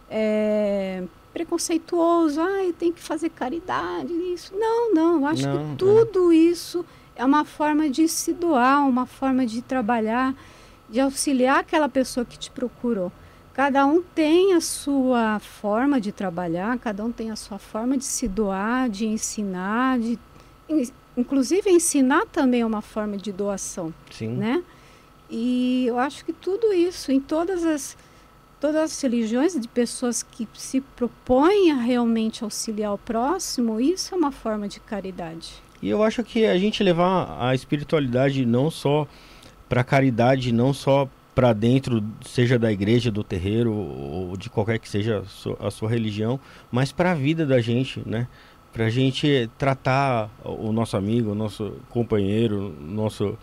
é, 0.10 1.04
preconceituoso, 1.36 2.40
ah, 2.40 2.72
tem 2.80 2.94
que 2.94 3.02
fazer 3.02 3.30
caridade, 3.30 4.14
isso. 4.34 4.54
Não, 4.58 4.94
não, 4.94 5.20
eu 5.20 5.26
acho 5.26 5.46
Não, 5.46 5.58
que 5.58 5.74
é. 5.74 5.76
tudo 5.76 6.32
isso 6.32 6.86
é 7.14 7.26
uma 7.26 7.44
forma 7.44 7.90
de 7.90 8.08
se 8.08 8.32
doar, 8.34 8.88
uma 8.88 9.06
forma 9.06 9.46
de 9.46 9.62
trabalhar, 9.62 10.34
de 10.90 11.02
auxiliar 11.02 11.60
aquela 11.60 11.90
pessoa 11.90 12.26
que 12.26 12.40
te 12.40 12.50
procurou. 12.50 13.12
Cada 13.54 13.86
um 13.86 14.02
tem 14.02 14.54
a 14.54 14.62
sua 14.62 15.40
forma 15.40 16.00
de 16.00 16.12
trabalhar, 16.14 16.78
cada 16.80 17.04
um 17.04 17.12
tem 17.12 17.32
a 17.32 17.36
sua 17.36 17.60
forma 17.60 17.98
de 17.98 18.06
se 18.06 18.28
doar, 18.30 18.90
de 18.90 19.06
ensinar, 19.06 20.00
de 20.00 20.18
in- 20.70 20.90
inclusive 21.18 21.70
ensinar 21.70 22.26
também 22.28 22.62
é 22.62 22.66
uma 22.66 22.82
forma 22.82 23.18
de 23.18 23.32
doação, 23.34 23.94
Sim. 24.10 24.30
né? 24.30 24.64
E 25.30 25.86
eu 25.88 25.98
acho 26.00 26.24
que 26.24 26.32
tudo 26.32 26.72
isso 26.72 27.12
em 27.12 27.20
todas 27.20 27.66
as 27.66 27.98
todas 28.66 28.94
as 28.94 29.00
religiões 29.00 29.54
de 29.54 29.68
pessoas 29.68 30.24
que 30.24 30.48
se 30.56 30.82
propõem 30.82 31.72
a 31.72 31.76
realmente 31.76 32.44
auxiliar 32.44 32.96
o 32.96 32.98
próximo, 32.98 33.80
isso 33.80 34.16
é 34.16 34.18
uma 34.18 34.32
forma 34.32 34.68
de 34.68 34.80
caridade. 34.80 35.54
E 35.84 35.88
eu 35.88 36.02
acho 36.02 36.24
que 36.24 36.48
a 36.48 36.58
gente 36.58 36.82
levar 36.82 37.38
a 37.40 37.54
espiritualidade 37.54 38.44
não 38.44 38.72
só 38.72 39.08
para 39.70 39.84
caridade, 39.84 40.52
não 40.52 40.74
só 40.74 41.08
para 41.36 41.54
dentro, 41.54 42.04
seja 42.26 42.58
da 42.58 42.72
igreja, 42.72 43.12
do 43.12 43.24
terreiro 43.24 43.72
ou 43.72 44.36
de 44.36 44.50
qualquer 44.50 44.80
que 44.80 44.90
seja 44.90 45.20
a 45.20 45.26
sua, 45.26 45.58
a 45.60 45.70
sua 45.70 45.88
religião, 45.88 46.40
mas 46.72 46.92
para 46.92 47.12
a 47.12 47.16
vida 47.16 47.46
da 47.46 47.62
gente, 47.62 48.02
né? 48.04 48.28
Para 48.74 48.86
a 48.86 48.90
gente 48.90 49.48
tratar 49.60 50.28
o 50.44 50.72
nosso 50.72 50.98
amigo, 50.98 51.34
o 51.34 51.36
nosso 51.36 51.74
companheiro, 51.92 52.76
nosso 52.82 53.38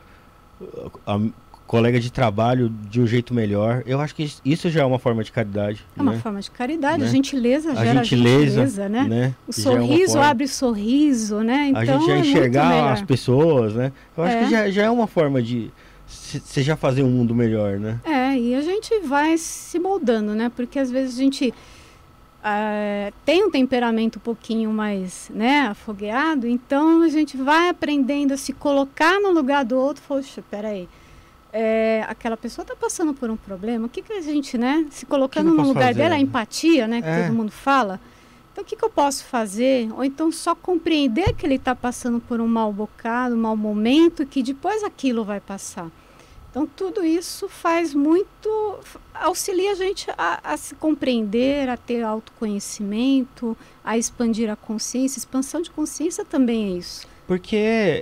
colega 1.73 1.99
de 1.99 2.13
trabalho 2.13 2.69
de 2.69 3.01
um 3.01 3.07
jeito 3.07 3.33
melhor. 3.33 3.83
Eu 3.87 3.99
acho 3.99 4.15
que 4.15 4.31
isso 4.45 4.69
já 4.69 4.83
é 4.83 4.85
uma 4.85 4.99
forma 4.99 5.25
de 5.25 5.33
caridade. 5.33 5.83
É 5.97 6.03
uma 6.03 6.13
né? 6.13 6.19
forma 6.19 6.39
de 6.39 6.51
caridade. 6.51 6.99
Né? 7.01 7.09
A 7.09 7.11
gentileza 7.11 7.71
A 7.73 7.75
gera 7.77 8.05
gentileza, 8.05 8.41
gentileza, 8.45 8.89
né? 8.91 9.05
né? 9.09 9.35
O 9.49 9.53
Já 9.59 9.71
é 9.71 9.75
uma 9.75 9.81
sorriso 9.87 10.13
forma- 10.13 10.29
abre 10.29 10.49
sorriso, 10.49 11.41
né? 11.41 11.69
Então 11.71 11.81
a 11.81 11.87
gente 11.87 12.07
já 12.07 12.15
é 12.15 12.19
enxergar 12.19 12.93
as 12.93 13.01
pessoas, 13.01 13.73
né? 13.73 13.91
Eu 14.15 14.23
acho 14.23 14.37
É. 14.37 14.45
que 14.45 14.51
já, 14.51 14.71
já 14.71 14.83
é 14.83 14.91
uma 14.91 15.07
forma 15.07 15.41
de 15.43 15.71
você 16.07 16.63
já 16.63 16.77
fazer 16.77 17.03
um 17.05 17.09
mundo 17.11 17.35
melhor, 17.35 17.79
né? 17.81 17.99
É, 18.05 18.37
e 18.39 18.55
a 18.55 18.61
gente 18.61 19.01
vai 19.01 19.39
se 19.39 19.79
moldando, 19.79 20.35
né? 20.35 20.53
Porque 20.55 20.79
às 20.79 20.91
vezes 20.91 21.15
a 21.19 21.23
gente 21.23 21.55
ah, 22.45 23.11
tem 23.25 23.47
um 23.47 23.51
temperamento 23.51 24.17
um 24.17 24.21
pouquinho 24.21 24.71
mais, 24.71 25.31
né, 25.35 25.69
afogueado, 25.69 26.47
então 26.47 27.01
a 27.01 27.09
gente 27.09 27.35
vai 27.37 27.71
aprendendo 27.71 28.35
a 28.35 28.37
se 28.37 28.53
colocar 28.53 29.19
no 29.21 29.31
lugar 29.31 29.65
do 29.65 29.79
outro. 29.79 30.03
Poxa, 30.07 30.43
peraí, 30.51 30.87
é, 31.53 32.05
aquela 32.09 32.37
pessoa 32.37 32.63
está 32.63 32.75
passando 32.75 33.13
por 33.13 33.29
um 33.31 33.37
problema, 33.37 33.87
o 33.87 33.89
que, 33.89 34.01
que 34.03 34.13
a 34.13 34.21
gente, 34.23 34.57
né, 34.57 34.87
se 34.91 35.05
colocando 35.05 35.53
no 35.53 35.63
lugar 35.63 35.89
fazer, 35.89 35.95
dela, 35.99 36.15
a 36.15 36.19
empatia, 36.19 36.87
né, 36.89 37.03
que 37.03 37.09
É. 37.09 37.25
todo 37.25 37.35
mundo 37.35 37.53
fala. 37.53 38.01
Então, 38.53 38.63
o 38.65 38.67
que, 38.67 38.77
que 38.77 38.85
eu 38.85 38.91
posso 38.91 39.25
fazer? 39.25 39.91
Ou 39.95 40.05
então 40.05 40.31
só 40.31 40.55
compreender 40.55 41.35
que 41.35 41.47
ele 41.47 41.55
está 41.55 41.75
passando 41.75 42.21
por 42.21 42.41
um 42.41 42.47
mau 42.47 42.73
bocado, 42.73 43.35
um 43.35 43.39
mau 43.39 43.57
momento, 43.57 44.27
que 44.27 44.43
depois 44.43 44.83
aquilo 44.85 45.25
vai 45.25 45.41
passar. 45.41 45.91
Então, 46.51 46.67
tudo 46.67 47.03
isso 47.03 47.49
faz 47.49 47.95
muito. 47.95 48.79
auxilia 49.15 49.73
a 49.73 49.75
gente 49.75 50.11
a, 50.19 50.53
a 50.53 50.57
se 50.59 50.75
compreender, 50.75 51.67
a 51.71 51.79
ter 51.79 52.03
autoconhecimento, 52.03 53.57
a 53.83 53.97
expandir 53.97 54.51
a 54.51 54.57
consciência. 54.57 55.19
Expansão 55.19 55.63
de 55.63 55.71
consciência 55.71 56.25
também 56.25 56.75
é 56.75 56.79
isso. 56.79 57.07
Porque 57.27 57.57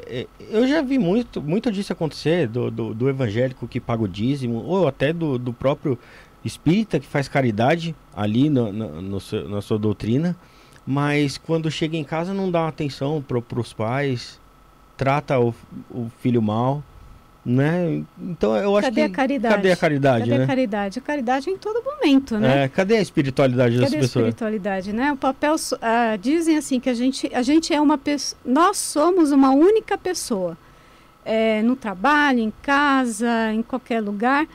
eh, 0.07 0.27
eu 0.51 0.67
já 0.67 0.81
vi 0.83 0.99
muito, 0.99 1.41
muito 1.43 1.71
disso 1.71 1.93
acontecer, 1.93 2.49
do, 2.49 2.71
do, 2.71 2.95
do 2.95 3.09
evangélico 3.09 3.69
que 3.69 3.79
paga 3.81 4.03
o 4.03 4.09
dízimo, 4.09 4.57
ou 4.65 4.89
até 4.89 5.13
do, 5.13 5.39
do 5.39 5.53
próprio 5.53 5.99
espírita 6.45 6.99
que 6.99 7.07
faz 7.07 7.29
caridade 7.29 7.95
ali 8.15 8.49
no, 8.49 8.73
no- 8.73 9.03
no 9.03 9.21
seu- 9.21 9.49
na 9.49 9.61
sua 9.61 9.79
doutrina, 9.79 10.35
mas 10.87 11.37
quando 11.37 11.71
chega 11.71 11.97
em 11.97 12.05
casa 12.05 12.33
não 12.33 12.51
dá 12.51 12.67
atenção 12.67 13.23
para 13.23 13.61
os 13.61 13.73
pais, 13.75 14.41
trata 14.97 15.39
o, 15.39 15.55
o 15.91 16.11
filho 16.21 16.41
mal, 16.41 16.83
né? 17.45 18.03
Então 18.19 18.55
eu 18.57 18.77
acho 18.77 18.89
Cadê 18.89 19.03
que... 19.03 19.07
a 19.07 19.11
caridade? 19.11 19.55
Cadê 19.55 19.73
a 19.73 19.77
caridade, 19.77 20.25
Cadê 20.25 20.39
né? 20.39 20.45
a 20.45 20.47
caridade? 20.47 20.99
A 20.99 21.03
caridade 21.03 21.49
é 21.49 21.53
em 21.53 21.57
todo 21.57 21.83
momento, 21.83 22.39
né? 22.39 22.65
É, 22.65 22.69
cadê 22.69 22.97
a 22.97 23.01
espiritualidade 23.01 23.77
das 23.77 23.85
Cadê 23.85 23.97
a 23.97 24.01
pessoas? 24.01 24.27
espiritualidade, 24.27 24.93
né? 24.93 25.13
O 25.13 25.17
papel 25.17 25.57
ah, 25.81 26.17
dizem 26.21 26.57
assim 26.57 26.79
que 26.79 26.91
a 26.91 26.95
gente 26.95 27.31
a 27.35 27.43
gente 27.43 27.73
é 27.73 27.81
uma 27.81 27.97
pessoa, 27.97 28.39
nós 28.45 28.77
somos 28.77 29.33
uma 29.33 29.51
única 29.51 29.97
pessoa, 29.97 30.57
É, 31.25 31.63
no 31.63 31.77
trabalho, 31.77 32.41
em 32.41 32.53
casa, 32.63 33.53
em 33.53 33.63
qualquer 33.63 34.01
lugar, 34.01 34.47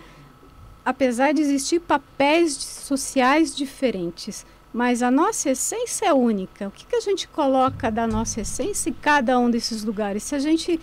apesar 0.84 1.32
de 1.32 1.42
existir 1.42 1.80
papéis 1.80 2.54
sociais 2.56 3.56
diferentes, 3.56 4.46
mas 4.74 5.02
a 5.02 5.10
nossa 5.12 5.52
essência 5.52 6.08
é 6.08 6.14
única. 6.14 6.68
O 6.68 6.72
que, 6.72 6.86
que 6.86 6.96
a 6.96 7.00
gente 7.02 7.28
coloca 7.28 7.90
da 7.92 8.06
nossa 8.08 8.42
essência 8.42 8.90
em 8.90 8.94
cada 8.94 9.40
um 9.40 9.50
desses 9.50 9.84
lugares? 9.84 10.24
Se 10.24 10.36
a 10.36 10.40
gente 10.40 10.80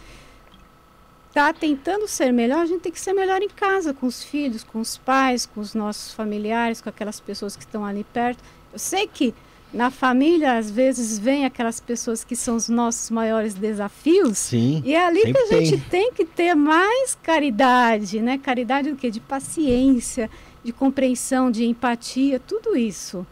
está 1.33 1.51
tentando 1.51 2.07
ser 2.07 2.31
melhor, 2.31 2.61
a 2.61 2.67
gente 2.67 2.83
tem 2.83 2.93
que 2.93 3.01
ser 3.01 3.15
melhor 3.15 3.41
em 3.41 3.49
casa, 3.49 3.95
com 3.95 4.07
os 4.07 4.23
filhos, 4.23 4.63
com 4.63 4.81
os 4.81 4.99
pais, 4.99 5.47
com 5.47 5.63
os 5.63 5.75
nossos 5.75 6.13
familiares, 6.13 6.83
com 6.83 6.91
aquelas 6.91 7.19
pessoas 7.19 7.57
que 7.57 7.63
estão 7.63 7.87
ali 7.87 8.05
perto. 8.05 8.45
Eu 8.71 8.79
sei 8.79 9.07
que 9.07 9.35
na 9.73 9.91
família, 9.91 10.59
às 10.59 10.71
vezes, 10.71 11.19
vem 11.19 11.47
aquelas 11.47 11.81
pessoas 11.81 12.23
que 12.23 12.37
são 12.37 12.57
os 12.57 12.69
nossos 12.69 13.09
maiores 13.09 13.55
desafios. 13.55 14.37
Sim. 14.37 14.83
E 14.85 14.95
é 14.95 15.07
ali 15.07 15.33
que 15.33 15.39
a 15.39 15.47
gente 15.47 15.81
tem. 15.89 16.11
tem 16.11 16.13
que 16.13 16.27
ter 16.27 16.55
mais 16.55 17.17
caridade, 17.23 18.21
né? 18.21 18.37
Caridade 18.37 18.91
do 18.91 18.97
quê? 18.97 19.11
De 19.11 19.21
paciência, 19.21 20.29
de 20.63 20.73
compreensão, 20.73 21.51
de 21.51 21.65
empatia, 21.65 22.39
tudo 22.39 22.77
isso. 22.77 23.27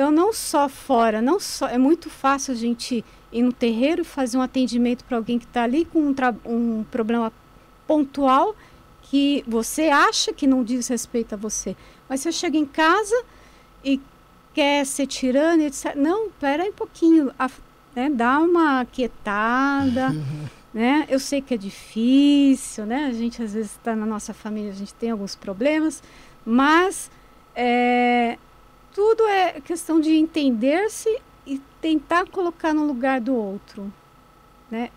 Então, 0.00 0.10
não 0.10 0.32
só 0.32 0.66
fora, 0.66 1.20
não 1.20 1.38
só 1.38 1.68
é 1.68 1.76
muito 1.76 2.08
fácil 2.08 2.54
a 2.54 2.56
gente 2.56 3.04
ir 3.30 3.42
no 3.42 3.52
terreiro 3.52 4.00
e 4.00 4.04
fazer 4.04 4.38
um 4.38 4.40
atendimento 4.40 5.04
para 5.04 5.18
alguém 5.18 5.38
que 5.38 5.44
está 5.44 5.62
ali 5.64 5.84
com 5.84 6.00
um, 6.00 6.14
um 6.46 6.84
problema 6.84 7.30
pontual 7.86 8.56
que 9.02 9.44
você 9.46 9.90
acha 9.90 10.32
que 10.32 10.46
não 10.46 10.64
diz 10.64 10.88
respeito 10.88 11.34
a 11.34 11.36
você. 11.36 11.76
Mas 12.08 12.20
você 12.22 12.32
chega 12.32 12.56
em 12.56 12.64
casa 12.64 13.14
e 13.84 14.00
quer 14.54 14.86
ser 14.86 15.06
tirano, 15.06 15.64
etc. 15.64 15.94
Não, 15.94 16.30
pera 16.30 16.62
aí 16.62 16.70
um 16.70 16.72
pouquinho, 16.72 17.30
a- 17.38 17.50
né? 17.94 18.08
dá 18.08 18.38
uma 18.38 18.86
quietada, 18.86 20.16
né? 20.72 21.04
Eu 21.10 21.20
sei 21.20 21.42
que 21.42 21.52
é 21.52 21.58
difícil, 21.58 22.86
né? 22.86 23.04
A 23.04 23.12
gente 23.12 23.42
às 23.42 23.52
vezes 23.52 23.72
está 23.72 23.94
na 23.94 24.06
nossa 24.06 24.32
família, 24.32 24.70
a 24.70 24.74
gente 24.74 24.94
tem 24.94 25.10
alguns 25.10 25.36
problemas, 25.36 26.02
mas 26.42 27.10
é, 27.54 28.38
tudo 28.94 29.22
é 29.26 29.60
questão 29.60 30.00
de 30.00 30.10
entender-se 30.14 31.08
e 31.46 31.60
tentar 31.80 32.26
colocar 32.26 32.72
no 32.74 32.84
lugar 32.84 33.20
do 33.20 33.34
outro, 33.34 33.92
né? 34.70 34.90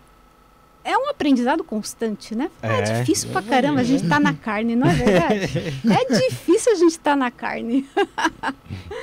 É 0.86 0.98
um 0.98 1.08
aprendizado 1.08 1.64
constante, 1.64 2.34
né? 2.34 2.50
É, 2.62 2.80
É, 2.80 2.82
difícil 3.00 3.30
pra 3.30 3.40
caramba 3.40 3.80
a 3.80 3.84
gente 3.84 4.06
tá 4.06 4.20
na 4.20 4.34
carne, 4.34 4.76
não 4.76 4.86
é 4.86 4.92
verdade? 4.94 5.58
é 5.90 6.18
difícil 6.28 6.72
a 6.72 6.74
gente 6.74 6.90
estar 6.90 7.16
na 7.16 7.30
carne. 7.30 7.88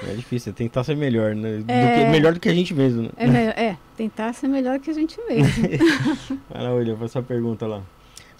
É 0.07 0.13
difícil, 0.15 0.51
é 0.51 0.55
tentar 0.55 0.83
ser 0.83 0.95
melhor, 0.97 1.33
né? 1.35 1.57
Do 1.59 1.71
É. 1.71 2.03
que- 2.05 2.09
melhor 2.11 2.33
do 2.33 2.39
que 2.39 2.49
a 2.49 2.53
gente 2.53 2.73
mesmo, 2.73 3.03
né? 3.03 3.09
É, 3.17 3.27
melhor- 3.27 3.53
é, 3.55 3.77
tentar 3.95 4.33
ser 4.33 4.47
melhor 4.47 4.79
que 4.79 4.89
a 4.89 4.93
gente 4.93 5.17
mesmo. 5.29 5.53
Vai 6.49 6.63
lá, 6.63 6.73
William, 6.73 6.97
faz 6.97 7.11
sua 7.11 7.21
pergunta 7.23 7.65
lá. 7.67 7.81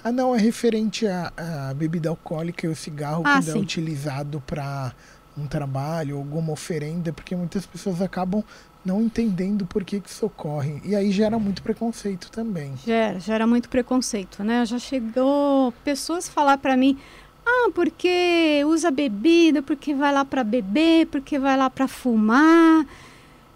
Ah, 0.04 0.12
não, 0.12 0.36
é 0.36 0.40
referente 0.40 1.06
à, 1.08 1.32
à 1.70 1.74
bebida 1.74 2.10
alcoólica 2.10 2.66
e 2.66 2.70
o 2.70 2.76
cigarro 2.76 3.22
Ah, 3.26 3.34
quando 3.38 3.50
é 3.50 3.54
sim. 3.54 3.60
utilizado 3.60 4.42
para 4.46 4.92
um 5.38 5.48
trabalho, 5.48 6.18
alguma 6.18 6.52
oferenda, 6.52 7.12
porque 7.14 7.36
muitas 7.36 7.66
pessoas 7.66 8.02
acabam 8.02 8.44
não 8.84 9.02
entendendo 9.02 9.66
por 9.66 9.84
que, 9.84 10.02
isso 10.06 10.26
ocorre. 10.26 10.82
E 10.84 10.96
aí 10.96 11.12
gera 11.12 11.38
muito 11.38 11.62
preconceito 11.62 12.30
também. 12.32 12.74
Gera, 12.86 13.20
gera 13.20 13.46
muito 13.48 13.70
preconceito, 13.70 14.44
né? 14.44 14.66
Já 14.66 14.80
chegou 14.80 15.72
pessoas 15.84 16.28
falar 16.28 16.58
pra 16.58 16.76
mim, 16.76 16.98
ah, 17.46 17.70
porque 17.76 18.64
usa 18.66 18.90
bebida, 18.92 19.62
porque 19.62 19.94
vai 19.94 20.12
lá 20.14 20.26
pra 20.26 20.44
beber, 20.44 21.06
porque 21.08 21.38
vai 21.40 21.56
lá 21.56 21.70
pra 21.70 21.88
fumar. 21.88 22.86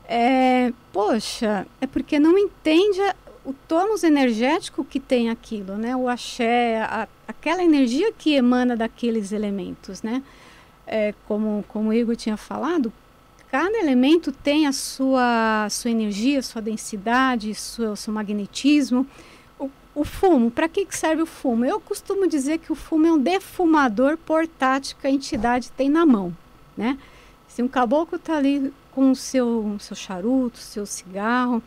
É, 0.07 0.71
poxa, 0.93 1.65
é 1.81 1.87
porque 1.87 2.19
não 2.19 2.37
entende 2.37 2.99
o 3.43 3.53
tônus 3.67 4.03
energético 4.03 4.83
que 4.83 4.99
tem 4.99 5.29
aquilo, 5.29 5.75
né? 5.77 5.95
O 5.95 6.07
axé, 6.07 6.81
a- 6.81 7.07
aquela 7.27 7.63
energia 7.63 8.11
que 8.13 8.33
emana 8.35 8.75
daqueles 8.75 9.31
elementos, 9.31 10.01
né? 10.03 10.21
É, 10.87 11.13
como, 11.27 11.65
como 11.67 11.89
o 11.89 11.93
Igor 11.93 12.15
tinha 12.15 12.37
falado, 12.37 12.93
cada 13.49 13.77
elemento 13.77 14.31
tem 14.31 14.67
a 14.67 14.71
sua, 14.71 15.67
sua 15.69 15.89
energia, 15.89 16.41
sua 16.41 16.61
densidade, 16.61 17.55
sua, 17.55 17.95
seu 17.95 18.13
magnetismo. 18.13 19.07
O, 19.57 19.69
o 19.95 20.03
fumo, 20.03 20.51
para 20.51 20.67
que, 20.67 20.85
que 20.85 20.97
serve 20.97 21.23
o 21.23 21.25
fumo? 21.25 21.65
Eu 21.65 21.79
costumo 21.79 22.27
dizer 22.27 22.59
que 22.59 22.71
o 22.71 22.75
fumo 22.75 23.07
é 23.07 23.11
um 23.11 23.19
defumador 23.19 24.17
portátil 24.17 24.97
que 24.99 25.07
a 25.07 25.11
entidade 25.11 25.71
tem 25.71 25.89
na 25.89 26.05
mão, 26.05 26.35
né? 26.77 26.97
Se 27.47 27.63
um 27.63 27.67
caboclo 27.67 28.17
está 28.17 28.37
ali 28.37 28.73
com 28.91 29.11
o 29.11 29.15
seu, 29.15 29.77
seu 29.79 29.95
charuto, 29.95 30.57
seu 30.57 30.85
cigarro, 30.85 31.63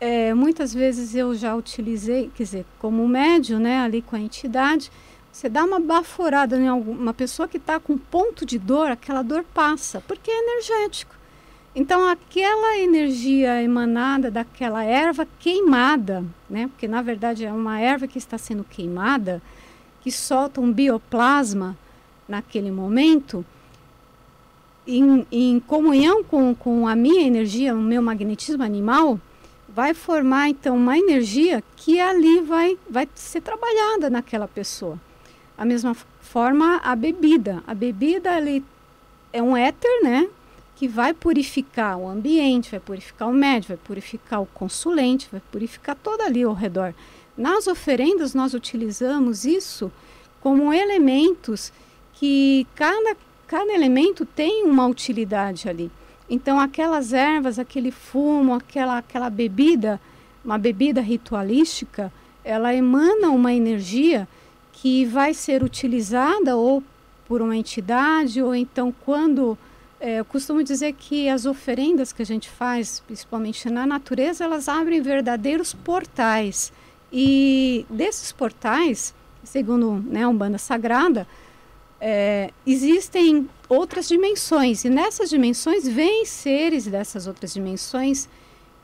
é, 0.00 0.32
muitas 0.32 0.72
vezes 0.72 1.14
eu 1.14 1.34
já 1.34 1.54
utilizei, 1.56 2.30
quer 2.36 2.42
dizer, 2.44 2.66
como 2.78 3.06
médio, 3.08 3.58
né, 3.58 3.80
ali 3.80 4.00
com 4.00 4.14
a 4.14 4.20
entidade, 4.20 4.92
você 5.38 5.48
dá 5.48 5.64
uma 5.64 5.78
baforada 5.78 6.56
em 6.56 6.66
alguma 6.66 7.14
pessoa 7.14 7.46
que 7.46 7.58
está 7.58 7.78
com 7.78 7.96
ponto 7.96 8.44
de 8.44 8.58
dor, 8.58 8.90
aquela 8.90 9.22
dor 9.22 9.44
passa, 9.54 10.00
porque 10.00 10.28
é 10.28 10.36
energético. 10.36 11.14
Então, 11.76 12.08
aquela 12.08 12.76
energia 12.76 13.62
emanada 13.62 14.32
daquela 14.32 14.82
erva 14.82 15.28
queimada, 15.38 16.24
né? 16.50 16.66
Porque 16.66 16.88
na 16.88 17.02
verdade 17.02 17.44
é 17.44 17.52
uma 17.52 17.78
erva 17.78 18.08
que 18.08 18.18
está 18.18 18.36
sendo 18.36 18.64
queimada, 18.64 19.40
que 20.00 20.10
solta 20.10 20.60
um 20.60 20.72
bioplasma 20.72 21.78
naquele 22.26 22.72
momento, 22.72 23.46
em, 24.84 25.24
em 25.30 25.60
comunhão 25.60 26.24
com, 26.24 26.52
com 26.52 26.88
a 26.88 26.96
minha 26.96 27.24
energia, 27.24 27.76
o 27.76 27.80
meu 27.80 28.02
magnetismo 28.02 28.64
animal, 28.64 29.20
vai 29.68 29.94
formar 29.94 30.48
então 30.48 30.76
uma 30.76 30.98
energia 30.98 31.62
que 31.76 32.00
ali 32.00 32.40
vai, 32.40 32.76
vai 32.90 33.08
ser 33.14 33.40
trabalhada 33.40 34.10
naquela 34.10 34.48
pessoa. 34.48 34.98
A 35.58 35.64
mesma 35.64 35.94
forma 36.20 36.76
a 36.84 36.94
bebida. 36.94 37.62
A 37.66 37.74
bebida 37.74 38.32
ali 38.32 38.64
é 39.32 39.42
um 39.42 39.56
éter, 39.56 40.02
né? 40.04 40.28
Que 40.76 40.86
vai 40.86 41.12
purificar 41.12 41.98
o 41.98 42.08
ambiente, 42.08 42.70
vai 42.70 42.78
purificar 42.78 43.28
o 43.28 43.32
médio, 43.32 43.68
vai 43.68 43.76
purificar 43.76 44.40
o 44.40 44.46
consulente, 44.46 45.28
vai 45.30 45.42
purificar 45.50 45.96
todo 45.96 46.20
ali 46.20 46.44
ao 46.44 46.54
redor. 46.54 46.94
Nas 47.36 47.66
oferendas 47.66 48.34
nós 48.34 48.54
utilizamos 48.54 49.44
isso 49.44 49.90
como 50.40 50.72
elementos 50.72 51.72
que 52.14 52.64
cada, 52.74 53.16
cada 53.46 53.72
elemento 53.72 54.24
tem 54.24 54.64
uma 54.64 54.86
utilidade 54.86 55.68
ali. 55.68 55.90
Então, 56.30 56.60
aquelas 56.60 57.12
ervas, 57.12 57.58
aquele 57.58 57.90
fumo, 57.90 58.54
aquela, 58.54 58.98
aquela 58.98 59.30
bebida, 59.30 60.00
uma 60.44 60.58
bebida 60.58 61.00
ritualística, 61.00 62.12
ela 62.44 62.74
emana 62.74 63.30
uma 63.30 63.52
energia 63.52 64.28
que 64.80 65.04
vai 65.04 65.34
ser 65.34 65.64
utilizada 65.64 66.56
ou 66.56 66.82
por 67.26 67.42
uma 67.42 67.56
entidade, 67.56 68.42
ou 68.42 68.54
então 68.54 68.94
quando. 69.04 69.58
É, 70.00 70.20
eu 70.20 70.24
costumo 70.24 70.62
dizer 70.62 70.92
que 70.92 71.28
as 71.28 71.44
oferendas 71.44 72.12
que 72.12 72.22
a 72.22 72.26
gente 72.26 72.48
faz, 72.48 73.02
principalmente 73.04 73.68
na 73.68 73.84
natureza, 73.84 74.44
elas 74.44 74.68
abrem 74.68 75.02
verdadeiros 75.02 75.74
portais. 75.74 76.72
E 77.12 77.84
desses 77.90 78.30
portais, 78.30 79.12
segundo 79.42 80.04
né, 80.06 80.22
a 80.22 80.28
Umbanda 80.28 80.58
Sagrada, 80.58 81.26
é, 82.00 82.52
existem 82.64 83.48
outras 83.68 84.06
dimensões. 84.06 84.84
E 84.84 84.88
nessas 84.88 85.28
dimensões 85.28 85.88
vêm 85.88 86.24
seres 86.24 86.86
dessas 86.86 87.26
outras 87.26 87.52
dimensões 87.52 88.28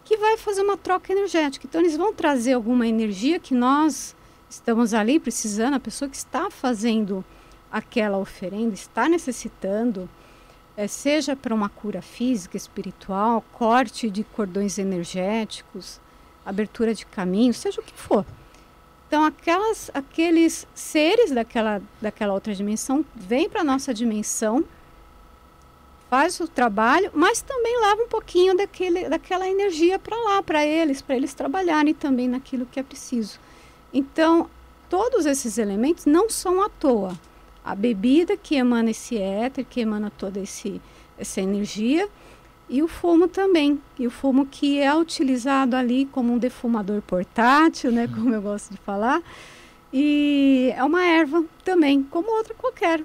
que 0.05 0.17
vai 0.17 0.37
fazer 0.37 0.63
uma 0.63 0.77
troca 0.77 1.13
energética. 1.13 1.65
Então 1.69 1.81
eles 1.81 1.97
vão 1.97 2.13
trazer 2.13 2.55
alguma 2.55 2.89
energia 2.89 3.39
que 3.39 3.55
nós 3.55 4.17
estamos 4.55 4.95
ali 4.95 5.19
precisando, 5.19 5.75
a 5.75 5.81
pessoa 5.81 6.09
que 6.09 6.17
está 6.17 6.51
fazendo 6.51 7.25
aquela 7.71 8.19
oferenda 8.19 8.73
está 8.75 9.09
necessitando, 9.09 10.09
é, 10.77 10.87
seja 10.87 11.35
para 11.35 11.55
uma 11.55 11.69
cura 11.69 12.01
física, 12.01 12.57
espiritual, 12.57 13.45
corte 13.53 14.09
de 14.09 14.23
cordões 14.23 14.79
energéticos, 14.79 16.01
abertura 16.47 16.95
de 16.95 17.05
caminho, 17.05 17.53
seja 17.53 17.81
o 17.81 17.85
que 17.85 17.95
for. 17.95 18.25
Então, 19.09 19.25
aquelas, 19.25 19.91
aqueles 19.93 20.67
seres 20.75 21.31
daquela, 21.31 21.83
daquela 22.01 22.33
outra 22.33 22.55
dimensão 22.55 23.05
vêm 23.15 23.49
para 23.49 23.61
a 23.61 23.65
nossa 23.65 23.93
dimensão, 23.93 24.65
faz 26.09 26.39
o 26.39 26.47
trabalho, 26.47 27.11
mas 27.13 27.43
também 27.43 27.81
leva 27.81 28.03
um 28.03 28.09
pouquinho 28.09 28.57
daquele, 28.57 29.09
daquela 29.09 29.49
energia 29.49 29.99
para 29.99 30.17
lá, 30.17 30.43
para 30.43 30.65
eles, 30.65 31.03
para 31.03 31.17
eles 31.17 31.35
trabalharem 31.35 31.93
também 31.93 32.29
naquilo 32.29 32.67
que 32.67 32.79
é 32.79 32.83
preciso. 32.83 33.39
Então, 33.95 34.51
todos 34.91 35.25
esses 35.25 35.57
elementos 35.57 36.05
não 36.05 36.29
são 36.29 36.61
à 36.61 36.69
toa. 36.69 37.17
A 37.65 37.77
bebida 37.77 38.37
que 38.37 38.57
emana 38.57 38.91
esse 38.91 39.17
éter, 39.17 39.65
que 39.65 39.81
emana 39.81 40.11
toda 40.11 40.41
esse, 40.41 40.83
essa 41.17 41.41
energia, 41.41 42.09
e 42.69 42.83
o 42.83 42.89
fumo 42.89 43.29
também. 43.29 43.81
E 43.97 44.07
o 44.07 44.11
fumo 44.11 44.47
que 44.47 44.81
é 44.81 44.93
utilizado 44.93 45.77
ali 45.77 46.07
como 46.07 46.33
um 46.33 46.39
defumador 46.39 47.01
portátil, 47.03 47.93
né, 47.93 48.09
como 48.13 48.35
eu 48.35 48.43
gosto 48.43 48.73
de 48.73 48.79
falar. 48.79 49.23
E 49.93 50.73
é 50.77 50.83
uma 50.83 51.05
erva 51.05 51.45
também, 51.65 52.03
como 52.03 52.37
outra 52.37 52.53
qualquer. 52.55 53.01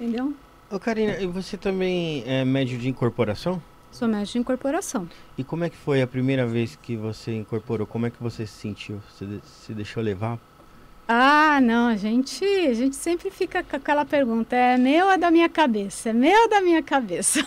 Entendeu? 0.00 0.32
Ô 0.70 0.80
Karina, 0.80 1.14
você 1.28 1.58
também 1.58 2.24
é 2.26 2.46
médio 2.46 2.78
de 2.78 2.88
incorporação? 2.88 3.62
Sou 3.90 4.06
médio 4.06 4.32
de 4.32 4.38
incorporação. 4.38 5.08
E 5.36 5.42
como 5.42 5.64
é 5.64 5.70
que 5.70 5.76
foi 5.76 6.02
a 6.02 6.06
primeira 6.06 6.46
vez 6.46 6.76
que 6.76 6.96
você 6.96 7.34
incorporou? 7.34 7.86
Como 7.86 8.06
é 8.06 8.10
que 8.10 8.22
você 8.22 8.46
se 8.46 8.52
sentiu? 8.52 9.00
Você 9.10 9.40
se 9.44 9.72
deixou 9.72 10.02
levar? 10.02 10.38
Ah, 11.10 11.58
não, 11.62 11.88
a 11.88 11.96
gente, 11.96 12.44
a 12.44 12.74
gente 12.74 12.94
sempre 12.94 13.30
fica 13.30 13.62
com 13.62 13.76
aquela 13.76 14.04
pergunta, 14.04 14.54
é 14.54 14.76
meu 14.76 15.06
ou 15.06 15.12
é 15.12 15.16
da 15.16 15.30
minha 15.30 15.48
cabeça? 15.48 16.10
É 16.10 16.12
meu 16.12 16.42
ou 16.42 16.50
da 16.50 16.60
minha 16.60 16.82
cabeça? 16.82 17.46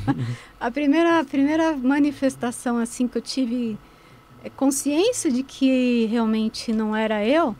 a 0.58 0.70
primeira, 0.70 1.20
a 1.20 1.24
primeira 1.24 1.76
manifestação 1.76 2.78
assim 2.78 3.06
que 3.06 3.18
eu 3.18 3.22
tive 3.22 3.76
é, 4.42 4.48
consciência 4.48 5.30
de 5.30 5.42
que 5.42 6.06
realmente 6.06 6.72
não 6.72 6.96
era 6.96 7.22
eu, 7.22 7.54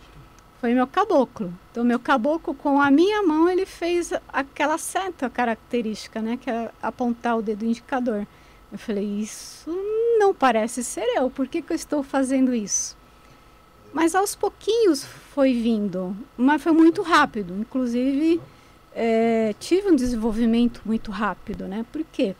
foi 0.64 0.72
meu 0.72 0.86
caboclo. 0.86 1.52
Então, 1.70 1.84
meu 1.84 1.98
caboclo, 1.98 2.54
com 2.54 2.80
a 2.80 2.90
minha 2.90 3.22
mão, 3.22 3.50
ele 3.50 3.66
fez 3.66 4.14
aquela 4.26 4.78
seta 4.78 5.28
característica, 5.28 6.22
né? 6.22 6.38
Que 6.38 6.48
é 6.48 6.70
apontar 6.80 7.36
o 7.36 7.42
dedo 7.42 7.66
indicador. 7.66 8.26
Eu 8.72 8.78
falei, 8.78 9.04
isso 9.04 9.70
não 10.18 10.32
parece 10.32 10.82
ser 10.82 11.04
eu, 11.18 11.28
por 11.28 11.46
que, 11.48 11.60
que 11.60 11.70
eu 11.70 11.76
estou 11.76 12.02
fazendo 12.02 12.54
isso? 12.54 12.96
Mas 13.92 14.14
aos 14.14 14.34
pouquinhos 14.34 15.04
foi 15.04 15.52
vindo, 15.52 16.16
mas 16.34 16.62
foi 16.62 16.72
muito 16.72 17.02
rápido. 17.02 17.54
Inclusive, 17.60 18.40
é, 18.94 19.54
tive 19.60 19.90
um 19.90 19.94
desenvolvimento 19.94 20.80
muito 20.82 21.10
rápido, 21.10 21.68
né? 21.68 21.84
Por 21.92 22.02
quê? 22.10 22.34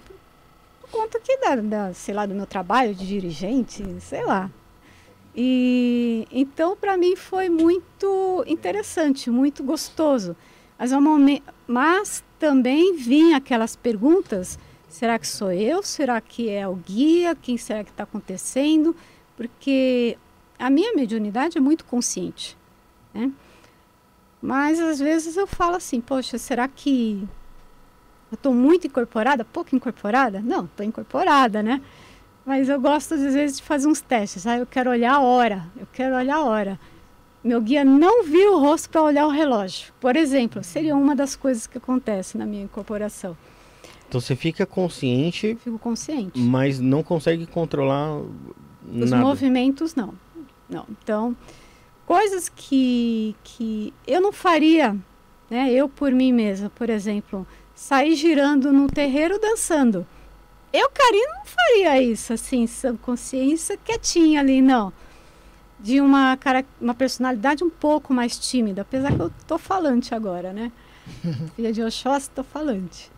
Por 0.80 0.88
conta 0.88 1.20
que 1.20 1.36
da, 1.36 1.56
da, 1.56 1.92
sei 1.92 2.14
lá, 2.14 2.24
do 2.24 2.34
meu 2.34 2.46
trabalho 2.46 2.94
de 2.94 3.06
dirigente, 3.06 3.84
sei 4.00 4.24
lá. 4.24 4.50
E 5.36 6.26
então 6.30 6.76
para 6.76 6.96
mim 6.96 7.16
foi 7.16 7.48
muito 7.48 8.44
interessante, 8.46 9.30
muito 9.30 9.62
gostoso. 9.64 10.36
Mas, 10.78 10.90
mas 11.66 12.24
também 12.38 12.96
vinha 12.96 13.36
aquelas 13.36 13.74
perguntas: 13.74 14.58
será 14.88 15.18
que 15.18 15.26
sou 15.26 15.50
eu? 15.52 15.82
Será 15.82 16.20
que 16.20 16.48
é 16.48 16.68
o 16.68 16.76
guia? 16.76 17.34
Quem 17.34 17.56
será 17.56 17.82
que 17.82 17.90
está 17.90 18.04
acontecendo? 18.04 18.94
Porque 19.36 20.16
a 20.58 20.70
minha 20.70 20.94
mediunidade 20.94 21.58
é 21.58 21.60
muito 21.60 21.84
consciente. 21.84 22.56
Né? 23.12 23.32
Mas 24.40 24.78
às 24.78 24.98
vezes 24.98 25.36
eu 25.36 25.46
falo 25.46 25.76
assim: 25.76 26.00
poxa, 26.00 26.38
será 26.38 26.68
que 26.68 27.26
eu 28.30 28.36
estou 28.36 28.54
muito 28.54 28.86
incorporada? 28.86 29.44
Pouco 29.44 29.74
incorporada? 29.74 30.40
Não, 30.40 30.66
estou 30.66 30.84
incorporada, 30.84 31.62
né? 31.62 31.80
Mas 32.44 32.68
eu 32.68 32.80
gosto, 32.80 33.14
às 33.14 33.20
vezes, 33.20 33.56
de 33.56 33.62
fazer 33.62 33.86
uns 33.88 34.00
testes. 34.00 34.46
Ah, 34.46 34.58
eu 34.58 34.66
quero 34.66 34.90
olhar 34.90 35.14
a 35.14 35.20
hora. 35.20 35.66
Eu 35.78 35.86
quero 35.92 36.14
olhar 36.14 36.36
a 36.36 36.44
hora. 36.44 36.78
Meu 37.42 37.60
guia 37.60 37.84
não 37.84 38.24
vira 38.24 38.52
o 38.52 38.58
rosto 38.58 38.88
para 38.90 39.02
olhar 39.02 39.26
o 39.26 39.30
relógio. 39.30 39.92
Por 40.00 40.16
exemplo, 40.16 40.62
seria 40.62 40.94
uma 40.96 41.14
das 41.14 41.36
coisas 41.36 41.66
que 41.66 41.78
acontece 41.78 42.36
na 42.38 42.46
minha 42.46 42.64
incorporação. 42.64 43.36
Então 44.08 44.20
você 44.20 44.36
fica 44.36 44.64
consciente. 44.64 45.56
Fico 45.62 45.78
consciente. 45.78 46.38
Mas 46.38 46.78
não 46.78 47.02
consegue 47.02 47.46
controlar 47.46 48.18
Os 48.18 49.10
nada. 49.10 49.22
movimentos, 49.22 49.94
não. 49.94 50.14
Não. 50.68 50.86
Então, 51.02 51.36
coisas 52.06 52.48
que, 52.48 53.34
que 53.42 53.92
eu 54.06 54.20
não 54.20 54.32
faria, 54.32 54.96
né? 55.50 55.70
Eu 55.72 55.88
por 55.88 56.12
mim 56.12 56.32
mesma, 56.32 56.70
por 56.70 56.88
exemplo, 56.88 57.46
sair 57.74 58.14
girando 58.14 58.72
no 58.72 58.86
terreiro 58.86 59.38
dançando. 59.38 60.06
Eu, 60.74 60.90
Karina, 60.90 61.32
não 61.36 61.44
faria 61.44 62.02
isso, 62.02 62.32
assim, 62.32 62.66
sem 62.66 62.96
consciência 62.96 63.76
quietinha 63.76 64.40
ali, 64.40 64.60
não. 64.60 64.92
De 65.78 66.00
uma, 66.00 66.36
cara, 66.36 66.64
uma 66.80 66.94
personalidade 66.94 67.62
um 67.62 67.70
pouco 67.70 68.12
mais 68.12 68.36
tímida, 68.36 68.82
apesar 68.82 69.14
que 69.14 69.20
eu 69.20 69.30
tô 69.46 69.56
falante 69.56 70.12
agora, 70.12 70.52
né? 70.52 70.72
Filha 71.54 71.72
de 71.72 71.80
Oxóssi, 71.80 72.28
tô 72.30 72.42
falante. 72.42 73.08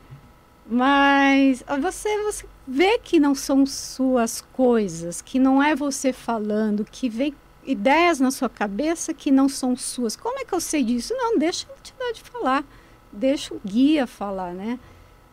Mas 0.66 1.64
você, 1.80 2.22
você 2.24 2.46
vê 2.68 2.98
que 2.98 3.18
não 3.18 3.34
são 3.34 3.64
suas 3.64 4.42
coisas, 4.52 5.22
que 5.22 5.38
não 5.38 5.62
é 5.62 5.74
você 5.74 6.12
falando, 6.12 6.84
que 6.84 7.08
vem 7.08 7.34
ideias 7.64 8.20
na 8.20 8.30
sua 8.30 8.50
cabeça 8.50 9.14
que 9.14 9.30
não 9.30 9.48
são 9.48 9.74
suas. 9.74 10.14
Como 10.14 10.38
é 10.40 10.44
que 10.44 10.52
eu 10.52 10.60
sei 10.60 10.82
disso? 10.84 11.14
Não, 11.16 11.38
deixa 11.38 11.66
a 11.70 11.78
entidade 11.78 12.20
falar, 12.20 12.62
deixa 13.10 13.54
o 13.54 13.60
guia 13.64 14.06
falar, 14.06 14.52
né? 14.52 14.78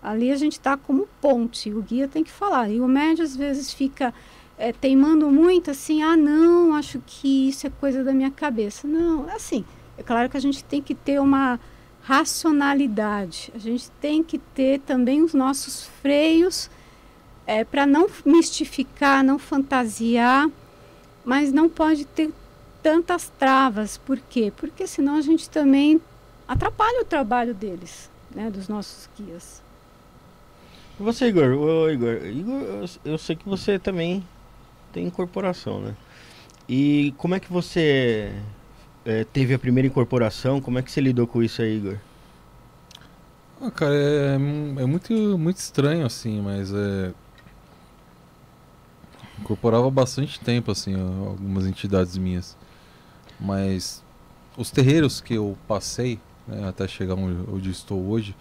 Ali 0.04 0.32
a 0.32 0.36
gente 0.36 0.54
está 0.54 0.76
como 0.76 1.08
ponte, 1.22 1.74
o 1.74 1.82
guia 1.82 2.10
tem 2.10 2.26
que 2.26 2.32
falar. 2.32 2.70
E 2.70 2.82
o 2.82 2.88
médio 2.88 3.24
às 3.24 3.36
vezes 3.36 3.74
fica 3.74 4.14
é, 4.58 4.74
teimando 4.74 5.32
muito 5.32 5.72
assim, 5.72 6.04
ah 6.04 6.18
não, 6.18 6.76
acho 6.76 7.02
que 7.06 7.48
isso 7.48 7.66
é 7.66 7.70
coisa 7.70 8.04
da 8.04 8.12
minha 8.12 8.30
cabeça. 8.30 8.86
Não, 8.86 9.30
é 9.30 9.36
assim, 9.36 9.64
é 9.98 10.04
claro 10.04 10.30
que 10.30 10.36
a 10.36 10.42
gente 10.42 10.62
tem 10.62 10.82
que 10.82 10.94
ter 10.94 11.22
uma 11.22 11.58
racionalidade, 12.02 13.50
a 13.56 13.58
gente 13.58 13.90
tem 14.02 14.22
que 14.22 14.38
ter 14.38 14.82
também 14.82 15.22
os 15.24 15.34
nossos 15.34 15.86
freios 16.02 16.70
é, 17.48 17.64
para 17.64 17.86
não 17.86 18.10
mistificar, 18.26 19.24
não 19.24 19.40
fantasiar, 19.40 20.50
mas 21.24 21.54
não 21.54 21.70
pode 21.70 22.04
ter 22.04 22.30
tantas 22.82 23.32
travas. 23.40 23.98
Por 23.98 24.20
quê? 24.20 24.52
Porque 24.56 24.86
senão 24.86 25.16
a 25.16 25.22
gente 25.22 25.50
também 25.50 26.02
atrapalha 26.46 27.02
o 27.02 27.06
trabalho 27.06 27.54
deles, 27.54 28.10
né, 28.36 28.52
dos 28.52 28.68
nossos 28.68 29.10
guias. 29.18 29.63
Você, 31.00 31.28
Igor, 31.28 31.58
ô, 31.58 31.90
Igor, 31.90 32.24
Igor, 32.26 32.88
eu, 33.04 33.18
sei 33.18 33.36
que 33.36 33.50
você 33.50 33.80
também 33.80 34.24
tem 34.92 35.06
incorporação, 35.06 35.82
né? 35.82 35.96
E 36.70 37.14
como 37.18 37.34
é 37.34 37.40
que 37.40 37.52
você 37.52 38.32
é, 39.04 39.24
teve 39.24 39.54
a 39.54 39.60
primeira 39.60 39.88
incorporação? 39.88 40.62
Como 40.62 40.78
é 40.78 40.84
que 40.84 40.92
você 40.92 41.02
lidou 41.02 41.26
com 41.26 41.42
isso 41.42 41.62
aí, 41.62 41.78
Igor? 41.78 41.98
Ah, 43.60 43.72
cara, 43.72 43.94
é, 43.96 44.36
é 44.36 44.86
muito, 44.86 45.14
muito 45.38 45.58
estranho, 45.58 46.06
assim, 46.06 46.42
mas 46.42 46.72
é. 46.74 47.12
Incorporava 49.40 49.90
bastante 49.90 50.40
tempo, 50.40 50.72
assim, 50.72 50.94
algumas 50.96 51.66
entidades 51.66 52.18
minhas. 52.18 52.56
Mas 53.40 54.04
os 54.56 54.70
terreiros 54.70 55.20
que 55.20 55.34
eu 55.34 55.58
passei, 55.68 56.20
né, 56.48 56.68
até 56.68 56.88
chegar 56.88 57.16
onde, 57.16 57.50
onde 57.50 57.72
estou 57.72 58.08
hoje, 58.08 58.36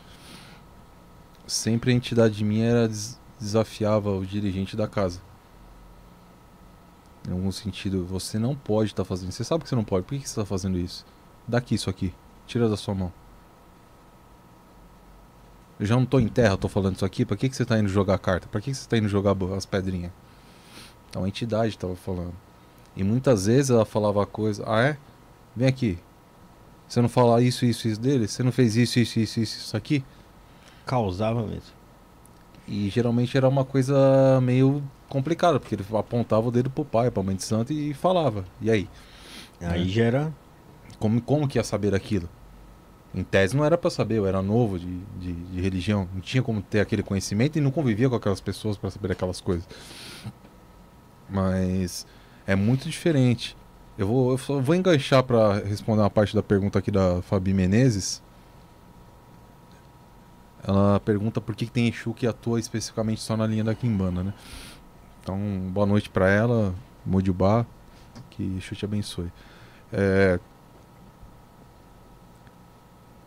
sempre 1.52 1.92
a 1.92 1.94
entidade 1.94 2.44
minha 2.44 2.66
era 2.66 2.88
des 2.88 3.20
desafiava 3.38 4.10
o 4.10 4.24
dirigente 4.24 4.76
da 4.76 4.86
casa. 4.86 5.20
Em 7.28 7.32
algum 7.32 7.50
sentido, 7.50 8.04
você 8.04 8.38
não 8.38 8.54
pode 8.54 8.90
estar 8.90 9.02
tá 9.02 9.08
fazendo. 9.08 9.32
Você 9.32 9.42
sabe 9.42 9.64
que 9.64 9.68
você 9.68 9.74
não 9.74 9.84
pode. 9.84 10.06
Por 10.06 10.14
que, 10.14 10.20
que 10.20 10.28
você 10.28 10.32
está 10.40 10.44
fazendo 10.44 10.78
isso? 10.78 11.04
Daqui 11.46 11.74
isso 11.74 11.90
aqui. 11.90 12.14
Tira 12.46 12.68
da 12.68 12.76
sua 12.76 12.94
mão. 12.94 13.12
Eu 15.78 15.86
já 15.86 15.96
não 15.96 16.06
tô 16.06 16.20
em 16.20 16.28
terra, 16.28 16.56
tô 16.56 16.68
falando 16.68 16.96
isso 16.96 17.04
aqui. 17.04 17.24
Pra 17.24 17.36
que, 17.36 17.48
que 17.48 17.56
você 17.56 17.64
tá 17.64 17.78
indo 17.78 17.88
jogar 17.88 18.16
carta? 18.18 18.46
Pra 18.46 18.60
que, 18.60 18.70
que 18.70 18.76
você 18.76 18.88
tá 18.88 18.96
indo 18.96 19.08
jogar 19.08 19.36
as 19.56 19.66
pedrinhas? 19.66 20.12
Então 21.10 21.24
a 21.24 21.28
entidade 21.28 21.76
tava 21.76 21.96
falando. 21.96 22.34
E 22.96 23.02
muitas 23.02 23.46
vezes 23.46 23.70
ela 23.70 23.84
falava 23.84 24.24
coisa. 24.24 24.62
Ah, 24.66 24.82
é? 24.82 24.96
Vem 25.56 25.66
aqui. 25.66 25.98
Você 26.88 27.00
não 27.00 27.08
fala 27.08 27.42
isso, 27.42 27.64
isso, 27.64 27.88
isso 27.88 28.00
dele? 28.00 28.28
Você 28.28 28.42
não 28.42 28.52
fez 28.52 28.76
isso, 28.76 29.00
isso, 29.00 29.18
isso, 29.18 29.40
isso, 29.40 29.58
isso 29.58 29.76
aqui? 29.76 30.04
Causava 30.86 31.42
mesmo. 31.42 31.72
E 32.66 32.88
geralmente 32.88 33.36
era 33.36 33.48
uma 33.48 33.64
coisa 33.64 34.40
meio 34.40 34.82
complicada, 35.09 35.60
porque 35.60 35.74
ele 35.74 35.84
apontava 35.92 36.48
o 36.48 36.50
dedo 36.50 36.70
pro 36.70 36.84
pai, 36.84 37.10
pra 37.10 37.22
mãe 37.22 37.36
de 37.36 37.44
santo 37.44 37.72
e 37.72 37.92
falava. 37.92 38.44
E 38.60 38.70
aí? 38.70 38.88
Aí 39.60 39.88
já 39.88 40.04
era. 40.04 40.32
Como, 40.98 41.20
como 41.20 41.48
que 41.48 41.59
ia 41.59 41.64
saber 41.64 41.94
aquilo? 41.94 42.28
Em 43.14 43.22
tese 43.22 43.54
não 43.54 43.64
era 43.64 43.76
pra 43.76 43.90
saber, 43.90 44.16
eu 44.16 44.26
era 44.26 44.40
novo 44.40 44.78
de, 44.78 44.98
de, 45.18 45.32
de 45.32 45.60
religião, 45.60 46.09
não 46.14 46.20
tinha 46.20 46.42
como 46.42 46.62
ter 46.62 46.80
aquele 46.80 47.02
conhecimento 47.02 47.59
e 47.59 47.60
não 47.60 47.70
convivia 47.70 48.09
com 48.09 48.16
aquelas 48.16 48.40
pessoas 48.40 48.78
pra 48.78 48.90
saber 48.90 49.12
aquelas 49.12 49.40
coisas. 49.40 49.68
Mas 51.28 52.06
é 52.46 52.56
muito 52.56 52.88
diferente. 52.88 53.56
Eu 53.98 54.06
vou, 54.06 54.30
eu 54.32 54.62
vou 54.62 54.74
enganchar 54.74 55.22
pra 55.22 55.59
responder 55.59 56.00
uma 56.00 56.10
parte 56.10 56.34
da 56.34 56.42
pergunta 56.42 56.78
aqui 56.78 56.90
da 56.90 57.20
Fabi 57.22 57.52
Menezes. 57.52 58.21
Ela 60.66 61.01
pergunta 61.01 61.40
por 61.40 61.55
que, 61.56 61.66
que 61.66 61.72
tem 61.72 61.89
Exu 61.89 62.14
que 62.14 62.26
atua 62.26 62.60
especificamente 62.60 63.20
só 63.20 63.36
na 63.36 63.47
linha 63.47 63.64
da 63.64 63.74
Kimbanda, 63.74 64.22
né? 64.22 64.32
Então, 65.20 65.39
boa 65.70 65.86
noite 65.86 66.09
pra 66.09 66.28
ela, 66.28 66.74
Mojubá, 67.05 67.66
que 68.30 68.56
Exu 68.59 68.76
te 68.76 68.84
abençoe. 68.84 69.32
É, 69.93 70.39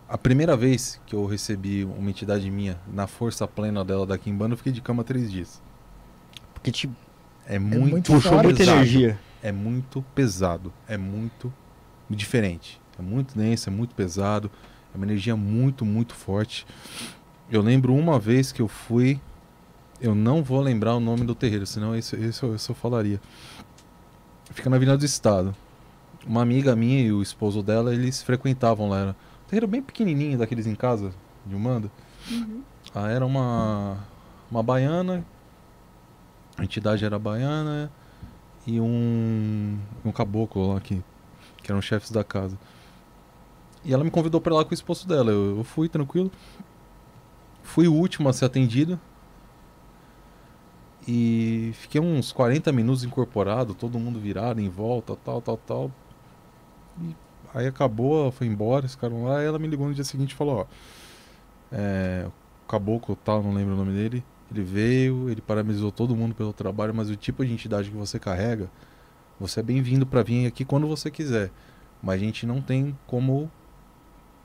a 0.08 0.18
primeira 0.18 0.56
vez 0.56 1.02
que 1.06 1.16
eu 1.16 1.26
recebi 1.26 1.84
uma 1.84 2.10
entidade 2.10 2.50
minha 2.52 2.80
na 2.88 3.08
força 3.08 3.48
plena 3.48 3.84
dela 3.84 4.06
da 4.06 4.18
Kimbanda, 4.18 4.54
eu 4.54 4.58
fiquei 4.58 4.72
de 4.72 4.82
cama 4.82 5.04
três 5.04 5.32
dias. 5.32 5.62
Porque 6.54 6.72
te 6.72 6.90
É 7.48 7.58
muito, 7.58 7.92
muito 7.92 8.12
puxou 8.12 8.42
muita 8.42 8.64
energia. 8.64 9.20
É 9.42 9.52
muito 9.52 10.04
pesado. 10.14 10.72
É 10.88 10.96
muito 10.96 11.52
diferente. 12.10 12.80
É 12.98 13.02
muito 13.02 13.38
denso, 13.38 13.68
é 13.70 13.72
muito 13.72 13.96
pesado. 13.96 14.50
É 14.94 14.98
uma 14.98 15.06
energia 15.06 15.36
muito, 15.36 15.84
muito 15.84 16.14
forte. 16.14 16.66
Eu 17.50 17.62
lembro 17.62 17.94
uma 17.96 18.20
vez 18.20 18.52
que 18.52 18.62
eu 18.62 18.68
fui. 18.68 19.20
Eu 20.02 20.14
não 20.14 20.44
vou 20.44 20.60
lembrar 20.62 20.96
o 20.96 21.00
nome 21.00 21.24
do 21.26 21.34
terreiro, 21.34 21.66
senão 21.66 21.96
esse, 21.96 22.16
eu- 22.16 22.56
esse 22.56 22.70
eu 22.70 22.76
falaria. 22.76 23.20
Fica 24.52 24.70
na 24.70 24.76
Avenida 24.76 24.98
do 24.98 25.06
Estado. 25.06 25.56
Uma 26.26 26.42
amiga 26.42 26.76
minha 26.76 27.02
e 27.02 27.12
o 27.12 27.22
esposo 27.22 27.62
dela, 27.62 27.94
eles 27.94 28.22
frequentavam 28.22 28.90
lá. 28.90 29.00
Era 29.00 29.12
um 29.12 29.48
terreiro 29.48 29.68
bem 29.68 29.82
pequenininho, 29.82 30.38
daqueles 30.38 30.66
em 30.68 30.76
casa, 30.76 31.12
de 31.46 31.56
Umanda. 31.56 31.90
Ah, 32.94 33.10
era 33.10 33.26
uma, 33.26 33.98
uma 34.50 34.64
baiana. 34.64 35.24
A 36.58 36.64
entidade 36.64 37.04
era 37.06 37.20
baiana 37.20 37.92
e 38.66 38.80
um, 38.80 39.78
um 40.04 40.12
caboclo 40.12 40.74
lá 40.74 40.80
que, 40.80 41.02
que 41.62 41.72
eram 41.72 41.82
chefes 41.82 42.12
da 42.12 42.24
casa. 42.24 42.58
E 43.84 43.94
ela 43.94 44.04
me 44.04 44.10
convidou 44.10 44.42
para 44.42 44.56
lá 44.56 44.66
com 44.66 44.72
o 44.72 44.74
esposo 44.74 45.08
dela. 45.08 45.32
Eu, 45.32 45.58
eu 45.58 45.64
fui 45.64 45.88
tranquilo. 45.88 46.32
Fui 47.66 47.88
o 47.88 47.94
último 47.94 48.30
a 48.30 48.34
ser 48.34 48.46
atendido. 48.46 49.00
E 51.08 51.72
fiquei 51.74 52.00
uns 52.00 52.32
40 52.32 52.72
minutos 52.72 53.04
incorporado, 53.04 53.74
todo 53.74 54.00
mundo 54.00 54.20
virado 54.20 54.62
em 54.62 54.70
volta, 54.70 55.16
tal, 55.16 55.42
tal, 55.42 55.58
tal. 55.58 55.92
E 57.02 57.16
aí 57.54 57.68
acabou, 57.68 58.32
foi 58.32 58.48
embora, 58.48 58.88
ficaram 58.88 59.26
lá. 59.26 59.42
Ela 59.42 59.60
me 59.60 59.68
ligou 59.68 59.88
no 59.88 59.94
dia 59.94 60.04
seguinte 60.04 60.32
e 60.32 60.36
falou: 60.36 60.60
Ó, 60.60 60.66
é, 61.72 62.28
o 62.28 62.68
caboclo 62.68 63.16
tal, 63.16 63.44
não 63.44 63.54
lembro 63.54 63.74
o 63.74 63.78
nome 63.78 63.94
dele. 63.94 64.24
Ele 64.52 64.64
veio, 64.64 65.30
ele 65.30 65.42
parabenizou 65.42 65.92
todo 65.92 66.16
mundo 66.16 66.36
pelo 66.36 66.54
trabalho, 66.54 66.94
mas 66.94 67.10
o 67.10 67.16
tipo 67.16 67.44
de 67.44 67.52
entidade 67.52 67.90
que 67.90 67.98
você 67.98 68.20
carrega, 68.20 68.70
você 69.40 69.60
é 69.60 69.64
bem-vindo 69.64 70.06
para 70.06 70.22
vir 70.22 70.46
aqui 70.46 70.64
quando 70.64 70.88
você 70.88 71.10
quiser. 71.10 71.52
Mas 72.02 72.16
a 72.16 72.24
gente 72.24 72.46
não 72.46 72.62
tem 72.62 72.98
como 73.08 73.52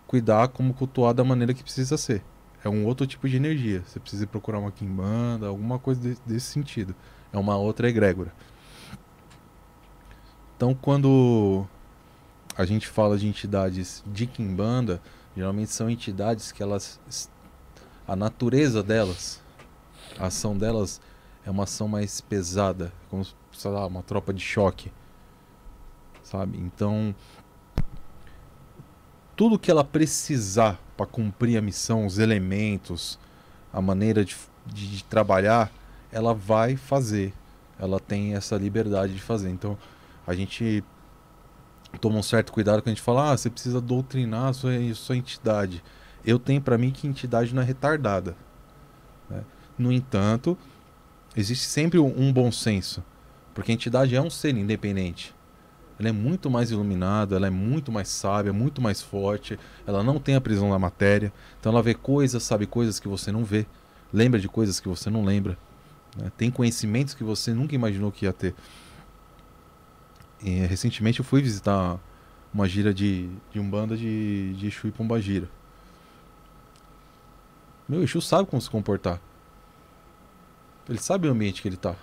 cuidar, 0.06 0.48
como 0.48 0.72
cultuar 0.72 1.12
da 1.12 1.22
maneira 1.22 1.52
que 1.52 1.62
precisa 1.62 1.98
ser. 1.98 2.24
É 2.64 2.68
um 2.68 2.84
outro 2.84 3.06
tipo 3.06 3.28
de 3.28 3.36
energia. 3.36 3.82
Você 3.86 3.98
precisa 3.98 4.26
procurar 4.26 4.58
uma 4.58 4.70
quimbanda, 4.70 5.46
alguma 5.46 5.78
coisa 5.78 6.00
de- 6.00 6.20
desse 6.26 6.46
sentido. 6.46 6.94
É 7.32 7.38
uma 7.38 7.56
outra 7.56 7.88
egrégora. 7.88 8.32
Então, 10.56 10.74
quando 10.74 11.66
a 12.56 12.64
gente 12.66 12.86
fala 12.86 13.16
de 13.16 13.26
entidades 13.26 14.04
de 14.06 14.26
quimbanda, 14.26 15.00
geralmente 15.34 15.72
são 15.72 15.88
entidades 15.88 16.52
que 16.52 16.62
elas 16.62 17.00
a 18.06 18.16
natureza 18.16 18.82
delas, 18.82 19.40
a 20.18 20.26
ação 20.26 20.58
delas 20.58 21.00
é 21.46 21.50
uma 21.50 21.62
ação 21.62 21.86
mais 21.86 22.20
pesada, 22.20 22.92
como 23.08 23.24
sei 23.52 23.70
lá, 23.70 23.86
uma 23.86 24.02
tropa 24.02 24.34
de 24.34 24.42
choque. 24.42 24.92
Sabe? 26.22 26.58
Então, 26.58 27.14
tudo 29.36 29.58
que 29.58 29.70
ela 29.70 29.84
precisar 29.84 30.78
para 31.00 31.06
cumprir 31.06 31.56
a 31.56 31.62
missão, 31.62 32.04
os 32.04 32.18
elementos, 32.18 33.18
a 33.72 33.80
maneira 33.80 34.22
de, 34.22 34.36
de, 34.66 34.96
de 34.96 35.04
trabalhar, 35.04 35.72
ela 36.12 36.34
vai 36.34 36.76
fazer. 36.76 37.32
Ela 37.78 37.98
tem 37.98 38.34
essa 38.34 38.54
liberdade 38.58 39.14
de 39.14 39.20
fazer. 39.20 39.48
Então, 39.48 39.78
a 40.26 40.34
gente 40.34 40.84
toma 42.02 42.18
um 42.18 42.22
certo 42.22 42.52
cuidado 42.52 42.82
quando 42.82 42.88
a 42.88 42.90
gente 42.90 43.00
fala: 43.00 43.32
ah, 43.32 43.36
você 43.36 43.48
precisa 43.48 43.80
doutrinar 43.80 44.48
a 44.48 44.52
sua, 44.52 44.76
a 44.76 44.94
sua 44.94 45.16
entidade. 45.16 45.82
Eu 46.22 46.38
tenho 46.38 46.60
para 46.60 46.76
mim 46.76 46.90
que 46.90 47.06
entidade 47.06 47.54
não 47.54 47.62
é 47.62 47.64
retardada. 47.64 48.36
né? 49.30 49.42
No 49.78 49.90
entanto, 49.90 50.58
existe 51.34 51.64
sempre 51.64 51.98
um, 51.98 52.14
um 52.14 52.30
bom 52.30 52.52
senso, 52.52 53.02
porque 53.54 53.72
a 53.72 53.74
entidade 53.74 54.14
é 54.14 54.20
um 54.20 54.28
ser 54.28 54.54
independente. 54.54 55.34
Ela 56.00 56.08
é 56.08 56.12
muito 56.12 56.48
mais 56.48 56.70
iluminada, 56.70 57.36
ela 57.36 57.46
é 57.46 57.50
muito 57.50 57.92
mais 57.92 58.08
sábia, 58.08 58.54
muito 58.54 58.80
mais 58.80 59.02
forte. 59.02 59.58
Ela 59.86 60.02
não 60.02 60.18
tem 60.18 60.34
a 60.34 60.40
prisão 60.40 60.70
da 60.70 60.78
matéria. 60.78 61.30
Então 61.60 61.70
ela 61.70 61.82
vê 61.82 61.92
coisas, 61.92 62.42
sabe 62.42 62.64
coisas 62.64 62.98
que 62.98 63.06
você 63.06 63.30
não 63.30 63.44
vê. 63.44 63.66
Lembra 64.10 64.40
de 64.40 64.48
coisas 64.48 64.80
que 64.80 64.88
você 64.88 65.10
não 65.10 65.22
lembra. 65.22 65.58
né? 66.16 66.32
Tem 66.38 66.50
conhecimentos 66.50 67.12
que 67.12 67.22
você 67.22 67.52
nunca 67.52 67.74
imaginou 67.74 68.10
que 68.10 68.24
ia 68.24 68.32
ter. 68.32 68.54
E, 70.42 70.60
recentemente 70.60 71.18
eu 71.18 71.24
fui 71.24 71.42
visitar 71.42 72.00
uma 72.52 72.66
gira 72.66 72.94
de, 72.94 73.28
de 73.52 73.60
Umbanda 73.60 73.94
de, 73.94 74.54
de 74.54 74.68
Exu 74.68 74.88
e 74.88 74.90
Pombagira. 74.90 75.50
Meu, 77.86 78.02
Exu 78.02 78.22
sabe 78.22 78.48
como 78.48 78.62
se 78.62 78.70
comportar. 78.70 79.20
Ele 80.88 80.98
sabe 80.98 81.28
o 81.28 81.30
ambiente 81.30 81.60
que 81.60 81.68
ele 81.68 81.76
tá. 81.76 81.94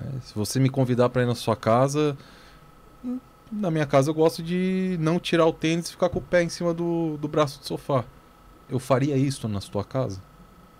É, 0.00 0.20
se 0.20 0.34
você 0.34 0.58
me 0.58 0.68
convidar 0.70 1.08
para 1.10 1.22
ir 1.22 1.26
na 1.26 1.34
sua 1.34 1.56
casa, 1.56 2.16
na 3.50 3.70
minha 3.70 3.86
casa 3.86 4.10
eu 4.10 4.14
gosto 4.14 4.42
de 4.42 4.96
não 5.00 5.18
tirar 5.20 5.46
o 5.46 5.52
tênis 5.52 5.88
e 5.88 5.92
ficar 5.92 6.08
com 6.08 6.18
o 6.18 6.22
pé 6.22 6.42
em 6.42 6.48
cima 6.48 6.72
do, 6.72 7.16
do 7.18 7.28
braço 7.28 7.60
do 7.60 7.66
sofá. 7.66 8.04
Eu 8.68 8.78
faria 8.78 9.16
isso 9.16 9.48
na 9.48 9.60
sua 9.60 9.84
casa? 9.84 10.20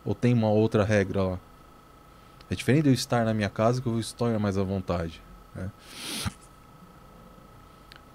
Ou 0.04 0.14
tem 0.14 0.34
uma 0.34 0.50
outra 0.50 0.84
regra 0.84 1.22
lá? 1.22 1.38
É 2.50 2.54
diferente 2.54 2.84
de 2.84 2.90
eu 2.90 2.94
estar 2.94 3.24
na 3.24 3.34
minha 3.34 3.48
casa 3.48 3.80
que 3.80 3.86
eu 3.88 3.98
estou 3.98 4.38
mais 4.38 4.58
à 4.58 4.62
vontade. 4.62 5.22
né? 5.54 5.70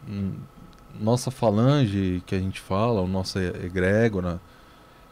Hum, 0.08 0.34
Nossa 1.00 1.32
falange 1.32 2.24
que 2.26 2.36
a 2.36 2.40
gente 2.40 2.60
fala, 2.60 3.02
a 3.04 3.08
nossa 3.08 3.40
egrégora, 3.42 4.42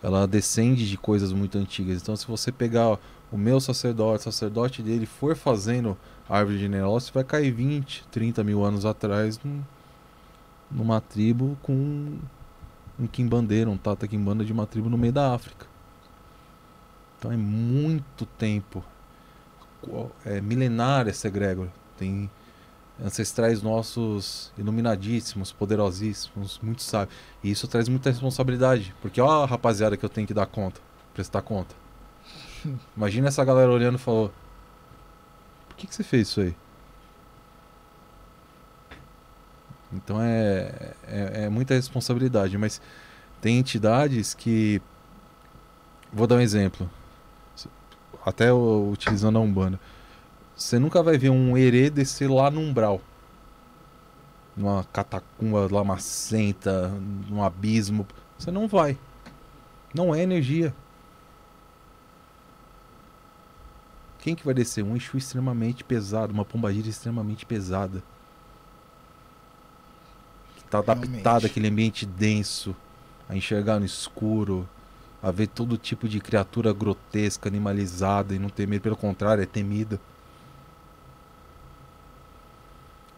ela 0.04 0.28
descende 0.28 0.90
de 0.90 0.98
coisas 0.98 1.34
muito 1.34 1.58
antigas. 1.58 2.02
Então, 2.02 2.16
se 2.16 2.28
você 2.28 2.52
pegar 2.52 3.00
o 3.36 3.38
meu 3.38 3.60
sacerdote, 3.60 4.24
sacerdote 4.24 4.82
dele 4.82 5.06
for 5.06 5.36
fazendo 5.36 5.98
a 6.30 6.38
árvore 6.38 6.58
genealógica, 6.58 7.12
vai 7.16 7.24
cair 7.24 7.52
20, 7.52 8.06
30 8.10 8.44
mil 8.44 8.64
anos 8.64 8.86
atrás 8.86 9.40
num- 9.44 9.62
numa 10.72 11.02
tribo 11.02 11.58
com 11.62 12.18
um 13.00 13.08
quimbandeiro, 13.08 13.70
um 13.70 13.78
tata 13.78 14.08
quimbanda 14.08 14.44
de 14.46 14.54
uma 14.54 14.66
tribo 14.66 14.90
no 14.90 14.98
meio 14.98 15.12
da 15.14 15.34
África. 15.34 15.68
Então 17.20 17.32
é 17.32 17.38
muito 17.38 18.26
tempo. 18.26 18.84
É 20.26 20.40
milenária 20.42 21.12
essa 21.12 21.28
egrégora. 21.28 21.72
Tem 21.98 22.30
ancestrais 23.04 23.62
nossos 23.62 24.52
iluminadíssimos, 24.58 25.52
poderosíssimos, 25.52 26.60
muito 26.64 26.82
sábios. 26.82 27.18
E 27.44 27.52
isso 27.52 27.68
traz 27.68 27.90
muita 27.90 28.10
responsabilidade. 28.10 28.96
Porque 29.02 29.20
ó 29.20 29.44
a 29.44 29.46
rapaziada 29.46 29.98
que 29.98 30.06
eu 30.06 30.10
tenho 30.10 30.26
que 30.26 30.34
dar 30.34 30.46
conta, 30.46 30.80
prestar 31.14 31.42
conta. 31.42 31.76
Imagina 32.96 33.28
essa 33.28 33.44
galera 33.44 33.72
olhando 33.72 33.96
e 33.96 34.02
falou: 34.02 34.32
Por 35.70 35.78
que, 35.78 35.88
que 35.88 35.96
você 35.96 36.04
fez 36.04 36.28
isso 36.28 36.42
aí? 36.42 36.56
Então 39.94 40.22
é, 40.22 40.94
é, 41.08 41.44
é 41.44 41.50
muita 41.50 41.74
responsabilidade, 41.74 42.58
mas 42.58 42.82
tem 43.42 43.58
entidades 43.58 44.34
que. 44.34 44.82
Vou 46.12 46.28
dar 46.28 46.36
um 46.36 46.42
exemplo. 46.42 46.90
Até 48.26 48.52
utilizando 48.52 49.38
a 49.38 49.42
Umbanda. 49.42 49.80
Você 50.56 50.80
nunca 50.80 51.04
vai 51.04 51.18
ver 51.18 51.30
um 51.30 51.58
herê 51.58 51.90
descer 51.90 52.30
lá 52.30 52.50
no 52.50 52.62
umbral. 52.62 53.02
Numa 54.56 54.86
catacumba 54.86 55.68
lamacenta, 55.70 56.88
num 57.30 57.44
abismo. 57.44 58.08
Você 58.38 58.52
não 58.52 58.68
vai. 58.68 58.98
Não 59.94 60.16
é 60.16 60.22
energia. 60.22 60.74
Quem 64.26 64.34
que 64.34 64.44
vai 64.44 64.56
descer? 64.56 64.84
Um 64.84 64.96
Exu 64.96 65.20
extremamente 65.20 65.84
pesado, 65.84 66.34
uma 66.34 66.44
pombagira 66.44 66.90
extremamente 66.90 67.46
pesada. 67.46 68.02
Que 70.56 70.64
tá 70.64 70.80
adaptada 70.80 71.46
àquele 71.46 71.68
ambiente 71.68 72.08
denso, 72.08 72.76
a 73.30 73.36
enxergar 73.36 73.80
no 73.80 73.86
escuro, 73.86 74.68
a 75.22 75.30
ver 75.30 75.46
todo 75.46 75.78
tipo 75.78 76.10
de 76.10 76.20
criatura 76.20 76.74
grotesca, 76.74 77.48
animalizada 77.48 78.34
e 78.34 78.40
não 78.40 78.50
ter 78.50 78.68
medo, 78.68 78.82
pelo 78.82 78.98
contrário, 78.98 79.44
é 79.44 79.46
temida. 79.46 80.02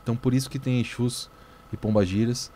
Então 0.04 0.14
por 0.14 0.34
isso 0.34 0.50
que 0.50 0.60
tem 0.60 0.82
Exus 0.82 1.30
e 1.72 1.78
pombagiras 1.78 2.52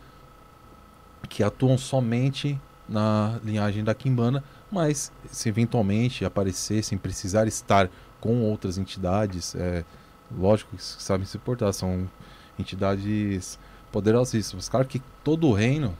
que 1.26 1.42
atuam 1.42 1.78
somente 1.78 2.60
na 2.86 3.40
linhagem 3.42 3.82
da 3.82 3.94
Quimbanda, 3.94 4.44
mas 4.70 5.10
se 5.30 5.48
eventualmente 5.48 6.22
aparecer 6.22 6.84
sem 6.84 6.98
precisar 6.98 7.46
estar 7.46 7.88
com 8.22 8.40
outras 8.40 8.78
entidades, 8.78 9.56
é 9.56 9.84
lógico 10.30 10.76
que 10.76 10.82
sabem 10.82 11.26
se 11.26 11.36
portar, 11.38 11.72
são 11.74 12.08
entidades 12.56 13.58
poderosíssimas. 13.90 14.68
Claro 14.68 14.86
que 14.86 15.02
todo 15.24 15.52
reino 15.52 15.94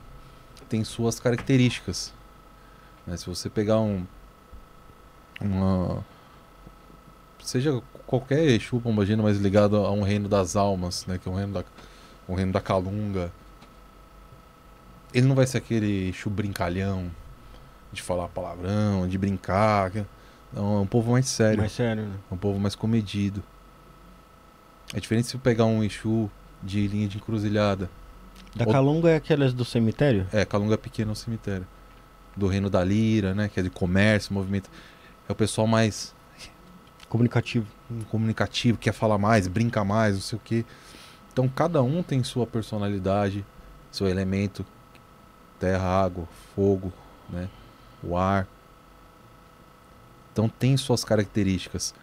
tem 0.68 0.84
suas 0.84 1.18
características. 1.18 2.14
né? 3.04 3.16
Se 3.16 3.26
você 3.26 3.50
pegar 3.50 3.80
um 3.80 4.06
uma 5.40 6.04
seja 7.42 7.82
qualquer 8.06 8.44
Exu 8.50 8.80
Pombagira 8.80 9.20
mais 9.20 9.38
ligado 9.38 9.76
a 9.76 9.90
um 9.90 10.02
reino 10.02 10.28
das 10.28 10.54
almas, 10.54 11.04
né, 11.06 11.18
que 11.18 11.28
é 11.28 11.32
o 11.32 11.34
reino 11.34 11.52
da 11.52 11.64
o 12.28 12.34
reino 12.34 12.52
da 12.52 12.60
Calunga, 12.60 13.32
ele 15.12 15.26
não 15.26 15.34
vai 15.34 15.46
ser 15.46 15.58
aquele 15.58 16.10
Exu 16.10 16.30
brincalhão 16.30 17.10
de 17.92 18.00
falar 18.00 18.28
palavrão, 18.28 19.08
de 19.08 19.18
brincar, 19.18 19.90
é 20.54 20.60
um 20.60 20.86
povo 20.86 21.12
mais 21.12 21.28
sério. 21.28 21.58
Mais 21.58 21.72
sério, 21.72 22.04
né? 22.04 22.14
É 22.30 22.34
um 22.34 22.36
povo 22.36 22.58
mais 22.58 22.74
comedido. 22.74 23.42
É 24.94 25.00
diferente 25.00 25.28
se 25.28 25.34
eu 25.36 25.40
pegar 25.40 25.64
um 25.64 25.82
Exu 25.82 26.30
de 26.62 26.86
linha 26.86 27.08
de 27.08 27.16
encruzilhada. 27.16 27.88
Da 28.54 28.66
Ou- 28.66 28.72
Calunga 28.72 29.10
é 29.10 29.16
aquelas 29.16 29.54
do 29.54 29.64
cemitério? 29.64 30.26
É, 30.32 30.44
Calunga 30.44 30.76
Pequeno 30.76 31.10
é 31.10 31.12
um 31.12 31.16
cemitério. 31.16 31.66
Do 32.36 32.46
Reino 32.46 32.68
da 32.70 32.82
Lira, 32.84 33.34
né? 33.34 33.48
Que 33.48 33.60
é 33.60 33.62
de 33.62 33.70
comércio, 33.70 34.32
movimento. 34.34 34.70
É 35.28 35.32
o 35.32 35.34
pessoal 35.34 35.66
mais 35.66 36.14
Comunicativo. 37.08 37.66
comunicativo, 38.10 38.78
quer 38.78 38.92
falar 38.92 39.18
mais, 39.18 39.46
brinca 39.46 39.84
mais, 39.84 40.14
não 40.14 40.20
sei 40.22 40.36
o 40.38 40.40
quê. 40.42 40.64
Então 41.32 41.46
cada 41.48 41.82
um 41.82 42.02
tem 42.02 42.22
sua 42.24 42.46
personalidade, 42.46 43.44
seu 43.90 44.06
elemento. 44.08 44.64
Terra, 45.60 45.84
água, 46.04 46.26
fogo, 46.56 46.92
né? 47.30 47.48
O 48.02 48.16
ar. 48.16 48.46
Então 50.32 50.48
tem 50.48 50.76
suas 50.76 51.04
características. 51.04 51.94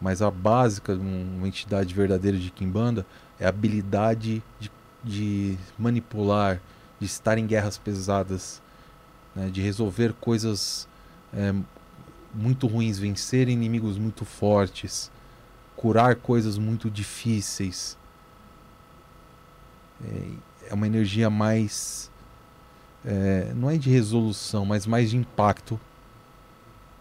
Mas 0.00 0.20
a 0.22 0.30
básica 0.30 0.94
de 0.94 1.00
um- 1.02 1.36
uma 1.38 1.48
entidade 1.48 1.94
verdadeira 1.94 2.36
de 2.36 2.50
Kimbanda 2.50 3.06
é 3.38 3.46
a 3.46 3.48
habilidade 3.48 4.42
de, 4.58 4.70
de 5.02 5.56
manipular, 5.78 6.60
de 6.98 7.06
estar 7.06 7.38
em 7.38 7.46
guerras 7.46 7.78
pesadas, 7.78 8.60
né? 9.34 9.48
de 9.50 9.60
resolver 9.60 10.12
coisas 10.20 10.88
é, 11.32 11.54
muito 12.34 12.66
ruins, 12.66 12.98
vencer 12.98 13.48
inimigos 13.48 13.98
muito 13.98 14.24
fortes, 14.24 15.10
curar 15.76 16.16
coisas 16.16 16.58
muito 16.58 16.90
difíceis. 16.90 17.96
É, 20.04 20.30
é 20.70 20.74
uma 20.74 20.86
energia 20.86 21.30
mais. 21.30 22.10
é, 23.04 23.52
não 23.54 23.70
é 23.70 23.76
de 23.76 23.90
resolução, 23.90 24.64
mas 24.64 24.86
mais 24.86 25.10
de 25.10 25.16
impacto. 25.16 25.78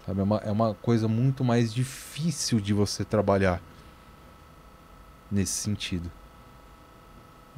Sabe? 0.06 0.20
É, 0.20 0.24
uma, 0.24 0.38
é 0.38 0.52
uma 0.52 0.74
coisa 0.74 1.08
muito 1.08 1.44
mais 1.44 1.74
difícil 1.74 2.60
de 2.60 2.74
você 2.74 3.04
trabalhar 3.04 3.62
nesse 5.32 5.54
sentido. 5.54 6.12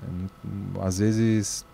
É 0.02 0.86
às 0.86 1.00
vezes 1.00 1.66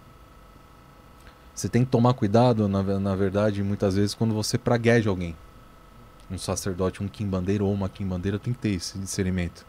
você 1.54 1.70
tem 1.70 1.84
que 1.84 1.92
tomar 1.92 2.14
cuidado, 2.14 2.68
na, 2.68 2.82
na 2.82 3.16
verdade, 3.16 3.62
muitas 3.62 3.96
vezes, 3.96 4.16
quando 4.16 4.34
você 4.34 4.58
pragueja 4.58 5.10
alguém. 5.10 5.36
Um 6.30 6.38
sacerdote, 6.38 7.04
um 7.04 7.08
quimbandeiro 7.08 7.66
ou 7.66 7.74
uma 7.74 7.90
quimbandeira 7.90 8.40
tem 8.40 8.54
que 8.54 8.60
ter 8.60 8.70
esse 8.70 8.98
discernimento. 8.98 9.66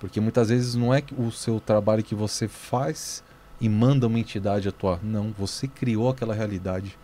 Porque 0.00 0.20
muitas 0.20 0.48
vezes 0.48 0.74
não 0.74 0.92
é 0.92 1.02
o 1.16 1.30
seu 1.30 1.60
trabalho 1.60 2.02
que 2.02 2.14
você 2.14 2.48
faz 2.48 3.22
e 3.60 3.68
manda 3.68 4.06
uma 4.06 4.18
entidade 4.18 4.68
atuar. 4.68 5.02
Não, 5.02 5.32
você 5.32 5.66
criou 5.66 6.10
aquela 6.10 6.34
realidade. 6.34 6.98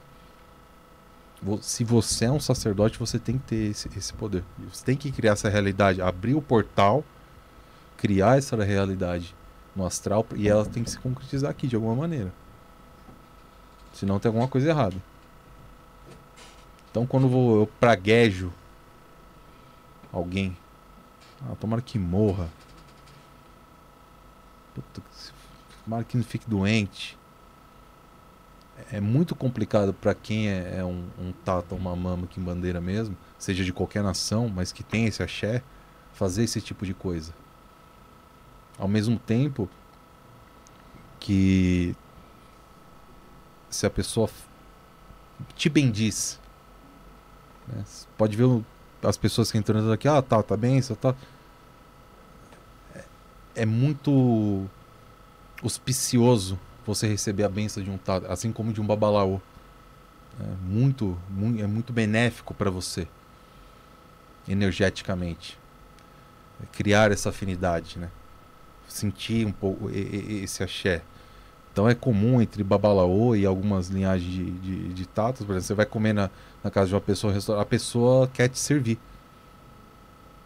Se 1.60 1.82
você 1.82 2.26
é 2.26 2.30
um 2.30 2.38
sacerdote, 2.38 2.98
você 2.98 3.18
tem 3.18 3.36
que 3.36 3.44
ter 3.44 3.70
esse, 3.70 3.88
esse 3.96 4.12
poder. 4.12 4.44
Você 4.72 4.84
tem 4.84 4.96
que 4.96 5.10
criar 5.10 5.32
essa 5.32 5.48
realidade, 5.48 6.00
abrir 6.00 6.34
o 6.34 6.42
portal, 6.42 7.04
criar 7.96 8.38
essa 8.38 8.56
realidade 8.62 9.34
no 9.74 9.84
astral 9.84 10.24
e 10.36 10.48
ela 10.48 10.64
tem 10.64 10.84
que 10.84 10.90
se 10.90 10.98
concretizar 10.98 11.50
aqui 11.50 11.66
de 11.66 11.74
alguma 11.74 11.96
maneira. 11.96 12.32
Senão 13.92 14.20
tem 14.20 14.28
alguma 14.28 14.46
coisa 14.46 14.68
errada. 14.70 14.96
Então 16.90 17.06
quando 17.06 17.24
eu 17.24 17.30
vou- 17.30 17.60
eu 17.62 17.66
praguejo 17.66 18.52
alguém, 20.12 20.56
ah, 21.42 21.56
tomara 21.58 21.82
que 21.82 21.98
morra. 21.98 22.48
Puta, 24.74 25.02
tomara 25.84 26.04
que 26.04 26.16
não 26.16 26.24
fique 26.24 26.48
doente. 26.48 27.18
É 28.92 29.00
muito 29.00 29.34
complicado 29.34 29.94
para 29.94 30.14
quem 30.14 30.50
é, 30.50 30.76
é 30.80 30.84
um, 30.84 31.08
um 31.18 31.32
tata, 31.32 31.74
uma 31.74 31.96
mama, 31.96 32.26
que 32.26 32.38
bandeira 32.38 32.78
mesmo, 32.78 33.16
seja 33.38 33.64
de 33.64 33.72
qualquer 33.72 34.02
nação, 34.02 34.50
mas 34.50 34.70
que 34.70 34.82
tem 34.82 35.06
esse 35.06 35.22
axé, 35.22 35.62
fazer 36.12 36.44
esse 36.44 36.60
tipo 36.60 36.84
de 36.84 36.92
coisa. 36.92 37.32
Ao 38.78 38.86
mesmo 38.86 39.18
tempo 39.18 39.66
que 41.18 41.96
se 43.70 43.86
a 43.86 43.90
pessoa 43.90 44.28
te 45.56 45.70
bendiz, 45.70 46.38
né? 47.66 47.82
Pode 48.18 48.36
ver 48.36 48.62
as 49.02 49.16
pessoas 49.16 49.50
que 49.50 49.56
entram 49.56 49.90
aqui, 49.90 50.06
ah, 50.06 50.20
tá, 50.20 50.42
tá 50.42 50.54
bem, 50.54 50.82
você 50.82 50.94
tá. 50.94 51.14
É, 52.94 53.04
é 53.62 53.66
muito 53.66 54.66
auspicioso 55.62 56.58
você 56.86 57.06
receber 57.06 57.44
a 57.44 57.48
benção 57.48 57.82
de 57.82 57.90
um 57.90 57.98
tata, 57.98 58.32
assim 58.32 58.52
como 58.52 58.72
de 58.72 58.80
um 58.80 58.86
babalaô. 58.86 59.40
É 60.40 60.44
muito, 60.66 61.16
mui- 61.30 61.60
é 61.62 61.66
muito 61.66 61.92
benéfico 61.92 62.54
para 62.54 62.70
você, 62.70 63.06
energeticamente. 64.48 65.58
É 66.62 66.66
criar 66.76 67.10
essa 67.12 67.30
afinidade, 67.30 67.98
né? 67.98 68.08
Sentir 68.88 69.46
um 69.46 69.52
pouco 69.52 69.90
esse 69.90 70.62
axé. 70.62 71.02
Então 71.72 71.88
é 71.88 71.94
comum 71.94 72.42
entre 72.42 72.62
babalaô 72.64 73.36
e 73.36 73.46
algumas 73.46 73.88
linhagens 73.88 74.30
de, 74.32 74.50
de, 74.52 74.94
de 74.94 75.06
tatas, 75.06 75.46
por 75.46 75.52
exemplo, 75.52 75.66
você 75.68 75.74
vai 75.74 75.86
comer 75.86 76.12
na, 76.14 76.30
na 76.64 76.70
casa 76.70 76.88
de 76.88 76.94
uma 76.94 77.00
pessoa, 77.00 77.34
a 77.60 77.64
pessoa 77.64 78.28
quer 78.28 78.48
te 78.48 78.58
servir. 78.58 78.98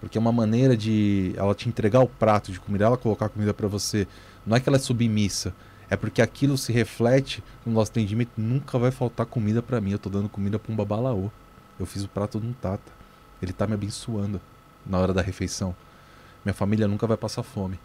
Porque 0.00 0.18
é 0.18 0.20
uma 0.20 0.32
maneira 0.32 0.76
de 0.76 1.32
ela 1.36 1.54
te 1.54 1.68
entregar 1.68 2.00
o 2.00 2.08
prato 2.08 2.52
de 2.52 2.60
comida, 2.60 2.84
ela 2.84 2.96
colocar 2.96 3.28
comida 3.28 3.54
para 3.54 3.66
você. 3.66 4.06
Não 4.46 4.56
é 4.56 4.60
que 4.60 4.68
ela 4.68 4.76
é 4.76 4.80
submissa, 4.80 5.54
é 5.88 5.96
porque 5.96 6.20
aquilo 6.20 6.58
se 6.58 6.72
reflete 6.72 7.42
no 7.64 7.72
nosso 7.72 7.90
atendimento. 7.90 8.32
Nunca 8.36 8.78
vai 8.78 8.90
faltar 8.90 9.26
comida 9.26 9.62
para 9.62 9.80
mim. 9.80 9.92
Eu 9.92 9.98
tô 9.98 10.10
dando 10.10 10.28
comida 10.28 10.58
para 10.58 10.72
um 10.72 10.76
babalaô. 10.76 11.30
Eu 11.78 11.86
fiz 11.86 12.02
o 12.02 12.08
prato 12.08 12.40
de 12.40 12.46
um 12.46 12.52
tata. 12.52 12.92
Ele 13.40 13.52
tá 13.52 13.66
me 13.66 13.74
abençoando 13.74 14.40
na 14.84 14.98
hora 14.98 15.12
da 15.12 15.22
refeição. 15.22 15.74
Minha 16.44 16.54
família 16.54 16.88
nunca 16.88 17.06
vai 17.06 17.16
passar 17.16 17.42
fome. 17.42 17.78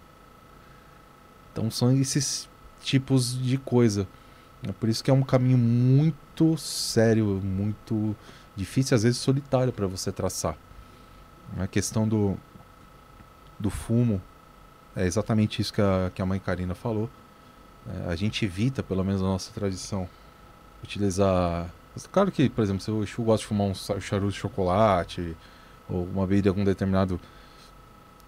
Então 1.52 1.70
são 1.70 1.92
esses 1.92 2.50
tipos 2.82 3.40
de 3.40 3.58
coisa. 3.58 4.08
É 4.64 4.72
por 4.72 4.90
isso 4.90 5.04
que 5.04 5.12
é 5.12 5.14
um 5.14 5.24
caminho 5.24 5.58
muito 5.58 6.58
sério, 6.58 7.26
muito 7.44 8.16
difícil, 8.56 8.96
às 8.96 9.04
vezes 9.04 9.20
solitário 9.20 9.74
para 9.74 9.88
você 9.88 10.12
traçar. 10.12 10.56
A 11.58 11.68
questão 11.68 12.08
do, 12.08 12.38
do 13.60 13.70
fumo 13.70 14.22
é 14.96 15.06
exatamente 15.06 15.62
isso 15.62 15.74
que 15.74 15.82
a, 15.82 16.12
que 16.14 16.22
a 16.22 16.26
mãe 16.26 16.40
Karina 16.40 16.76
falou. 16.76 17.10
É, 17.88 18.12
a 18.12 18.16
gente 18.16 18.46
evita, 18.46 18.84
pelo 18.84 19.04
menos 19.04 19.22
na 19.22 19.28
nossa 19.28 19.52
tradição, 19.52 20.08
utilizar. 20.84 21.70
Claro 22.12 22.32
que, 22.32 22.50
por 22.50 22.64
exemplo, 22.64 22.82
se 22.82 22.92
o 22.92 23.04
Exu 23.04 23.24
gosta 23.24 23.44
de 23.44 23.48
fumar 23.48 23.68
um 23.68 23.74
charuto 23.74 24.32
de 24.32 24.38
chocolate 24.38 25.36
ou 25.90 26.06
uma 26.06 26.26
bebida 26.26 26.50
algum 26.50 26.64
determinado. 26.64 27.20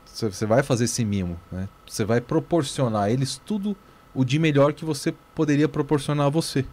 Você 0.05 0.29
você 0.29 0.45
vai 0.45 0.61
fazer 0.61 0.85
esse 0.85 1.03
mimo, 1.03 1.39
né? 1.51 1.67
Você 1.87 2.05
vai 2.05 2.21
proporcionar 2.21 3.03
a 3.03 3.11
eles 3.11 3.41
tudo 3.45 3.75
o 4.13 4.23
de 4.23 4.37
melhor 4.37 4.73
que 4.73 4.85
você 4.85 5.13
poderia 5.33 5.67
proporcionar 5.67 6.27
a 6.27 6.29
você. 6.29 6.65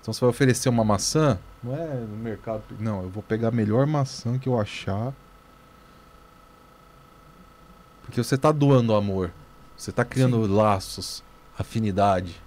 Então 0.00 0.12
você 0.12 0.20
vai 0.20 0.30
oferecer 0.30 0.68
uma 0.68 0.84
maçã, 0.84 1.38
não 1.62 1.74
é 1.74 1.94
no 1.94 2.16
mercado. 2.16 2.62
Não, 2.78 3.02
eu 3.02 3.08
vou 3.08 3.22
pegar 3.22 3.48
a 3.48 3.50
melhor 3.50 3.86
maçã 3.86 4.38
que 4.38 4.48
eu 4.48 4.60
achar. 4.60 5.12
Porque 8.02 8.22
você 8.22 8.36
está 8.36 8.50
doando 8.52 8.94
amor. 8.94 9.30
Você 9.78 9.90
está 9.90 10.04
criando 10.04 10.44
laços, 10.52 11.22
afinidade. 11.56 12.42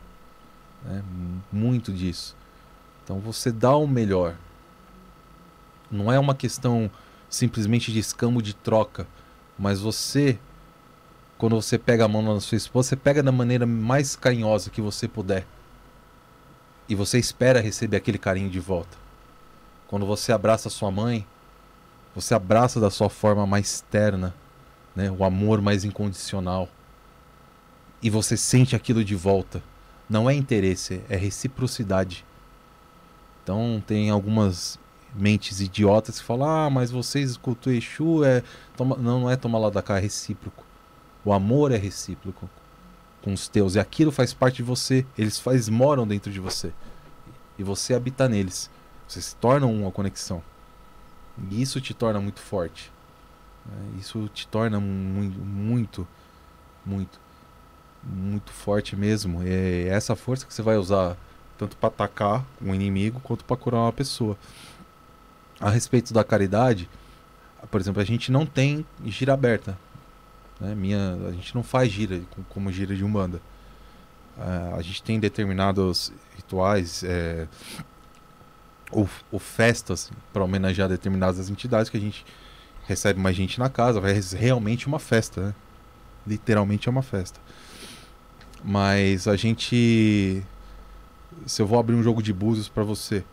Né? 0.83 1.01
Muito 1.49 1.93
disso. 1.93 2.35
Então 3.03 3.19
você 3.19 3.53
dá 3.53 3.73
o 3.73 3.87
melhor. 3.87 4.35
Não 5.89 6.11
é 6.11 6.19
uma 6.19 6.35
questão 6.35 6.91
simplesmente 7.29 7.91
de 7.91 7.99
escambo 7.99 8.41
de 8.41 8.53
troca, 8.53 9.07
mas 9.57 9.79
você 9.79 10.37
quando 11.37 11.55
você 11.55 11.75
pega 11.75 12.05
a 12.05 12.07
mão 12.07 12.21
na 12.21 12.39
sua 12.39 12.55
esposa, 12.55 12.89
você 12.89 12.95
pega 12.95 13.23
da 13.23 13.31
maneira 13.31 13.65
mais 13.65 14.15
carinhosa 14.15 14.69
que 14.69 14.79
você 14.79 15.07
puder. 15.07 15.47
E 16.87 16.93
você 16.93 17.17
espera 17.17 17.59
receber 17.59 17.97
aquele 17.97 18.19
carinho 18.19 18.47
de 18.47 18.59
volta. 18.59 18.95
Quando 19.87 20.05
você 20.05 20.31
abraça 20.31 20.69
sua 20.69 20.91
mãe, 20.91 21.25
você 22.13 22.35
abraça 22.35 22.79
da 22.79 22.91
sua 22.91 23.09
forma 23.09 23.47
mais 23.47 23.81
terna, 23.89 24.35
né? 24.95 25.09
O 25.09 25.23
amor 25.23 25.61
mais 25.61 25.83
incondicional. 25.83 26.69
E 28.01 28.09
você 28.09 28.35
sente 28.35 28.75
aquilo 28.75 29.03
de 29.03 29.15
volta. 29.15 29.61
Não 30.09 30.29
é 30.29 30.33
interesse, 30.33 31.01
é 31.09 31.15
reciprocidade. 31.15 32.25
Então 33.43 33.81
tem 33.85 34.09
algumas 34.09 34.79
mentes 35.13 35.61
idiotas 35.61 36.19
que 36.19 36.25
falam: 36.25 36.47
"Ah, 36.47 36.69
mas 36.69 36.91
vocês 36.91 37.31
escutam 37.31 37.71
Exu 37.73 38.23
é 38.23 38.43
toma... 38.75 38.95
não, 38.97 39.21
não 39.21 39.29
é 39.29 39.35
tomar 39.35 39.59
lá 39.59 39.69
da 39.69 39.81
cá, 39.81 39.97
é 39.97 40.01
recíproco. 40.01 40.63
O 41.23 41.31
amor 41.31 41.71
é 41.71 41.77
recíproco 41.77 42.49
com 43.21 43.33
os 43.33 43.47
teus. 43.47 43.75
E 43.75 43.79
aquilo 43.79 44.11
faz 44.11 44.33
parte 44.33 44.57
de 44.57 44.63
você. 44.63 45.05
Eles 45.17 45.39
faz, 45.39 45.69
moram 45.69 46.07
dentro 46.07 46.31
de 46.31 46.39
você. 46.39 46.73
E 47.57 47.63
você 47.63 47.93
habita 47.93 48.27
neles. 48.27 48.69
Vocês 49.07 49.25
se 49.25 49.35
tornam 49.35 49.73
uma 49.73 49.91
conexão. 49.91 50.41
E 51.49 51.61
isso 51.61 51.79
te 51.79 51.93
torna 51.93 52.19
muito 52.19 52.39
forte. 52.39 52.91
Né? 53.65 53.99
Isso 53.99 54.29
te 54.33 54.47
torna 54.47 54.79
muito, 54.79 55.39
muito, 55.39 56.07
muito, 56.85 57.19
muito 58.03 58.51
forte 58.51 58.95
mesmo. 58.95 59.41
É 59.43 59.87
essa 59.87 60.15
força 60.15 60.45
que 60.45 60.53
você 60.53 60.61
vai 60.61 60.77
usar 60.77 61.17
tanto 61.57 61.77
para 61.77 61.89
atacar 61.89 62.45
um 62.61 62.73
inimigo 62.73 63.19
quanto 63.21 63.45
para 63.45 63.57
curar 63.57 63.81
uma 63.81 63.93
pessoa. 63.93 64.37
A 65.59 65.69
respeito 65.69 66.13
da 66.13 66.23
caridade, 66.23 66.89
por 67.69 67.79
exemplo, 67.79 68.01
a 68.01 68.05
gente 68.05 68.31
não 68.31 68.45
tem 68.45 68.85
gira 69.05 69.33
aberta 69.33 69.77
né? 70.61 70.75
Minha, 70.75 71.17
a 71.27 71.31
gente 71.31 71.55
não 71.55 71.63
faz 71.63 71.91
gira 71.91 72.21
como 72.49 72.71
gira 72.71 72.95
de 72.95 73.03
umbanda. 73.03 73.41
Uh, 74.37 74.75
a 74.77 74.81
gente 74.81 75.01
tem 75.01 75.19
determinados 75.19 76.13
rituais 76.37 77.03
é, 77.03 77.47
ou, 78.91 79.09
ou 79.31 79.39
festas 79.39 80.11
para 80.31 80.43
homenagear 80.43 80.87
determinadas 80.87 81.49
entidades 81.49 81.89
que 81.89 81.97
a 81.97 81.99
gente 81.99 82.25
recebe 82.87 83.19
mais 83.19 83.35
gente 83.35 83.59
na 83.59 83.69
casa. 83.69 83.99
Vai 83.99 84.13
realmente 84.37 84.87
uma 84.87 84.99
festa, 84.99 85.47
né? 85.47 85.55
Literalmente 86.25 86.87
é 86.87 86.91
uma 86.91 87.01
festa. 87.01 87.39
Mas 88.63 89.27
a 89.27 89.35
gente. 89.35 90.43
Se 91.45 91.61
eu 91.61 91.67
vou 91.67 91.79
abrir 91.79 91.95
um 91.95 92.03
jogo 92.03 92.21
de 92.21 92.33
búzios 92.33 92.67
para 92.67 92.83
você, 92.83 93.23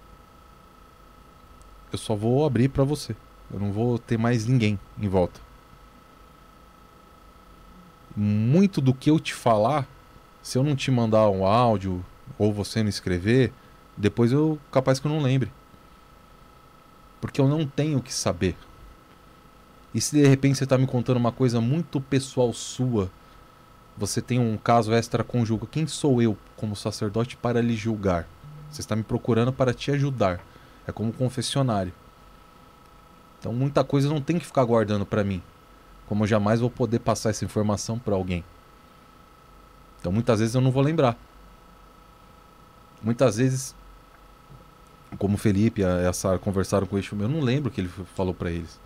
eu 1.93 1.99
só 1.99 2.15
vou 2.15 2.47
abrir 2.47 2.69
para 2.69 2.85
você. 2.85 3.15
Eu 3.53 3.61
não 3.61 3.73
vou 3.73 3.99
ter 3.99 4.19
mais 4.19 4.47
ninguém 4.47 4.79
em 4.99 5.09
volta 5.09 5.49
muito 8.19 8.81
do 8.81 8.93
que 8.93 9.11
eu 9.11 9.21
te 9.21 9.33
falar, 9.33 9.87
se 10.43 10.59
eu 10.59 10.65
não 10.65 10.75
te 10.75 10.91
mandar 10.91 11.31
um 11.31 11.47
áudio 11.47 12.05
ou 12.37 12.53
você 12.53 12.83
não 12.83 12.89
escrever, 12.89 13.53
depois 13.97 14.33
eu 14.33 14.59
capaz 14.73 14.99
que 14.99 15.07
eu 15.07 15.13
não 15.13 15.23
lembre. 15.23 15.53
Porque 17.21 17.41
eu 17.41 17.47
não 17.47 17.65
tenho 17.65 18.03
que 18.03 18.13
saber. 18.13 18.57
E 19.95 20.01
se 20.01 20.17
de 20.17 20.27
repente 20.27 20.59
você 20.59 20.65
está 20.65 20.77
me 20.77 20.87
contando 20.87 21.17
uma 21.17 21.31
coisa 21.31 21.61
muito 21.61 22.01
pessoal 22.01 22.53
sua, 22.53 23.09
você 23.99 24.23
tem 24.23 24.39
um 24.39 24.57
caso 24.57 24.93
extraconjugal, 24.93 25.69
quem 25.71 25.87
sou 25.87 26.23
eu 26.23 26.37
como 26.57 26.77
sacerdote 26.77 27.37
para 27.37 27.61
lhe 27.61 27.77
julgar? 27.77 28.27
Você 28.71 28.81
está 28.81 28.95
me 28.95 29.03
procurando 29.03 29.53
para 29.53 29.75
te 29.75 29.91
ajudar. 29.91 30.41
É 30.87 30.93
como 30.93 31.13
confessionário. 31.13 31.93
Então 33.39 33.53
muita 33.53 33.83
coisa 33.85 34.09
não 34.09 34.21
tem 34.21 34.39
que 34.39 34.47
ficar 34.47 34.65
guardando 34.65 35.05
para 35.05 35.25
mim 35.25 35.43
como 36.09 36.25
eu 36.25 36.27
jamais 36.27 36.61
vou 36.61 36.71
poder 36.71 37.01
passar 37.01 37.31
essa 37.31 37.45
informação 37.45 37.99
para 37.99 38.15
alguém. 38.15 38.43
Então 40.01 40.11
muitas 40.11 40.41
vezes 40.41 40.55
eu 40.55 40.61
não 40.61 40.71
vou 40.71 40.83
lembrar. 40.83 41.17
Muitas 43.03 43.37
vezes, 43.37 43.77
como 45.19 45.35
o 45.35 45.39
Felipe 45.39 45.83
e 45.83 45.85
a 45.85 46.13
Sara 46.13 46.39
conversaram 46.39 46.87
com 46.87 46.97
o 46.97 46.99
Exu, 46.99 47.15
eu 47.21 47.29
não 47.29 47.41
lembro 47.41 47.69
o 47.69 47.73
que 47.73 47.83
ele 47.83 47.91
falou 48.17 48.33
para 48.33 48.51
eles. 48.51 48.81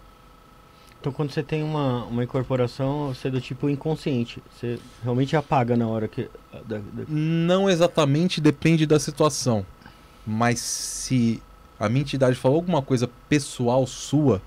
Então 1.02 1.10
quando 1.10 1.32
você 1.32 1.42
tem 1.42 1.64
uma, 1.64 2.04
uma 2.04 2.22
incorporação, 2.22 3.08
você 3.08 3.26
é 3.26 3.30
do 3.32 3.40
tipo 3.40 3.68
inconsciente. 3.68 4.40
Você 4.54 4.78
realmente 5.02 5.36
apaga 5.36 5.76
na 5.76 5.88
hora 5.88 6.06
que. 6.06 6.28
Da, 6.64 6.78
da... 6.78 7.04
Não 7.08 7.68
exatamente 7.68 8.40
depende 8.40 8.86
da 8.86 9.00
situação. 9.00 9.66
Mas 10.24 10.60
se 10.60 11.42
a 11.80 11.88
minha 11.88 12.02
entidade 12.02 12.36
falou 12.36 12.58
alguma 12.58 12.80
coisa 12.80 13.10
pessoal 13.28 13.84
sua, 13.84 14.40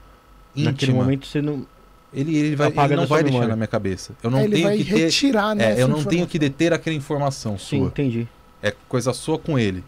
íntima. 0.55 0.71
Naquele 0.71 0.93
momento 0.93 1.27
você 1.27 1.41
não 1.41 1.65
ele, 2.13 2.37
ele, 2.37 2.55
vai, 2.55 2.67
ele 2.69 2.95
não 2.95 3.05
vai 3.05 3.21
deixar 3.21 3.33
memória. 3.33 3.49
na 3.49 3.55
minha 3.57 3.67
cabeça. 3.67 4.15
Eu 4.23 4.31
não 4.31 4.39
é, 4.39 4.47
tenho 4.47 4.77
que 4.77 4.85
ter, 4.85 4.97
retirar, 5.03 5.53
né, 5.53 5.73
é, 5.73 5.83
eu 5.83 5.89
não 5.89 6.05
tenho 6.05 6.25
que 6.25 6.39
deter 6.39 6.71
aquela 6.71 6.95
informação 6.95 7.57
Sim, 7.57 7.79
sua. 7.79 7.87
entendi. 7.87 8.25
É 8.63 8.73
coisa 8.87 9.11
sua 9.11 9.37
com 9.37 9.59
ele. 9.59 9.83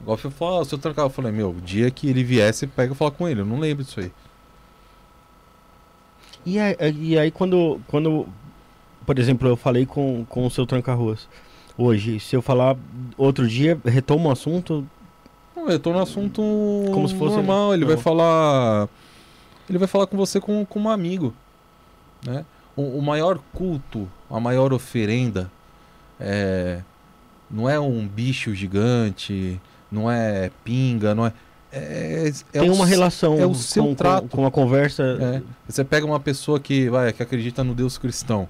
Igual 0.00 0.18
eu 0.24 0.30
falo, 0.30 0.64
se 0.64 0.74
eu 0.74 0.78
trancar, 0.78 1.04
eu 1.04 1.10
falei, 1.10 1.32
meu, 1.32 1.50
o 1.50 1.60
dia 1.60 1.90
que 1.90 2.08
ele 2.08 2.24
viesse, 2.24 2.66
pega 2.66 2.94
e 2.94 2.96
fala 2.96 3.10
com 3.10 3.28
ele. 3.28 3.42
Eu 3.42 3.44
não 3.44 3.60
lembro 3.60 3.84
disso 3.84 4.00
aí. 4.00 4.10
E 6.46 6.58
aí, 6.58 6.76
e 6.98 7.18
aí 7.18 7.30
quando, 7.30 7.80
quando, 7.88 8.26
por 9.04 9.18
exemplo, 9.18 9.48
eu 9.48 9.56
falei 9.56 9.84
com, 9.84 10.24
com 10.28 10.46
o 10.46 10.50
seu 10.50 10.64
tranca-ruas 10.64 11.28
hoje, 11.76 12.18
se 12.20 12.34
eu 12.34 12.40
falar 12.40 12.76
outro 13.18 13.46
dia, 13.46 13.78
retoma 13.84 14.30
o 14.30 14.32
assunto? 14.32 14.86
Não, 15.54 15.66
retoma 15.66 15.98
o 15.98 16.02
assunto 16.02 16.40
Como 16.92 17.08
se 17.08 17.14
fosse 17.16 17.36
normal. 17.36 17.74
Ele, 17.74 17.84
vai 17.84 17.96
falar 17.96 18.88
ele 19.68 19.78
vai 19.78 19.88
falar 19.88 20.06
com 20.06 20.16
você 20.16 20.40
como, 20.40 20.64
como 20.64 20.88
um 20.88 20.92
amigo. 20.92 21.34
Né? 22.24 22.44
O, 22.74 22.98
o, 22.98 23.02
maior 23.02 23.40
culto, 23.52 24.08
a 24.30 24.38
maior 24.38 24.72
oferenda, 24.72 25.50
é, 26.20 26.82
não 27.50 27.68
é 27.68 27.78
um 27.78 28.06
bicho 28.06 28.54
gigante, 28.54 29.60
não 29.90 30.10
é 30.10 30.50
pinga, 30.64 31.14
não 31.14 31.26
é. 31.26 31.32
É, 31.72 32.32
é 32.52 32.60
Tem 32.60 32.70
o, 32.70 32.74
uma 32.74 32.86
relação 32.86 33.38
é 33.38 33.46
o 33.46 33.54
seu 33.54 33.84
com, 33.84 33.94
trato. 33.94 34.28
com, 34.28 34.36
com 34.38 34.46
a 34.46 34.50
conversa. 34.50 35.02
É. 35.20 35.42
Você 35.68 35.84
pega 35.84 36.06
uma 36.06 36.20
pessoa 36.20 36.60
que, 36.60 36.88
vai, 36.88 37.12
que 37.12 37.22
acredita 37.22 37.62
no 37.64 37.74
Deus 37.74 37.98
cristão. 37.98 38.48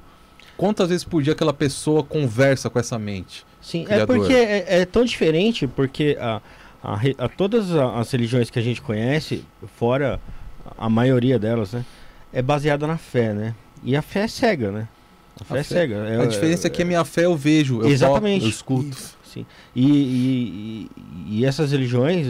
Quantas 0.56 0.88
vezes 0.88 1.04
por 1.04 1.22
dia 1.22 1.32
aquela 1.32 1.52
pessoa 1.52 2.02
conversa 2.02 2.70
com 2.70 2.78
essa 2.78 2.98
mente? 2.98 3.44
Sim, 3.60 3.82
é 3.82 3.84
criadora? 3.84 4.18
é 4.18 4.20
porque 4.20 4.34
é, 4.34 4.64
é, 4.80 4.84
tão 4.84 5.04
diferente, 5.04 5.66
porque 5.66 6.16
a, 6.20 6.40
a, 6.82 7.00
a, 7.18 7.28
todas 7.28 7.74
as 7.74 8.10
religiões 8.10 8.48
que 8.48 8.58
a 8.58 8.62
gente 8.62 8.80
conhece, 8.80 9.44
fora 9.76 10.20
a 10.78 10.88
maioria 10.88 11.38
delas, 11.38 11.72
né? 11.72 11.84
É 12.32 12.40
baseada 12.40 12.86
na 12.86 12.96
fé, 12.96 13.32
né? 13.32 13.54
E 13.82 13.96
a 13.96 14.02
fé 14.02 14.20
é 14.20 14.28
cega, 14.28 14.70
né? 14.70 14.88
A 15.40 15.44
fé, 15.44 15.54
a 15.54 15.58
é 15.58 15.62
fé. 15.62 15.74
cega. 15.74 15.94
É, 15.96 16.22
a 16.22 16.26
diferença 16.26 16.66
é, 16.66 16.70
que 16.70 16.82
a 16.82 16.84
minha 16.84 17.04
fé 17.04 17.24
eu 17.26 17.36
vejo, 17.36 17.82
eu 17.82 17.88
exatamente. 17.88 18.40
Toco, 18.40 18.46
eu 18.46 18.50
escuto. 18.50 18.88
Isso. 18.88 19.15
Sim. 19.36 19.46
E, 19.74 19.86
e, 19.86 20.90
e, 21.28 21.44
essas 21.44 21.72
religiões, 21.72 22.26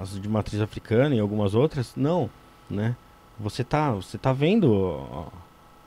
as 0.00 0.20
de 0.20 0.28
matriz 0.28 0.60
africana 0.60 1.14
e 1.14 1.20
algumas 1.20 1.54
outras, 1.54 1.92
não, 1.96 2.28
né? 2.68 2.96
Você 3.38 3.62
tá, 3.62 3.92
você 3.92 4.18
tá 4.18 4.32
vendo 4.32 5.26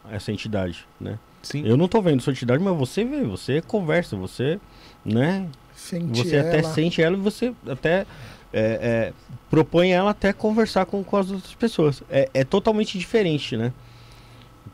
essa 0.10 0.32
entidade, 0.32 0.86
né? 1.00 1.20
Sim. 1.42 1.64
Eu 1.66 1.78
não 1.78 1.88
tô 1.88 2.02
vendo 2.02 2.22
sua 2.22 2.32
entidade, 2.32 2.64
mas 2.64 2.76
você 2.76 3.04
vê, 3.04 3.24
você 3.24 3.62
conversa, 3.62 4.16
você, 4.16 4.60
né? 5.04 5.48
Sente 5.76 6.18
você 6.18 6.38
ela. 6.38 6.50
até 6.50 6.64
sente 6.64 7.02
ela 7.02 7.16
e 7.16 7.20
você 7.20 7.54
até 7.68 8.06
é, 8.52 8.60
é, 8.60 9.14
propõe 9.50 9.92
ela 9.92 10.12
até 10.12 10.32
conversar 10.32 10.86
com, 10.86 11.04
com 11.04 11.18
as 11.18 11.30
outras 11.30 11.54
pessoas. 11.54 12.02
É, 12.10 12.30
é 12.34 12.44
totalmente 12.44 12.98
diferente, 12.98 13.58
né? 13.58 13.74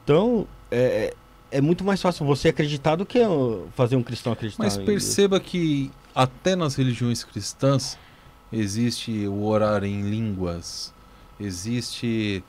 Então, 0.03 0.47
é, 0.69 1.13
é, 1.51 1.61
muito 1.61 1.83
mais 1.83 2.01
fácil 2.01 2.25
você 2.25 2.49
acreditar 2.49 2.95
do 2.95 3.05
que 3.05 3.19
fazer 3.75 3.95
um 3.95 4.03
cristão 4.03 4.33
acreditar. 4.33 4.63
Mas 4.63 4.77
perceba 4.77 5.39
que 5.39 5.91
até 6.15 6.55
nas 6.55 6.75
religiões 6.75 7.23
cristãs 7.23 7.97
existe 8.51 9.27
o 9.27 9.43
orar 9.43 9.83
em 9.83 10.01
línguas, 10.01 10.93
existe 11.39 12.43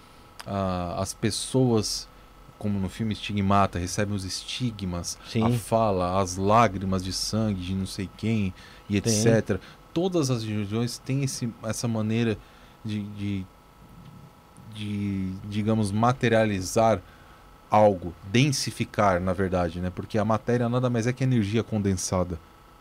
uh, 0.46 1.00
as 1.00 1.12
pessoas, 1.12 2.08
como 2.58 2.78
no 2.78 2.88
filme 2.88 3.12
Estigmata, 3.12 3.78
recebem 3.78 4.14
os 4.14 4.24
estigmas, 4.24 5.18
Sim. 5.28 5.44
a 5.44 5.50
fala, 5.50 6.20
as 6.20 6.36
lágrimas 6.36 7.04
de 7.04 7.12
sangue 7.12 7.60
de 7.60 7.74
não 7.74 7.86
sei 7.86 8.08
quem 8.16 8.54
e 8.88 8.96
etc. 8.96 9.46
Tem 9.46 9.60
todas 9.92 10.30
as 10.30 10.42
religiões 10.42 10.98
têm 10.98 11.22
esse, 11.24 11.52
essa 11.62 11.86
maneira 11.86 12.38
de, 12.84 13.02
de, 13.02 13.46
de, 14.74 15.30
digamos, 15.48 15.92
materializar 15.92 17.00
algo, 17.72 18.12
densificar, 18.30 19.18
na 19.18 19.32
verdade, 19.32 19.80
né? 19.80 19.90
Porque 19.90 20.18
a 20.18 20.24
matéria 20.24 20.68
nada 20.68 20.90
mais 20.90 21.06
é 21.06 21.12
que 21.12 21.24
energia 21.24 21.62
condensada. 21.62 22.38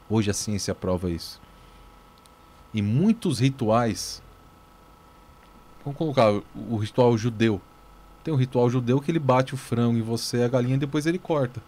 Hoje 0.09 0.29
a 0.29 0.33
ciência 0.33 0.75
prova 0.75 1.09
isso. 1.09 1.39
E 2.73 2.81
muitos 2.81 3.39
rituais. 3.39 4.21
Vamos 5.85 5.97
colocar 5.97 6.29
o 6.29 6.75
ritual 6.75 7.17
judeu. 7.17 7.61
Tem 8.21 8.33
um 8.33 8.37
ritual 8.37 8.69
judeu 8.69 8.99
que 8.99 9.09
ele 9.09 9.19
bate 9.19 9.53
o 9.53 9.57
frango 9.57 9.97
em 9.97 10.01
você, 10.01 10.43
a 10.43 10.47
galinha, 10.49 10.75
e 10.75 10.79
depois 10.79 11.05
ele 11.05 11.17
corta. 11.17 11.61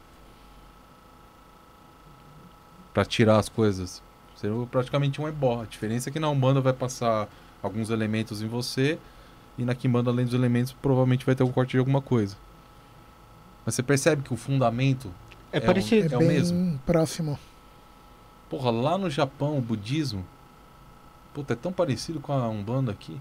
para 2.94 3.04
tirar 3.04 3.40
as 3.40 3.50
coisas 3.50 4.04
Seria 4.36 4.56
praticamente 4.68 5.22
um 5.22 5.28
ebó. 5.28 5.62
A 5.62 5.66
diferença 5.66 6.10
é 6.10 6.12
que 6.12 6.20
na 6.20 6.30
Umbanda 6.30 6.60
vai 6.60 6.74
passar 6.74 7.30
alguns 7.62 7.90
elementos 7.90 8.42
em 8.42 8.48
você 8.48 9.00
e 9.58 9.64
na 9.64 9.74
Kimbanda, 9.74 10.12
além 10.12 10.26
dos 10.26 10.34
elementos, 10.34 10.74
provavelmente 10.74 11.26
vai 11.26 11.34
ter 11.34 11.44
um 11.44 11.52
corte 11.52 11.72
de 11.72 11.78
alguma 11.78 12.02
coisa. 12.02 12.36
Mas 13.66 13.76
você 13.76 13.84
percebe 13.84 14.22
que 14.24 14.34
o 14.34 14.38
fundamento 14.38 15.12
É, 15.52 15.58
É 15.58 15.60
parecido. 15.60 16.12
É, 16.14 16.16
o 16.16 16.20
bem 16.20 16.28
mesmo. 16.30 16.80
próximo. 16.86 17.38
Porra, 18.50 18.72
lá 18.72 18.98
no 18.98 19.10
Japão, 19.10 19.58
o 19.58 19.62
budismo. 19.62 20.26
Puta, 21.34 21.54
é 21.54 21.56
tão 21.56 21.72
parecido 21.72 22.20
com 22.20 22.34
a 22.34 22.48
Umbanda 22.50 22.92
aqui. 22.92 23.20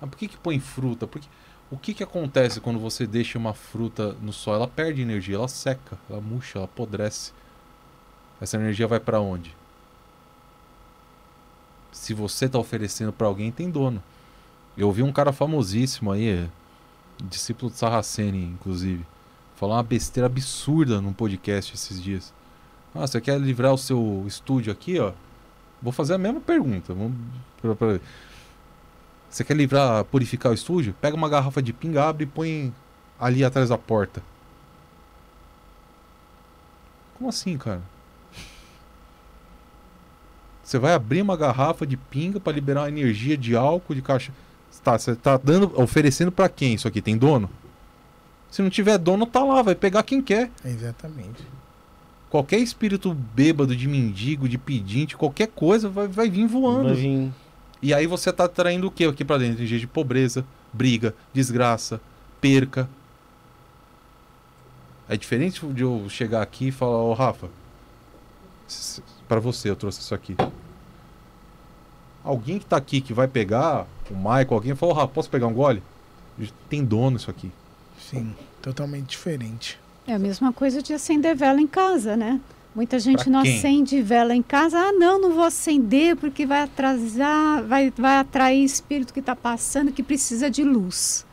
Ah, 0.00 0.06
por 0.06 0.16
que 0.16 0.28
que 0.28 0.36
põe 0.36 0.58
fruta? 0.60 1.06
Por 1.06 1.20
que- 1.20 1.28
O 1.70 1.76
que 1.76 1.92
que 1.92 2.02
acontece 2.02 2.60
quando 2.60 2.78
você 2.78 3.06
deixa 3.06 3.36
uma 3.38 3.52
fruta 3.52 4.14
no 4.22 4.32
sol? 4.32 4.54
Ela 4.54 4.66
perde 4.66 5.02
energia, 5.02 5.34
ela 5.36 5.48
seca, 5.48 5.98
ela 6.08 6.18
murcha, 6.20 6.58
ela 6.58 6.64
apodrece. 6.64 7.32
Essa 8.40 8.56
energia 8.56 8.86
vai 8.86 8.98
pra 8.98 9.20
onde? 9.20 9.54
Se 11.92 12.14
você 12.14 12.48
tá 12.48 12.58
oferecendo 12.58 13.12
pra 13.12 13.26
alguém, 13.26 13.50
tem 13.50 13.70
dono. 13.70 14.02
Eu 14.76 14.86
ouvi 14.86 15.02
um 15.02 15.12
cara 15.12 15.32
famosíssimo 15.32 16.12
aí, 16.12 16.28
é, 16.28 16.48
discípulo 17.24 17.70
de 17.70 17.76
Sarraceni, 17.78 18.44
inclusive, 18.44 19.04
falar 19.56 19.76
uma 19.76 19.82
besteira 19.82 20.26
absurda 20.26 21.00
num 21.00 21.12
podcast 21.12 21.74
esses 21.74 22.02
dias. 22.02 22.32
Ah, 22.94 23.06
você 23.06 23.20
quer 23.20 23.38
livrar 23.40 23.72
o 23.72 23.78
seu 23.78 24.24
estúdio 24.26 24.72
aqui, 24.72 24.98
ó? 24.98 25.12
Vou 25.82 25.92
fazer 25.92 26.14
a 26.14 26.18
mesma 26.18 26.40
pergunta. 26.40 26.92
Vamos 26.94 27.14
pra- 27.60 27.74
pra- 27.74 28.00
Você 29.30 29.44
quer 29.44 29.54
livrar, 29.56 30.04
purificar 30.04 30.50
o 30.50 30.54
estúdio? 30.54 30.94
Pega 31.00 31.14
uma 31.16 31.28
garrafa 31.28 31.60
de 31.62 31.72
pinga, 31.72 32.04
abre 32.08 32.24
e 32.24 32.26
põe 32.26 32.72
ali 33.20 33.44
atrás 33.44 33.68
da 33.68 33.76
porta. 33.76 34.22
Como 37.16 37.28
assim, 37.28 37.58
cara? 37.58 37.82
Você 40.62 40.78
vai 40.78 40.92
abrir 40.94 41.22
uma 41.22 41.36
garrafa 41.36 41.86
de 41.86 41.96
pinga 41.96 42.38
para 42.38 42.52
liberar 42.52 42.88
energia 42.88 43.36
de 43.36 43.56
álcool, 43.56 43.94
de 43.94 44.02
caixa. 44.02 44.32
Tá, 44.82 44.98
você 44.98 45.14
tá 45.16 45.36
dando, 45.36 45.72
oferecendo 45.80 46.30
para 46.32 46.48
quem 46.48 46.74
isso 46.74 46.86
aqui? 46.88 47.02
Tem 47.02 47.16
dono? 47.16 47.50
Se 48.50 48.62
não 48.62 48.70
tiver 48.70 48.96
dono, 48.98 49.26
tá 49.26 49.42
lá, 49.44 49.60
vai 49.60 49.74
pegar 49.74 50.02
quem 50.02 50.22
quer. 50.22 50.50
Exatamente. 50.64 51.42
Qualquer 52.30 52.58
espírito 52.58 53.12
bêbado 53.14 53.74
de 53.74 53.88
mendigo, 53.88 54.48
de 54.48 54.56
pedinte, 54.58 55.16
qualquer 55.16 55.48
coisa 55.48 55.88
vai, 55.88 56.06
vai 56.08 56.30
vir 56.30 56.46
voando. 56.46 56.84
Vai 56.84 56.94
vir- 56.94 57.32
E 57.82 57.92
aí 57.94 58.06
você 58.06 58.32
tá 58.32 58.46
traindo 58.48 58.86
o 58.86 58.90
que 58.90 59.04
aqui 59.04 59.24
pra 59.24 59.38
dentro? 59.38 59.58
Energia 59.60 59.78
de 59.78 59.86
pobreza, 59.86 60.44
briga, 60.72 61.14
desgraça, 61.32 62.00
perca. 62.40 62.88
É 65.08 65.16
diferente 65.16 65.64
de 65.66 65.82
eu 65.82 66.06
chegar 66.08 66.42
aqui 66.42 66.68
e 66.68 66.72
falar, 66.72 66.98
ô 67.02 67.14
Rafa, 67.14 67.48
s- 68.68 69.02
pra 69.26 69.40
você 69.40 69.70
eu 69.70 69.76
trouxe 69.76 70.00
isso 70.00 70.14
aqui. 70.14 70.36
Alguém 72.28 72.58
que 72.58 72.66
tá 72.66 72.76
aqui 72.76 73.00
que 73.00 73.14
vai 73.14 73.26
pegar, 73.26 73.86
o 74.10 74.14
Michael, 74.14 74.46
alguém 74.50 74.74
fala, 74.74 74.92
ô 74.92 74.94
Rafa, 74.94 75.08
posso 75.08 75.30
pegar 75.30 75.46
um 75.46 75.54
gole? 75.54 75.82
Tem 76.68 76.84
dono 76.84 77.16
isso 77.16 77.30
aqui. 77.30 77.50
Sim, 77.98 78.34
totalmente 78.60 79.06
diferente. 79.06 79.80
É 80.06 80.12
a 80.12 80.18
mesma 80.18 80.52
coisa 80.52 80.82
de 80.82 80.92
acender 80.92 81.34
vela 81.34 81.58
em 81.58 81.66
casa, 81.66 82.18
né? 82.18 82.38
Muita 82.74 82.98
gente 82.98 83.24
Pra 83.24 83.32
não 83.32 83.42
quem? 83.42 83.56
acende 83.56 84.02
vela 84.02 84.34
em 84.36 84.42
casa. 84.42 84.78
Ah, 84.78 84.92
não, 84.92 85.18
não 85.18 85.32
vou 85.32 85.42
acender 85.44 86.16
porque 86.16 86.44
vai 86.44 86.60
atrasar, 86.64 87.64
vai, 87.64 87.90
vai 87.96 88.18
atrair 88.18 88.62
espírito 88.62 89.14
que 89.14 89.20
está 89.20 89.34
passando 89.34 89.90
que 89.90 90.02
precisa 90.02 90.50
de 90.50 90.62
luz. 90.62 91.24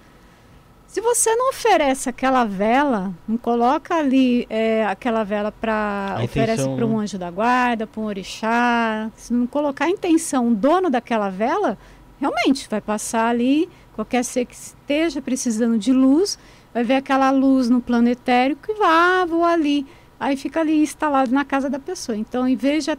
Se 0.95 1.01
você 1.01 1.35
não 1.35 1.49
oferece 1.49 2.07
aquela 2.07 2.45
vela, 2.45 3.13
não 3.27 3.35
coloca 3.35 3.95
ali 3.95 4.47
é, 4.49 4.85
aquela 4.85 5.26
vela 5.26 5.51
para 5.51 6.22
oferece 6.23 6.63
para 6.63 6.85
um 6.85 6.99
né? 6.99 7.03
anjo 7.03 7.17
da 7.17 7.30
guarda, 7.30 7.85
para 7.85 8.01
um 8.01 8.05
orixá, 8.05 9.11
se 9.13 9.34
não 9.34 9.45
colocar 9.45 9.88
a 9.88 9.89
intenção, 9.89 10.47
o 10.47 10.55
dono 10.55 10.89
daquela 10.89 11.30
vela, 11.30 11.77
realmente 12.17 12.65
vai 12.69 12.80
passar 12.80 13.27
ali 13.27 13.67
qualquer 13.93 14.23
ser 14.23 14.45
que 14.45 14.55
esteja 14.55 15.22
precisando 15.22 15.77
de 15.77 15.91
luz, 15.91 16.39
vai 16.73 16.85
ver 16.85 16.95
aquela 16.95 17.30
luz 17.30 17.69
no 17.69 17.81
planetéreo 17.81 18.55
que 18.55 18.73
vai 18.76 19.26
voar 19.26 19.51
ali. 19.51 19.85
Aí 20.17 20.38
fica 20.38 20.61
ali 20.61 20.81
instalado 20.81 21.30
na 21.30 21.43
casa 21.43 21.69
da 21.69 21.77
pessoa. 21.77 22.17
Então, 22.17 22.47
em 22.47 22.55
vez 22.55 22.85
de, 22.85 22.91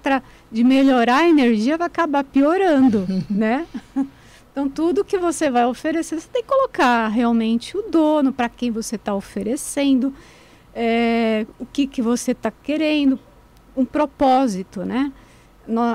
de 0.52 0.62
melhorar 0.62 1.20
a 1.20 1.28
energia, 1.30 1.78
vai 1.78 1.86
acabar 1.86 2.24
piorando, 2.24 3.06
né? 3.30 3.66
Então, 4.56 4.70
tudo 4.70 5.04
que 5.04 5.18
você 5.18 5.50
vai 5.50 5.66
oferecer, 5.66 6.18
você 6.18 6.28
tem 6.32 6.40
que 6.40 6.48
colocar 6.48 7.08
realmente 7.08 7.76
o 7.76 7.82
dono, 7.82 8.32
para 8.32 8.48
quem 8.48 8.70
você 8.70 8.96
está 8.96 9.14
oferecendo, 9.14 10.14
é, 10.74 11.46
o 11.58 11.66
que, 11.66 11.86
que 11.86 12.00
você 12.00 12.32
está 12.32 12.50
querendo, 12.50 13.20
um 13.76 13.84
propósito, 13.84 14.82
né? 14.82 15.12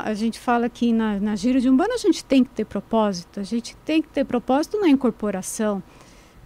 A 0.05 0.13
gente 0.13 0.39
fala 0.39 0.69
que 0.69 0.93
na, 0.93 1.19
na 1.19 1.35
Giro 1.35 1.59
de 1.59 1.67
Umbanda 1.71 1.95
a 1.95 1.97
gente 1.97 2.23
tem 2.23 2.43
que 2.43 2.51
ter 2.51 2.65
propósito, 2.65 3.39
a 3.39 3.43
gente 3.43 3.75
tem 3.77 3.99
que 3.99 4.09
ter 4.09 4.25
propósito 4.25 4.79
na 4.79 4.89
incorporação. 4.89 5.81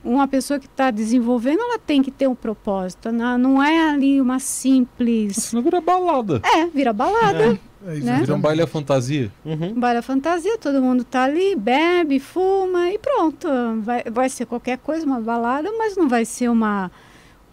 Uma 0.06 0.28
pessoa 0.28 0.60
que 0.60 0.68
está 0.68 0.92
desenvolvendo, 0.92 1.60
ela 1.60 1.80
tem 1.80 2.04
que 2.04 2.12
ter 2.12 2.28
um 2.28 2.36
propósito, 2.36 3.12
não, 3.12 3.38
não 3.40 3.64
é 3.64 3.90
ali 3.90 4.22
uma 4.22 4.38
simples... 4.40 5.36
Senão 5.38 5.64
vira 5.64 5.82
balada. 5.82 6.42
É, 6.44 6.68
vira 6.68 6.94
balada, 6.94 7.60
É, 7.88 7.96
Né? 8.00 8.20
Vira 8.20 8.36
um 8.36 8.40
baile 8.40 8.62
à 8.62 8.68
fantasia. 8.68 9.32
Uhum. 9.44 9.74
baila 9.74 10.04
fantasia, 10.04 10.58
todo 10.60 10.82
mundo 10.82 11.04
tá 11.04 11.24
ali, 11.24 11.56
bebe, 11.56 12.20
fuma 12.20 12.92
e 12.92 13.00
pronto. 13.00 13.48
Vai, 13.82 14.04
vai 14.04 14.30
ser 14.30 14.46
qualquer 14.46 14.78
coisa, 14.78 15.06
uma 15.06 15.20
balada, 15.20 15.72
mas 15.76 15.98
não 15.98 16.08
vai 16.08 16.24
ser 16.24 16.50
uma, 16.50 16.92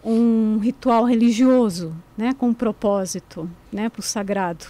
um 0.03 0.59
ritual 0.59 1.05
religioso, 1.05 1.93
né? 2.17 2.33
Com 2.37 2.49
um 2.49 2.53
propósito, 2.53 3.49
né? 3.71 3.89
Pro 3.89 4.01
sagrado. 4.01 4.65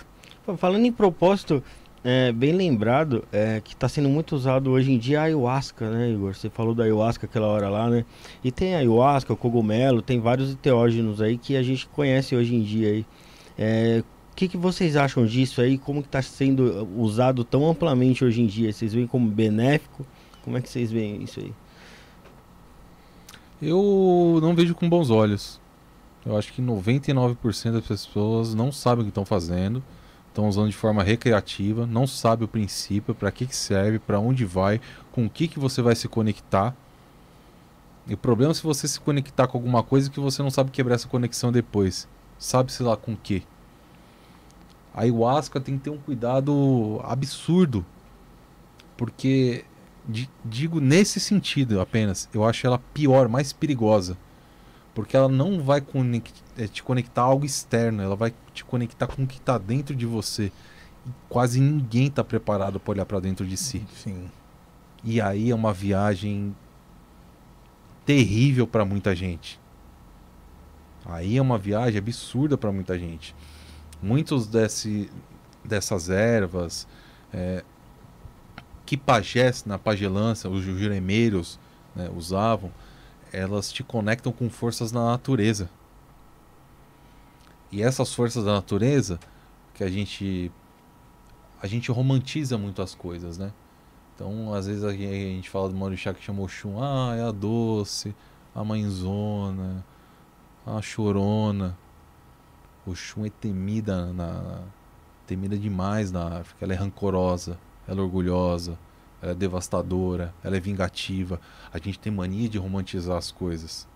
Falando 0.58 0.86
em 0.86 0.92
propósito, 0.92 1.64
é, 2.04 2.32
bem 2.32 2.52
lembrado, 2.52 3.24
é, 3.32 3.62
que 3.64 3.74
está 3.74 3.88
sendo 3.88 4.10
muito 4.10 4.36
usado 4.36 4.70
hoje 4.72 4.92
em 4.92 4.98
dia 4.98 5.22
a 5.22 5.24
ayahuasca, 5.24 5.90
né, 5.90 6.10
Igor? 6.10 6.36
Você 6.36 6.50
falou 6.50 6.76
da 6.76 6.84
ayahuasca 6.84 7.26
aquela 7.26 7.48
hora 7.48 7.70
lá, 7.70 7.90
né? 7.90 8.04
E 8.44 8.52
tem 8.52 8.76
a 8.76 8.80
ayahuasca, 8.80 9.32
o 9.32 9.38
cogumelo, 9.38 10.02
tem 10.02 10.20
vários 10.20 10.52
enteógenos 10.52 11.22
aí 11.22 11.38
que 11.38 11.56
a 11.56 11.64
gente 11.64 11.88
conhece 11.88 12.36
hoje 12.36 12.56
em 12.56 12.62
dia 12.62 12.90
aí. 12.90 13.06
É, 13.58 14.04
o 14.32 14.36
que, 14.36 14.48
que 14.48 14.58
vocês 14.58 14.96
acham 14.98 15.26
disso 15.26 15.62
aí? 15.62 15.78
Como 15.78 16.02
que 16.02 16.08
está 16.08 16.22
sendo 16.22 16.90
usado 16.98 17.44
tão 17.44 17.70
amplamente 17.70 18.26
hoje 18.26 18.42
em 18.42 18.48
dia? 18.48 18.74
Vocês 18.74 18.94
veem 18.94 19.08
como 19.08 19.30
benéfico? 19.30 20.06
Como 20.44 20.58
é 20.58 20.62
que 20.62 20.70
vocês 20.70 20.92
veem 20.92 21.24
isso 21.24 21.40
aí? 21.40 21.54
Eu 23.62 24.40
não 24.42 24.54
vejo 24.54 24.76
com 24.76 24.90
bons 24.90 25.10
olhos. 25.10 25.62
Eu 26.26 26.36
acho 26.38 26.52
que 26.52 26.62
99% 26.62 27.72
das 27.72 27.86
pessoas 27.86 28.54
não 28.54 28.72
sabem 28.72 29.02
o 29.02 29.06
que 29.06 29.12
estão 29.12 29.24
fazendo, 29.24 29.84
estão 30.34 30.50
usando 30.50 30.70
de 30.70 30.76
forma 30.76 31.04
recreativa, 31.04 31.86
não 31.86 32.08
sabe 32.08 32.44
o 32.44 32.48
princípio, 32.48 33.14
para 33.14 33.32
que, 33.32 33.46
que 33.46 33.56
serve, 33.56 34.00
para 34.00 34.20
onde 34.20 34.44
vai, 34.44 34.82
com 35.12 35.26
o 35.28 35.30
que, 35.30 35.48
que 35.48 35.60
você 35.60 35.80
vai 35.80 35.96
se 35.96 36.08
conectar. 36.08 36.76
E 38.08 38.16
o 38.16 38.18
problema 38.18 38.52
é 38.52 38.56
se 38.56 38.64
você 38.64 38.88
se 38.88 39.00
conectar 39.00 39.48
com 39.48 39.58
alguma 39.60 39.84
coisa 39.84 40.10
que 40.10 40.20
você 40.20 40.42
não 40.42 40.50
sabe 40.50 40.72
quebrar 40.72 40.96
essa 40.96 41.08
conexão 41.08 41.52
depois. 41.52 42.08
Sabe-se 42.40 42.82
lá 42.82 42.98
com 42.98 43.14
o 43.14 43.18
quê? 43.18 43.44
A 44.94 45.02
ayahuasca 45.02 45.62
tem 45.62 45.78
que 45.78 45.84
ter 45.84 45.90
um 45.92 45.98
cuidado 45.98 47.00
absurdo. 47.04 47.86
Porque 48.98 49.64
di- 50.08 50.30
digo 50.44 50.80
nesse 50.82 51.20
sentido 51.20 51.80
apenas. 51.80 52.28
Eu 52.34 52.44
acho 52.44 52.66
ela 52.68 52.82
pior, 52.94 53.30
mais 53.30 53.54
perigosa. 53.54 54.18
Porque 54.94 55.16
ela 55.16 55.30
não 55.30 55.64
vai 55.64 55.80
conec- 55.80 56.43
eh, 56.58 56.68
te 56.68 56.84
conectar 56.84 57.22
a 57.22 57.26
algo 57.26 57.46
externo, 57.46 58.02
ela 58.02 58.16
vai 58.16 58.34
te 58.54 58.64
conectar 58.64 59.08
com 59.08 59.24
o 59.24 59.28
que 59.28 59.38
está 59.38 59.58
dentro 59.58 59.96
de 59.96 60.06
você. 60.06 60.52
E 61.06 61.10
quase 61.30 61.60
ninguém 61.60 62.08
está 62.08 62.24
preparado 62.24 62.80
para 62.80 62.92
olhar 62.92 63.06
para 63.06 63.20
dentro 63.20 63.46
de 63.46 63.58
si. 63.58 63.86
Sim. 63.96 64.30
E 65.04 65.20
aí 65.20 65.52
é 65.52 65.56
uma 65.56 65.74
viagem 65.74 66.56
terrível 68.06 68.66
para 68.66 68.86
muita 68.86 69.16
gente. 69.16 69.60
Aí 71.06 71.38
é 71.38 71.42
uma 71.42 71.58
viagem 71.58 71.98
absurda 71.98 72.58
para 72.58 72.72
muita 72.72 72.98
gente. 72.98 73.36
Muitos 74.02 74.48
desse, 74.48 75.10
dessas 75.64 76.10
ervas 76.10 76.88
é, 77.34 77.64
que 78.86 78.96
pajés 78.96 79.66
na 79.66 79.78
pagelança, 79.78 80.50
os 80.50 80.64
juremeiros 80.64 81.60
né, 81.96 82.10
usavam, 82.16 82.72
elas 83.32 83.72
te 83.72 83.84
conectam 83.84 84.32
com 84.32 84.50
forças 84.50 84.92
da 84.92 85.04
natureza. 85.04 85.70
E 87.74 87.82
essas 87.82 88.14
forças 88.14 88.46
da 88.46 88.54
natureza 88.54 89.20
que 89.74 89.84
a 89.84 89.90
gente 89.90 90.52
a 91.60 91.66
gente 91.66 91.90
romantiza 91.92 92.56
muito 92.56 92.84
as 92.84 92.94
coisas, 92.94 93.40
né? 93.40 93.52
Então, 94.14 94.54
às 94.54 94.68
vezes 94.68 94.84
a 94.84 94.94
gen- 94.94 95.10
a 95.10 95.36
gente 95.36 95.50
fala 95.50 95.70
do 95.70 95.76
Maurixá 95.76 96.14
que 96.14 96.22
chamou 96.24 96.46
Oxum, 96.46 96.80
ah, 96.84 97.16
é 97.16 97.24
a 97.24 97.32
doce, 97.32 98.14
a 98.54 98.64
mãezona, 98.64 99.84
a 100.68 100.80
chorona. 100.84 101.76
Oxum 102.86 103.26
é 103.26 103.30
temida 103.32 104.14
na 104.14 104.62
temida 105.26 105.58
demais 105.58 106.12
na 106.12 106.40
África, 106.42 106.64
ela 106.66 106.74
é 106.74 106.76
rancorosa, 106.76 107.58
ela 107.88 108.02
é 108.02 108.04
orgulhosa, 108.04 108.78
ela 109.22 109.32
é 109.32 109.36
devastadora, 109.36 110.32
ela 110.44 110.58
é 110.58 110.60
vingativa. 110.60 111.42
A 111.74 111.80
gente 111.80 111.98
tem 111.98 112.14
mania 112.14 112.48
de 112.48 112.60
romantizar 112.60 113.18
as 113.18 113.32
coisas. 113.32 113.88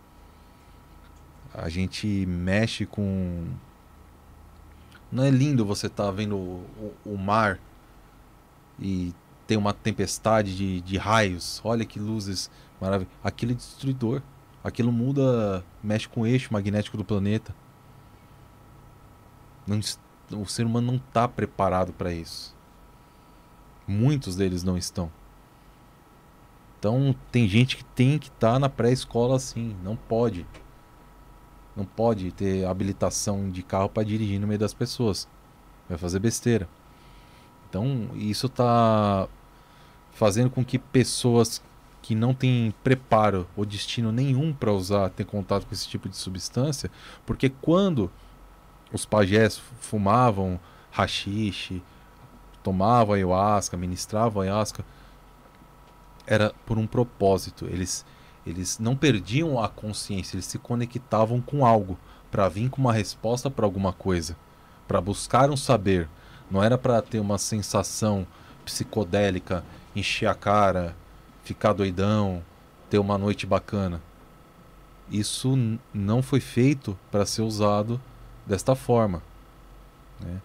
A 1.53 1.69
gente 1.69 2.25
mexe 2.25 2.85
com 2.87 3.45
Não 5.11 5.23
é 5.23 5.29
lindo 5.29 5.65
você 5.65 5.87
estar 5.87 6.11
vendo 6.11 6.35
o, 6.35 6.65
o, 7.05 7.13
o 7.13 7.17
mar 7.17 7.59
e 8.79 9.13
tem 9.45 9.57
uma 9.57 9.73
tempestade 9.73 10.55
de, 10.55 10.81
de 10.81 10.97
raios. 10.97 11.61
Olha 11.63 11.85
que 11.85 11.99
luzes 11.99 12.51
maravilhosas. 12.79 13.17
Aquilo 13.23 13.53
é 13.53 13.55
destruidor. 13.55 14.21
Aquilo 14.63 14.91
muda, 14.91 15.63
mexe 15.81 16.09
com 16.09 16.21
o 16.21 16.27
eixo 16.27 16.51
magnético 16.51 16.97
do 16.97 17.05
planeta. 17.05 17.55
Não, 19.65 19.79
o 20.41 20.45
ser 20.45 20.65
humano 20.65 20.87
não 20.87 20.95
está 20.95 21.27
preparado 21.27 21.93
para 21.93 22.11
isso. 22.11 22.55
Muitos 23.87 24.35
deles 24.35 24.63
não 24.63 24.77
estão. 24.77 25.09
Então 26.77 27.15
tem 27.31 27.47
gente 27.47 27.77
que 27.77 27.85
tem 27.85 28.19
que 28.19 28.27
estar 28.27 28.53
tá 28.53 28.59
na 28.59 28.69
pré-escola 28.69 29.37
assim, 29.37 29.75
não 29.83 29.95
pode. 29.95 30.45
Não 31.77 31.85
pode 31.85 32.31
ter 32.31 32.65
habilitação 32.65 33.49
de 33.49 33.63
carro 33.63 33.87
para 33.87 34.03
dirigir 34.03 34.39
no 34.39 34.47
meio 34.47 34.59
das 34.59 34.73
pessoas. 34.73 35.27
Vai 35.87 35.97
fazer 35.97 36.19
besteira. 36.19 36.67
Então 37.69 38.09
isso 38.15 38.47
está 38.47 39.29
fazendo 40.11 40.49
com 40.49 40.65
que 40.65 40.79
pessoas 40.79 41.61
que 42.01 42.15
não 42.15 42.33
têm 42.33 42.73
preparo 42.83 43.47
ou 43.55 43.65
destino 43.65 44.11
nenhum 44.11 44.51
para 44.53 44.71
usar, 44.71 45.09
ter 45.09 45.25
contato 45.25 45.67
com 45.67 45.73
esse 45.73 45.87
tipo 45.87 46.09
de 46.09 46.15
substância, 46.15 46.89
porque 47.25 47.49
quando 47.49 48.09
os 48.91 49.05
pajés 49.05 49.61
fumavam 49.79 50.59
rachixe, 50.89 51.83
tomavam 52.63 53.13
ayahuasca, 53.13 53.77
ministravam 53.77 54.41
ayahuasca, 54.41 54.83
era 56.25 56.53
por 56.65 56.77
um 56.77 56.87
propósito. 56.87 57.65
Eles, 57.65 58.05
eles 58.47 58.79
não 58.79 58.95
perdiam 58.95 59.61
a 59.61 59.67
consciência, 59.67 60.35
eles 60.35 60.45
se 60.45 60.57
conectavam 60.57 61.41
com 61.41 61.65
algo 61.65 61.97
para 62.31 62.47
vir 62.47 62.69
com 62.69 62.81
uma 62.81 62.93
resposta 62.93 63.49
para 63.49 63.65
alguma 63.65 63.91
coisa, 63.91 64.37
para 64.87 65.01
buscar 65.01 65.49
um 65.49 65.57
saber. 65.57 66.07
Não 66.49 66.63
era 66.63 66.77
para 66.77 67.01
ter 67.01 67.19
uma 67.19 67.37
sensação 67.37 68.25
psicodélica, 68.63 69.63
encher 69.95 70.27
a 70.27 70.35
cara, 70.35 70.95
ficar 71.43 71.73
doidão, 71.73 72.41
ter 72.89 72.99
uma 72.99 73.17
noite 73.17 73.45
bacana. 73.45 74.01
Isso 75.09 75.57
não 75.93 76.21
foi 76.21 76.39
feito 76.39 76.97
para 77.11 77.25
ser 77.25 77.41
usado 77.41 77.99
desta 78.45 78.75
forma. 78.75 79.21
Né? 80.19 80.41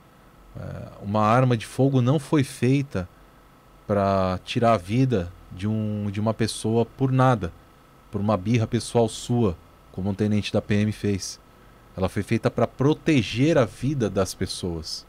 É, 0.56 0.88
uma 1.02 1.22
arma 1.22 1.56
de 1.56 1.66
fogo 1.66 2.00
não 2.00 2.18
foi 2.18 2.44
feita 2.44 3.08
para 3.86 4.38
tirar 4.44 4.74
a 4.74 4.76
vida 4.76 5.32
de, 5.50 5.66
um, 5.68 6.08
de 6.10 6.20
uma 6.20 6.32
pessoa 6.34 6.84
por 6.84 7.12
nada, 7.12 7.52
por 8.12 8.20
uma 8.20 8.36
birra 8.36 8.66
pessoal 8.66 9.08
sua, 9.08 9.56
como 9.90 10.10
um 10.10 10.14
tenente 10.14 10.52
da 10.52 10.60
PM 10.60 10.92
fez. 10.92 11.40
Ela 11.96 12.08
foi 12.10 12.22
feita 12.22 12.50
para 12.50 12.66
proteger 12.66 13.56
a 13.56 13.64
vida 13.64 14.08
das 14.08 14.34
pessoas. 14.34 15.04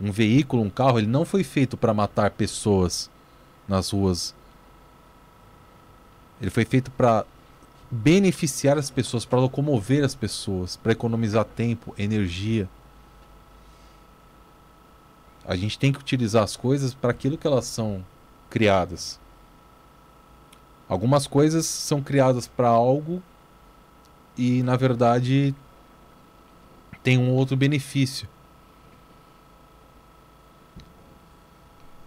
Um 0.00 0.10
veículo, 0.10 0.62
um 0.62 0.68
carro, 0.68 0.98
ele 0.98 1.06
não 1.06 1.24
foi 1.24 1.44
feito 1.44 1.76
para 1.76 1.94
matar 1.94 2.32
pessoas 2.32 3.08
nas 3.68 3.90
ruas. 3.90 4.34
Ele 6.40 6.50
foi 6.50 6.64
feito 6.64 6.90
para 6.90 7.24
beneficiar 7.88 8.76
as 8.76 8.90
pessoas, 8.90 9.24
para 9.24 9.38
locomover 9.38 10.04
as 10.04 10.14
pessoas, 10.14 10.76
para 10.76 10.92
economizar 10.92 11.44
tempo, 11.44 11.94
energia. 11.96 12.68
A 15.44 15.54
gente 15.54 15.78
tem 15.78 15.92
que 15.92 16.00
utilizar 16.00 16.42
as 16.42 16.56
coisas 16.56 16.92
para 16.92 17.12
aquilo 17.12 17.38
que 17.38 17.46
elas 17.46 17.66
são 17.66 18.04
criadas. 18.50 19.20
Algumas 20.88 21.26
coisas 21.26 21.66
são 21.66 22.02
criadas 22.02 22.46
para 22.46 22.68
algo 22.68 23.22
e, 24.36 24.62
na 24.62 24.76
verdade, 24.76 25.54
tem 27.02 27.18
um 27.18 27.30
outro 27.32 27.56
benefício. 27.56 28.28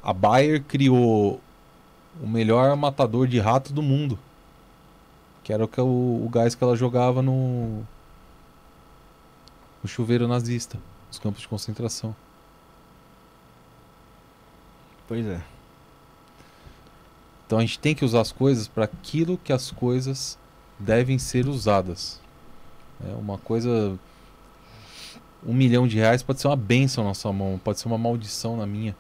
A 0.04 0.14
Bayer 0.14 0.64
criou 0.64 1.42
o 2.22 2.28
melhor 2.28 2.76
matador 2.76 3.28
de 3.28 3.40
rato 3.40 3.74
do 3.74 3.82
mundo. 3.82 4.18
Que 5.44 5.54
era 5.54 5.66
o, 5.66 6.26
o 6.26 6.30
gás 6.30 6.56
que 6.56 6.64
ela 6.64 6.76
jogava 6.76 7.22
no, 7.22 7.86
no 9.82 9.88
chuveiro 9.88 10.28
nazista, 10.28 10.78
nos 11.08 11.20
campos 11.20 11.42
de 11.42 11.48
concentração. 11.48 12.16
Pois 15.08 15.26
é. 15.26 15.57
Então 17.48 17.58
a 17.58 17.62
gente 17.62 17.80
tem 17.80 17.96
que 17.96 18.04
usar 18.04 18.20
as 18.20 18.32
coisas 18.32 18.68
para 18.68 18.84
aquilo 18.84 19.40
que 19.42 19.54
as 19.54 19.72
coisas 19.72 20.38
devem 20.78 21.18
ser 21.18 21.48
usadas. 21.48 22.20
É 23.04 23.14
uma 23.14 23.38
coisa. 23.38 23.98
Um 25.46 25.54
milhão 25.54 25.88
de 25.88 25.96
reais 25.96 26.22
pode 26.22 26.42
ser 26.42 26.48
uma 26.48 26.58
benção 26.58 27.06
na 27.06 27.14
sua 27.14 27.32
mão, 27.32 27.60
pode 27.64 27.80
ser 27.80 27.88
uma 27.88 27.98
maldição 27.98 28.58
na 28.58 28.68
minha. 28.68 28.94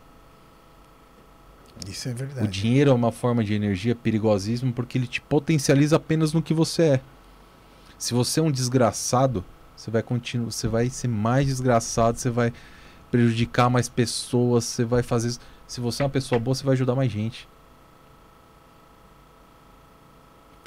Isso 1.85 2.07
é 2.07 2.13
verdade. 2.13 2.47
O 2.47 2.49
dinheiro 2.49 2.89
é 2.89 2.93
uma 2.93 3.11
forma 3.11 3.43
de 3.43 3.53
energia 3.53 3.93
perigosíssima 3.93 4.71
porque 4.71 4.97
ele 4.97 5.07
te 5.07 5.19
potencializa 5.19 5.97
apenas 5.97 6.31
no 6.31 6.41
que 6.41 6.53
você 6.53 6.83
é. 6.83 7.01
Se 7.97 8.13
você 8.13 8.39
é 8.39 8.43
um 8.43 8.51
desgraçado, 8.51 9.43
você 9.75 9.91
vai 9.91 10.01
continuar, 10.01 10.51
você 10.51 10.67
vai 10.69 10.89
ser 10.89 11.09
mais 11.09 11.47
desgraçado, 11.47 12.17
você 12.17 12.29
vai 12.29 12.53
prejudicar 13.11 13.69
mais 13.69 13.89
pessoas, 13.89 14.63
você 14.63 14.85
vai 14.85 15.03
fazer. 15.03 15.37
Se 15.67 15.81
você 15.81 16.01
é 16.01 16.05
uma 16.05 16.11
pessoa 16.11 16.39
boa, 16.39 16.55
você 16.55 16.63
vai 16.63 16.73
ajudar 16.73 16.95
mais 16.95 17.11
gente. 17.11 17.47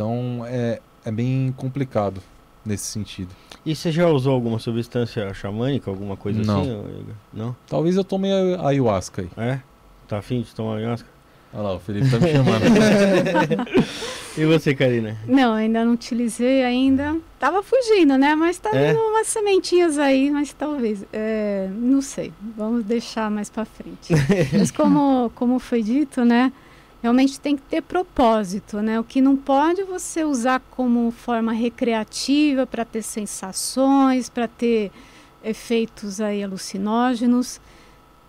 Então 0.01 0.47
é, 0.47 0.81
é 1.05 1.11
bem 1.13 1.53
complicado 1.59 2.23
nesse 2.65 2.85
sentido. 2.87 3.29
E 3.67 3.77
você 3.77 3.93
já 3.93 4.09
usou 4.09 4.33
alguma 4.33 4.59
substância 4.59 5.35
xamânica, 5.35 5.91
alguma 5.91 6.17
coisa 6.17 6.43
Não. 6.43 6.63
assim? 6.63 6.83
Não? 7.35 7.55
Talvez 7.69 7.97
eu 7.97 8.03
tome 8.03 8.33
a 8.33 8.67
ayahuasca 8.67 9.21
aí. 9.21 9.29
É? 9.37 9.61
Tá 10.09 10.17
afim 10.17 10.41
de 10.41 10.55
tomar 10.55 10.77
ayahuasca? 10.77 11.07
Olha 11.53 11.63
lá, 11.65 11.75
o 11.75 11.79
Felipe 11.81 12.09
tá 12.11 12.19
me 12.19 12.33
chamando. 12.33 12.63
e 14.39 14.45
você, 14.47 14.75
Karina? 14.75 15.19
Não, 15.27 15.53
ainda 15.53 15.85
não 15.85 15.93
utilizei 15.93 16.65
ainda. 16.65 17.19
Tava 17.39 17.63
fugindo, 17.63 18.17
né? 18.17 18.35
Mas 18.35 18.57
tá 18.59 18.71
É? 18.73 18.93
vindo 18.95 19.01
umas 19.03 19.27
sementinhas 19.27 19.99
aí, 19.99 20.31
mas 20.31 20.51
talvez. 20.55 21.05
é, 21.13 21.69
não 21.75 22.01
sei. 22.01 22.33
Vamos 22.57 22.85
deixar 22.87 23.31
mais 23.31 23.51
pra 23.51 23.67
frente. 23.67 24.15
mas 24.59 24.71
como, 24.71 25.31
como 25.35 25.59
foi 25.59 25.83
dito, 25.83 26.25
né? 26.25 26.51
Realmente 27.03 27.41
tem 27.41 27.57
que 27.57 27.63
ter 27.63 27.81
propósito, 27.83 28.83
né? 28.83 29.01
O 29.01 29.05
que 29.05 29.21
não 29.23 29.35
pode 29.37 29.83
você 29.85 30.23
usar 30.23 30.61
como 30.71 31.11
forma 31.11 31.53
recreativa 31.53 32.67
para 32.67 32.85
ter 32.85 33.03
sensações, 33.03 34.29
para 34.29 34.47
ter 34.47 34.93
efeitos 35.43 36.21
aí 36.21 36.43
alucinógenos. 36.45 37.59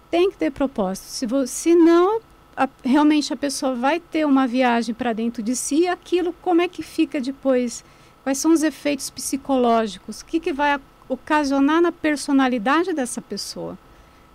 Tem 0.10 0.31
que 0.31 0.38
ter 0.38 0.52
propósito. 0.52 1.06
Se, 1.06 1.26
vo- 1.26 1.45
se 1.48 1.76
não, 1.76 2.22
a- 2.56 2.69
realmente 2.84 3.34
a 3.34 3.38
pessoa 3.38 3.76
vai 3.76 3.99
ter 3.99 4.26
uma 4.26 4.48
viagem 4.48 4.95
para 4.95 5.11
dentro 5.11 5.43
de 5.43 5.53
si 5.56 5.81
e 5.81 5.88
aquilo 5.88 6.34
como 6.41 6.61
é 6.61 6.68
que 6.69 6.81
fica 6.81 7.19
depois? 7.19 7.84
Quais 8.23 8.38
são 8.38 8.53
os 8.53 8.64
efeitos 8.64 9.10
psicológicos? 9.10 10.22
O 10.22 10.26
que, 10.26 10.39
que 10.39 10.53
vai 10.53 10.80
ocasionar 11.10 11.81
na 11.81 11.91
personalidade 11.91 12.93
dessa 12.93 13.22
pessoa? 13.22 13.77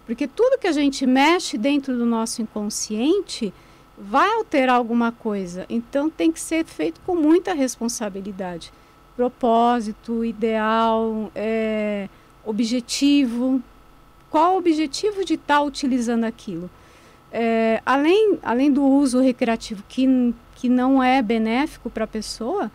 Porque 0.04 0.26
tudo 0.28 0.58
que 0.58 0.66
a 0.66 0.72
gente 0.72 1.06
mexe 1.06 1.56
dentro 1.56 1.96
do 1.96 2.04
nosso 2.04 2.42
inconsciente 2.42 3.52
vai 3.96 4.28
alterar 4.34 4.76
alguma 4.76 5.10
coisa. 5.10 5.64
Então 5.68 6.10
tem 6.10 6.30
que 6.30 6.40
ser 6.40 6.64
feito 6.64 7.00
com 7.06 7.14
muita 7.16 7.54
responsabilidade. 7.54 8.72
Propósito, 9.16 10.24
ideal, 10.24 11.30
é, 11.34 12.08
objetivo. 12.44 13.62
Qual 14.30 14.54
o 14.54 14.58
objetivo 14.58 15.24
de 15.24 15.34
estar 15.34 15.62
utilizando 15.62 16.24
aquilo? 16.24 16.68
É, 17.32 17.80
além, 17.84 18.38
além 18.42 18.70
do 18.70 18.84
uso 18.84 19.20
recreativo 19.20 19.82
que, 19.88 20.34
que 20.54 20.68
não 20.68 21.02
é 21.02 21.22
benéfico 21.22 21.88
para 21.88 22.04
a 22.04 22.08
pessoa, 22.08 22.70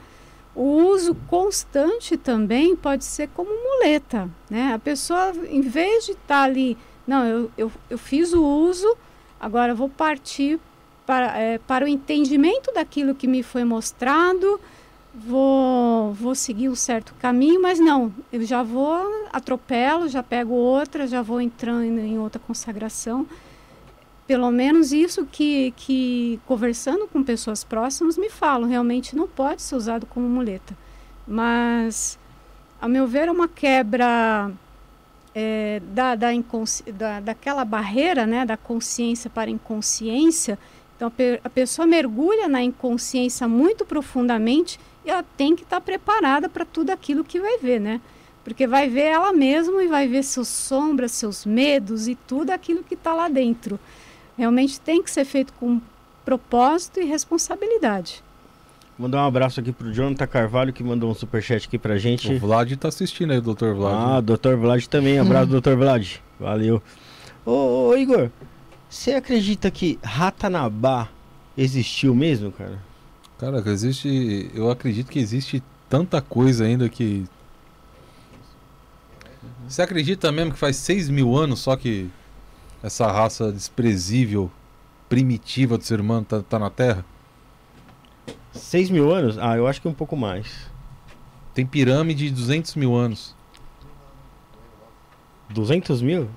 o 0.56 0.64
uso 0.64 1.16
constante 1.28 2.18
também 2.18 2.76
pode 2.76 3.06
ser 3.06 3.30
como 3.30 3.52
muleta. 3.52 4.30
Né? 4.50 4.74
A 4.74 4.80
pessoa, 4.80 5.34
em 5.50 5.62
vez 5.62 6.06
de 6.06 6.12
estar 6.12 6.44
ali, 6.44 6.78
não, 7.08 7.26
eu, 7.26 7.52
eu, 7.58 7.72
eu 7.90 7.98
fiz 7.98 8.34
o 8.34 8.44
uso, 8.44 8.98
agora 9.40 9.74
vou 9.74 9.90
partir 9.90 10.60
para, 11.12 11.38
é, 11.38 11.58
para 11.58 11.84
o 11.84 11.90
entendimento 11.90 12.74
daquilo 12.74 13.14
que 13.14 13.28
me 13.28 13.44
foi 13.44 13.66
mostrado, 13.66 14.58
vou, 15.14 16.14
vou 16.14 16.34
seguir 16.34 16.70
um 16.70 16.76
certo 16.76 17.14
caminho, 17.20 17.62
mas 17.62 17.80
não, 17.80 18.14
eu 18.32 18.42
já 18.46 18.64
vou, 18.64 19.28
atropelo, 19.30 20.08
já 20.08 20.24
pego 20.24 20.54
outra, 20.54 21.06
já 21.06 21.22
vou 21.22 21.42
entrando 21.42 21.84
em 22.00 22.18
outra 22.18 22.40
consagração. 22.40 23.28
Pelo 24.26 24.50
menos 24.52 24.94
isso 24.94 25.28
que, 25.30 25.74
que 25.76 26.40
conversando 26.46 27.06
com 27.10 27.22
pessoas 27.22 27.62
próximas 27.62 28.18
me 28.18 28.30
falam, 28.30 28.70
realmente 28.70 29.14
não 29.14 29.28
pode 29.28 29.62
ser 29.64 29.76
usado 29.76 30.06
como 30.06 30.30
muleta. 30.30 30.78
Mas, 31.28 32.18
a 32.82 32.88
meu 32.88 33.06
ver, 33.06 33.28
é 33.28 33.32
uma 33.32 33.50
quebra 33.50 34.50
é, 35.36 35.82
da, 35.88 36.16
da, 36.16 36.30
da, 36.94 37.20
daquela 37.20 37.66
barreira 37.66 38.26
né, 38.26 38.46
da 38.46 38.56
consciência 38.56 39.30
para 39.30 39.52
inconsciência. 39.52 40.58
Então, 41.02 41.08
a, 41.08 41.12
pe- 41.12 41.42
a 41.44 41.50
pessoa 41.50 41.88
mergulha 41.88 42.48
na 42.48 42.62
inconsciência 42.62 43.48
muito 43.48 43.84
profundamente 43.84 44.80
e 45.04 45.10
ela 45.10 45.24
tem 45.36 45.56
que 45.56 45.64
estar 45.64 45.82
preparada 45.82 46.48
para 46.48 46.64
tudo 46.64 46.92
aquilo 46.92 47.24
que 47.24 47.40
vai 47.40 47.58
ver, 47.58 47.80
né? 47.82 48.00
Porque 48.44 48.68
vai 48.68 48.88
ver 48.88 49.06
ela 49.06 49.34
mesma 49.34 49.84
e 49.84 49.88
vai 49.88 50.08
ver 50.08 50.22
seus 50.24 50.48
sombras, 50.48 51.12
seus 51.12 51.44
medos 51.44 52.08
e 52.08 52.14
tudo 52.14 52.52
aquilo 52.52 52.84
que 52.84 52.94
está 52.94 53.16
lá 53.16 53.28
dentro. 53.28 53.80
Realmente 54.38 54.80
tem 54.80 55.02
que 55.02 55.10
ser 55.10 55.26
feito 55.26 55.52
com 55.54 55.82
propósito 56.24 57.00
e 57.00 57.06
responsabilidade. 57.06 58.24
Mandar 58.96 59.24
um 59.24 59.28
abraço 59.28 59.60
aqui 59.60 59.72
pro 59.72 59.92
Jonathan 59.92 60.28
Carvalho, 60.28 60.72
que 60.72 60.84
mandou 60.84 61.10
um 61.10 61.16
superchat 61.16 61.68
aqui 61.68 61.80
pra 61.80 61.98
gente. 61.98 62.32
O 62.32 62.38
Vlad 62.38 62.72
tá 62.76 62.90
assistindo 62.90 63.32
aí, 63.32 63.40
o 63.40 63.42
Dr. 63.42 63.74
Vlad. 63.74 63.96
Ah, 63.98 64.22
Dr. 64.22 64.54
Vlad 64.56 64.86
também. 64.86 65.18
Abraço, 65.18 65.48
Dr. 65.60 65.74
Vlad. 65.76 66.18
Valeu. 66.40 66.80
Ô, 67.44 67.88
ô, 67.90 67.98
Igor, 67.98 68.30
você 68.92 69.14
acredita 69.14 69.72
que 69.72 69.98
Ratanabá 70.04 71.08
existiu 71.58 72.14
mesmo, 72.14 72.52
cara? 72.52 72.78
Cara, 73.40 73.64
existe. 73.72 74.52
Eu 74.54 74.70
acredito 74.70 75.10
que 75.10 75.18
existe 75.18 75.64
tanta 75.90 76.22
coisa 76.22 76.66
ainda 76.66 76.90
que. 76.90 77.26
Você 79.66 79.82
acredita 79.82 80.30
mesmo 80.30 80.52
que 80.52 80.60
faz 80.60 80.76
6 80.76 81.10
mil 81.10 81.38
anos 81.38 81.62
só 81.62 81.78
que 81.78 82.10
essa 82.84 83.10
raça 83.10 83.50
desprezível, 83.50 84.52
primitiva 85.08 85.78
do 85.78 85.86
ser 85.86 86.02
humano 86.02 86.26
tá, 86.26 86.44
tá 86.44 86.60
na 86.60 86.70
Terra? 86.70 87.06
6 88.52 88.90
mil 88.90 89.10
anos? 89.10 89.38
Ah, 89.38 89.56
eu 89.56 89.68
acho 89.68 89.82
que 89.82 89.88
um 89.88 89.94
pouco 89.94 90.18
mais. 90.18 90.70
Tem 91.54 91.66
pirâmide 91.66 92.30
de 92.30 92.36
200 92.36 92.76
mil 92.76 92.94
anos. 92.94 93.34
200 95.50 96.02
mil? 96.02 96.30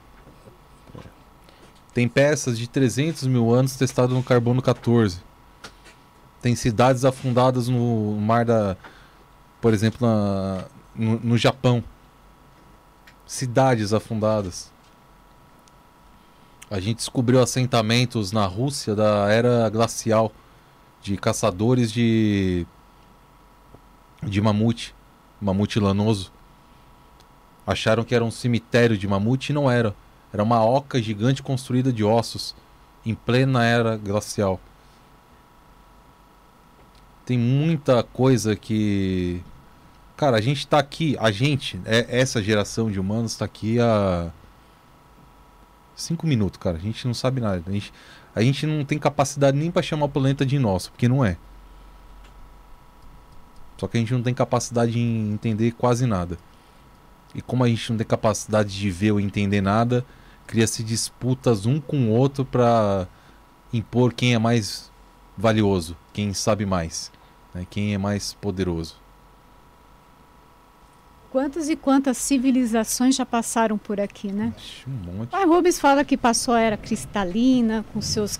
Tem 1.94 2.08
peças 2.08 2.58
de 2.58 2.68
300 2.68 3.28
mil 3.28 3.54
anos 3.54 3.76
testadas 3.76 4.14
no 4.14 4.22
carbono 4.22 4.60
14. 4.60 5.22
Tem 6.42 6.56
cidades 6.56 7.04
afundadas 7.04 7.68
no 7.68 8.18
mar 8.20 8.44
da. 8.44 8.76
Por 9.60 9.72
exemplo, 9.72 10.04
na, 10.04 10.64
no, 10.94 11.20
no 11.20 11.38
Japão. 11.38 11.82
Cidades 13.24 13.92
afundadas. 13.92 14.72
A 16.68 16.80
gente 16.80 16.96
descobriu 16.96 17.40
assentamentos 17.40 18.32
na 18.32 18.44
Rússia 18.44 18.96
da 18.96 19.32
era 19.32 19.70
glacial 19.70 20.32
de 21.00 21.16
caçadores 21.16 21.92
de 21.92 22.66
de 24.20 24.40
mamute, 24.40 24.94
mamute 25.40 25.78
lanoso. 25.78 26.32
Acharam 27.66 28.02
que 28.02 28.14
era 28.14 28.24
um 28.24 28.30
cemitério 28.30 28.98
de 28.98 29.06
mamute 29.06 29.52
e 29.52 29.54
não 29.54 29.70
era. 29.70 29.94
Era 30.34 30.42
uma 30.42 30.64
oca 30.64 31.00
gigante 31.00 31.44
construída 31.44 31.92
de 31.92 32.02
ossos 32.02 32.56
em 33.06 33.14
plena 33.14 33.64
era 33.64 33.96
glacial. 33.96 34.60
Tem 37.24 37.38
muita 37.38 38.02
coisa 38.02 38.56
que 38.56 39.40
cara, 40.16 40.36
a 40.36 40.40
gente 40.40 40.66
tá 40.66 40.80
aqui, 40.80 41.16
a 41.20 41.30
gente, 41.30 41.80
é 41.84 42.18
essa 42.20 42.42
geração 42.42 42.90
de 42.90 42.98
humanos 42.98 43.30
está 43.30 43.44
aqui 43.44 43.78
há 43.78 44.32
cinco 45.94 46.26
minutos, 46.26 46.58
cara. 46.58 46.78
A 46.78 46.80
gente 46.80 47.06
não 47.06 47.14
sabe 47.14 47.40
nada. 47.40 47.62
A 47.64 47.70
gente, 47.70 47.92
a 48.34 48.42
gente 48.42 48.66
não 48.66 48.84
tem 48.84 48.98
capacidade 48.98 49.56
nem 49.56 49.70
para 49.70 49.82
chamar 49.82 50.06
o 50.06 50.08
planeta 50.08 50.44
de 50.44 50.58
nosso, 50.58 50.90
porque 50.90 51.08
não 51.08 51.24
é. 51.24 51.36
Só 53.78 53.86
que 53.86 53.98
a 53.98 54.00
gente 54.00 54.12
não 54.12 54.22
tem 54.22 54.34
capacidade 54.34 54.90
de 54.90 54.98
entender 54.98 55.70
quase 55.72 56.06
nada. 56.06 56.36
E 57.32 57.40
como 57.40 57.62
a 57.62 57.68
gente 57.68 57.88
não 57.90 57.98
tem 57.98 58.06
capacidade 58.06 58.76
de 58.76 58.90
ver 58.90 59.12
ou 59.12 59.20
entender 59.20 59.60
nada, 59.60 60.04
cria-se 60.46 60.82
disputas 60.82 61.66
um 61.66 61.80
com 61.80 62.08
o 62.08 62.10
outro 62.10 62.44
para 62.44 63.08
impor 63.72 64.12
quem 64.12 64.34
é 64.34 64.38
mais 64.38 64.90
valioso, 65.36 65.96
quem 66.12 66.32
sabe 66.32 66.64
mais, 66.64 67.10
né? 67.52 67.66
quem 67.68 67.94
é 67.94 67.98
mais 67.98 68.34
poderoso. 68.34 68.96
Quantas 71.30 71.68
e 71.68 71.74
quantas 71.74 72.16
civilizações 72.16 73.16
já 73.16 73.26
passaram 73.26 73.76
por 73.76 74.00
aqui, 74.00 74.30
né? 74.30 74.54
Ixi, 74.56 74.84
um 74.88 74.92
monte. 74.92 75.34
A 75.34 75.44
Rubens 75.44 75.80
fala 75.80 76.04
que 76.04 76.16
passou 76.16 76.54
a 76.54 76.60
era 76.60 76.76
cristalina, 76.76 77.84
com 77.92 78.00
seus 78.00 78.38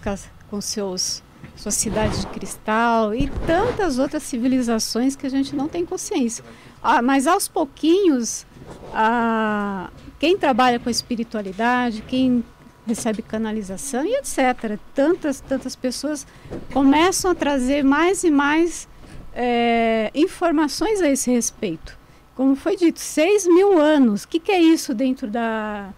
com 0.48 0.60
seus 0.60 1.20
suas 1.56 1.74
cidades 1.74 2.20
de 2.20 2.26
cristal 2.28 3.14
e 3.14 3.28
tantas 3.46 3.98
outras 3.98 4.22
civilizações 4.22 5.14
que 5.14 5.26
a 5.26 5.30
gente 5.30 5.54
não 5.54 5.68
tem 5.68 5.84
consciência. 5.84 6.44
Ah, 6.82 7.00
mas 7.00 7.26
aos 7.26 7.48
pouquinhos, 7.48 8.46
ah, 8.92 9.90
quem 10.18 10.36
trabalha 10.38 10.78
com 10.78 10.88
espiritualidade, 10.90 12.02
quem 12.02 12.44
recebe 12.86 13.22
canalização 13.22 14.04
e 14.04 14.14
etc. 14.16 14.78
Tantas, 14.94 15.40
tantas 15.40 15.74
pessoas 15.74 16.26
começam 16.72 17.30
a 17.30 17.34
trazer 17.34 17.82
mais 17.82 18.24
e 18.24 18.30
mais 18.30 18.86
eh, 19.34 20.10
informações 20.14 21.00
a 21.00 21.08
esse 21.08 21.30
respeito. 21.30 21.98
Como 22.34 22.54
foi 22.56 22.76
dito, 22.76 23.00
6 23.00 23.46
mil 23.46 23.80
anos. 23.80 24.24
O 24.24 24.28
que, 24.28 24.38
que 24.40 24.50
é 24.52 24.60
isso 24.60 24.92
dentro 24.92 25.30
da, 25.30 25.90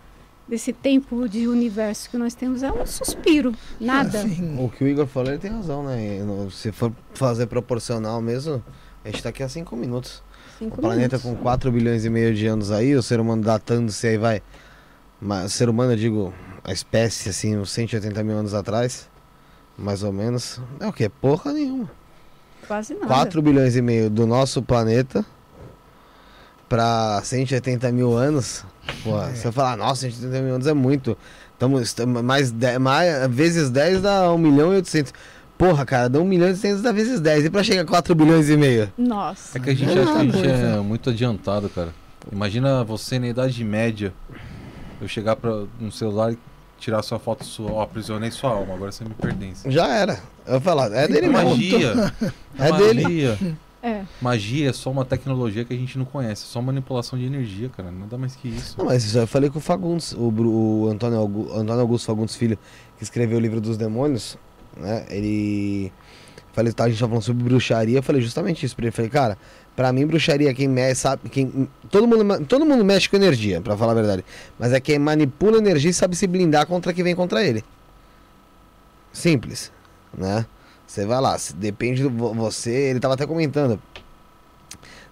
desse 0.46 0.72
tempo 0.72 1.28
de 1.28 1.48
universo 1.48 2.10
que 2.10 2.16
nós 2.18 2.34
temos? 2.34 2.62
É 2.62 2.70
um 2.70 2.84
suspiro, 2.86 3.52
nada. 3.80 4.20
Assim, 4.20 4.56
O 4.62 4.68
que 4.68 4.84
o 4.84 4.86
Igor 4.88 5.06
falou, 5.06 5.30
ele 5.30 5.38
tem 5.38 5.50
razão, 5.50 5.82
né? 5.84 6.22
No- 6.22 6.50
Se 6.50 6.70
for 6.72 6.92
fazer 7.14 7.46
proporcional 7.46 8.20
mesmo, 8.20 8.62
a 9.04 9.08
gente 9.08 9.22
tá 9.22 9.30
aqui 9.30 9.42
há 9.42 9.48
5 9.48 9.74
minutos. 9.76 10.22
Cinco 10.58 10.78
O 10.78 10.80
planeta 10.80 11.16
minutos. 11.18 11.22
com 11.22 11.36
4 11.36 11.70
bilhões 11.70 12.04
e 12.04 12.10
meio 12.10 12.34
de 12.34 12.46
anos 12.46 12.70
aí, 12.70 12.94
o 12.94 13.02
ser 13.02 13.20
humano 13.20 13.42
datando-se 13.42 14.06
aí 14.06 14.16
vai. 14.16 14.42
Mas, 15.20 15.52
ser 15.52 15.68
humano, 15.68 15.92
eu 15.92 15.96
digo, 15.96 16.34
a 16.64 16.72
espécie, 16.72 17.28
assim, 17.28 17.56
uns 17.56 17.70
180 17.70 18.22
mil 18.22 18.36
anos 18.36 18.54
atrás, 18.54 19.08
mais 19.76 20.02
ou 20.02 20.12
menos. 20.12 20.60
É 20.80 20.86
o 20.86 20.92
quê? 20.92 21.08
Porra 21.08 21.52
nenhuma. 21.52 21.90
Quase 22.66 22.94
nada. 22.94 23.06
4 23.06 23.40
bilhões 23.42 23.76
e 23.76 23.82
meio 23.82 24.10
do 24.10 24.26
nosso 24.26 24.62
planeta 24.62 25.24
para 26.68 27.20
180 27.22 27.92
mil 27.92 28.16
anos. 28.16 28.64
Pô, 29.04 29.18
você 29.20 29.52
falar, 29.52 29.76
nossa, 29.76 30.02
180 30.02 30.42
mil 30.42 30.54
anos 30.54 30.66
é 30.66 30.74
muito. 30.74 31.16
Estamos, 31.52 31.94
mais, 32.22 32.50
10, 32.50 32.78
mais 32.78 33.26
vezes 33.28 33.70
10 33.70 34.02
dá 34.02 34.32
1 34.32 34.38
milhão 34.38 34.72
e 34.72 34.76
800. 34.76 35.12
Porra, 35.58 35.84
cara, 35.86 36.08
dá 36.08 36.18
1 36.20 36.24
milhão 36.24 36.48
e 36.48 36.50
800 36.50 36.82
dá 36.82 36.92
vezes 36.92 37.18
10. 37.20 37.46
E 37.46 37.50
pra 37.50 37.62
chegar 37.62 37.82
a 37.82 37.84
4 37.86 38.14
bilhões 38.14 38.48
e 38.50 38.56
meio? 38.56 38.92
Nossa. 38.98 39.56
É 39.56 39.60
que 39.60 39.70
a 39.70 39.74
gente 39.74 39.96
É 39.98 40.02
acha 40.02 40.12
que 40.12 40.18
a 40.18 40.22
gente 40.24 40.46
é 40.48 40.80
muito 40.80 41.10
adiantado, 41.10 41.68
cara. 41.70 41.94
Imagina 42.30 42.84
você 42.84 43.18
na 43.18 43.28
idade 43.28 43.62
média, 43.64 44.12
eu 45.00 45.08
chegar 45.08 45.36
para 45.36 45.64
um 45.80 45.90
celular 45.90 46.32
e 46.32 46.38
tirar 46.78 47.02
sua 47.02 47.18
foto 47.18 47.44
sua, 47.44 47.72
ó, 47.72 47.80
aprisionei 47.82 48.30
sua 48.30 48.50
alma, 48.50 48.74
agora 48.74 48.92
você 48.92 49.04
me 49.04 49.14
pertence. 49.14 49.70
Já 49.70 49.86
era. 49.88 50.18
Eu 50.44 50.52
vou 50.54 50.60
falar, 50.60 50.92
é 50.92 51.08
dele 51.08 51.28
mesmo. 51.28 51.50
Magia. 51.50 52.12
É 52.58 52.72
dele. 52.72 53.02
magia. 53.02 53.38
É. 53.82 54.02
Magia 54.20 54.68
é 54.70 54.72
só 54.72 54.90
uma 54.90 55.04
tecnologia 55.04 55.64
que 55.64 55.72
a 55.72 55.76
gente 55.76 55.96
não 55.96 56.04
conhece, 56.04 56.42
é 56.44 56.46
só 56.48 56.60
manipulação 56.60 57.18
de 57.18 57.24
energia, 57.24 57.68
cara. 57.68 57.90
Nada 57.90 58.18
mais 58.18 58.34
que 58.34 58.48
isso. 58.48 58.74
Não, 58.78 58.86
mas 58.86 59.04
isso 59.04 59.16
eu 59.16 59.26
falei 59.26 59.48
com 59.48 59.58
o 59.58 59.62
Fagundes, 59.62 60.12
o, 60.12 60.28
o 60.84 60.88
Antônio, 60.90 61.18
Augu- 61.18 61.52
Antônio 61.52 61.80
Augusto 61.82 62.06
Fagundes 62.06 62.34
Filho, 62.34 62.58
que 62.98 63.04
escreveu 63.04 63.38
o 63.38 63.40
livro 63.40 63.60
dos 63.60 63.76
demônios, 63.76 64.36
né? 64.76 65.06
Ele. 65.10 65.92
Falei, 66.52 66.72
tá, 66.72 66.84
a 66.84 66.88
gente 66.88 66.98
tá 66.98 67.06
falando 67.06 67.22
sobre 67.22 67.44
bruxaria, 67.44 67.98
eu 67.98 68.02
falei 68.02 68.22
justamente 68.22 68.64
isso 68.64 68.74
pra 68.74 68.86
ele. 68.86 68.92
Falei, 68.92 69.10
cara, 69.10 69.36
pra 69.74 69.92
mim, 69.92 70.06
bruxaria, 70.06 70.54
quem 70.54 70.66
mexe, 70.68 71.02
sabe. 71.02 71.28
Quem, 71.28 71.68
todo, 71.90 72.06
mundo, 72.06 72.46
todo 72.46 72.64
mundo 72.64 72.82
mexe 72.84 73.08
com 73.10 73.16
energia, 73.16 73.60
pra 73.60 73.76
falar 73.76 73.92
a 73.92 73.96
verdade. 73.96 74.24
Mas 74.58 74.72
é 74.72 74.80
quem 74.80 74.98
manipula 74.98 75.58
energia 75.58 75.90
e 75.90 75.94
sabe 75.94 76.16
se 76.16 76.26
blindar 76.26 76.66
contra 76.66 76.94
quem 76.94 77.04
vem 77.04 77.14
contra 77.14 77.44
ele. 77.44 77.62
Simples, 79.12 79.72
né? 80.16 80.46
Você 80.86 81.04
vai 81.04 81.20
lá, 81.20 81.36
depende 81.56 82.02
do 82.02 82.10
vo- 82.10 82.32
você. 82.34 82.70
Ele 82.70 83.00
tava 83.00 83.14
até 83.14 83.26
comentando. 83.26 83.80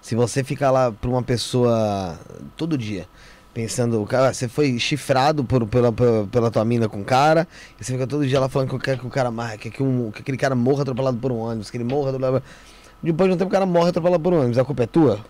Se 0.00 0.14
você 0.14 0.44
ficar 0.44 0.70
lá 0.70 0.92
pra 0.92 1.08
uma 1.10 1.22
pessoa 1.22 2.18
todo 2.56 2.76
dia, 2.78 3.08
pensando, 3.54 4.04
cara, 4.04 4.34
você 4.34 4.48
foi 4.48 4.78
chifrado 4.80 5.44
por, 5.44 5.64
pela, 5.66 5.92
pela, 5.92 6.26
pela 6.26 6.50
tua 6.50 6.64
mina 6.64 6.88
com 6.88 7.00
o 7.00 7.04
cara, 7.04 7.46
e 7.80 7.84
você 7.84 7.92
fica 7.92 8.04
todo 8.06 8.26
dia 8.26 8.40
lá 8.40 8.48
falando 8.48 8.68
que 8.68 8.78
quer 8.80 8.98
que 8.98 9.06
o 9.06 9.10
cara 9.10 9.30
morra, 9.30 9.56
quer 9.56 9.70
que, 9.70 9.80
um, 9.82 10.10
que 10.10 10.20
aquele 10.20 10.36
cara 10.36 10.56
morra 10.56 10.82
atropelado 10.82 11.16
por 11.16 11.30
um 11.30 11.38
ônibus, 11.38 11.70
que 11.70 11.76
ele 11.76 11.84
morra 11.84 12.08
atropelado. 12.08 12.42
Depois 13.02 13.30
de 13.30 13.34
um 13.34 13.38
tempo 13.38 13.48
o 13.48 13.52
cara 13.52 13.64
morre 13.64 13.90
atropelado 13.90 14.22
por 14.22 14.32
um 14.32 14.38
ônibus, 14.40 14.58
a 14.58 14.64
culpa 14.64 14.82
é 14.82 14.86
tua? 14.86 15.20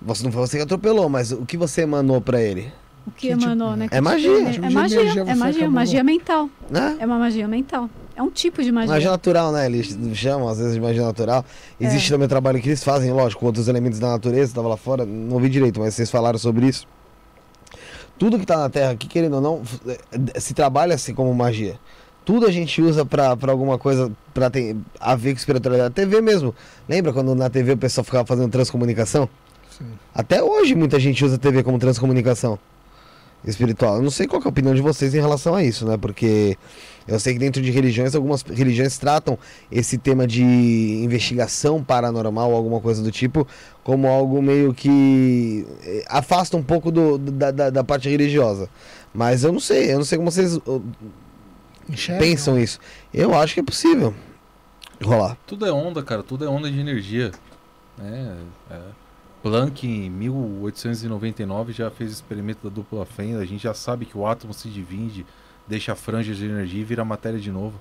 Você 0.00 0.22
não 0.24 0.30
foi 0.30 0.46
você 0.46 0.58
que 0.58 0.62
atropelou, 0.62 1.08
mas 1.08 1.32
o 1.32 1.44
que 1.44 1.56
você 1.56 1.82
emanou 1.82 2.20
pra 2.20 2.40
ele? 2.40 2.72
O 3.06 3.10
que 3.10 3.28
Que 3.28 3.34
tipo- 3.34 3.44
emanou, 3.44 3.76
né? 3.76 3.86
É 3.86 3.88
Que 3.88 4.00
magia. 4.00 4.36
tipo 4.38 4.50
Tipo 4.52 4.66
É 4.66 4.70
magia, 4.70 5.00
energia 5.00 5.22
é 5.22 5.34
magia, 5.34 5.70
magia 5.70 6.04
mental. 6.04 6.50
Né? 6.70 6.96
É 7.00 7.06
uma 7.06 7.18
magia 7.18 7.48
mental. 7.48 7.88
É 8.16 8.22
um 8.22 8.30
tipo 8.30 8.62
de 8.62 8.70
magia. 8.72 8.92
Magia 8.92 9.10
natural, 9.10 9.52
né? 9.52 9.66
Eles 9.66 9.96
chamam 10.14 10.48
às 10.48 10.58
vezes 10.58 10.74
de 10.74 10.80
magia 10.80 11.02
natural. 11.02 11.44
Existe 11.80 12.10
também 12.10 12.26
o 12.26 12.28
trabalho 12.28 12.60
que 12.60 12.68
eles 12.68 12.82
fazem, 12.82 13.12
lógico, 13.12 13.40
com 13.40 13.46
outros 13.46 13.68
elementos 13.68 13.98
da 13.98 14.08
natureza, 14.08 14.54
tava 14.54 14.68
lá 14.68 14.76
fora, 14.76 15.04
não 15.06 15.34
ouvi 15.34 15.48
direito, 15.48 15.78
mas 15.80 15.94
vocês 15.94 16.10
falaram 16.10 16.38
sobre 16.38 16.66
isso. 16.66 16.86
Tudo 18.18 18.38
que 18.38 18.46
tá 18.46 18.56
na 18.56 18.70
Terra 18.70 18.92
aqui, 18.92 19.06
querendo 19.06 19.34
ou 19.34 19.40
não, 19.40 19.62
f- 19.62 20.40
se 20.40 20.54
trabalha 20.54 20.94
assim 20.94 21.14
como 21.14 21.34
magia. 21.34 21.78
Tudo 22.24 22.46
a 22.46 22.50
gente 22.50 22.80
usa 22.82 23.04
pra, 23.04 23.36
pra 23.36 23.52
alguma 23.52 23.78
coisa 23.78 24.10
pra 24.34 24.50
ter 24.50 24.74
a 24.98 25.14
ver 25.14 25.32
com 25.32 25.38
espiritualidade. 25.38 25.94
TV 25.94 26.20
mesmo. 26.20 26.54
Lembra 26.88 27.12
quando 27.12 27.34
na 27.34 27.48
TV 27.48 27.72
o 27.72 27.76
pessoal 27.76 28.04
ficava 28.04 28.24
fazendo 28.26 28.50
transcomunicação? 28.50 29.28
sim. 29.70 29.84
Até 30.14 30.42
hoje 30.42 30.74
muita 30.74 30.98
gente 30.98 31.24
usa 31.24 31.36
TV 31.38 31.62
como 31.62 31.78
transcomunicação. 31.78 32.58
Espiritual. 33.46 33.96
Eu 33.96 34.02
não 34.02 34.10
sei 34.10 34.26
qual 34.26 34.40
que 34.40 34.46
é 34.46 34.50
a 34.50 34.52
opinião 34.52 34.74
de 34.74 34.82
vocês 34.82 35.14
em 35.14 35.20
relação 35.20 35.54
a 35.54 35.62
isso, 35.62 35.86
né? 35.86 35.96
Porque 35.96 36.58
eu 37.06 37.20
sei 37.20 37.34
que 37.34 37.38
dentro 37.38 37.62
de 37.62 37.70
religiões, 37.70 38.14
algumas 38.14 38.42
religiões 38.42 38.98
tratam 38.98 39.38
esse 39.70 39.96
tema 39.96 40.26
de 40.26 40.42
investigação 40.42 41.82
paranormal, 41.82 42.52
alguma 42.52 42.80
coisa 42.80 43.02
do 43.02 43.10
tipo, 43.12 43.46
como 43.84 44.08
algo 44.08 44.42
meio 44.42 44.74
que 44.74 45.64
eh, 45.84 46.04
afasta 46.08 46.56
um 46.56 46.62
pouco 46.62 46.90
do, 46.90 47.16
da, 47.18 47.50
da, 47.50 47.70
da 47.70 47.84
parte 47.84 48.08
religiosa. 48.08 48.68
Mas 49.14 49.44
eu 49.44 49.52
não 49.52 49.60
sei, 49.60 49.92
eu 49.92 49.98
não 49.98 50.04
sei 50.04 50.18
como 50.18 50.30
vocês 50.30 50.56
uh, 50.56 50.82
Enxerga? 51.88 52.20
pensam 52.20 52.58
isso. 52.58 52.78
Eu 53.14 53.34
acho 53.34 53.54
que 53.54 53.60
é 53.60 53.62
possível 53.62 54.12
rolar. 55.02 55.38
Tudo 55.46 55.64
é 55.66 55.72
onda, 55.72 56.02
cara. 56.02 56.22
Tudo 56.22 56.44
é 56.44 56.48
onda 56.48 56.70
de 56.70 56.78
energia. 56.80 57.30
né? 57.96 58.36
É. 58.70 58.80
Planck, 59.46 59.86
em 59.86 60.10
1899, 60.10 61.72
já 61.72 61.88
fez 61.88 62.10
o 62.10 62.14
experimento 62.14 62.68
da 62.68 62.74
dupla 62.74 63.06
fenda. 63.06 63.38
A 63.38 63.44
gente 63.44 63.62
já 63.62 63.72
sabe 63.72 64.04
que 64.04 64.18
o 64.18 64.26
átomo 64.26 64.52
se 64.52 64.68
divide, 64.68 65.24
deixa 65.68 65.94
franjas 65.94 66.36
de 66.36 66.46
energia 66.46 66.80
e 66.80 66.84
vira 66.84 67.04
matéria 67.04 67.38
de 67.38 67.52
novo. 67.52 67.78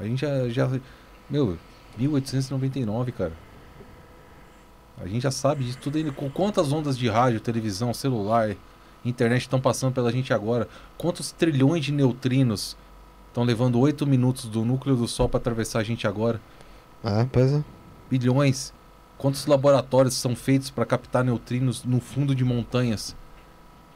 A 0.00 0.04
gente 0.04 0.22
já. 0.22 0.48
já 0.48 0.70
meu, 1.28 1.58
1899, 1.98 3.12
cara. 3.12 3.34
A 4.96 5.06
gente 5.06 5.20
já 5.24 5.30
sabe 5.30 5.62
disso 5.62 5.76
tudo. 5.78 6.10
Com 6.14 6.30
quantas 6.30 6.72
ondas 6.72 6.96
de 6.96 7.06
rádio, 7.06 7.38
televisão, 7.38 7.92
celular, 7.92 8.56
internet 9.04 9.42
estão 9.42 9.60
passando 9.60 9.92
pela 9.92 10.10
gente 10.10 10.32
agora? 10.32 10.66
Quantos 10.96 11.32
trilhões 11.32 11.84
de 11.84 11.92
neutrinos 11.92 12.78
estão 13.28 13.44
levando 13.44 13.78
8 13.78 14.06
minutos 14.06 14.46
do 14.46 14.64
núcleo 14.64 14.96
do 14.96 15.06
Sol 15.06 15.28
para 15.28 15.38
atravessar 15.38 15.80
a 15.80 15.84
gente 15.84 16.06
agora? 16.06 16.40
Ah, 17.04 17.26
pois 17.30 17.52
é. 17.52 17.62
bilhões. 18.08 18.72
Quantos 19.22 19.46
laboratórios 19.46 20.14
são 20.14 20.34
feitos 20.34 20.68
para 20.68 20.84
captar 20.84 21.22
neutrinos 21.22 21.84
no 21.84 22.00
fundo 22.00 22.34
de 22.34 22.44
montanhas? 22.44 23.14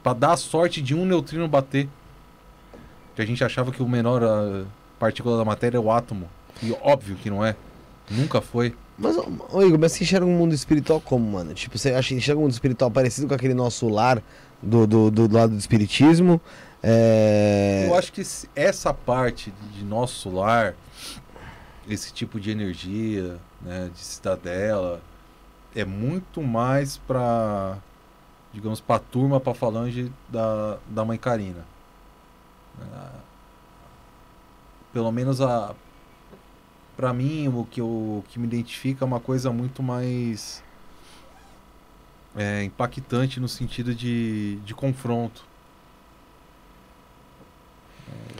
Para 0.01 0.13
dar 0.13 0.31
a 0.31 0.37
sorte 0.37 0.81
de 0.81 0.95
um 0.95 1.05
neutrino 1.05 1.45
bater. 1.49 1.89
Que 3.13 3.21
a 3.21 3.25
gente 3.25 3.43
achava 3.43 3.73
que 3.73 3.83
o 3.83 3.89
menor 3.89 4.21
partícula 4.97 5.37
da 5.37 5.43
matéria 5.43 5.75
é 5.75 5.81
o 5.81 5.91
átomo. 5.91 6.29
E 6.63 6.71
óbvio 6.81 7.17
que 7.17 7.29
não 7.29 7.43
é. 7.43 7.57
Nunca 8.09 8.39
foi. 8.39 8.73
Mas, 8.97 9.17
ô, 9.17 9.61
Igor, 9.63 9.77
mas 9.77 9.91
você 9.91 10.05
enxerga 10.05 10.25
um 10.25 10.31
mundo 10.31 10.53
espiritual 10.53 11.01
como, 11.01 11.29
mano? 11.29 11.53
Tipo, 11.53 11.77
você 11.77 11.91
acha, 11.91 12.13
enxerga 12.13 12.39
um 12.39 12.43
mundo 12.43 12.53
espiritual 12.53 12.89
parecido 12.89 13.27
com 13.27 13.33
aquele 13.33 13.53
nosso 13.53 13.89
lar 13.89 14.23
do, 14.63 14.87
do, 14.87 15.11
do 15.11 15.29
lado 15.29 15.51
do 15.51 15.59
espiritismo? 15.59 16.39
É... 16.81 17.85
Eu 17.89 17.95
acho 17.95 18.13
que 18.13 18.23
essa 18.55 18.93
parte 18.93 19.53
de 19.73 19.83
nosso 19.83 20.29
lar, 20.29 20.73
esse 21.85 22.13
tipo 22.13 22.39
de 22.39 22.49
energia, 22.49 23.37
né, 23.61 23.89
de 23.93 23.99
cidadela, 23.99 25.01
é 25.75 25.85
muito 25.85 26.41
mais 26.41 26.97
para, 26.97 27.77
digamos, 28.53 28.79
para 28.81 28.95
a 28.95 28.99
turma, 28.99 29.39
para 29.39 29.53
falange 29.53 30.11
da, 30.29 30.77
da 30.87 31.05
mãe 31.05 31.17
Karina. 31.17 31.65
Ah, 32.81 33.19
Pelo 34.93 35.11
menos 35.11 35.41
a 35.41 35.75
para 36.95 37.13
mim 37.13 37.47
o 37.47 37.63
que, 37.69 37.79
eu, 37.79 37.85
o 37.85 38.23
que 38.27 38.39
me 38.39 38.47
identifica 38.47 39.05
é 39.05 39.07
uma 39.07 39.19
coisa 39.19 39.51
muito 39.51 39.83
mais 39.83 40.63
é, 42.35 42.63
impactante 42.63 43.39
no 43.39 43.47
sentido 43.47 43.93
de, 43.93 44.55
de 44.65 44.73
confronto. 44.73 45.45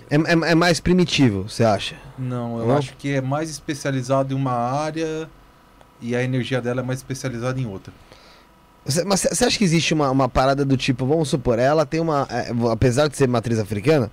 É, 0.10 0.16
é- 0.16 0.52
é 0.52 0.56
mais 0.56 0.80
primitivo, 0.80 1.48
você 1.48 1.64
acha? 1.64 1.98
Não, 2.18 2.60
eu 2.60 2.68
Não? 2.68 2.78
acho 2.78 2.96
que 2.96 3.10
é 3.14 3.22
mais 3.22 3.50
especializado 3.52 4.34
em 4.34 4.38
uma 4.38 4.54
área 4.54 5.30
e 6.02 6.16
a 6.16 6.24
energia 6.24 6.62
dela 6.62 6.82
é 6.82 6.84
mais 6.84 7.00
especializada 7.00 7.60
em 7.60 7.66
outra. 7.66 7.94
Mas 9.06 9.22
você 9.30 9.44
acha 9.46 9.58
que 9.58 9.64
existe 9.66 9.94
uma, 9.94 10.10
uma 10.10 10.30
parada 10.30 10.64
do 10.64 10.78
tipo, 10.78 11.06
vamos 11.06 11.28
supor, 11.30 11.60
ela 11.60 11.86
tem 11.86 12.00
uma. 12.00 12.26
é, 12.32 12.52
apesar 12.72 13.08
de 13.10 13.18
ser 13.18 13.28
matriz 13.28 13.60
africana, 13.60 14.10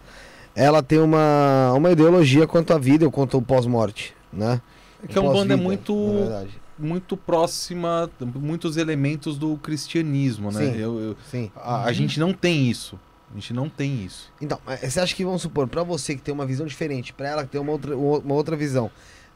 ela 0.55 0.83
tem 0.83 0.99
uma, 0.99 1.73
uma 1.77 1.93
ideologia 1.93 2.47
quanto 2.47 2.73
à 2.73 2.79
vida 2.79 3.05
ou 3.05 3.11
quanto 3.13 3.37
ao 3.37 3.43
pós-morte, 3.43 4.15
né? 4.33 4.61
É 5.03 5.07
que 5.07 5.17
é 5.19 5.23
Pós-vida, 5.23 5.57
muito, 5.57 5.95
na 5.95 6.13
verdade. 6.21 6.51
muito 6.77 7.17
próxima, 7.17 8.11
muitos 8.35 8.77
elementos 8.77 9.39
do 9.39 9.57
cristianismo, 9.59 10.51
né? 10.51 10.73
Sim. 10.73 10.79
Eu, 10.79 10.99
eu- 11.01 11.17
Sim. 11.31 11.51
a, 11.55 11.85
a 11.85 11.93
gente 11.93 12.19
não 12.19 12.33
tem 12.33 12.69
isso. 12.69 12.99
A 13.31 13.35
gente 13.35 13.53
não 13.53 13.69
tem 13.69 14.03
isso. 14.05 14.33
Então, 14.41 14.59
é, 14.67 14.77
você 14.89 14.99
acha 15.01 15.15
que, 15.15 15.25
vamos 15.25 15.43
supor, 15.43 15.69
pra 15.69 15.83
você 15.83 16.15
que 16.17 16.23
tem 16.23 16.33
uma 16.35 16.47
visão 16.47 16.67
diferente, 16.67 17.13
pra 17.13 17.29
ela 17.29 17.43
que 17.45 17.51
tem 17.51 17.61
uma 17.61 17.73
outra, 17.73 17.97
uma 17.97 18.35
outra 18.35 18.57
visão, 18.57 18.91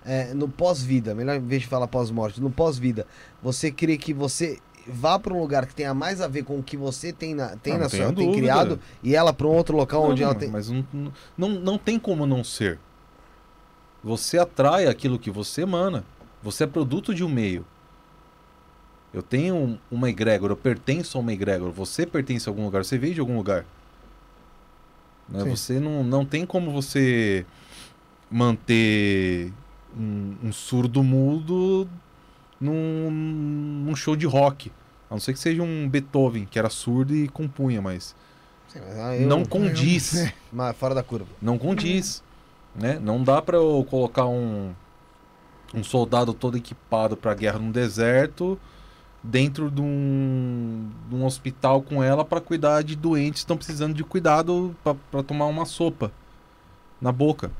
é, 0.09 0.33
no 0.33 0.49
pós-vida, 0.49 1.15
melhor 1.15 1.37
em 1.37 1.41
vez 1.41 1.63
de 1.63 1.69
falar 1.69 1.87
pós-morte, 1.87 2.41
no 2.41 2.51
pós-vida, 2.51 3.07
você 3.43 3.71
crê 3.71 3.99
que 3.99 4.15
você 4.15 4.59
vá 4.87 5.19
pra 5.19 5.35
um 5.35 5.39
lugar 5.41 5.67
que 5.67 5.75
tenha 5.75 5.93
mais 5.93 6.21
a 6.23 6.27
ver 6.27 6.45
com 6.45 6.59
o 6.59 6.63
que 6.63 6.77
você 6.77 7.13
tem 7.13 7.35
na, 7.35 7.57
tem 7.57 7.75
Ah, 7.75 7.77
na 7.77 7.83
não 7.83 7.91
sua, 7.91 8.13
tem 8.13 8.33
criado, 8.33 8.81
e 9.03 9.15
ela 9.15 9.35
pra 9.35 9.47
um 9.47 9.53
outro 9.53 9.77
local 9.77 10.03
onde 10.05 10.23
Não, 10.23 10.31
ela 10.31 10.33
não, 10.35 10.41
tem. 10.41 10.51
Mas 10.51 10.71
não, 10.71 10.85
não- 10.93 11.13
não, 11.37 11.49
não 11.51 11.79
tem 11.79 11.99
como 11.99 12.27
não 12.27 12.43
ser. 12.43 12.79
Você 14.03 14.39
atrai 14.39 14.87
aquilo 14.87 15.19
que 15.19 15.31
você 15.31 15.63
emana. 15.63 16.05
Você 16.43 16.65
é 16.65 16.67
produto 16.67 17.15
de 17.15 17.23
um 17.23 17.29
meio. 17.29 17.67
Eu 19.13 19.23
tenho 19.23 19.55
um- 19.57 19.79
uma 19.91 20.09
egrégora, 20.09 20.53
eu 20.53 20.57
pertenço 20.57 21.19
a 21.19 21.21
uma 21.21 21.33
egrégora. 21.33 21.71
Você 21.73 22.07
pertence 22.07 22.49
a 22.49 22.51
algum 22.51 22.65
lugar, 22.65 22.85
você 22.85 22.97
veio 22.97 23.13
de 23.15 23.21
algum 23.21 23.37
lugar. 23.37 23.67
Né? 25.29 25.45
Você 25.45 25.79
não, 25.81 26.03
não 26.03 26.25
tem 26.25 26.47
como 26.47 26.71
você 26.71 27.45
manter 28.31 29.53
um, 29.99 30.37
um 30.45 30.53
surdo 30.53 31.03
mudo 31.03 31.89
num, 32.61 33.11
num 33.87 33.97
show 33.97 34.15
de 34.17 34.27
rock. 34.27 34.71
A 35.11 35.15
não 35.15 35.21
ser 35.21 35.33
que 35.33 35.39
seja 35.39 35.63
um 35.63 35.89
Beethoven, 35.89 36.45
que 36.45 36.59
era 36.59 36.69
surdo 36.71 37.15
e 37.15 37.29
compunha, 37.29 37.81
mas 37.81 38.15
Sim, 38.69 38.81
mas, 38.87 38.99
ah, 38.99 39.17
eu- 39.17 39.27
não 39.29 39.45
condiz 39.45 40.33
mas 40.53 40.77
fora 40.77 40.95
da 40.95 41.03
curva. 41.03 41.29
não 41.41 41.57
condiz, 41.59 42.23
né? 42.75 42.99
Não 43.03 43.23
dá 43.23 43.41
pra 43.41 43.57
eu 43.57 43.87
colocar 43.89 44.27
um 44.27 44.73
um 45.75 45.85
soldado 45.85 46.33
todo 46.33 46.57
equipado 46.57 47.15
pra 47.17 47.35
guerra 47.35 47.59
no 47.59 47.71
deserto 47.71 48.59
dentro 49.23 49.71
de 49.71 49.83
um, 49.83 50.89
de 51.11 51.15
um 51.15 51.27
hospital 51.27 51.83
com 51.83 52.03
ela 52.03 52.25
pra 52.25 52.41
cuidar 52.41 52.83
de 52.83 52.97
doentes 52.97 53.33
que 53.43 53.45
estão 53.45 53.57
precisando 53.57 53.93
de 53.95 54.03
cuidado 54.03 54.75
pra 55.11 55.23
tomar 55.23 55.45
uma 55.47 55.67
sopa 55.67 56.11
na 57.01 57.13
boca. 57.13 57.51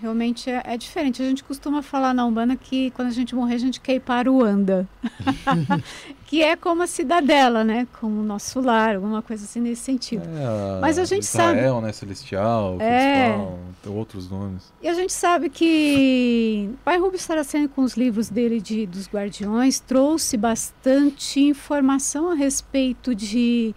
Realmente 0.00 0.48
é, 0.48 0.62
é 0.64 0.76
diferente. 0.76 1.20
A 1.20 1.24
gente 1.24 1.42
costuma 1.42 1.82
falar 1.82 2.14
na 2.14 2.24
Umbanda 2.24 2.54
que 2.54 2.90
quando 2.92 3.08
a 3.08 3.12
gente 3.12 3.34
morrer, 3.34 3.54
a 3.54 3.58
gente 3.58 3.80
quer 3.80 3.94
ir 3.94 4.00
para 4.00 4.30
o 4.30 4.44
Anda. 4.44 4.88
que 6.26 6.42
é 6.42 6.54
como 6.54 6.82
a 6.82 6.86
cidadela, 6.86 7.64
né? 7.64 7.86
Como 8.00 8.20
o 8.20 8.22
nosso 8.22 8.60
lar, 8.60 8.94
alguma 8.94 9.22
coisa 9.22 9.44
assim 9.44 9.60
nesse 9.60 9.82
sentido. 9.82 10.22
É, 10.24 10.80
Mas 10.80 10.98
a 10.98 11.04
gente 11.04 11.24
Israel, 11.24 11.80
né? 11.80 11.92
Celestial, 11.92 12.76
É. 12.80 13.34
tem 13.82 13.92
outros 13.92 14.30
nomes. 14.30 14.72
E 14.80 14.86
a 14.86 14.94
gente 14.94 15.12
sabe 15.12 15.48
que 15.50 16.70
Pai 16.84 16.98
Rubens 16.98 17.22
Saraceni, 17.22 17.66
com 17.66 17.82
os 17.82 17.94
livros 17.94 18.28
dele 18.28 18.60
de, 18.60 18.86
dos 18.86 19.08
Guardiões, 19.08 19.80
trouxe 19.80 20.36
bastante 20.36 21.40
informação 21.40 22.30
a 22.30 22.34
respeito 22.34 23.14
de, 23.14 23.74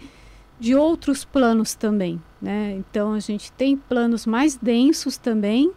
de 0.60 0.76
outros 0.76 1.26
planos 1.26 1.74
também. 1.74 2.22
Né? 2.40 2.76
Então 2.78 3.14
a 3.14 3.20
gente 3.20 3.52
tem 3.52 3.76
planos 3.76 4.26
mais 4.26 4.56
densos 4.56 5.18
também. 5.18 5.72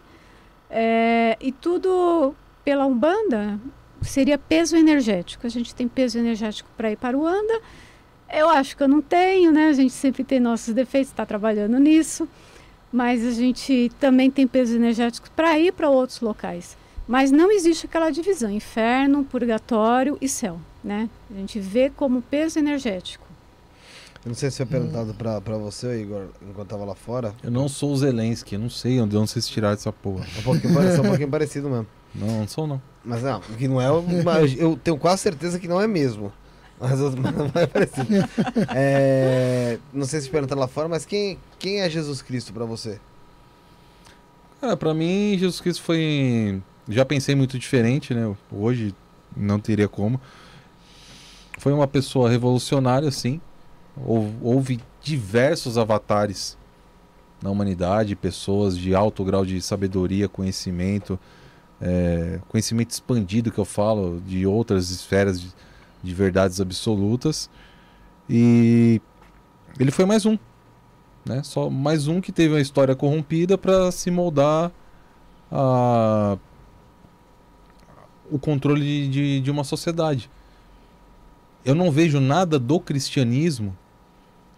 É, 0.69 1.37
e 1.39 1.51
tudo 1.51 2.35
pela 2.63 2.85
Umbanda 2.85 3.59
seria 4.01 4.37
peso 4.37 4.75
energético. 4.75 5.45
A 5.45 5.49
gente 5.49 5.73
tem 5.73 5.87
peso 5.87 6.17
energético 6.17 6.69
para 6.77 6.91
ir 6.91 6.97
para 6.97 7.17
o 7.17 7.25
Anda. 7.25 7.61
Eu 8.31 8.49
acho 8.49 8.75
que 8.75 8.83
eu 8.83 8.87
não 8.87 9.01
tenho, 9.01 9.51
né? 9.51 9.67
A 9.67 9.73
gente 9.73 9.93
sempre 9.93 10.23
tem 10.23 10.39
nossos 10.39 10.73
defeitos, 10.73 11.11
está 11.11 11.25
trabalhando 11.25 11.77
nisso 11.79 12.27
mas 12.95 13.25
a 13.25 13.31
gente 13.31 13.91
também 13.99 14.31
tem 14.31 14.47
pesos 14.47 14.73
energéticos 14.73 15.29
para 15.35 15.59
ir 15.59 15.73
para 15.73 15.89
outros 15.89 16.21
locais. 16.21 16.77
Mas 17.05 17.29
não 17.29 17.51
existe 17.51 17.85
aquela 17.85 18.09
divisão 18.09 18.49
inferno, 18.49 19.25
purgatório 19.25 20.17
e 20.21 20.29
céu, 20.29 20.61
né? 20.81 21.09
A 21.29 21.37
gente 21.37 21.59
vê 21.59 21.89
como 21.89 22.21
peso 22.21 22.57
energético. 22.57 23.24
Eu 24.25 24.29
não 24.29 24.35
sei 24.35 24.49
se 24.49 24.57
foi 24.57 24.65
perguntado 24.65 25.13
pra, 25.13 25.39
pra 25.39 25.55
você, 25.55 26.01
Igor, 26.01 26.29
enquanto 26.41 26.67
tava 26.67 26.83
lá 26.83 26.95
fora. 26.95 27.31
Eu 27.43 27.51
não 27.51 27.69
sou 27.69 27.91
o 27.91 27.97
Zelensky, 27.97 28.55
eu 28.55 28.59
não 28.59 28.71
sei 28.71 28.99
onde, 28.99 29.15
onde 29.15 29.29
vocês 29.29 29.47
tiraram 29.47 29.75
essa 29.75 29.93
porra. 29.93 30.25
É 30.35 30.39
um 30.39 30.41
pouquinho, 30.41 30.73
parecido, 30.73 31.03
um 31.03 31.05
pouquinho 31.05 31.29
parecido 31.29 31.69
mesmo. 31.69 31.87
Não, 32.15 32.39
não 32.39 32.47
sou 32.47 32.65
não. 32.65 32.81
Mas 33.03 33.21
não, 33.21 33.39
que 33.39 33.67
não 33.67 33.79
é. 33.79 33.87
mas 34.23 34.57
Eu 34.57 34.75
tenho 34.83 34.97
quase 34.97 35.21
certeza 35.21 35.59
que 35.59 35.67
não 35.67 35.79
é 35.79 35.85
mesmo. 35.85 36.33
Mas, 36.79 36.99
não 36.99 37.51
é 37.53 37.67
parecido. 37.67 38.07
É, 38.73 39.77
não 39.93 40.05
sei 40.05 40.19
se 40.21 40.29
perguntaram 40.29 40.59
lá 40.59 40.67
fora, 40.67 40.89
mas 40.89 41.05
quem, 41.05 41.37
quem 41.59 41.81
é 41.81 41.89
Jesus 41.89 42.21
Cristo 42.21 42.51
pra 42.51 42.65
você? 42.65 42.99
Cara, 44.59 44.75
pra 44.75 44.93
mim, 44.93 45.37
Jesus 45.37 45.61
Cristo 45.61 45.83
foi. 45.83 46.61
Já 46.89 47.05
pensei 47.05 47.35
muito 47.35 47.59
diferente, 47.59 48.13
né? 48.13 48.35
Hoje 48.51 48.93
não 49.37 49.59
teria 49.59 49.87
como. 49.87 50.19
Foi 51.59 51.71
uma 51.71 51.87
pessoa 51.87 52.29
revolucionária, 52.29 53.11
sim. 53.11 53.39
Hou- 53.97 54.33
Houve 54.41 54.79
diversos 55.01 55.77
avatares 55.77 56.57
na 57.41 57.49
humanidade, 57.49 58.15
pessoas 58.15 58.77
de 58.77 58.95
alto 58.95 59.23
grau 59.23 59.45
de 59.45 59.61
sabedoria, 59.61 60.27
conhecimento, 60.27 61.19
é, 61.79 62.39
conhecimento 62.49 62.91
expandido 62.91 63.51
que 63.51 63.59
eu 63.59 63.65
falo, 63.65 64.21
de 64.25 64.45
outras 64.47 64.89
esferas 64.89 65.39
de, 65.39 65.53
de 66.03 66.13
verdades 66.13 66.59
absolutas. 66.59 67.49
E 68.29 68.99
ele 69.79 69.91
foi 69.91 70.05
mais 70.05 70.25
um. 70.25 70.37
Né? 71.25 71.43
Só 71.43 71.69
mais 71.69 72.07
um 72.07 72.19
que 72.21 72.31
teve 72.31 72.53
uma 72.53 72.61
história 72.61 72.95
corrompida 72.95 73.57
para 73.57 73.91
se 73.91 74.09
moldar 74.11 74.71
a 75.51 76.37
o 78.31 78.39
controle 78.39 78.81
de, 78.81 79.07
de, 79.07 79.41
de 79.41 79.51
uma 79.51 79.63
sociedade. 79.63 80.29
Eu 81.63 81.75
não 81.75 81.91
vejo 81.91 82.19
nada 82.19 82.57
do 82.57 82.79
cristianismo 82.79 83.75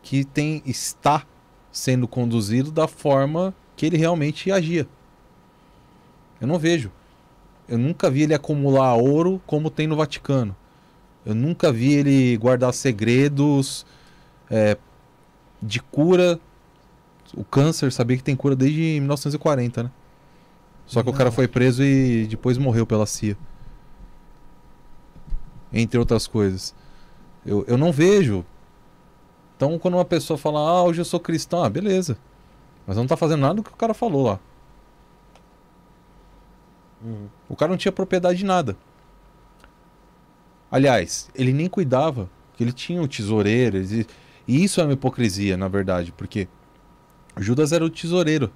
que 0.07 0.23
tem 0.23 0.63
está 0.65 1.25
sendo 1.69 2.07
conduzido 2.07 2.71
da 2.71 2.87
forma 2.87 3.53
que 3.75 3.85
ele 3.85 3.97
realmente 3.97 4.49
agia. 4.49 4.87
Eu 6.39 6.47
não 6.47 6.57
vejo. 6.57 6.89
Eu 7.67 7.77
nunca 7.77 8.09
vi 8.09 8.21
ele 8.21 8.33
acumular 8.33 8.95
ouro 8.95 9.41
como 9.45 9.69
tem 9.69 9.85
no 9.85 9.97
Vaticano. 9.97 10.55
Eu 11.25 11.35
nunca 11.35 11.73
vi 11.73 11.91
ele 11.91 12.37
guardar 12.37 12.73
segredos 12.73 13.85
é, 14.49 14.77
de 15.61 15.81
cura. 15.81 16.39
O 17.35 17.43
câncer, 17.43 17.91
sabia 17.91 18.15
que 18.15 18.23
tem 18.23 18.33
cura 18.33 18.55
desde 18.55 18.79
1940, 19.01 19.83
né? 19.83 19.91
Só 20.85 21.03
que 21.03 21.09
o 21.09 21.13
cara 21.13 21.33
foi 21.33 21.49
preso 21.49 21.83
e 21.83 22.27
depois 22.27 22.57
morreu 22.57 22.87
pela 22.87 23.05
CIA. 23.05 23.37
Entre 25.73 25.99
outras 25.99 26.27
coisas. 26.27 26.73
Eu, 27.45 27.65
eu 27.67 27.77
não 27.77 27.91
vejo. 27.91 28.45
Então, 29.57 29.77
quando 29.79 29.95
uma 29.95 30.05
pessoa 30.05 30.37
fala, 30.37 30.59
ah, 30.59 30.83
hoje 30.83 31.01
eu 31.01 31.05
sou 31.05 31.19
cristão, 31.19 31.63
ah, 31.63 31.69
beleza. 31.69 32.15
Mas 32.85 32.95
não 32.95 33.07
tá 33.07 33.17
fazendo 33.17 33.41
nada 33.41 33.55
do 33.55 33.63
que 33.63 33.71
o 33.71 33.75
cara 33.75 33.93
falou 33.93 34.23
lá. 34.23 34.39
Uhum. 37.03 37.27
O 37.49 37.55
cara 37.55 37.71
não 37.71 37.77
tinha 37.77 37.91
propriedade 37.91 38.37
de 38.37 38.45
nada. 38.45 38.77
Aliás, 40.69 41.29
ele 41.33 41.53
nem 41.53 41.67
cuidava, 41.67 42.29
que 42.55 42.63
ele 42.63 42.71
tinha 42.71 43.01
o 43.01 43.07
tesoureiro. 43.07 43.77
ele- 43.77 44.05
E 44.47 44.63
isso 44.63 44.79
é 44.79 44.83
uma 44.83 44.93
hipocrisia, 44.93 45.57
na 45.57 45.67
verdade, 45.67 46.11
porque 46.15 46.47
Judas 47.35 47.71
era 47.71 47.83
o 47.83 47.89
tesoureiro. 47.89 48.51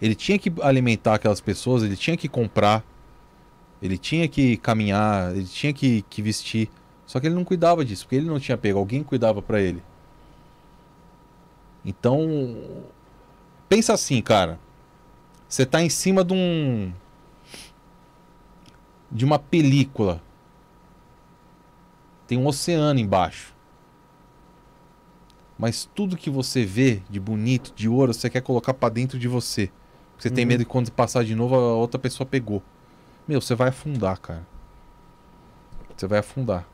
Ele 0.00 0.14
tinha 0.14 0.38
que 0.38 0.52
alimentar 0.62 1.14
aquelas 1.14 1.40
pessoas, 1.40 1.82
ele 1.82 1.96
tinha 1.96 2.16
que 2.16 2.28
comprar, 2.28 2.84
ele 3.82 3.98
tinha 3.98 4.28
que 4.28 4.56
caminhar, 4.58 5.32
ele 5.34 5.44
tinha 5.46 5.72
que, 5.72 6.02
que 6.08 6.22
vestir. 6.22 6.70
Só 7.06 7.20
que 7.20 7.26
ele 7.26 7.34
não 7.34 7.44
cuidava 7.44 7.84
disso, 7.84 8.04
porque 8.04 8.16
ele 8.16 8.26
não 8.26 8.40
tinha 8.40 8.56
pego, 8.56 8.78
alguém 8.78 9.02
cuidava 9.02 9.42
pra 9.42 9.60
ele. 9.60 9.82
Então, 11.84 12.82
pensa 13.68 13.92
assim, 13.92 14.20
cara. 14.22 14.58
Você 15.48 15.66
tá 15.66 15.82
em 15.82 15.90
cima 15.90 16.24
de 16.24 16.32
um 16.32 16.92
de 19.10 19.24
uma 19.24 19.38
película. 19.38 20.20
Tem 22.26 22.36
um 22.38 22.46
oceano 22.46 22.98
embaixo. 22.98 23.54
Mas 25.56 25.88
tudo 25.94 26.16
que 26.16 26.28
você 26.30 26.64
vê 26.64 27.00
de 27.08 27.20
bonito, 27.20 27.72
de 27.76 27.88
ouro, 27.88 28.12
você 28.12 28.28
quer 28.28 28.40
colocar 28.40 28.74
pra 28.74 28.88
dentro 28.88 29.18
de 29.18 29.28
você. 29.28 29.70
Você 30.18 30.30
tem 30.30 30.44
Uhum. 30.44 30.48
medo 30.48 30.64
que 30.64 30.70
quando 30.70 30.90
passar 30.90 31.24
de 31.24 31.34
novo 31.34 31.54
a 31.54 31.74
outra 31.74 31.98
pessoa 31.98 32.26
pegou. 32.26 32.60
Meu, 33.28 33.40
você 33.40 33.54
vai 33.54 33.68
afundar, 33.68 34.18
cara. 34.18 34.44
Você 35.96 36.06
vai 36.08 36.18
afundar. 36.18 36.66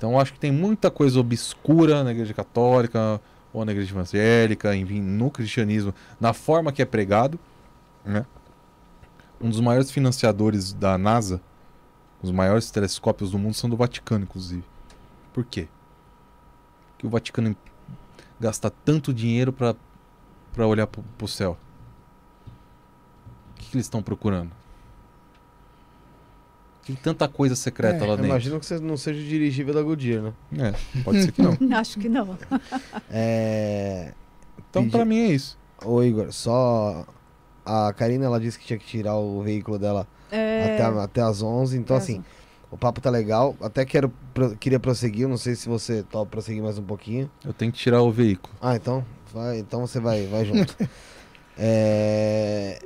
Então 0.00 0.18
acho 0.18 0.32
que 0.32 0.40
tem 0.40 0.50
muita 0.50 0.90
coisa 0.90 1.20
obscura 1.20 2.02
na 2.02 2.10
igreja 2.10 2.32
católica 2.32 3.20
ou 3.52 3.66
na 3.66 3.72
igreja 3.72 3.92
evangélica, 3.92 4.74
enfim, 4.74 4.98
no 4.98 5.30
cristianismo, 5.30 5.94
na 6.18 6.32
forma 6.32 6.72
que 6.72 6.80
é 6.80 6.86
pregado, 6.86 7.38
né? 8.02 8.24
Um 9.38 9.50
dos 9.50 9.60
maiores 9.60 9.90
financiadores 9.90 10.72
da 10.72 10.96
NASA, 10.96 11.38
os 12.22 12.30
maiores 12.30 12.70
telescópios 12.70 13.32
do 13.32 13.38
mundo 13.38 13.52
são 13.52 13.68
do 13.68 13.76
Vaticano, 13.76 14.24
inclusive. 14.24 14.64
Por 15.34 15.44
quê? 15.44 15.68
Que 16.96 17.06
o 17.06 17.10
Vaticano 17.10 17.54
gasta 18.40 18.70
tanto 18.70 19.12
dinheiro 19.12 19.52
para 19.52 19.76
para 20.54 20.66
olhar 20.66 20.86
pro, 20.86 21.02
pro 21.18 21.28
céu. 21.28 21.58
O 23.50 23.58
que, 23.58 23.66
que 23.66 23.76
eles 23.76 23.84
estão 23.84 24.02
procurando? 24.02 24.50
Tem 26.90 26.98
tanta 27.02 27.28
coisa 27.28 27.54
secreta 27.56 27.96
É, 27.96 28.00
lá 28.06 28.12
Eu 28.12 28.16
dentro. 28.16 28.26
imagino 28.26 28.58
que 28.60 28.66
você 28.66 28.78
não 28.78 28.96
seja 28.96 29.20
o 29.20 29.24
dirigível 29.24 29.72
da 29.74 29.82
Goodyear, 29.82 30.22
né? 30.22 30.32
É, 30.58 31.00
pode 31.02 31.22
ser 31.22 31.32
que 31.32 31.42
não. 31.42 31.56
Acho 31.78 31.98
que 31.98 32.08
não. 32.08 32.36
É... 33.10 34.12
Então, 34.70 34.88
pra 34.88 35.04
mim 35.04 35.18
é 35.20 35.26
isso. 35.28 35.58
Ô 35.84 36.02
Igor, 36.02 36.32
só... 36.32 37.04
A 37.64 37.92
Karina, 37.92 38.24
ela 38.24 38.40
disse 38.40 38.58
que 38.58 38.66
tinha 38.66 38.78
que 38.78 38.86
tirar 38.86 39.16
o 39.16 39.42
veículo 39.42 39.78
dela 39.78 40.06
É, 40.32 40.74
até, 40.74 40.82
até 41.02 41.20
as 41.20 41.42
11. 41.42 41.76
Então, 41.76 41.96
assim, 41.96 42.24
o 42.70 42.76
papo 42.76 43.00
tá 43.00 43.10
legal. 43.10 43.54
Até 43.60 43.84
quero, 43.84 44.12
pro- 44.34 44.56
queria 44.56 44.80
prosseguir. 44.80 45.28
Não 45.28 45.36
sei 45.36 45.54
se 45.54 45.68
você 45.68 46.02
topa 46.02 46.30
prosseguir 46.30 46.62
mais 46.62 46.78
um 46.78 46.82
pouquinho. 46.82 47.30
Eu 47.44 47.52
tenho 47.52 47.70
que 47.70 47.78
tirar 47.78 48.02
o 48.02 48.10
veículo. 48.10 48.52
Ah, 48.60 48.74
então, 48.74 49.04
vai, 49.32 49.58
então 49.58 49.86
você 49.86 50.00
vai, 50.00 50.26
vai 50.26 50.44
junto. 50.46 50.74
é... 51.56 52.78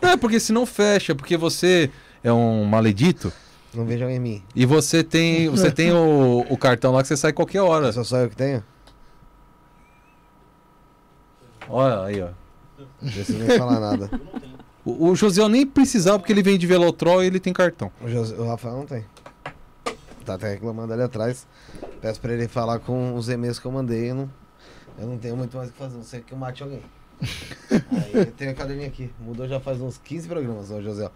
Não, 0.00 0.10
é 0.10 0.16
porque 0.16 0.38
senão 0.40 0.64
fecha, 0.64 1.14
porque 1.14 1.36
você 1.36 1.90
é 2.22 2.32
um 2.32 2.64
maledito 2.64 3.32
Não 3.74 3.84
vejam 3.84 4.10
em 4.10 4.18
mim. 4.18 4.42
e 4.54 4.66
você 4.66 5.04
tem, 5.04 5.48
você 5.48 5.70
tem 5.72 5.92
o, 5.92 6.44
o 6.50 6.56
cartão 6.58 6.92
lá 6.92 7.02
que 7.02 7.08
você 7.08 7.16
sai 7.16 7.32
qualquer 7.32 7.60
hora. 7.62 7.92
Só 7.92 8.02
só 8.04 8.18
eu 8.18 8.28
que 8.28 8.36
tenho? 8.36 8.64
Olha 11.68 12.02
aí, 12.04 12.20
ó. 12.22 12.28
Não 13.00 13.10
preciso 13.12 13.38
nem 13.38 13.56
falar 13.58 13.78
nada. 13.78 14.10
O, 14.84 15.08
o 15.10 15.14
José 15.16 15.46
nem 15.48 15.66
precisava 15.66 16.18
porque 16.18 16.32
ele 16.32 16.42
vem 16.42 16.58
de 16.58 16.66
Velotrol 16.66 17.22
e 17.22 17.26
ele 17.26 17.38
tem 17.38 17.52
cartão. 17.52 17.90
O, 18.00 18.08
José- 18.08 18.34
o 18.36 18.46
Rafael 18.46 18.76
não 18.76 18.86
tem. 18.86 19.04
Tá 20.24 20.34
até 20.34 20.50
reclamando 20.52 20.92
ali 20.92 21.02
atrás. 21.02 21.46
Peço 22.00 22.20
pra 22.20 22.32
ele 22.32 22.48
falar 22.48 22.78
com 22.80 23.14
os 23.14 23.28
e-mails 23.28 23.58
que 23.58 23.66
eu 23.66 23.72
mandei. 23.72 24.10
Eu 24.10 24.14
não, 24.14 24.30
eu 24.98 25.06
não 25.06 25.18
tenho 25.18 25.36
muito 25.36 25.56
mais 25.56 25.68
o 25.68 25.72
que 25.72 25.78
fazer, 25.78 25.96
não 25.96 26.02
sei 26.04 26.20
que 26.20 26.32
eu 26.32 26.38
mate 26.38 26.62
alguém. 26.62 26.82
Aí 27.70 28.10
eu 28.14 28.26
tenho 28.32 28.50
a 28.50 28.54
caderninha 28.54 28.88
aqui. 28.88 29.10
Mudou 29.20 29.46
já 29.46 29.60
faz 29.60 29.80
uns 29.80 29.98
15 29.98 30.26
programas, 30.26 30.70
ô 30.70 30.80
José. 30.82 31.10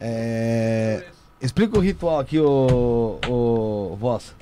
É... 0.00 1.04
Explica 1.44 1.76
o 1.76 1.80
ritual 1.80 2.18
aqui, 2.20 2.40
ô, 2.40 3.18
ô 3.28 3.96
Voz. 3.96 4.34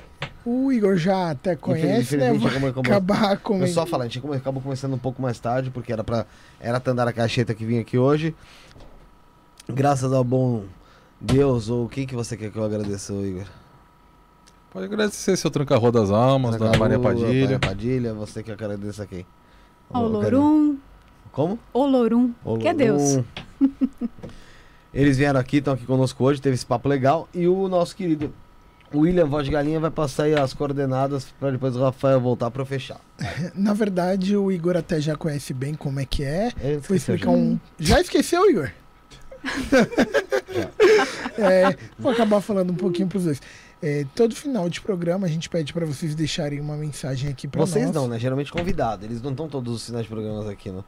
O 0.45 0.71
Igor 0.73 0.97
já 0.97 1.31
até 1.31 1.55
conhece, 1.57 2.17
né? 2.17 2.31
Acabou- 2.31 2.49
acabou- 2.69 2.81
acabar 2.81 3.33
Eu 3.33 3.39
com 3.41 3.67
só 3.67 3.85
falar, 3.85 4.05
a 4.05 4.09
gente 4.09 4.25
acabou 4.37 4.63
começando 4.63 4.95
um 4.95 4.99
pouco 4.99 5.21
mais 5.21 5.39
tarde, 5.41 5.71
porque 5.71 5.93
era 5.93 6.03
pra. 6.05 6.27
Era 6.61 6.77
a 6.77 6.81
Tandara 6.81 7.13
Cacheta 7.13 7.55
que 7.55 7.65
vinha 7.65 7.81
aqui 7.81 7.99
hoje. 7.99 8.35
Graças 9.69 10.13
ao 10.13 10.23
bom 10.25 10.65
Deus, 11.21 11.69
ou 11.69 11.89
quem 11.89 12.07
que 12.07 12.15
você 12.15 12.37
quer 12.37 12.51
que 12.51 12.57
eu 12.59 12.65
agradeça, 12.65 13.13
ô 13.13 13.25
Igor? 13.25 13.47
Pode 14.73 14.87
agradecer 14.87 15.37
seu 15.37 15.51
Tranca-Rua 15.51 15.93
das 15.93 16.11
Almas, 16.11 16.57
Dona 16.57 16.79
Maria 16.79 16.99
Padilha. 16.99 17.27
Maria 17.43 17.59
Padilha, 17.59 18.15
você 18.15 18.43
que 18.43 18.51
agradeça 18.51 19.07
quem? 19.07 19.27
Olorum, 19.93 20.77
Como? 21.31 21.59
Olorum, 21.73 22.33
que 22.61 22.69
é 22.69 22.75
Deus. 22.75 23.19
Eles 24.95 25.17
vieram 25.17 25.41
aqui, 25.41 25.59
estão 25.59 25.75
aqui 25.75 25.87
conosco 25.87 26.23
hoje, 26.25 26.41
teve 26.41 26.55
esse 26.55 26.67
papo 26.67 26.89
legal. 26.89 27.29
E 27.35 27.49
o 27.49 27.69
nosso 27.69 27.97
querido 27.97 28.33
William 28.95 29.27
Voz 29.27 29.47
de 29.47 29.51
Galinha 29.51 29.81
vai 29.81 29.91
passar 29.91 30.25
aí 30.25 30.35
as 30.35 30.53
coordenadas 30.53 31.27
para 31.41 31.51
depois 31.51 31.75
o 31.77 31.81
Rafael 31.81 32.21
voltar 32.21 32.51
para 32.51 32.65
fechar. 32.65 33.01
Na 33.55 33.73
verdade, 33.73 34.37
o 34.37 34.53
Igor 34.53 34.77
até 34.77 35.01
já 35.01 35.17
conhece 35.17 35.55
bem 35.55 35.75
como 35.75 35.99
é 35.99 36.05
que 36.05 36.25
é. 36.25 36.49
Esqueceu 36.49 36.97
explicar 36.97 37.31
um. 37.31 37.59
Já 37.79 38.01
esqueceu, 38.01 38.49
Igor? 38.51 38.71
É, 41.39 41.77
vou 41.99 42.13
acabar 42.13 42.41
falando 42.41 42.71
um 42.71 42.77
pouquinho 42.77 43.09
pros 43.09 43.25
dois. 43.25 43.41
É, 43.83 44.05
todo 44.15 44.35
final 44.37 44.69
de 44.69 44.81
programa 44.81 45.27
a 45.27 45.31
gente 45.31 45.49
pede 45.49 45.73
pra 45.73 45.87
vocês 45.87 46.15
deixarem 46.15 46.61
uma 46.61 46.77
mensagem 46.77 47.31
aqui 47.31 47.49
Vocês 47.53 47.87
nós. 47.87 47.95
não, 47.95 48.07
né? 48.07 48.19
Geralmente 48.19 48.53
convidado. 48.53 49.05
Eles 49.05 49.21
não 49.23 49.31
estão 49.31 49.49
todos 49.49 49.75
os 49.75 49.83
sinais 49.83 50.05
de 50.05 50.11
programas 50.11 50.47
aqui, 50.47 50.71
não. 50.71 50.85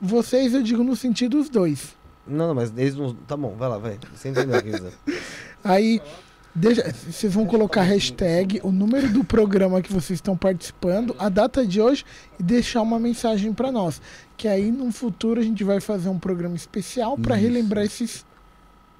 Vocês, 0.00 0.54
eu 0.54 0.62
digo 0.62 0.82
no 0.82 0.96
sentido 0.96 1.36
dos 1.36 1.48
dois. 1.48 1.94
Não, 2.26 2.48
não, 2.48 2.54
mas 2.54 2.72
eles 2.76 2.94
não. 2.94 3.14
Tá 3.14 3.36
bom, 3.36 3.54
vai 3.56 3.68
lá, 3.68 3.78
vai. 3.78 3.98
Você 4.14 4.28
entendeu 4.28 4.58
o 4.58 4.62
que 4.62 4.68
eu. 4.70 4.92
Aí, 5.64 6.00
deixa- 6.54 6.92
vocês 6.92 7.32
vão 7.34 7.46
colocar 7.46 7.80
a 7.80 7.84
hashtag, 7.84 8.60
o 8.62 8.70
número 8.72 9.08
do 9.12 9.24
programa 9.24 9.80
que 9.82 9.92
vocês 9.92 10.18
estão 10.18 10.36
participando, 10.36 11.14
a 11.18 11.28
data 11.28 11.66
de 11.66 11.80
hoje 11.80 12.04
e 12.38 12.42
deixar 12.42 12.82
uma 12.82 12.98
mensagem 12.98 13.52
pra 13.52 13.70
nós. 13.72 14.00
Que 14.36 14.48
aí, 14.48 14.70
no 14.72 14.90
futuro, 14.90 15.40
a 15.40 15.42
gente 15.44 15.62
vai 15.62 15.80
fazer 15.80 16.08
um 16.08 16.18
programa 16.18 16.56
especial 16.56 17.16
pra 17.16 17.36
Isso. 17.36 17.44
relembrar 17.46 17.84
esses, 17.84 18.24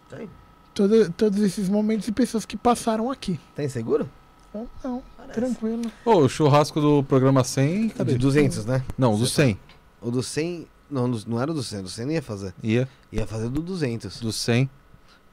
Tem? 0.09 0.29
todo- 0.75 1.11
todos 1.13 1.41
esses 1.41 1.69
momentos 1.69 2.07
e 2.07 2.13
pessoas 2.13 2.45
que 2.47 2.57
passaram 2.57 3.11
aqui. 3.11 3.39
Tem 3.57 3.69
seguro? 3.69 4.09
Não, 4.55 4.69
não 4.85 5.03
Parece. 5.17 5.35
tranquilo. 5.35 5.83
Ô, 6.05 6.17
o 6.19 6.29
churrasco 6.29 6.81
do 6.81 7.03
programa 7.03 7.43
100, 7.43 7.89
cadê? 7.91 8.13
De 8.13 8.19
200, 8.19 8.65
né? 8.67 8.85
Não, 8.99 9.17
do 9.17 9.27
100. 9.27 9.59
O 10.01 10.11
do 10.11 10.23
100. 10.23 10.67
Não, 10.93 11.09
não 11.09 11.41
era 11.41 11.55
do 11.55 11.63
100. 11.63 11.83
Do 11.83 11.89
100 11.89 12.05
não 12.05 12.13
ia 12.13 12.23
fazer. 12.23 12.55
Ia. 12.63 12.87
Ia 13.11 13.27
fazer 13.27 13.49
do 13.49 13.63
200. 13.63 14.21
Do 14.21 14.31
100. 14.31 14.69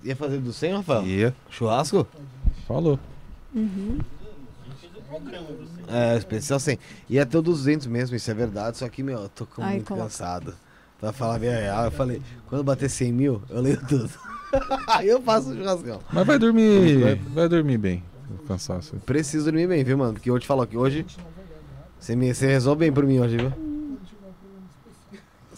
Ia 0.06 0.16
fazer 0.16 0.38
do 0.38 0.54
100, 0.54 0.74
Rafael? 0.78 1.06
Ia. 1.06 1.36
Churrasco? 1.50 2.08
Falou. 2.66 2.98
Uhum. 3.54 4.00
É, 5.90 6.16
especial 6.16 6.60
100. 6.60 6.80
Ia 7.10 7.26
ter 7.26 7.38
o 7.38 7.42
200 7.42 7.88
mesmo, 7.88 8.16
isso 8.16 8.32
é 8.32 8.34
verdade. 8.34 8.78
Só 8.78 8.88
que, 8.88 9.04
meu, 9.04 9.20
eu 9.20 9.30
tô 9.30 9.46
com 9.46 9.62
Ai, 9.62 9.76
muito 9.76 9.88
coloca. 9.88 10.06
cansado. 10.06 10.56
Pra 10.98 11.12
falar 11.12 11.36
a 11.36 11.38
real, 11.38 11.86
eu 11.86 11.92
falei, 11.92 12.22
quando 12.48 12.64
bater 12.64 12.90
100 12.90 13.12
mil, 13.12 13.42
eu 13.50 13.62
leio 13.62 13.80
tudo. 13.88 14.10
Aí 14.88 15.08
eu 15.08 15.22
faço 15.22 15.52
o 15.52 15.56
churrascão. 15.56 16.00
Mas 16.12 16.26
vai 16.26 16.40
dormir. 16.40 17.20
Vai 17.34 17.50
dormir 17.50 17.78
bem. 17.78 18.04
O 18.30 18.48
cansaço. 18.48 18.96
Preciso 19.06 19.46
dormir 19.46 19.68
bem, 19.68 19.84
viu, 19.84 19.98
mano? 19.98 20.14
Porque 20.14 20.30
eu 20.30 20.40
te 20.40 20.48
falar 20.48 20.68
que 20.68 20.78
hoje. 20.78 21.06
Você, 22.00 22.16
me, 22.16 22.34
você 22.34 22.48
resolve 22.48 22.80
bem 22.80 22.94
por 22.94 23.06
mim 23.06 23.20
hoje, 23.20 23.38
viu? 23.38 23.69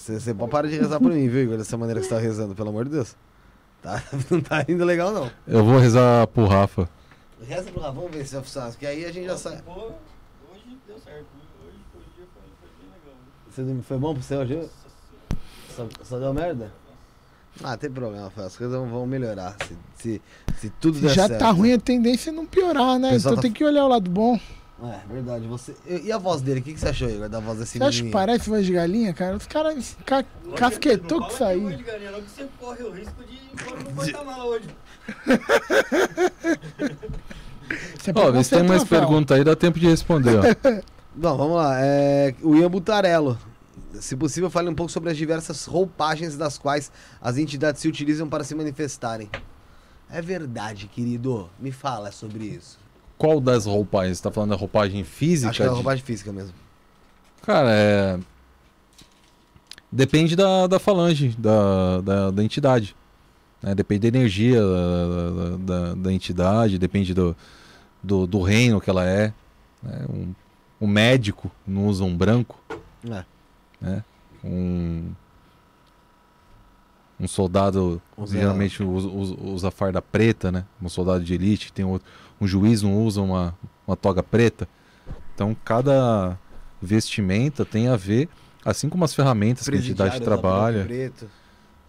Você, 0.01 0.19
você 0.19 0.33
pode 0.33 0.49
parar 0.51 0.67
de 0.67 0.77
rezar 0.77 0.99
por 0.99 1.11
mim, 1.11 1.27
viu, 1.29 1.43
Igor? 1.43 1.57
Dessa 1.57 1.77
maneira 1.77 1.99
que 2.01 2.07
você 2.07 2.15
tá 2.15 2.19
rezando, 2.19 2.55
pelo 2.55 2.69
amor 2.69 2.85
de 2.85 2.91
Deus. 2.91 3.15
Tá, 3.83 4.01
não 4.31 4.41
tá 4.41 4.65
indo 4.67 4.83
legal, 4.83 5.11
não. 5.11 5.29
Eu 5.47 5.63
vou 5.63 5.77
rezar 5.77 6.25
pro 6.27 6.45
Rafa. 6.47 6.89
Reza 7.47 7.71
pro 7.71 7.81
Rafa, 7.81 7.93
vamos 7.93 8.11
ver 8.11 8.25
se 8.25 8.33
vai 8.33 8.43
funcionar. 8.43 8.69
Porque 8.71 8.85
aí 8.87 9.05
a 9.05 9.11
gente 9.11 9.27
já 9.27 9.37
sai. 9.37 9.53
Hoje 9.53 10.77
deu 10.87 10.97
certo. 10.97 11.25
Hoje 11.67 11.77
dia 12.15 12.25
foi, 12.33 12.43
bem 12.79 12.89
legal. 12.91 13.77
Você 13.77 13.83
foi 13.87 13.97
bom 13.97 14.13
pra 14.13 14.23
você 14.23 14.35
hoje? 14.37 14.69
Só, 15.75 15.87
só 16.03 16.17
deu 16.19 16.33
merda? 16.33 16.71
Ah, 17.63 17.77
tem 17.77 17.91
problema, 17.91 18.23
Rafael. 18.25 18.47
As 18.47 18.57
coisas 18.57 18.75
vão- 18.89 19.05
melhorar. 19.05 19.55
Se, 19.67 19.77
se, 19.97 20.21
se 20.57 20.69
tudo 20.81 20.95
Se 20.95 21.01
der 21.03 21.09
já 21.13 21.27
certo. 21.27 21.39
tá 21.41 21.51
ruim, 21.51 21.73
a 21.73 21.79
tendência 21.79 22.29
é 22.31 22.33
não 22.33 22.45
piorar, 22.45 22.97
né? 22.97 23.15
Então 23.15 23.35
tá- 23.35 23.41
tem 23.41 23.51
que 23.51 23.63
olhar 23.63 23.85
o 23.85 23.87
lado 23.87 24.09
bom. 24.09 24.39
É, 24.83 25.13
verdade. 25.13 25.45
Você... 25.47 25.75
E 25.85 26.11
a 26.11 26.17
voz 26.17 26.41
dele? 26.41 26.59
O 26.59 26.63
que, 26.63 26.73
que 26.73 26.79
você 26.79 26.89
achou, 26.89 27.09
Igor, 27.09 27.29
da 27.29 27.39
voz 27.39 27.59
desse 27.59 27.77
Você 27.77 27.83
acha 27.83 28.03
que 28.03 28.09
parece 28.09 28.49
voz 28.49 28.65
de 28.65 28.73
galinha, 28.73 29.13
cara? 29.13 29.35
Os 29.35 29.45
caras 29.45 29.95
ca 30.05 30.25
casquetou 30.55 31.27
que 31.27 31.33
saiu. 31.35 31.69
Não 31.69 31.77
que 31.77 32.29
você 32.29 32.47
corre 32.59 32.83
o 32.83 32.91
risco 32.91 33.23
de 33.23 33.63
pôr 33.63 33.77
no 33.77 33.91
porta-mala 33.91 34.45
hoje. 34.45 34.65
Você 37.97 38.09
é 38.09 38.13
Ó, 38.15 38.31
vê 38.31 38.43
se 38.43 38.49
tem 38.49 38.63
mais 38.63 38.81
Rafael. 38.81 39.01
pergunta 39.01 39.35
aí, 39.35 39.43
dá 39.43 39.55
tempo 39.55 39.79
de 39.79 39.87
responder, 39.87 40.37
ó. 40.37 40.41
Bom, 41.13 41.37
vamos 41.37 41.55
lá. 41.57 41.77
É, 41.79 42.33
o 42.41 42.55
Ian 42.55 42.69
Butarello. 42.69 43.37
Se 43.93 44.15
possível, 44.15 44.49
fale 44.49 44.69
um 44.69 44.73
pouco 44.73 44.91
sobre 44.91 45.11
as 45.11 45.17
diversas 45.17 45.65
roupagens 45.65 46.37
das 46.37 46.57
quais 46.57 46.91
as 47.21 47.37
entidades 47.37 47.81
se 47.81 47.87
utilizam 47.87 48.27
para 48.27 48.43
se 48.43 48.55
manifestarem. 48.55 49.29
É 50.09 50.21
verdade, 50.21 50.87
querido. 50.87 51.49
Me 51.59 51.71
fala 51.71 52.11
sobre 52.11 52.45
isso. 52.45 52.80
Qual 53.21 53.39
das 53.39 53.65
roupagens? 53.67 54.17
Você 54.17 54.23
tá 54.23 54.31
falando 54.31 54.49
da 54.49 54.55
roupagem 54.55 55.03
física? 55.03 55.51
Acho 55.51 55.57
que 55.57 55.63
é 55.63 55.65
a 55.67 55.69
de- 55.69 55.75
roupagem 55.75 56.03
física 56.03 56.31
mesmo. 56.33 56.53
Cara, 57.43 57.69
é. 57.71 58.19
Depende 59.91 60.35
da, 60.35 60.67
da 60.67 60.79
falange, 60.79 61.35
da, 61.37 62.01
da, 62.01 62.31
da 62.31 62.43
entidade. 62.43 62.95
né? 63.61 63.75
Depende 63.75 64.09
da 64.09 64.17
energia 64.17 64.59
da, 64.61 65.29
da- 65.29 65.57
da- 65.57 65.93
da 65.95 66.13
entidade, 66.13 66.79
depende 66.79 67.13
do, 67.13 67.35
do, 68.01 68.25
do 68.25 68.41
reino 68.41 68.79
que 68.81 68.89
ela 68.89 69.05
é. 69.05 69.33
né? 69.83 70.05
Um, 70.09 70.33
um 70.81 70.87
médico 70.87 71.51
não 71.67 71.85
usa 71.87 72.03
um 72.03 72.15
branco. 72.15 72.57
É. 73.05 73.23
né? 73.81 74.03
Um, 74.43 75.11
um 77.19 77.27
soldado 77.27 78.01
Usa- 78.17 78.35
geralmente 78.37 78.81
usa, 78.81 79.07
usa, 79.07 79.35
usa 79.39 79.71
farda 79.71 80.01
preta, 80.01 80.51
né? 80.51 80.65
Um 80.81 80.89
soldado 80.89 81.23
de 81.23 81.33
elite, 81.35 81.71
tem 81.71 81.85
outro. 81.85 82.07
Um 82.41 82.47
juiz 82.47 82.81
não 82.81 82.97
usa 83.03 83.21
uma, 83.21 83.55
uma 83.87 83.95
toga 83.95 84.21
preta. 84.23 84.67
Então 85.35 85.55
cada 85.63 86.37
vestimenta 86.81 87.63
tem 87.63 87.87
a 87.87 87.95
ver, 87.95 88.27
assim 88.65 88.89
como 88.89 89.05
as 89.05 89.13
ferramentas 89.13 89.69
que 89.69 89.75
a 89.75 89.77
entidade 89.77 90.09
Presidiário, 90.17 90.41
trabalha. 90.41 90.83
Preto. 90.83 91.29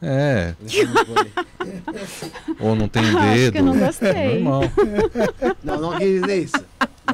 É, 0.05 0.55
ou 2.59 2.75
não 2.75 2.89
tem 2.89 3.03
Acho 3.03 3.17
que 3.19 3.23
dedo. 3.51 3.57
eu 3.59 3.65
não 3.65 3.75
É 3.77 3.87
gostei. 3.87 4.35
normal. 4.43 4.63
Não, 5.63 5.81
não 5.81 5.99
quis 5.99 6.21
dizer 6.21 6.43
isso. 6.43 6.65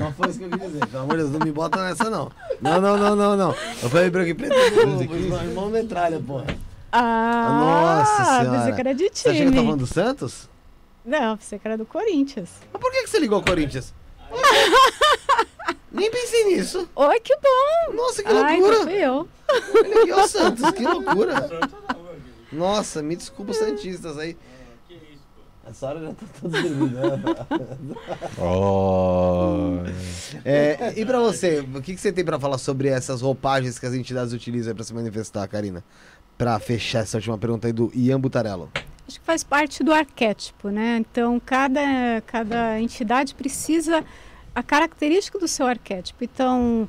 Não 0.01 0.13
foi 0.13 0.29
isso 0.31 0.39
que 0.39 0.45
eu 0.47 0.51
quis 0.51 0.61
dizer. 0.73 0.87
Pelo 0.87 1.03
amor 1.03 1.17
de 1.17 1.23
Deus, 1.23 1.33
não 1.33 1.41
me 1.41 1.53
bota 1.53 1.83
nessa, 1.85 2.09
não. 2.09 2.31
Não, 2.63 2.81
não, 2.81 2.97
não, 2.97 3.15
não, 3.17 3.37
não. 3.37 3.51
Eu 3.83 3.91
falei 3.91 4.09
branco 4.11 4.31
e 4.31 4.35
preto, 4.35 4.55
irmão, 4.55 5.69
metralha, 5.69 6.19
porra. 6.19 6.47
Ah, 6.91 8.05
Nossa 8.07 8.25
senhora. 8.43 8.73
que 8.73 8.81
era 8.81 8.95
de 8.95 9.11
Você 9.13 9.29
achou 9.29 9.43
que 9.43 9.49
eu 9.49 9.51
tava 9.51 9.51
time. 9.53 9.65
falando 9.67 9.81
do 9.81 9.87
Santos? 9.87 10.49
Não, 11.09 11.39
pensei 11.39 11.59
que 11.59 11.67
era 11.67 11.79
do 11.79 11.87
Corinthians. 11.87 12.51
Mas 12.71 12.83
por 12.83 12.93
que, 12.93 13.03
que 13.05 13.09
você 13.09 13.19
ligou 13.19 13.37
ao 13.39 13.43
Corinthians? 13.45 13.95
Nem 15.91 16.11
pensei 16.11 16.45
nisso. 16.45 16.87
Oi, 16.95 17.21
que 17.21 17.35
bom! 17.37 17.95
Nossa, 17.95 18.23
que 18.23 18.29
Ai, 18.29 18.61
loucura. 18.61 18.83
fui 18.83 18.93
eu. 18.93 19.29
Ele 19.83 19.95
aqui 20.01 20.11
é 20.11 20.17
o 20.17 20.29
Santos, 20.29 20.71
que 20.73 20.83
loucura. 20.87 21.49
Nossa, 22.53 23.03
me 23.03 23.17
desculpa 23.17 23.53
os 23.53 23.57
Santistas 23.57 24.19
aí. 24.19 24.37
Essa 25.67 25.87
hora 25.87 26.01
já 26.01 26.09
tá 26.13 26.27
todos 26.41 26.63
dormindo. 26.63 26.99
Ó, 28.39 29.79
É, 30.45 30.93
e 30.95 31.05
pra 31.07 31.21
você, 31.21 31.61
o 31.61 31.81
que, 31.83 31.95
que 31.95 32.01
você 32.01 32.13
tem 32.13 32.25
pra 32.25 32.39
falar 32.39 32.59
sobre 32.59 32.89
essas 32.89 33.23
roupagens 33.23 33.79
que 33.79 33.87
as 33.87 33.95
entidades 33.95 34.33
utilizam 34.35 34.75
pra 34.75 34.85
se 34.85 34.93
manifestar, 34.95 35.47
Karina? 35.49 35.83
Pra 36.39 36.59
fechar 36.61 37.01
essa 37.01 37.19
última 37.19 37.37
pergunta 37.37 37.67
aí 37.67 37.73
do 37.73 37.91
Ian 37.93 38.21
Butarello. 38.21 38.71
Acho 39.09 39.19
que 39.19 39.27
faz 39.27 39.43
parte 39.43 39.83
do 39.83 39.93
arquétipo, 39.93 40.69
né? 40.69 40.99
Então, 40.99 41.41
cada, 41.45 41.81
cada 42.27 42.81
entidade 42.81 43.35
precisa 43.35 44.05
a 44.55 44.63
característica 44.63 45.39
do 45.39 45.49
seu 45.49 45.67
arquétipo. 45.67 46.23
Então, 46.23 46.89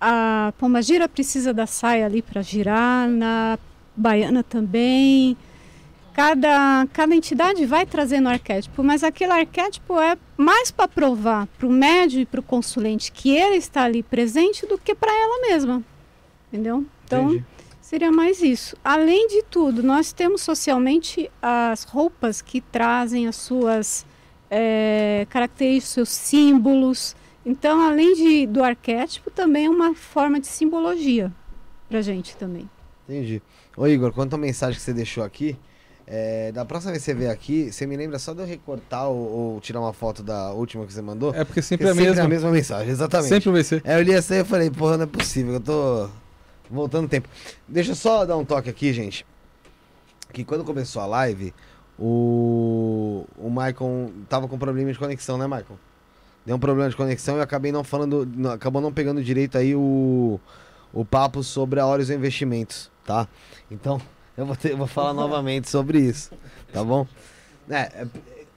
a 0.00 0.52
pombagira 0.56 1.08
precisa 1.08 1.52
da 1.52 1.66
saia 1.66 2.06
ali 2.06 2.22
para 2.22 2.40
girar, 2.42 3.08
na 3.08 3.58
baiana 3.94 4.42
também. 4.42 5.36
Cada, 6.14 6.86
cada 6.92 7.14
entidade 7.14 7.64
vai 7.66 7.86
trazendo 7.86 8.28
arquétipo, 8.28 8.82
mas 8.82 9.04
aquele 9.04 9.32
arquétipo 9.32 10.00
é 10.00 10.16
mais 10.36 10.70
para 10.70 10.88
provar 10.88 11.46
para 11.58 11.66
o 11.66 11.70
médio 11.70 12.20
e 12.20 12.26
para 12.26 12.40
o 12.40 12.42
consulente 12.42 13.12
que 13.12 13.30
ele 13.36 13.56
está 13.56 13.84
ali 13.84 14.02
presente 14.02 14.66
do 14.66 14.78
que 14.78 14.94
para 14.94 15.12
ela 15.12 15.48
mesma. 15.48 15.82
Entendeu? 16.48 16.84
Então, 17.04 17.30
Entendi. 17.30 17.44
Seria 17.88 18.12
mais 18.12 18.42
isso. 18.42 18.76
Além 18.84 19.28
de 19.28 19.42
tudo, 19.44 19.82
nós 19.82 20.12
temos 20.12 20.42
socialmente 20.42 21.30
as 21.40 21.84
roupas 21.84 22.42
que 22.42 22.60
trazem 22.60 23.26
as 23.26 23.36
suas 23.36 24.04
eh, 24.50 25.26
características, 25.30 25.94
seus 25.94 26.10
símbolos. 26.10 27.16
Então, 27.46 27.80
além 27.80 28.14
de, 28.14 28.46
do 28.46 28.62
arquétipo, 28.62 29.30
também 29.30 29.64
é 29.64 29.70
uma 29.70 29.94
forma 29.94 30.38
de 30.38 30.48
simbologia 30.48 31.32
pra 31.88 32.02
gente 32.02 32.36
também. 32.36 32.68
Entendi. 33.08 33.40
Ô 33.74 33.86
Igor, 33.86 34.12
quanto 34.12 34.34
à 34.34 34.36
mensagem 34.36 34.76
que 34.76 34.82
você 34.82 34.92
deixou 34.92 35.24
aqui, 35.24 35.56
é, 36.06 36.52
da 36.52 36.66
próxima 36.66 36.92
vez 36.92 37.02
que 37.02 37.10
você 37.10 37.16
vier 37.16 37.30
aqui, 37.30 37.72
você 37.72 37.86
me 37.86 37.96
lembra 37.96 38.18
só 38.18 38.34
de 38.34 38.42
eu 38.42 38.46
recortar 38.46 39.08
ou, 39.08 39.16
ou 39.16 39.60
tirar 39.62 39.80
uma 39.80 39.94
foto 39.94 40.22
da 40.22 40.52
última 40.52 40.84
que 40.84 40.92
você 40.92 41.00
mandou? 41.00 41.30
é 41.30 41.42
porque 41.42 41.46
Porque 41.46 41.62
sempre 41.62 41.86
é 41.86 41.90
a 41.92 41.94
mesma. 41.94 42.22
a 42.24 42.28
mesma 42.28 42.50
mensagem, 42.50 42.90
exatamente. 42.90 43.30
Sempre 43.30 43.50
vai 43.50 43.64
ser. 43.64 43.80
É, 43.82 43.96
eu 43.98 44.02
li 44.02 44.12
essa 44.12 44.34
aí 44.34 44.40
e 44.40 44.44
falei, 44.44 44.70
porra, 44.70 44.98
não 44.98 45.04
é 45.04 45.06
possível, 45.06 45.54
eu 45.54 45.60
tô 45.60 46.10
voltando 46.70 47.06
o 47.06 47.08
tempo. 47.08 47.28
Deixa 47.66 47.92
eu 47.92 47.96
só 47.96 48.24
dar 48.24 48.36
um 48.36 48.44
toque 48.44 48.68
aqui, 48.70 48.92
gente. 48.92 49.24
Que 50.32 50.44
quando 50.44 50.64
começou 50.64 51.00
a 51.02 51.06
live, 51.06 51.54
o, 51.98 53.26
o 53.36 53.50
Maicon 53.50 54.10
tava 54.28 54.46
com 54.48 54.58
problema 54.58 54.92
de 54.92 54.98
conexão, 54.98 55.36
né, 55.38 55.46
Maicon? 55.46 55.76
Deu 56.46 56.56
um 56.56 56.58
problema 56.58 56.88
de 56.88 56.96
conexão 56.96 57.36
e 57.36 57.40
acabei 57.40 57.70
não 57.72 57.84
falando, 57.84 58.26
não- 58.34 58.52
acabou 58.52 58.80
não 58.80 58.92
pegando 58.92 59.22
direito 59.22 59.58
aí 59.58 59.74
o, 59.74 60.40
o 60.92 61.04
papo 61.04 61.42
sobre 61.42 61.80
a 61.80 61.86
Horizon 61.86 62.14
Investimentos, 62.14 62.90
tá? 63.04 63.28
Então, 63.70 64.00
eu 64.36 64.46
vou, 64.46 64.56
ter- 64.56 64.72
eu 64.72 64.76
vou 64.76 64.86
falar 64.86 65.12
novamente 65.12 65.68
sobre 65.68 65.98
isso, 66.00 66.30
tá 66.72 66.82
bom? 66.84 67.06
É, 67.68 67.76
é, 68.02 68.06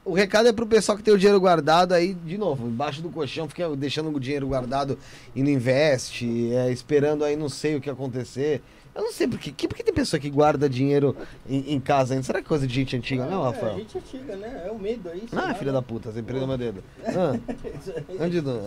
o 0.04 0.14
recado 0.14 0.48
é 0.50 0.54
pro 0.54 0.66
pessoal 0.66 0.98
que 0.98 1.04
tem 1.04 1.14
o 1.14 1.18
dinheiro 1.18 1.40
guardado 1.40 1.94
aí, 1.94 2.14
de 2.14 2.38
novo, 2.38 2.68
embaixo 2.68 3.02
do 3.02 3.10
colchão, 3.10 3.48
fica 3.48 3.70
deixando 3.76 4.10
o 4.16 4.20
dinheiro 4.20 4.48
guardado 4.48 4.98
e 5.36 5.44
não 5.44 5.50
investe, 5.50 6.52
é, 6.54 6.72
esperando 6.72 7.24
aí 7.24 7.36
não 7.36 7.50
sei 7.50 7.76
o 7.76 7.82
que 7.82 7.90
acontecer. 7.90 8.62
Eu 8.94 9.04
não 9.04 9.14
sei 9.14 9.26
por. 9.26 9.40
Que- 9.40 9.68
Por 9.70 9.76
que 9.78 9.84
tem 9.86 9.94
pessoa 9.94 10.20
que 10.20 10.30
guarda 10.30 10.68
dinheiro 10.68 11.16
em, 11.48 11.76
em 11.76 11.80
casa 11.80 12.14
ainda? 12.14 12.26
Será 12.26 12.40
que 12.42 12.46
é 12.46 12.50
coisa 12.50 12.68
de 12.68 12.74
gente 12.74 12.94
antiga, 12.98 13.26
não, 13.26 13.42
É, 13.44 13.46
Rafael? 13.46 13.78
gente 13.78 13.98
antiga, 13.98 14.36
né? 14.36 14.64
É 14.68 14.70
o 14.72 14.78
medo 14.78 15.08
aí. 15.10 15.24
Ah, 15.32 15.36
lá, 15.48 15.54
filha 15.54 15.72
né? 15.72 15.78
da 15.78 15.82
puta, 15.82 16.12
você 16.12 16.22
prendeu 16.22 16.46
meu 16.46 16.58
dedo. 16.58 16.84
Ah, 17.08 17.40
onde 18.20 18.42
do... 18.42 18.60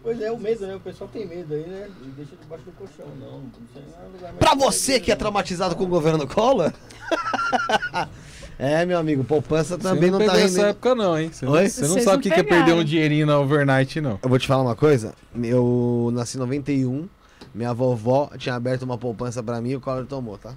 Pois 0.00 0.20
é, 0.20 0.30
o 0.30 0.38
medo, 0.38 0.64
né? 0.68 0.76
O 0.76 0.80
pessoal 0.80 1.10
tem 1.12 1.26
medo 1.26 1.52
aí, 1.52 1.66
né? 1.66 1.88
E 2.04 2.06
deixa 2.10 2.36
debaixo 2.40 2.64
do 2.66 2.70
colchão. 2.72 3.06
Não, 3.18 3.26
não 3.26 3.40
não 3.40 4.04
é 4.04 4.06
lugar 4.12 4.32
mais 4.32 4.38
Pra 4.38 4.54
você 4.54 5.00
que 5.00 5.10
é 5.10 5.14
não. 5.14 5.18
traumatizado 5.18 5.74
com 5.74 5.82
o 5.82 5.88
governo 5.88 6.24
Collor? 6.28 6.72
é, 8.58 8.86
meu 8.86 8.98
amigo, 8.98 9.22
poupança 9.24 9.76
também 9.76 10.10
você 10.10 10.10
não, 10.10 10.18
não, 10.18 10.26
tá 10.26 10.32
pegou 10.32 10.46
essa 10.46 10.56
rendendo. 10.56 10.70
época 10.70 10.94
não, 10.94 11.18
hein? 11.18 11.30
Você 11.32 11.44
não, 11.44 11.52
Oi? 11.52 11.68
você 11.68 11.80
não 11.82 11.88
Vocês 11.88 12.04
sabe 12.04 12.14
não 12.16 12.20
o 12.20 12.22
que 12.22 12.30
que 12.30 12.40
é 12.40 12.42
perder 12.42 12.72
um 12.72 12.84
dinheirinho 12.84 13.26
na 13.26 13.38
overnight, 13.38 14.00
não. 14.00 14.18
Eu 14.22 14.28
vou 14.28 14.38
te 14.38 14.46
falar 14.46 14.62
uma 14.62 14.76
coisa. 14.76 15.14
Eu 15.42 16.10
nasci 16.12 16.36
em 16.36 16.40
91. 16.40 17.08
Minha 17.54 17.72
vovó 17.74 18.30
tinha 18.38 18.54
aberto 18.54 18.82
uma 18.82 18.98
poupança 18.98 19.42
pra 19.42 19.60
mim 19.60 19.70
e 19.70 19.76
o 19.76 19.80
Collor 19.80 20.06
tomou, 20.06 20.36
tá? 20.38 20.54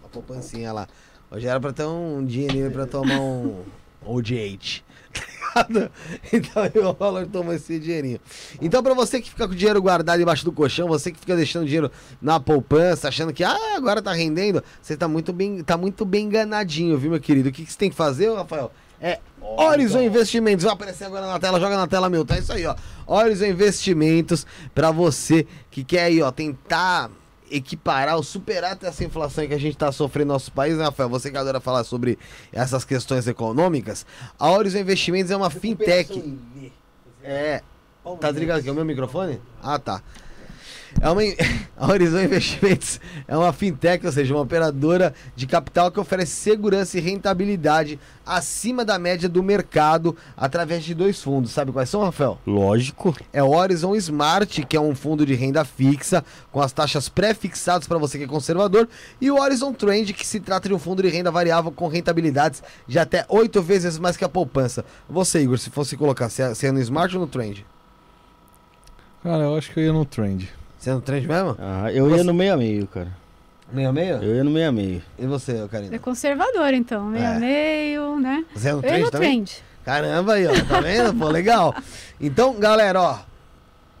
Uma 0.00 0.08
poupancinha 0.10 0.72
lá. 0.72 0.86
Hoje 1.30 1.46
era 1.46 1.58
pra 1.58 1.72
ter 1.72 1.84
um 1.86 2.24
dinheirinho 2.24 2.70
pra 2.70 2.86
tomar 2.86 3.18
um 3.20 3.62
OGH. 4.04 4.82
Ligado? 5.54 5.90
Então 6.32 6.90
o 6.90 6.94
Collor 6.94 7.26
tomou 7.26 7.52
esse 7.52 7.78
dinheirinho. 7.78 8.20
Então 8.60 8.82
pra 8.82 8.94
você 8.94 9.20
que 9.20 9.28
fica 9.28 9.46
com 9.46 9.52
o 9.52 9.56
dinheiro 9.56 9.80
guardado 9.82 10.20
embaixo 10.20 10.44
do 10.44 10.52
colchão, 10.52 10.88
você 10.88 11.12
que 11.12 11.18
fica 11.18 11.36
deixando 11.36 11.64
dinheiro 11.64 11.90
na 12.20 12.40
poupança, 12.40 13.08
achando 13.08 13.32
que 13.32 13.44
ah, 13.44 13.76
agora 13.76 14.00
tá 14.00 14.12
rendendo, 14.12 14.62
você 14.80 14.96
tá 14.96 15.06
muito 15.06 15.32
bem, 15.32 15.62
tá 15.62 15.76
muito 15.76 16.04
bem 16.04 16.26
enganadinho, 16.26 16.96
viu, 16.98 17.10
meu 17.10 17.20
querido? 17.20 17.48
O 17.48 17.52
que, 17.52 17.64
que 17.64 17.72
você 17.72 17.78
tem 17.78 17.90
que 17.90 17.96
fazer, 17.96 18.32
Rafael? 18.32 18.72
É 19.00 19.18
Horizon 19.40 20.00
Investimentos, 20.00 20.64
vai 20.64 20.72
aparecer 20.72 21.04
agora 21.04 21.26
na 21.26 21.38
tela, 21.38 21.58
joga 21.58 21.76
na 21.76 21.86
tela, 21.86 22.08
meu, 22.08 22.24
tá 22.24 22.38
isso 22.38 22.52
aí, 22.52 22.64
ó. 22.64 22.74
Horizon 23.06 23.46
Investimentos, 23.46 24.46
pra 24.74 24.90
você 24.90 25.46
que 25.70 25.82
quer 25.82 26.04
aí, 26.04 26.22
ó, 26.22 26.30
tentar 26.30 27.10
equiparar 27.54 28.16
ou 28.16 28.22
superar 28.22 28.72
até 28.72 28.88
essa 28.88 29.04
inflação 29.04 29.46
que 29.46 29.54
a 29.54 29.58
gente 29.58 29.76
tá 29.76 29.92
sofrendo 29.92 30.28
no 30.28 30.32
nosso 30.34 30.50
país, 30.50 30.76
né, 30.76 30.84
Rafael? 30.84 31.08
Você 31.08 31.30
que 31.30 31.36
adora 31.36 31.60
falar 31.60 31.84
sobre 31.84 32.18
essas 32.52 32.84
questões 32.84 33.28
econômicas, 33.28 34.06
a 34.38 34.50
Horizon 34.50 34.78
Investimentos 34.78 35.30
é 35.30 35.36
uma 35.36 35.50
fintech. 35.50 36.38
É, 37.22 37.62
Tá 38.16 38.30
desligado 38.32 38.60
aqui? 38.60 38.68
É 38.68 38.72
o 38.72 38.74
meu 38.74 38.84
microfone? 38.84 39.40
Ah, 39.62 39.78
tá. 39.78 40.02
É 41.00 41.08
uma, 41.10 41.20
a 41.76 41.86
Horizon 41.90 42.20
Investimentos 42.20 43.00
é 43.26 43.36
uma 43.36 43.52
fintech, 43.52 44.04
ou 44.06 44.12
seja, 44.12 44.34
uma 44.34 44.42
operadora 44.42 45.14
de 45.34 45.46
capital 45.46 45.90
que 45.90 45.98
oferece 45.98 46.32
segurança 46.32 46.98
e 46.98 47.00
rentabilidade 47.00 47.98
acima 48.24 48.84
da 48.84 48.98
média 48.98 49.28
do 49.28 49.42
mercado 49.42 50.16
através 50.36 50.84
de 50.84 50.94
dois 50.94 51.20
fundos. 51.22 51.50
Sabe 51.50 51.72
quais 51.72 51.88
são, 51.88 52.02
Rafael? 52.02 52.38
Lógico. 52.46 53.14
É 53.32 53.42
o 53.42 53.50
Horizon 53.50 53.94
Smart, 53.96 54.64
que 54.64 54.76
é 54.76 54.80
um 54.80 54.94
fundo 54.94 55.26
de 55.26 55.34
renda 55.34 55.64
fixa, 55.64 56.24
com 56.52 56.60
as 56.60 56.72
taxas 56.72 57.08
pré-fixadas 57.08 57.86
para 57.88 57.98
você 57.98 58.18
que 58.18 58.24
é 58.24 58.28
conservador, 58.28 58.88
e 59.20 59.30
o 59.30 59.40
Horizon 59.40 59.72
Trend, 59.72 60.12
que 60.12 60.26
se 60.26 60.38
trata 60.40 60.68
de 60.68 60.74
um 60.74 60.78
fundo 60.78 61.02
de 61.02 61.08
renda 61.08 61.30
variável 61.30 61.72
com 61.72 61.88
rentabilidades 61.88 62.62
de 62.86 62.98
até 62.98 63.24
oito 63.28 63.60
vezes 63.60 63.98
mais 63.98 64.16
que 64.16 64.24
a 64.24 64.28
poupança. 64.28 64.84
Você, 65.08 65.40
Igor, 65.42 65.58
se 65.58 65.70
fosse 65.70 65.96
colocar, 65.96 66.28
você 66.28 66.42
é- 66.42 66.48
você 66.54 66.66
é 66.68 66.72
no 66.72 66.80
Smart 66.80 67.14
ou 67.16 67.22
no 67.22 67.26
Trend? 67.26 67.66
Cara, 69.22 69.44
eu 69.44 69.56
acho 69.56 69.70
que 69.72 69.78
eu 69.78 69.84
ia 69.84 69.92
no 69.92 70.04
trend. 70.04 70.48
Você 70.82 70.90
é 70.90 70.94
no 70.94 71.00
Trend 71.00 71.28
mesmo? 71.28 71.56
Ah, 71.60 71.92
eu 71.92 72.08
Você- 72.10 72.16
ia 72.16 72.24
no 72.24 72.34
meio 72.34 72.54
a 72.54 72.56
meio, 72.56 72.88
cara. 72.88 73.06
Meio 73.72 73.88
a 73.88 73.92
meio? 73.92 74.16
Eu 74.16 74.34
ia 74.34 74.42
no 74.42 74.50
meio 74.50 74.68
a 74.68 74.72
meio. 74.72 75.00
E 75.16 75.24
você, 75.26 75.52
É 75.62 75.68
Karina? 75.68 75.96
conservador, 76.00 76.74
então. 76.74 77.04
Meio 77.06 77.24
É. 77.24 77.36
a 77.36 77.38
meio, 77.38 78.18
né? 78.18 78.44
Você 78.52 78.70
é 78.70 78.72
no 78.72 78.82
também? 78.82 79.08
trend. 79.44 79.62
Caramba 79.84 80.32
aí, 80.34 80.46
ó. 80.48 80.50
Tá 80.68 80.80
vendo? 80.80 81.14
Pô, 81.16 81.28
legal. 81.28 81.72
Então, 82.20 82.54
galera, 82.58 83.00
ó. 83.00 83.18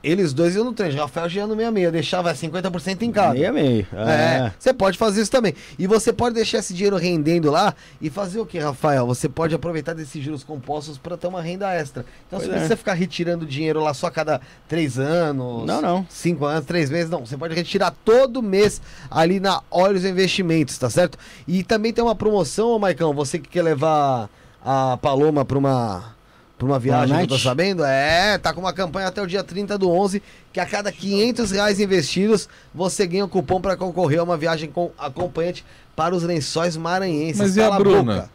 Eles 0.02 0.32
dois 0.32 0.54
iam 0.56 0.64
no 0.64 0.72
trem. 0.72 0.90
Rafael 0.92 1.28
já 1.28 1.40
ia 1.42 1.46
no 1.46 1.54
66. 1.54 1.84
Eu 1.84 1.92
deixava 1.92 2.32
50% 2.34 3.02
em 3.02 3.12
cada. 3.12 3.34
Meio 3.34 3.48
a 3.48 3.52
meio. 3.52 3.86
É, 3.92 4.12
É. 4.46 4.52
você 4.58 4.72
pode 4.74 4.98
fazer 4.98 5.22
isso 5.22 5.30
também. 5.30 5.54
E 5.78 5.86
você 5.86 6.12
pode 6.12 6.34
deixar 6.34 6.58
esse 6.58 6.74
dinheiro 6.74 6.96
rendendo 6.96 7.50
lá 7.50 7.74
e 8.00 8.10
fazer 8.10 8.40
o 8.40 8.46
que, 8.46 8.58
Rafael? 8.58 9.06
Você 9.06 9.28
pode 9.28 9.54
aproveitar 9.54 9.94
desses 9.94 10.22
juros 10.22 10.42
compostos 10.42 10.98
para 10.98 11.16
ter 11.16 11.26
uma 11.28 11.40
renda 11.40 11.72
extra. 11.72 12.04
Então 12.26 12.38
você 12.40 12.46
Pois 12.46 12.48
não 12.48 12.54
é. 12.54 12.58
precisa 12.58 12.76
ficar 12.76 12.94
retirando 12.94 13.46
dinheiro 13.46 13.80
lá 13.80 13.94
só 13.94 14.08
a 14.08 14.10
cada 14.10 14.40
três 14.68 14.98
anos. 14.98 15.66
Não, 15.66 15.80
não. 15.80 16.06
Cinco 16.08 16.44
anos, 16.46 16.64
três 16.66 16.90
meses, 16.90 17.08
não. 17.10 17.24
Você 17.24 17.36
pode 17.36 17.54
retirar 17.54 17.94
todo 18.04 18.42
mês 18.42 18.80
ali 19.10 19.38
na 19.38 19.62
Olhos 19.70 20.04
Investimentos, 20.04 20.76
tá 20.78 20.90
certo? 20.90 21.16
E 21.46 21.62
também 21.62 21.92
tem 21.92 22.02
uma 22.02 22.14
promoção, 22.14 22.70
ô 22.70 22.78
Maicão, 22.78 23.12
você 23.14 23.38
que 23.38 23.48
quer 23.48 23.62
levar 23.62 24.28
a 24.64 24.96
Paloma 25.00 25.44
para 25.44 25.58
uma. 25.58 26.14
Pra 26.62 26.72
uma 26.72 26.78
viagem, 26.78 27.26
tô 27.26 27.34
night? 27.34 27.42
sabendo? 27.42 27.84
É, 27.84 28.38
tá 28.38 28.54
com 28.54 28.60
uma 28.60 28.72
campanha 28.72 29.08
até 29.08 29.20
o 29.20 29.26
dia 29.26 29.42
30 29.42 29.76
do 29.76 29.90
11, 29.90 30.22
que 30.52 30.60
a 30.60 30.66
cada 30.66 30.92
500 30.92 31.50
reais 31.50 31.80
investidos, 31.80 32.48
você 32.72 33.04
ganha 33.04 33.24
um 33.24 33.28
cupom 33.28 33.60
para 33.60 33.76
concorrer 33.76 34.20
a 34.20 34.22
uma 34.22 34.36
viagem 34.36 34.70
com 34.70 34.92
acompanhante 34.96 35.64
para 35.96 36.14
os 36.14 36.22
lençóis 36.22 36.76
maranhenses. 36.76 37.38
Mas 37.38 37.56
e 37.56 37.60
a 37.60 37.64
Cala 37.64 37.78
Bruna? 37.78 38.14
boca. 38.14 38.30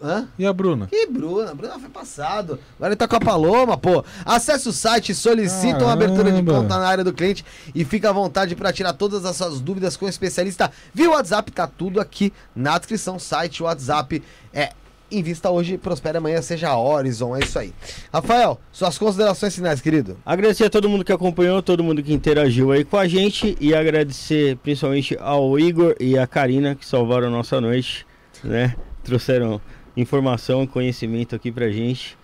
Hã? 0.00 0.28
E 0.38 0.46
a 0.46 0.52
Bruna? 0.52 0.86
Que 0.86 1.06
Bruna? 1.06 1.50
A 1.50 1.54
Bruna 1.54 1.78
foi 1.80 1.88
passado. 1.88 2.60
Agora 2.76 2.92
ele 2.92 2.96
tá 2.96 3.08
com 3.08 3.16
a 3.16 3.20
Paloma, 3.20 3.76
pô. 3.76 4.04
Acesse 4.24 4.68
o 4.68 4.72
site, 4.72 5.12
solicita 5.12 5.78
uma 5.84 5.92
abertura 5.92 6.24
de 6.30 6.42
Caramba. 6.42 6.54
conta 6.54 6.78
na 6.78 6.86
área 6.86 7.02
do 7.04 7.12
cliente 7.12 7.44
e 7.74 7.84
fica 7.84 8.10
à 8.10 8.12
vontade 8.12 8.54
para 8.54 8.72
tirar 8.72 8.92
todas 8.92 9.24
as 9.24 9.36
suas 9.36 9.60
dúvidas 9.60 9.96
com 9.96 10.06
o 10.06 10.08
especialista 10.08 10.70
via 10.94 11.10
WhatsApp. 11.10 11.50
Tá 11.50 11.66
tudo 11.66 12.00
aqui 12.00 12.32
na 12.54 12.78
descrição. 12.78 13.18
Site, 13.18 13.62
WhatsApp. 13.64 14.22
É. 14.52 14.72
Invista 15.12 15.50
hoje, 15.50 15.76
prospere 15.76 16.16
amanhã, 16.16 16.40
seja 16.40 16.74
Horizon, 16.74 17.36
é 17.36 17.40
isso 17.40 17.58
aí. 17.58 17.72
Rafael, 18.10 18.58
suas 18.72 18.96
considerações 18.96 19.54
finais, 19.54 19.80
querido. 19.80 20.16
Agradecer 20.24 20.64
a 20.64 20.70
todo 20.70 20.88
mundo 20.88 21.04
que 21.04 21.12
acompanhou, 21.12 21.62
todo 21.62 21.84
mundo 21.84 22.02
que 22.02 22.14
interagiu 22.14 22.72
aí 22.72 22.82
com 22.82 22.96
a 22.96 23.06
gente 23.06 23.56
e 23.60 23.74
agradecer 23.74 24.56
principalmente 24.56 25.16
ao 25.20 25.58
Igor 25.58 25.94
e 26.00 26.18
à 26.18 26.26
Karina 26.26 26.74
que 26.74 26.86
salvaram 26.86 27.28
a 27.28 27.30
nossa 27.30 27.60
noite, 27.60 28.06
né? 28.42 28.74
Trouxeram 29.04 29.60
informação, 29.94 30.66
conhecimento 30.66 31.36
aqui 31.36 31.52
pra 31.52 31.68
gente. 31.70 32.16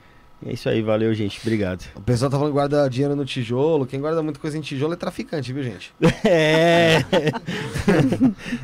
É 0.44 0.52
isso 0.52 0.68
aí, 0.68 0.80
valeu, 0.82 1.12
gente. 1.14 1.40
Obrigado. 1.40 1.84
O 1.96 2.00
pessoal 2.00 2.30
tá 2.30 2.36
falando 2.36 2.52
que 2.52 2.58
guarda 2.58 2.88
dinheiro 2.88 3.16
no 3.16 3.24
tijolo. 3.24 3.86
Quem 3.86 4.00
guarda 4.00 4.22
muita 4.22 4.38
coisa 4.38 4.56
em 4.56 4.60
tijolo 4.60 4.92
é 4.92 4.96
traficante, 4.96 5.52
viu, 5.52 5.62
gente? 5.62 5.92
É. 6.24 7.04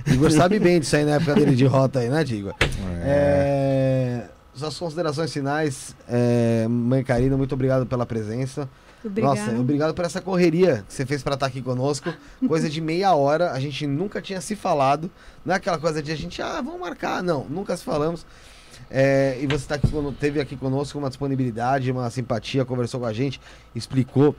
Igor 0.13 0.31
sabe 0.31 0.59
bem 0.59 0.81
disso 0.81 0.97
aí 0.97 1.05
na 1.05 1.17
época 1.17 1.35
dele 1.35 1.55
de 1.55 1.65
rota 1.65 2.01
aí, 2.01 2.09
né, 2.09 2.23
Igor? 2.23 2.55
É... 3.03 4.27
Suas 4.55 4.79
considerações 4.79 5.33
finais, 5.33 5.97
é... 6.09 6.67
Mãe 6.69 7.03
Karina, 7.03 7.37
muito 7.37 7.55
obrigado 7.55 7.87
pela 7.87 8.07
presença. 8.07 8.69
Obrigada. 9.05 9.35
Nossa, 9.35 9.59
obrigado 9.59 9.95
por 9.95 10.05
essa 10.05 10.21
correria 10.21 10.85
que 10.89 10.95
você 10.95 11.05
fez 11.05 11.23
pra 11.23 11.35
estar 11.35 11.47
aqui 11.47 11.61
conosco. 11.61 12.13
Coisa 12.47 12.71
de 12.71 12.81
meia 12.81 13.15
hora, 13.15 13.53
a 13.53 13.61
gente 13.61 13.87
nunca 13.87 14.23
tinha 14.23 14.41
se 14.41 14.57
falado. 14.57 15.11
Não 15.45 15.53
é 15.53 15.59
aquela 15.59 15.79
coisa 15.79 16.03
de 16.03 16.11
a 16.11 16.17
gente, 16.17 16.41
ah, 16.41 16.63
vamos 16.63 16.81
marcar. 16.81 17.23
Não, 17.23 17.45
nunca 17.45 17.77
se 17.77 17.85
falamos. 17.85 18.25
É, 18.91 19.39
e 19.41 19.47
você 19.47 19.67
tá 19.67 19.75
aqui, 19.77 19.89
teve 20.21 20.41
aqui 20.41 20.57
conosco 20.57 20.99
uma 20.99 21.09
disponibilidade, 21.09 21.91
uma 21.91 22.09
simpatia, 22.11 22.65
conversou 22.65 23.01
com 23.01 23.07
a 23.07 23.13
gente, 23.13 23.41
explicou, 23.75 24.35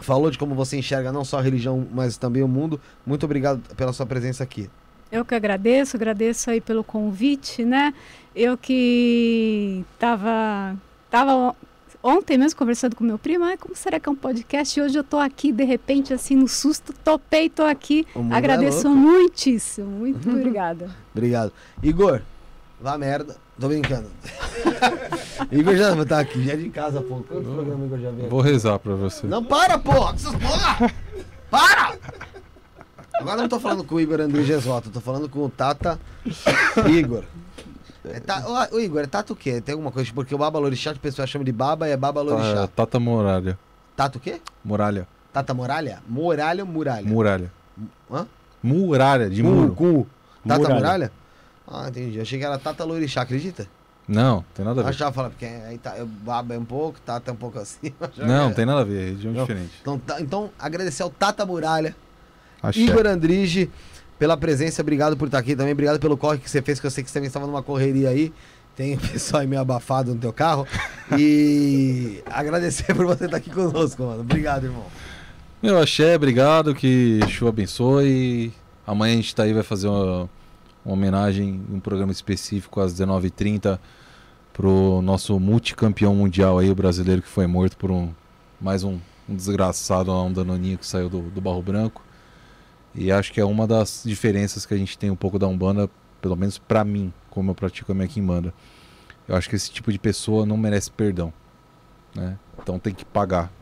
falou 0.00 0.30
de 0.30 0.38
como 0.38 0.54
você 0.54 0.76
enxerga 0.78 1.12
não 1.12 1.24
só 1.24 1.38
a 1.38 1.42
religião, 1.42 1.86
mas 1.92 2.16
também 2.16 2.42
o 2.42 2.48
mundo. 2.48 2.80
Muito 3.06 3.24
obrigado 3.24 3.60
pela 3.76 3.92
sua 3.92 4.06
presença 4.06 4.42
aqui. 4.42 4.68
Eu 5.10 5.24
que 5.24 5.34
agradeço, 5.34 5.96
agradeço 5.96 6.50
aí 6.50 6.60
pelo 6.60 6.84
convite, 6.84 7.64
né? 7.64 7.94
Eu 8.36 8.58
que 8.58 9.82
estava 9.94 10.76
tava 11.10 11.34
on- 11.34 11.54
ontem 12.02 12.36
mesmo 12.36 12.58
conversando 12.58 12.94
com 12.94 13.02
meu 13.02 13.18
primo, 13.18 13.44
ah, 13.44 13.56
como 13.56 13.74
será 13.74 13.98
que 13.98 14.06
é 14.08 14.12
um 14.12 14.14
podcast? 14.14 14.78
E 14.78 14.82
hoje 14.82 14.98
eu 14.98 15.02
tô 15.02 15.18
aqui, 15.18 15.50
de 15.50 15.64
repente, 15.64 16.12
assim, 16.12 16.36
no 16.36 16.46
susto, 16.46 16.92
topei, 16.92 17.48
tô 17.48 17.62
aqui. 17.64 18.06
É 18.14 18.34
Agradeço 18.34 18.86
louco. 18.86 19.00
muitíssimo, 19.00 19.88
muito 19.88 20.28
obrigada. 20.30 20.90
Obrigado. 21.14 21.52
Igor, 21.82 22.20
vá 22.78 22.98
merda. 22.98 23.36
Tô 23.58 23.68
brincando. 23.68 24.08
Igor 25.50 25.76
já 25.76 26.04
tá 26.04 26.20
aqui, 26.20 26.44
já 26.44 26.52
é 26.52 26.56
de 26.56 26.68
casa, 26.68 27.00
pô. 27.00 27.16
Quanto 27.16 27.42
programa 27.48 27.82
o 27.82 27.86
Igor 27.86 27.98
já 27.98 28.10
veio? 28.10 28.28
Vou 28.28 28.40
rezar 28.40 28.78
pra 28.78 28.94
você. 28.94 29.26
Não, 29.26 29.44
para, 29.44 29.78
porra! 29.78 30.14
Essas 30.14 30.34
porra! 30.34 30.92
Para! 31.50 31.96
Agora 33.14 33.36
não 33.42 33.48
tô 33.48 33.58
falando 33.58 33.82
com 33.82 33.96
o 33.96 34.00
Igor 34.00 34.20
André 34.20 34.42
eu 34.48 34.82
tô 34.92 35.00
falando 35.00 35.28
com 35.28 35.40
o 35.44 35.48
Tata 35.50 35.98
Igor. 36.88 37.24
É 38.04 38.20
ta... 38.20 38.68
Ô, 38.70 38.78
Igor, 38.78 39.02
é 39.02 39.06
Tata 39.06 39.32
o 39.32 39.36
quê? 39.36 39.60
Tem 39.60 39.72
alguma 39.72 39.90
coisa? 39.90 40.10
Porque 40.14 40.34
o 40.34 40.38
Baba 40.38 40.58
Lorixá, 40.58 40.92
que 40.92 40.98
o 40.98 41.02
pessoal 41.02 41.26
chama 41.26 41.44
de 41.44 41.50
Baba, 41.52 41.88
é 41.88 41.96
Baba 41.96 42.20
Ah, 42.20 42.24
Lorixá. 42.24 42.68
Tata 42.68 43.00
Muralha. 43.00 43.58
Tata 43.96 44.18
o 44.18 44.20
quê? 44.20 44.40
Muralha. 44.64 45.06
Tata 45.32 45.52
Muralha? 45.52 46.00
Muralha 46.08 46.62
ou 46.64 46.70
Muralha? 46.70 47.06
Muralha. 47.06 47.52
Hã? 48.10 48.26
Muralha, 48.62 49.28
de 49.28 49.42
Com- 49.42 49.48
muro. 49.48 50.06
Tata 50.46 50.74
Muralha. 50.74 51.12
Ah, 51.70 51.88
entendi. 51.88 52.20
Achei 52.20 52.38
que 52.38 52.44
era 52.44 52.58
Tata 52.58 52.84
Lorixá, 52.84 53.22
acredita? 53.22 53.66
Não, 54.08 54.42
tem 54.54 54.64
nada 54.64 54.80
a 54.80 54.82
Eu 54.82 54.84
ver. 54.86 54.90
achava, 54.90 55.12
falando, 55.12 55.32
porque 55.32 55.44
aí 55.44 55.76
tá, 55.76 55.96
eu 55.98 56.06
Baba 56.06 56.54
é 56.54 56.58
um 56.58 56.64
pouco, 56.64 56.98
Tata 57.00 57.30
é 57.30 57.34
um 57.34 57.36
pouco 57.36 57.58
assim. 57.58 57.92
Não, 58.16 58.50
tem 58.52 58.64
nada 58.64 58.80
a 58.80 58.84
ver, 58.84 59.02
é 59.08 59.10
região 59.10 59.34
Não. 59.34 59.42
diferente. 59.42 59.72
Então, 59.82 59.98
tá- 59.98 60.18
então, 60.20 60.50
agradecer 60.58 61.02
ao 61.02 61.10
Tata 61.10 61.44
Muralha, 61.44 61.94
Axé. 62.62 62.80
Igor 62.80 63.06
Andrige, 63.06 63.70
pela 64.18 64.34
presença, 64.34 64.80
obrigado 64.80 65.14
por 65.14 65.26
estar 65.26 65.38
aqui 65.38 65.54
também, 65.54 65.74
obrigado 65.74 66.00
pelo 66.00 66.16
corre 66.16 66.38
que 66.38 66.48
você 66.50 66.62
fez, 66.62 66.80
que 66.80 66.86
eu 66.86 66.90
sei 66.90 67.04
que 67.04 67.10
você 67.10 67.14
também 67.18 67.26
estava 67.26 67.46
numa 67.46 67.62
correria 67.62 68.08
aí. 68.08 68.32
Tem 68.74 68.94
o 68.94 68.98
pessoal 68.98 69.42
aí 69.42 69.46
meio 69.46 69.60
abafado 69.60 70.14
no 70.14 70.20
teu 70.20 70.32
carro. 70.32 70.66
E 71.18 72.22
agradecer 72.30 72.94
por 72.94 73.04
você 73.06 73.24
estar 73.26 73.36
aqui 73.36 73.50
conosco, 73.50 74.02
mano. 74.04 74.20
Obrigado, 74.20 74.64
irmão. 74.64 74.86
Meu 75.62 75.78
axé, 75.78 76.14
obrigado, 76.16 76.74
que 76.74 77.18
Chu 77.28 77.46
abençoe. 77.48 78.52
Amanhã 78.86 79.14
a 79.14 79.16
gente 79.16 79.34
tá 79.34 79.42
aí, 79.42 79.52
vai 79.52 79.64
fazer 79.64 79.88
uma, 79.88 80.30
uma 80.84 80.94
homenagem, 80.94 81.60
um 81.70 81.80
programa 81.80 82.12
específico 82.12 82.80
às 82.80 82.92
19h30 82.94 83.78
pro 84.52 85.00
nosso 85.02 85.38
multicampeão 85.38 86.14
mundial 86.14 86.58
aí, 86.58 86.70
o 86.70 86.74
brasileiro 86.74 87.22
que 87.22 87.28
foi 87.28 87.46
morto 87.46 87.76
por 87.76 87.90
um 87.90 88.12
mais 88.60 88.82
um, 88.82 88.98
um 89.28 89.36
desgraçado 89.36 90.12
um 90.12 90.32
danoninho 90.32 90.78
que 90.78 90.86
saiu 90.86 91.08
do, 91.08 91.22
do 91.22 91.40
Barro 91.40 91.62
Branco. 91.62 92.02
E 92.94 93.12
acho 93.12 93.32
que 93.32 93.40
é 93.40 93.44
uma 93.44 93.66
das 93.66 94.02
diferenças 94.04 94.66
que 94.66 94.74
a 94.74 94.76
gente 94.76 94.98
tem 94.98 95.10
um 95.10 95.16
pouco 95.16 95.38
da 95.38 95.46
Umbanda, 95.46 95.88
pelo 96.20 96.34
menos 96.34 96.58
pra 96.58 96.84
mim, 96.84 97.12
como 97.30 97.50
eu 97.50 97.54
pratico 97.54 97.92
a 97.92 97.94
minha 97.94 98.08
Kimbanda. 98.08 98.52
Eu 99.28 99.36
acho 99.36 99.48
que 99.48 99.54
esse 99.54 99.70
tipo 99.70 99.92
de 99.92 99.98
pessoa 99.98 100.44
não 100.44 100.56
merece 100.56 100.90
perdão, 100.90 101.32
né? 102.14 102.36
Então 102.60 102.78
tem 102.78 102.92
que 102.92 103.04
pagar, 103.04 103.52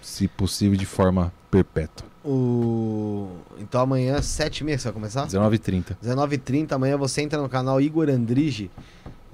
se 0.00 0.28
possível 0.28 0.78
de 0.78 0.86
forma 0.86 1.32
perpétua. 1.50 2.13
O... 2.24 3.28
Então 3.58 3.80
amanhã, 3.82 4.16
7h30, 4.16 4.78
você 4.78 4.84
vai 4.84 4.92
começar? 4.92 5.26
19h30. 5.26 5.96
19h30, 6.02 6.72
amanhã 6.72 6.96
você 6.96 7.20
entra 7.22 7.40
no 7.40 7.48
canal 7.48 7.80
Igor 7.80 8.08
Andrige. 8.08 8.70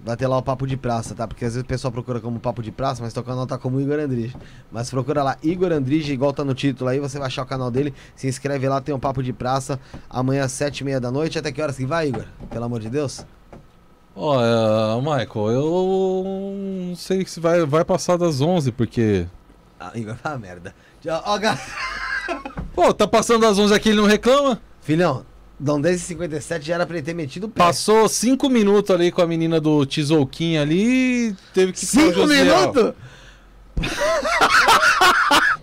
Vai 0.03 0.17
ter 0.17 0.27
lá 0.27 0.39
o 0.39 0.43
Papo 0.43 0.67
de 0.67 0.79
Praça, 0.79 1.15
tá? 1.15 1.29
Porque 1.29 1.45
às 1.45 1.53
vezes 1.53 1.63
o 1.63 1.69
pessoal 1.69 1.93
procura 1.93 2.21
como 2.21 2.41
Papo 2.41 2.63
de 2.63 2.71
Praça, 2.73 3.03
mas 3.03 3.13
teu 3.13 3.23
canal 3.23 3.47
tá 3.47 3.59
como 3.59 3.79
Igor 3.81 3.99
Andrige. 3.99 4.35
Mas 4.73 4.89
procura 4.89 5.23
lá 5.23 5.37
Igor 5.43 5.71
Andrige, 5.73 6.11
igual 6.13 6.33
tá 6.33 6.43
no 6.43 6.55
título 6.55 6.89
aí, 6.89 6.99
você 6.99 7.19
vai 7.19 7.27
achar 7.27 7.43
o 7.43 7.47
canal 7.47 7.71
dele. 7.71 7.93
Se 8.17 8.27
inscreve 8.27 8.67
lá, 8.67 8.81
tem 8.81 8.95
um 8.95 8.99
Papo 8.99 9.23
de 9.23 9.31
Praça. 9.33 9.79
Amanhã, 10.09 10.47
7h30 10.47 11.01
da 11.01 11.11
noite. 11.11 11.39
Até 11.39 11.53
que 11.53 11.61
horas 11.61 11.77
que 11.77 11.85
vai, 11.85 12.09
Igor? 12.09 12.25
Pelo 12.49 12.65
amor 12.65 12.81
de 12.81 12.89
Deus? 12.89 13.27
Olha, 14.17 14.97
Michael, 15.01 15.51
eu 15.51 16.25
não 16.89 16.97
sei 16.97 17.25
se 17.27 17.39
vai, 17.39 17.65
vai 17.67 17.85
passar 17.85 18.17
das 18.17 18.41
11, 18.41 18.73
porque. 18.73 19.27
Ah, 19.79 19.93
Igor, 19.95 20.17
ah, 20.25 20.39
merda. 20.39 20.75
Ó, 21.27 21.39
ga- 21.39 21.59
Pô, 22.75 22.93
tá 22.95 23.07
passando 23.07 23.41
das 23.43 23.59
11 23.59 23.75
aqui 23.75 23.89
ele 23.91 23.99
não 23.99 24.07
reclama? 24.07 24.61
Filhão, 24.81 25.25
Dom 25.59 25.81
10h57 25.81 26.63
já 26.63 26.75
era 26.75 26.87
pra 26.87 26.97
ele 26.97 27.05
ter 27.05 27.15
metido 27.15 27.45
o 27.45 27.49
pé. 27.49 27.59
Passou 27.63 28.09
5 28.09 28.49
minutos 28.49 28.95
ali 28.95 29.11
com 29.13 29.21
a 29.23 29.27
menina 29.27 29.61
do 29.61 29.85
Tizouquinho 29.85 30.61
ali, 30.63 31.35
teve 31.53 31.73
que 31.73 31.81
pôr 31.87 31.99
o 31.99 32.07
Cinco 32.07 32.13
Josiel. 32.15 32.45
minutos? 32.45 32.95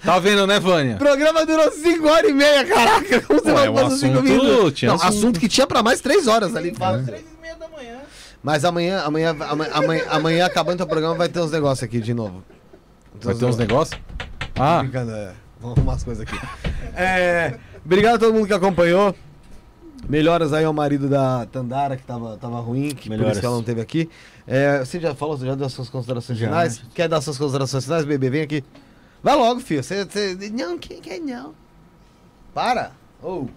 Tá 0.03 0.19
vendo, 0.19 0.47
né, 0.47 0.57
Vânia? 0.59 0.95
O 0.95 0.99
programa 0.99 1.45
durou 1.45 1.69
5 1.69 2.07
horas 2.07 2.29
e 2.29 2.33
meia, 2.33 2.63
caraca. 2.65 3.19
Como 3.21 3.41
você 3.41 3.49
Ué, 3.49 3.53
vai 3.55 3.69
um 3.69 3.75
fazer 3.75 3.97
cinco 3.97 4.19
assunto- 4.19 4.29
minutos? 4.29 4.73
tinha 4.79 4.89
Não, 4.89 4.95
assunto. 4.95 5.09
assunto 5.17 5.39
que 5.39 5.49
tinha 5.49 5.67
pra 5.67 5.83
mais 5.83 5.99
3 5.99 6.27
horas 6.27 6.55
ali. 6.55 6.71
Três 6.71 7.23
e 7.37 7.41
meia 7.41 7.55
da 7.55 7.67
manhã. 7.67 7.97
Mas 8.41 8.63
amanhã, 8.63 9.01
amanhã, 9.01 9.35
amanhã, 9.49 9.71
amanhã, 9.73 10.03
amanhã 10.09 10.45
acabando 10.45 10.81
o 10.81 10.87
programa, 10.87 11.15
vai 11.15 11.27
ter 11.27 11.41
uns 11.41 11.51
negócios 11.51 11.83
aqui 11.83 11.99
de 11.99 12.13
novo. 12.13 12.41
Vai 13.21 13.35
ter 13.35 13.45
uns 13.45 13.57
negócios? 13.57 13.99
Ah, 14.55 14.79
Brincando, 14.81 15.11
é. 15.11 15.33
Vamos 15.59 15.77
arrumar 15.77 15.93
as 15.93 16.03
coisas 16.03 16.25
aqui. 16.27 16.37
É, 16.95 17.57
obrigado 17.83 18.15
a 18.15 18.19
todo 18.19 18.33
mundo 18.33 18.47
que 18.47 18.53
acompanhou. 18.53 19.15
Melhoras 20.07 20.53
aí 20.53 20.63
ao 20.63 20.73
marido 20.73 21.09
da 21.09 21.45
Tandara, 21.47 21.97
que 21.97 22.03
tava, 22.03 22.37
tava 22.37 22.59
ruim, 22.59 22.89
que 22.89 23.09
por 23.09 23.17
Melhoras. 23.17 23.33
isso 23.33 23.39
que 23.41 23.45
ela 23.45 23.55
não 23.55 23.63
teve 23.63 23.81
aqui. 23.81 24.09
É, 24.45 24.79
você 24.79 24.99
já 24.99 25.13
falou, 25.13 25.37
você 25.37 25.45
já 25.45 25.55
deu 25.55 25.65
as 25.65 25.73
suas 25.73 25.89
considerações 25.89 26.39
Já. 26.39 26.47
finais? 26.47 26.81
Quer 26.93 27.09
dar 27.09 27.19
suas 27.19 27.37
considerações 27.37 27.83
finais, 27.83 28.05
bebê? 28.05 28.29
Vem 28.29 28.41
aqui. 28.41 28.63
Vai 29.21 29.35
logo, 29.35 29.59
filho. 29.59 29.83
Você, 29.83 30.05
você... 30.05 30.49
Não, 30.53 30.77
quem 30.77 31.01
quer 31.01 31.19
não? 31.19 31.53
Para. 32.53 32.91
Ô, 33.21 33.47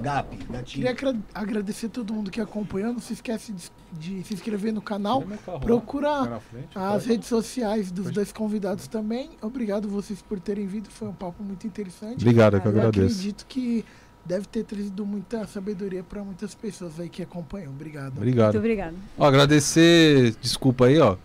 Gap, 0.00 0.36
gatinho. 0.50 0.64
Queria 0.64 0.90
agra- 0.90 1.16
agradecer 1.34 1.88
todo 1.88 2.12
mundo 2.14 2.30
que 2.30 2.40
acompanhou. 2.40 2.92
Não 2.92 3.00
se 3.00 3.12
esquece 3.12 3.52
de, 3.52 3.70
de 3.92 4.24
se 4.24 4.34
inscrever 4.34 4.72
no 4.72 4.80
canal. 4.80 5.22
Procura 5.60 6.40
as 6.74 7.04
redes 7.06 7.28
sociais 7.28 7.90
dos 7.90 8.10
dois 8.10 8.32
convidados 8.32 8.86
também. 8.86 9.30
Obrigado 9.40 9.88
vocês 9.88 10.22
por 10.22 10.40
terem 10.40 10.66
vindo. 10.66 10.88
Foi 10.88 11.08
um 11.08 11.12
papo 11.12 11.42
muito 11.42 11.66
interessante. 11.66 12.22
Obrigado, 12.22 12.60
que 12.60 12.66
eu 12.66 12.72
Eu 12.72 12.78
agradeço. 12.78 13.04
acredito 13.14 13.46
que 13.48 13.84
deve 14.24 14.46
ter 14.46 14.64
trazido 14.64 15.04
muita 15.04 15.46
sabedoria 15.46 16.02
para 16.02 16.22
muitas 16.22 16.54
pessoas 16.54 16.98
aí 17.00 17.08
que 17.08 17.22
acompanham. 17.22 17.70
Obrigado. 17.72 18.14
Muito 18.20 18.56
Obrigado. 18.56 18.94
Ó, 19.18 19.24
agradecer, 19.26 20.34
desculpa 20.40 20.86
aí, 20.86 20.98
ó. 20.98 21.16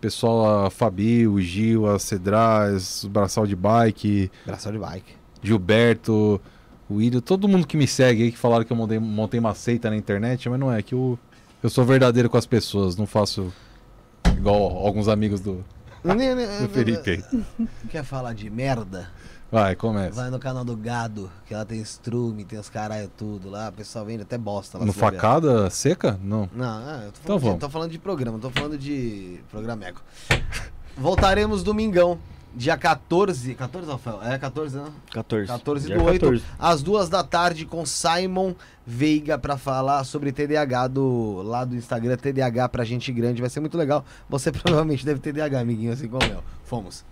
Pessoal, 0.00 0.66
a 0.66 0.70
Fabi, 0.70 1.26
o 1.26 1.40
Gil, 1.40 1.86
a 1.90 1.98
Cedraz, 1.98 3.02
o 3.02 3.08
Braçal 3.08 3.46
de 3.46 3.56
Bike, 3.56 4.30
Braçal 4.46 4.72
de 4.72 4.78
bike. 4.78 5.12
Gilberto, 5.42 6.40
o 6.88 6.94
William, 6.96 7.20
todo 7.20 7.46
mundo 7.48 7.66
que 7.66 7.76
me 7.76 7.86
segue 7.86 8.22
aí, 8.24 8.32
que 8.32 8.38
falaram 8.38 8.64
que 8.64 8.72
eu 8.72 8.76
montei, 8.76 8.98
montei 8.98 9.40
uma 9.40 9.54
seita 9.54 9.90
na 9.90 9.96
internet, 9.96 10.48
mas 10.48 10.58
não 10.58 10.72
é, 10.72 10.82
que 10.82 10.94
eu, 10.94 11.18
eu 11.62 11.68
sou 11.70 11.84
verdadeiro 11.84 12.30
com 12.30 12.36
as 12.36 12.46
pessoas, 12.46 12.96
não 12.96 13.06
faço 13.06 13.52
igual 14.36 14.54
alguns 14.86 15.08
amigos 15.08 15.40
do, 15.40 15.64
do 16.02 16.68
Felipe 16.70 17.10
aí. 17.10 17.24
Quer 17.90 18.04
falar 18.04 18.32
de 18.34 18.48
merda? 18.48 19.10
Vai, 19.50 19.74
começa. 19.74 20.12
Vai 20.20 20.30
no 20.30 20.38
canal 20.38 20.62
do 20.62 20.76
Gado, 20.76 21.30
que 21.46 21.54
ela 21.54 21.64
tem 21.64 21.80
strume, 21.80 22.44
tem 22.44 22.58
os 22.58 22.68
caralho 22.68 23.10
tudo 23.16 23.48
lá. 23.48 23.70
O 23.70 23.72
pessoal 23.72 24.04
vende 24.04 24.20
até 24.22 24.36
bosta 24.36 24.76
lá. 24.76 24.84
No 24.84 24.92
facada 24.92 25.70
seca? 25.70 26.20
Não. 26.22 26.50
Não, 26.54 26.90
é, 26.90 27.06
eu 27.06 27.12
tô 27.12 27.20
Então 27.22 27.38
falando, 27.38 27.40
de, 27.40 27.46
vamos. 27.46 27.60
tô 27.60 27.70
falando 27.70 27.90
de 27.90 27.98
programa, 27.98 28.32
não 28.32 28.40
tô 28.40 28.50
falando 28.50 28.76
de 28.76 29.40
programeco. 29.50 30.02
Voltaremos 30.98 31.62
domingão, 31.62 32.18
dia 32.54 32.76
14. 32.76 33.54
14, 33.54 33.90
Rafael? 33.90 34.22
É 34.22 34.38
14, 34.38 34.76
né? 34.76 34.90
14. 35.12 35.46
14 35.46 35.86
Dia 35.86 35.96
do 35.96 36.04
8, 36.04 36.20
14. 36.20 36.44
às 36.58 36.82
duas 36.82 37.08
da 37.08 37.22
tarde, 37.22 37.64
com 37.64 37.84
Simon 37.84 38.54
Veiga 38.86 39.36
pra 39.36 39.58
falar 39.58 40.02
sobre 40.04 40.32
TDAH 40.32 40.88
do, 40.88 41.42
lá 41.42 41.64
do 41.64 41.76
Instagram, 41.76 42.16
TDAH 42.16 42.68
pra 42.68 42.84
gente 42.84 43.12
grande. 43.12 43.40
Vai 43.40 43.50
ser 43.50 43.60
muito 43.60 43.76
legal. 43.76 44.04
Você 44.28 44.50
provavelmente 44.52 45.04
deve 45.04 45.20
TDAH, 45.20 45.60
amiguinho, 45.60 45.92
assim 45.92 46.08
como 46.08 46.24
eu. 46.24 46.42
Fomos. 46.64 47.04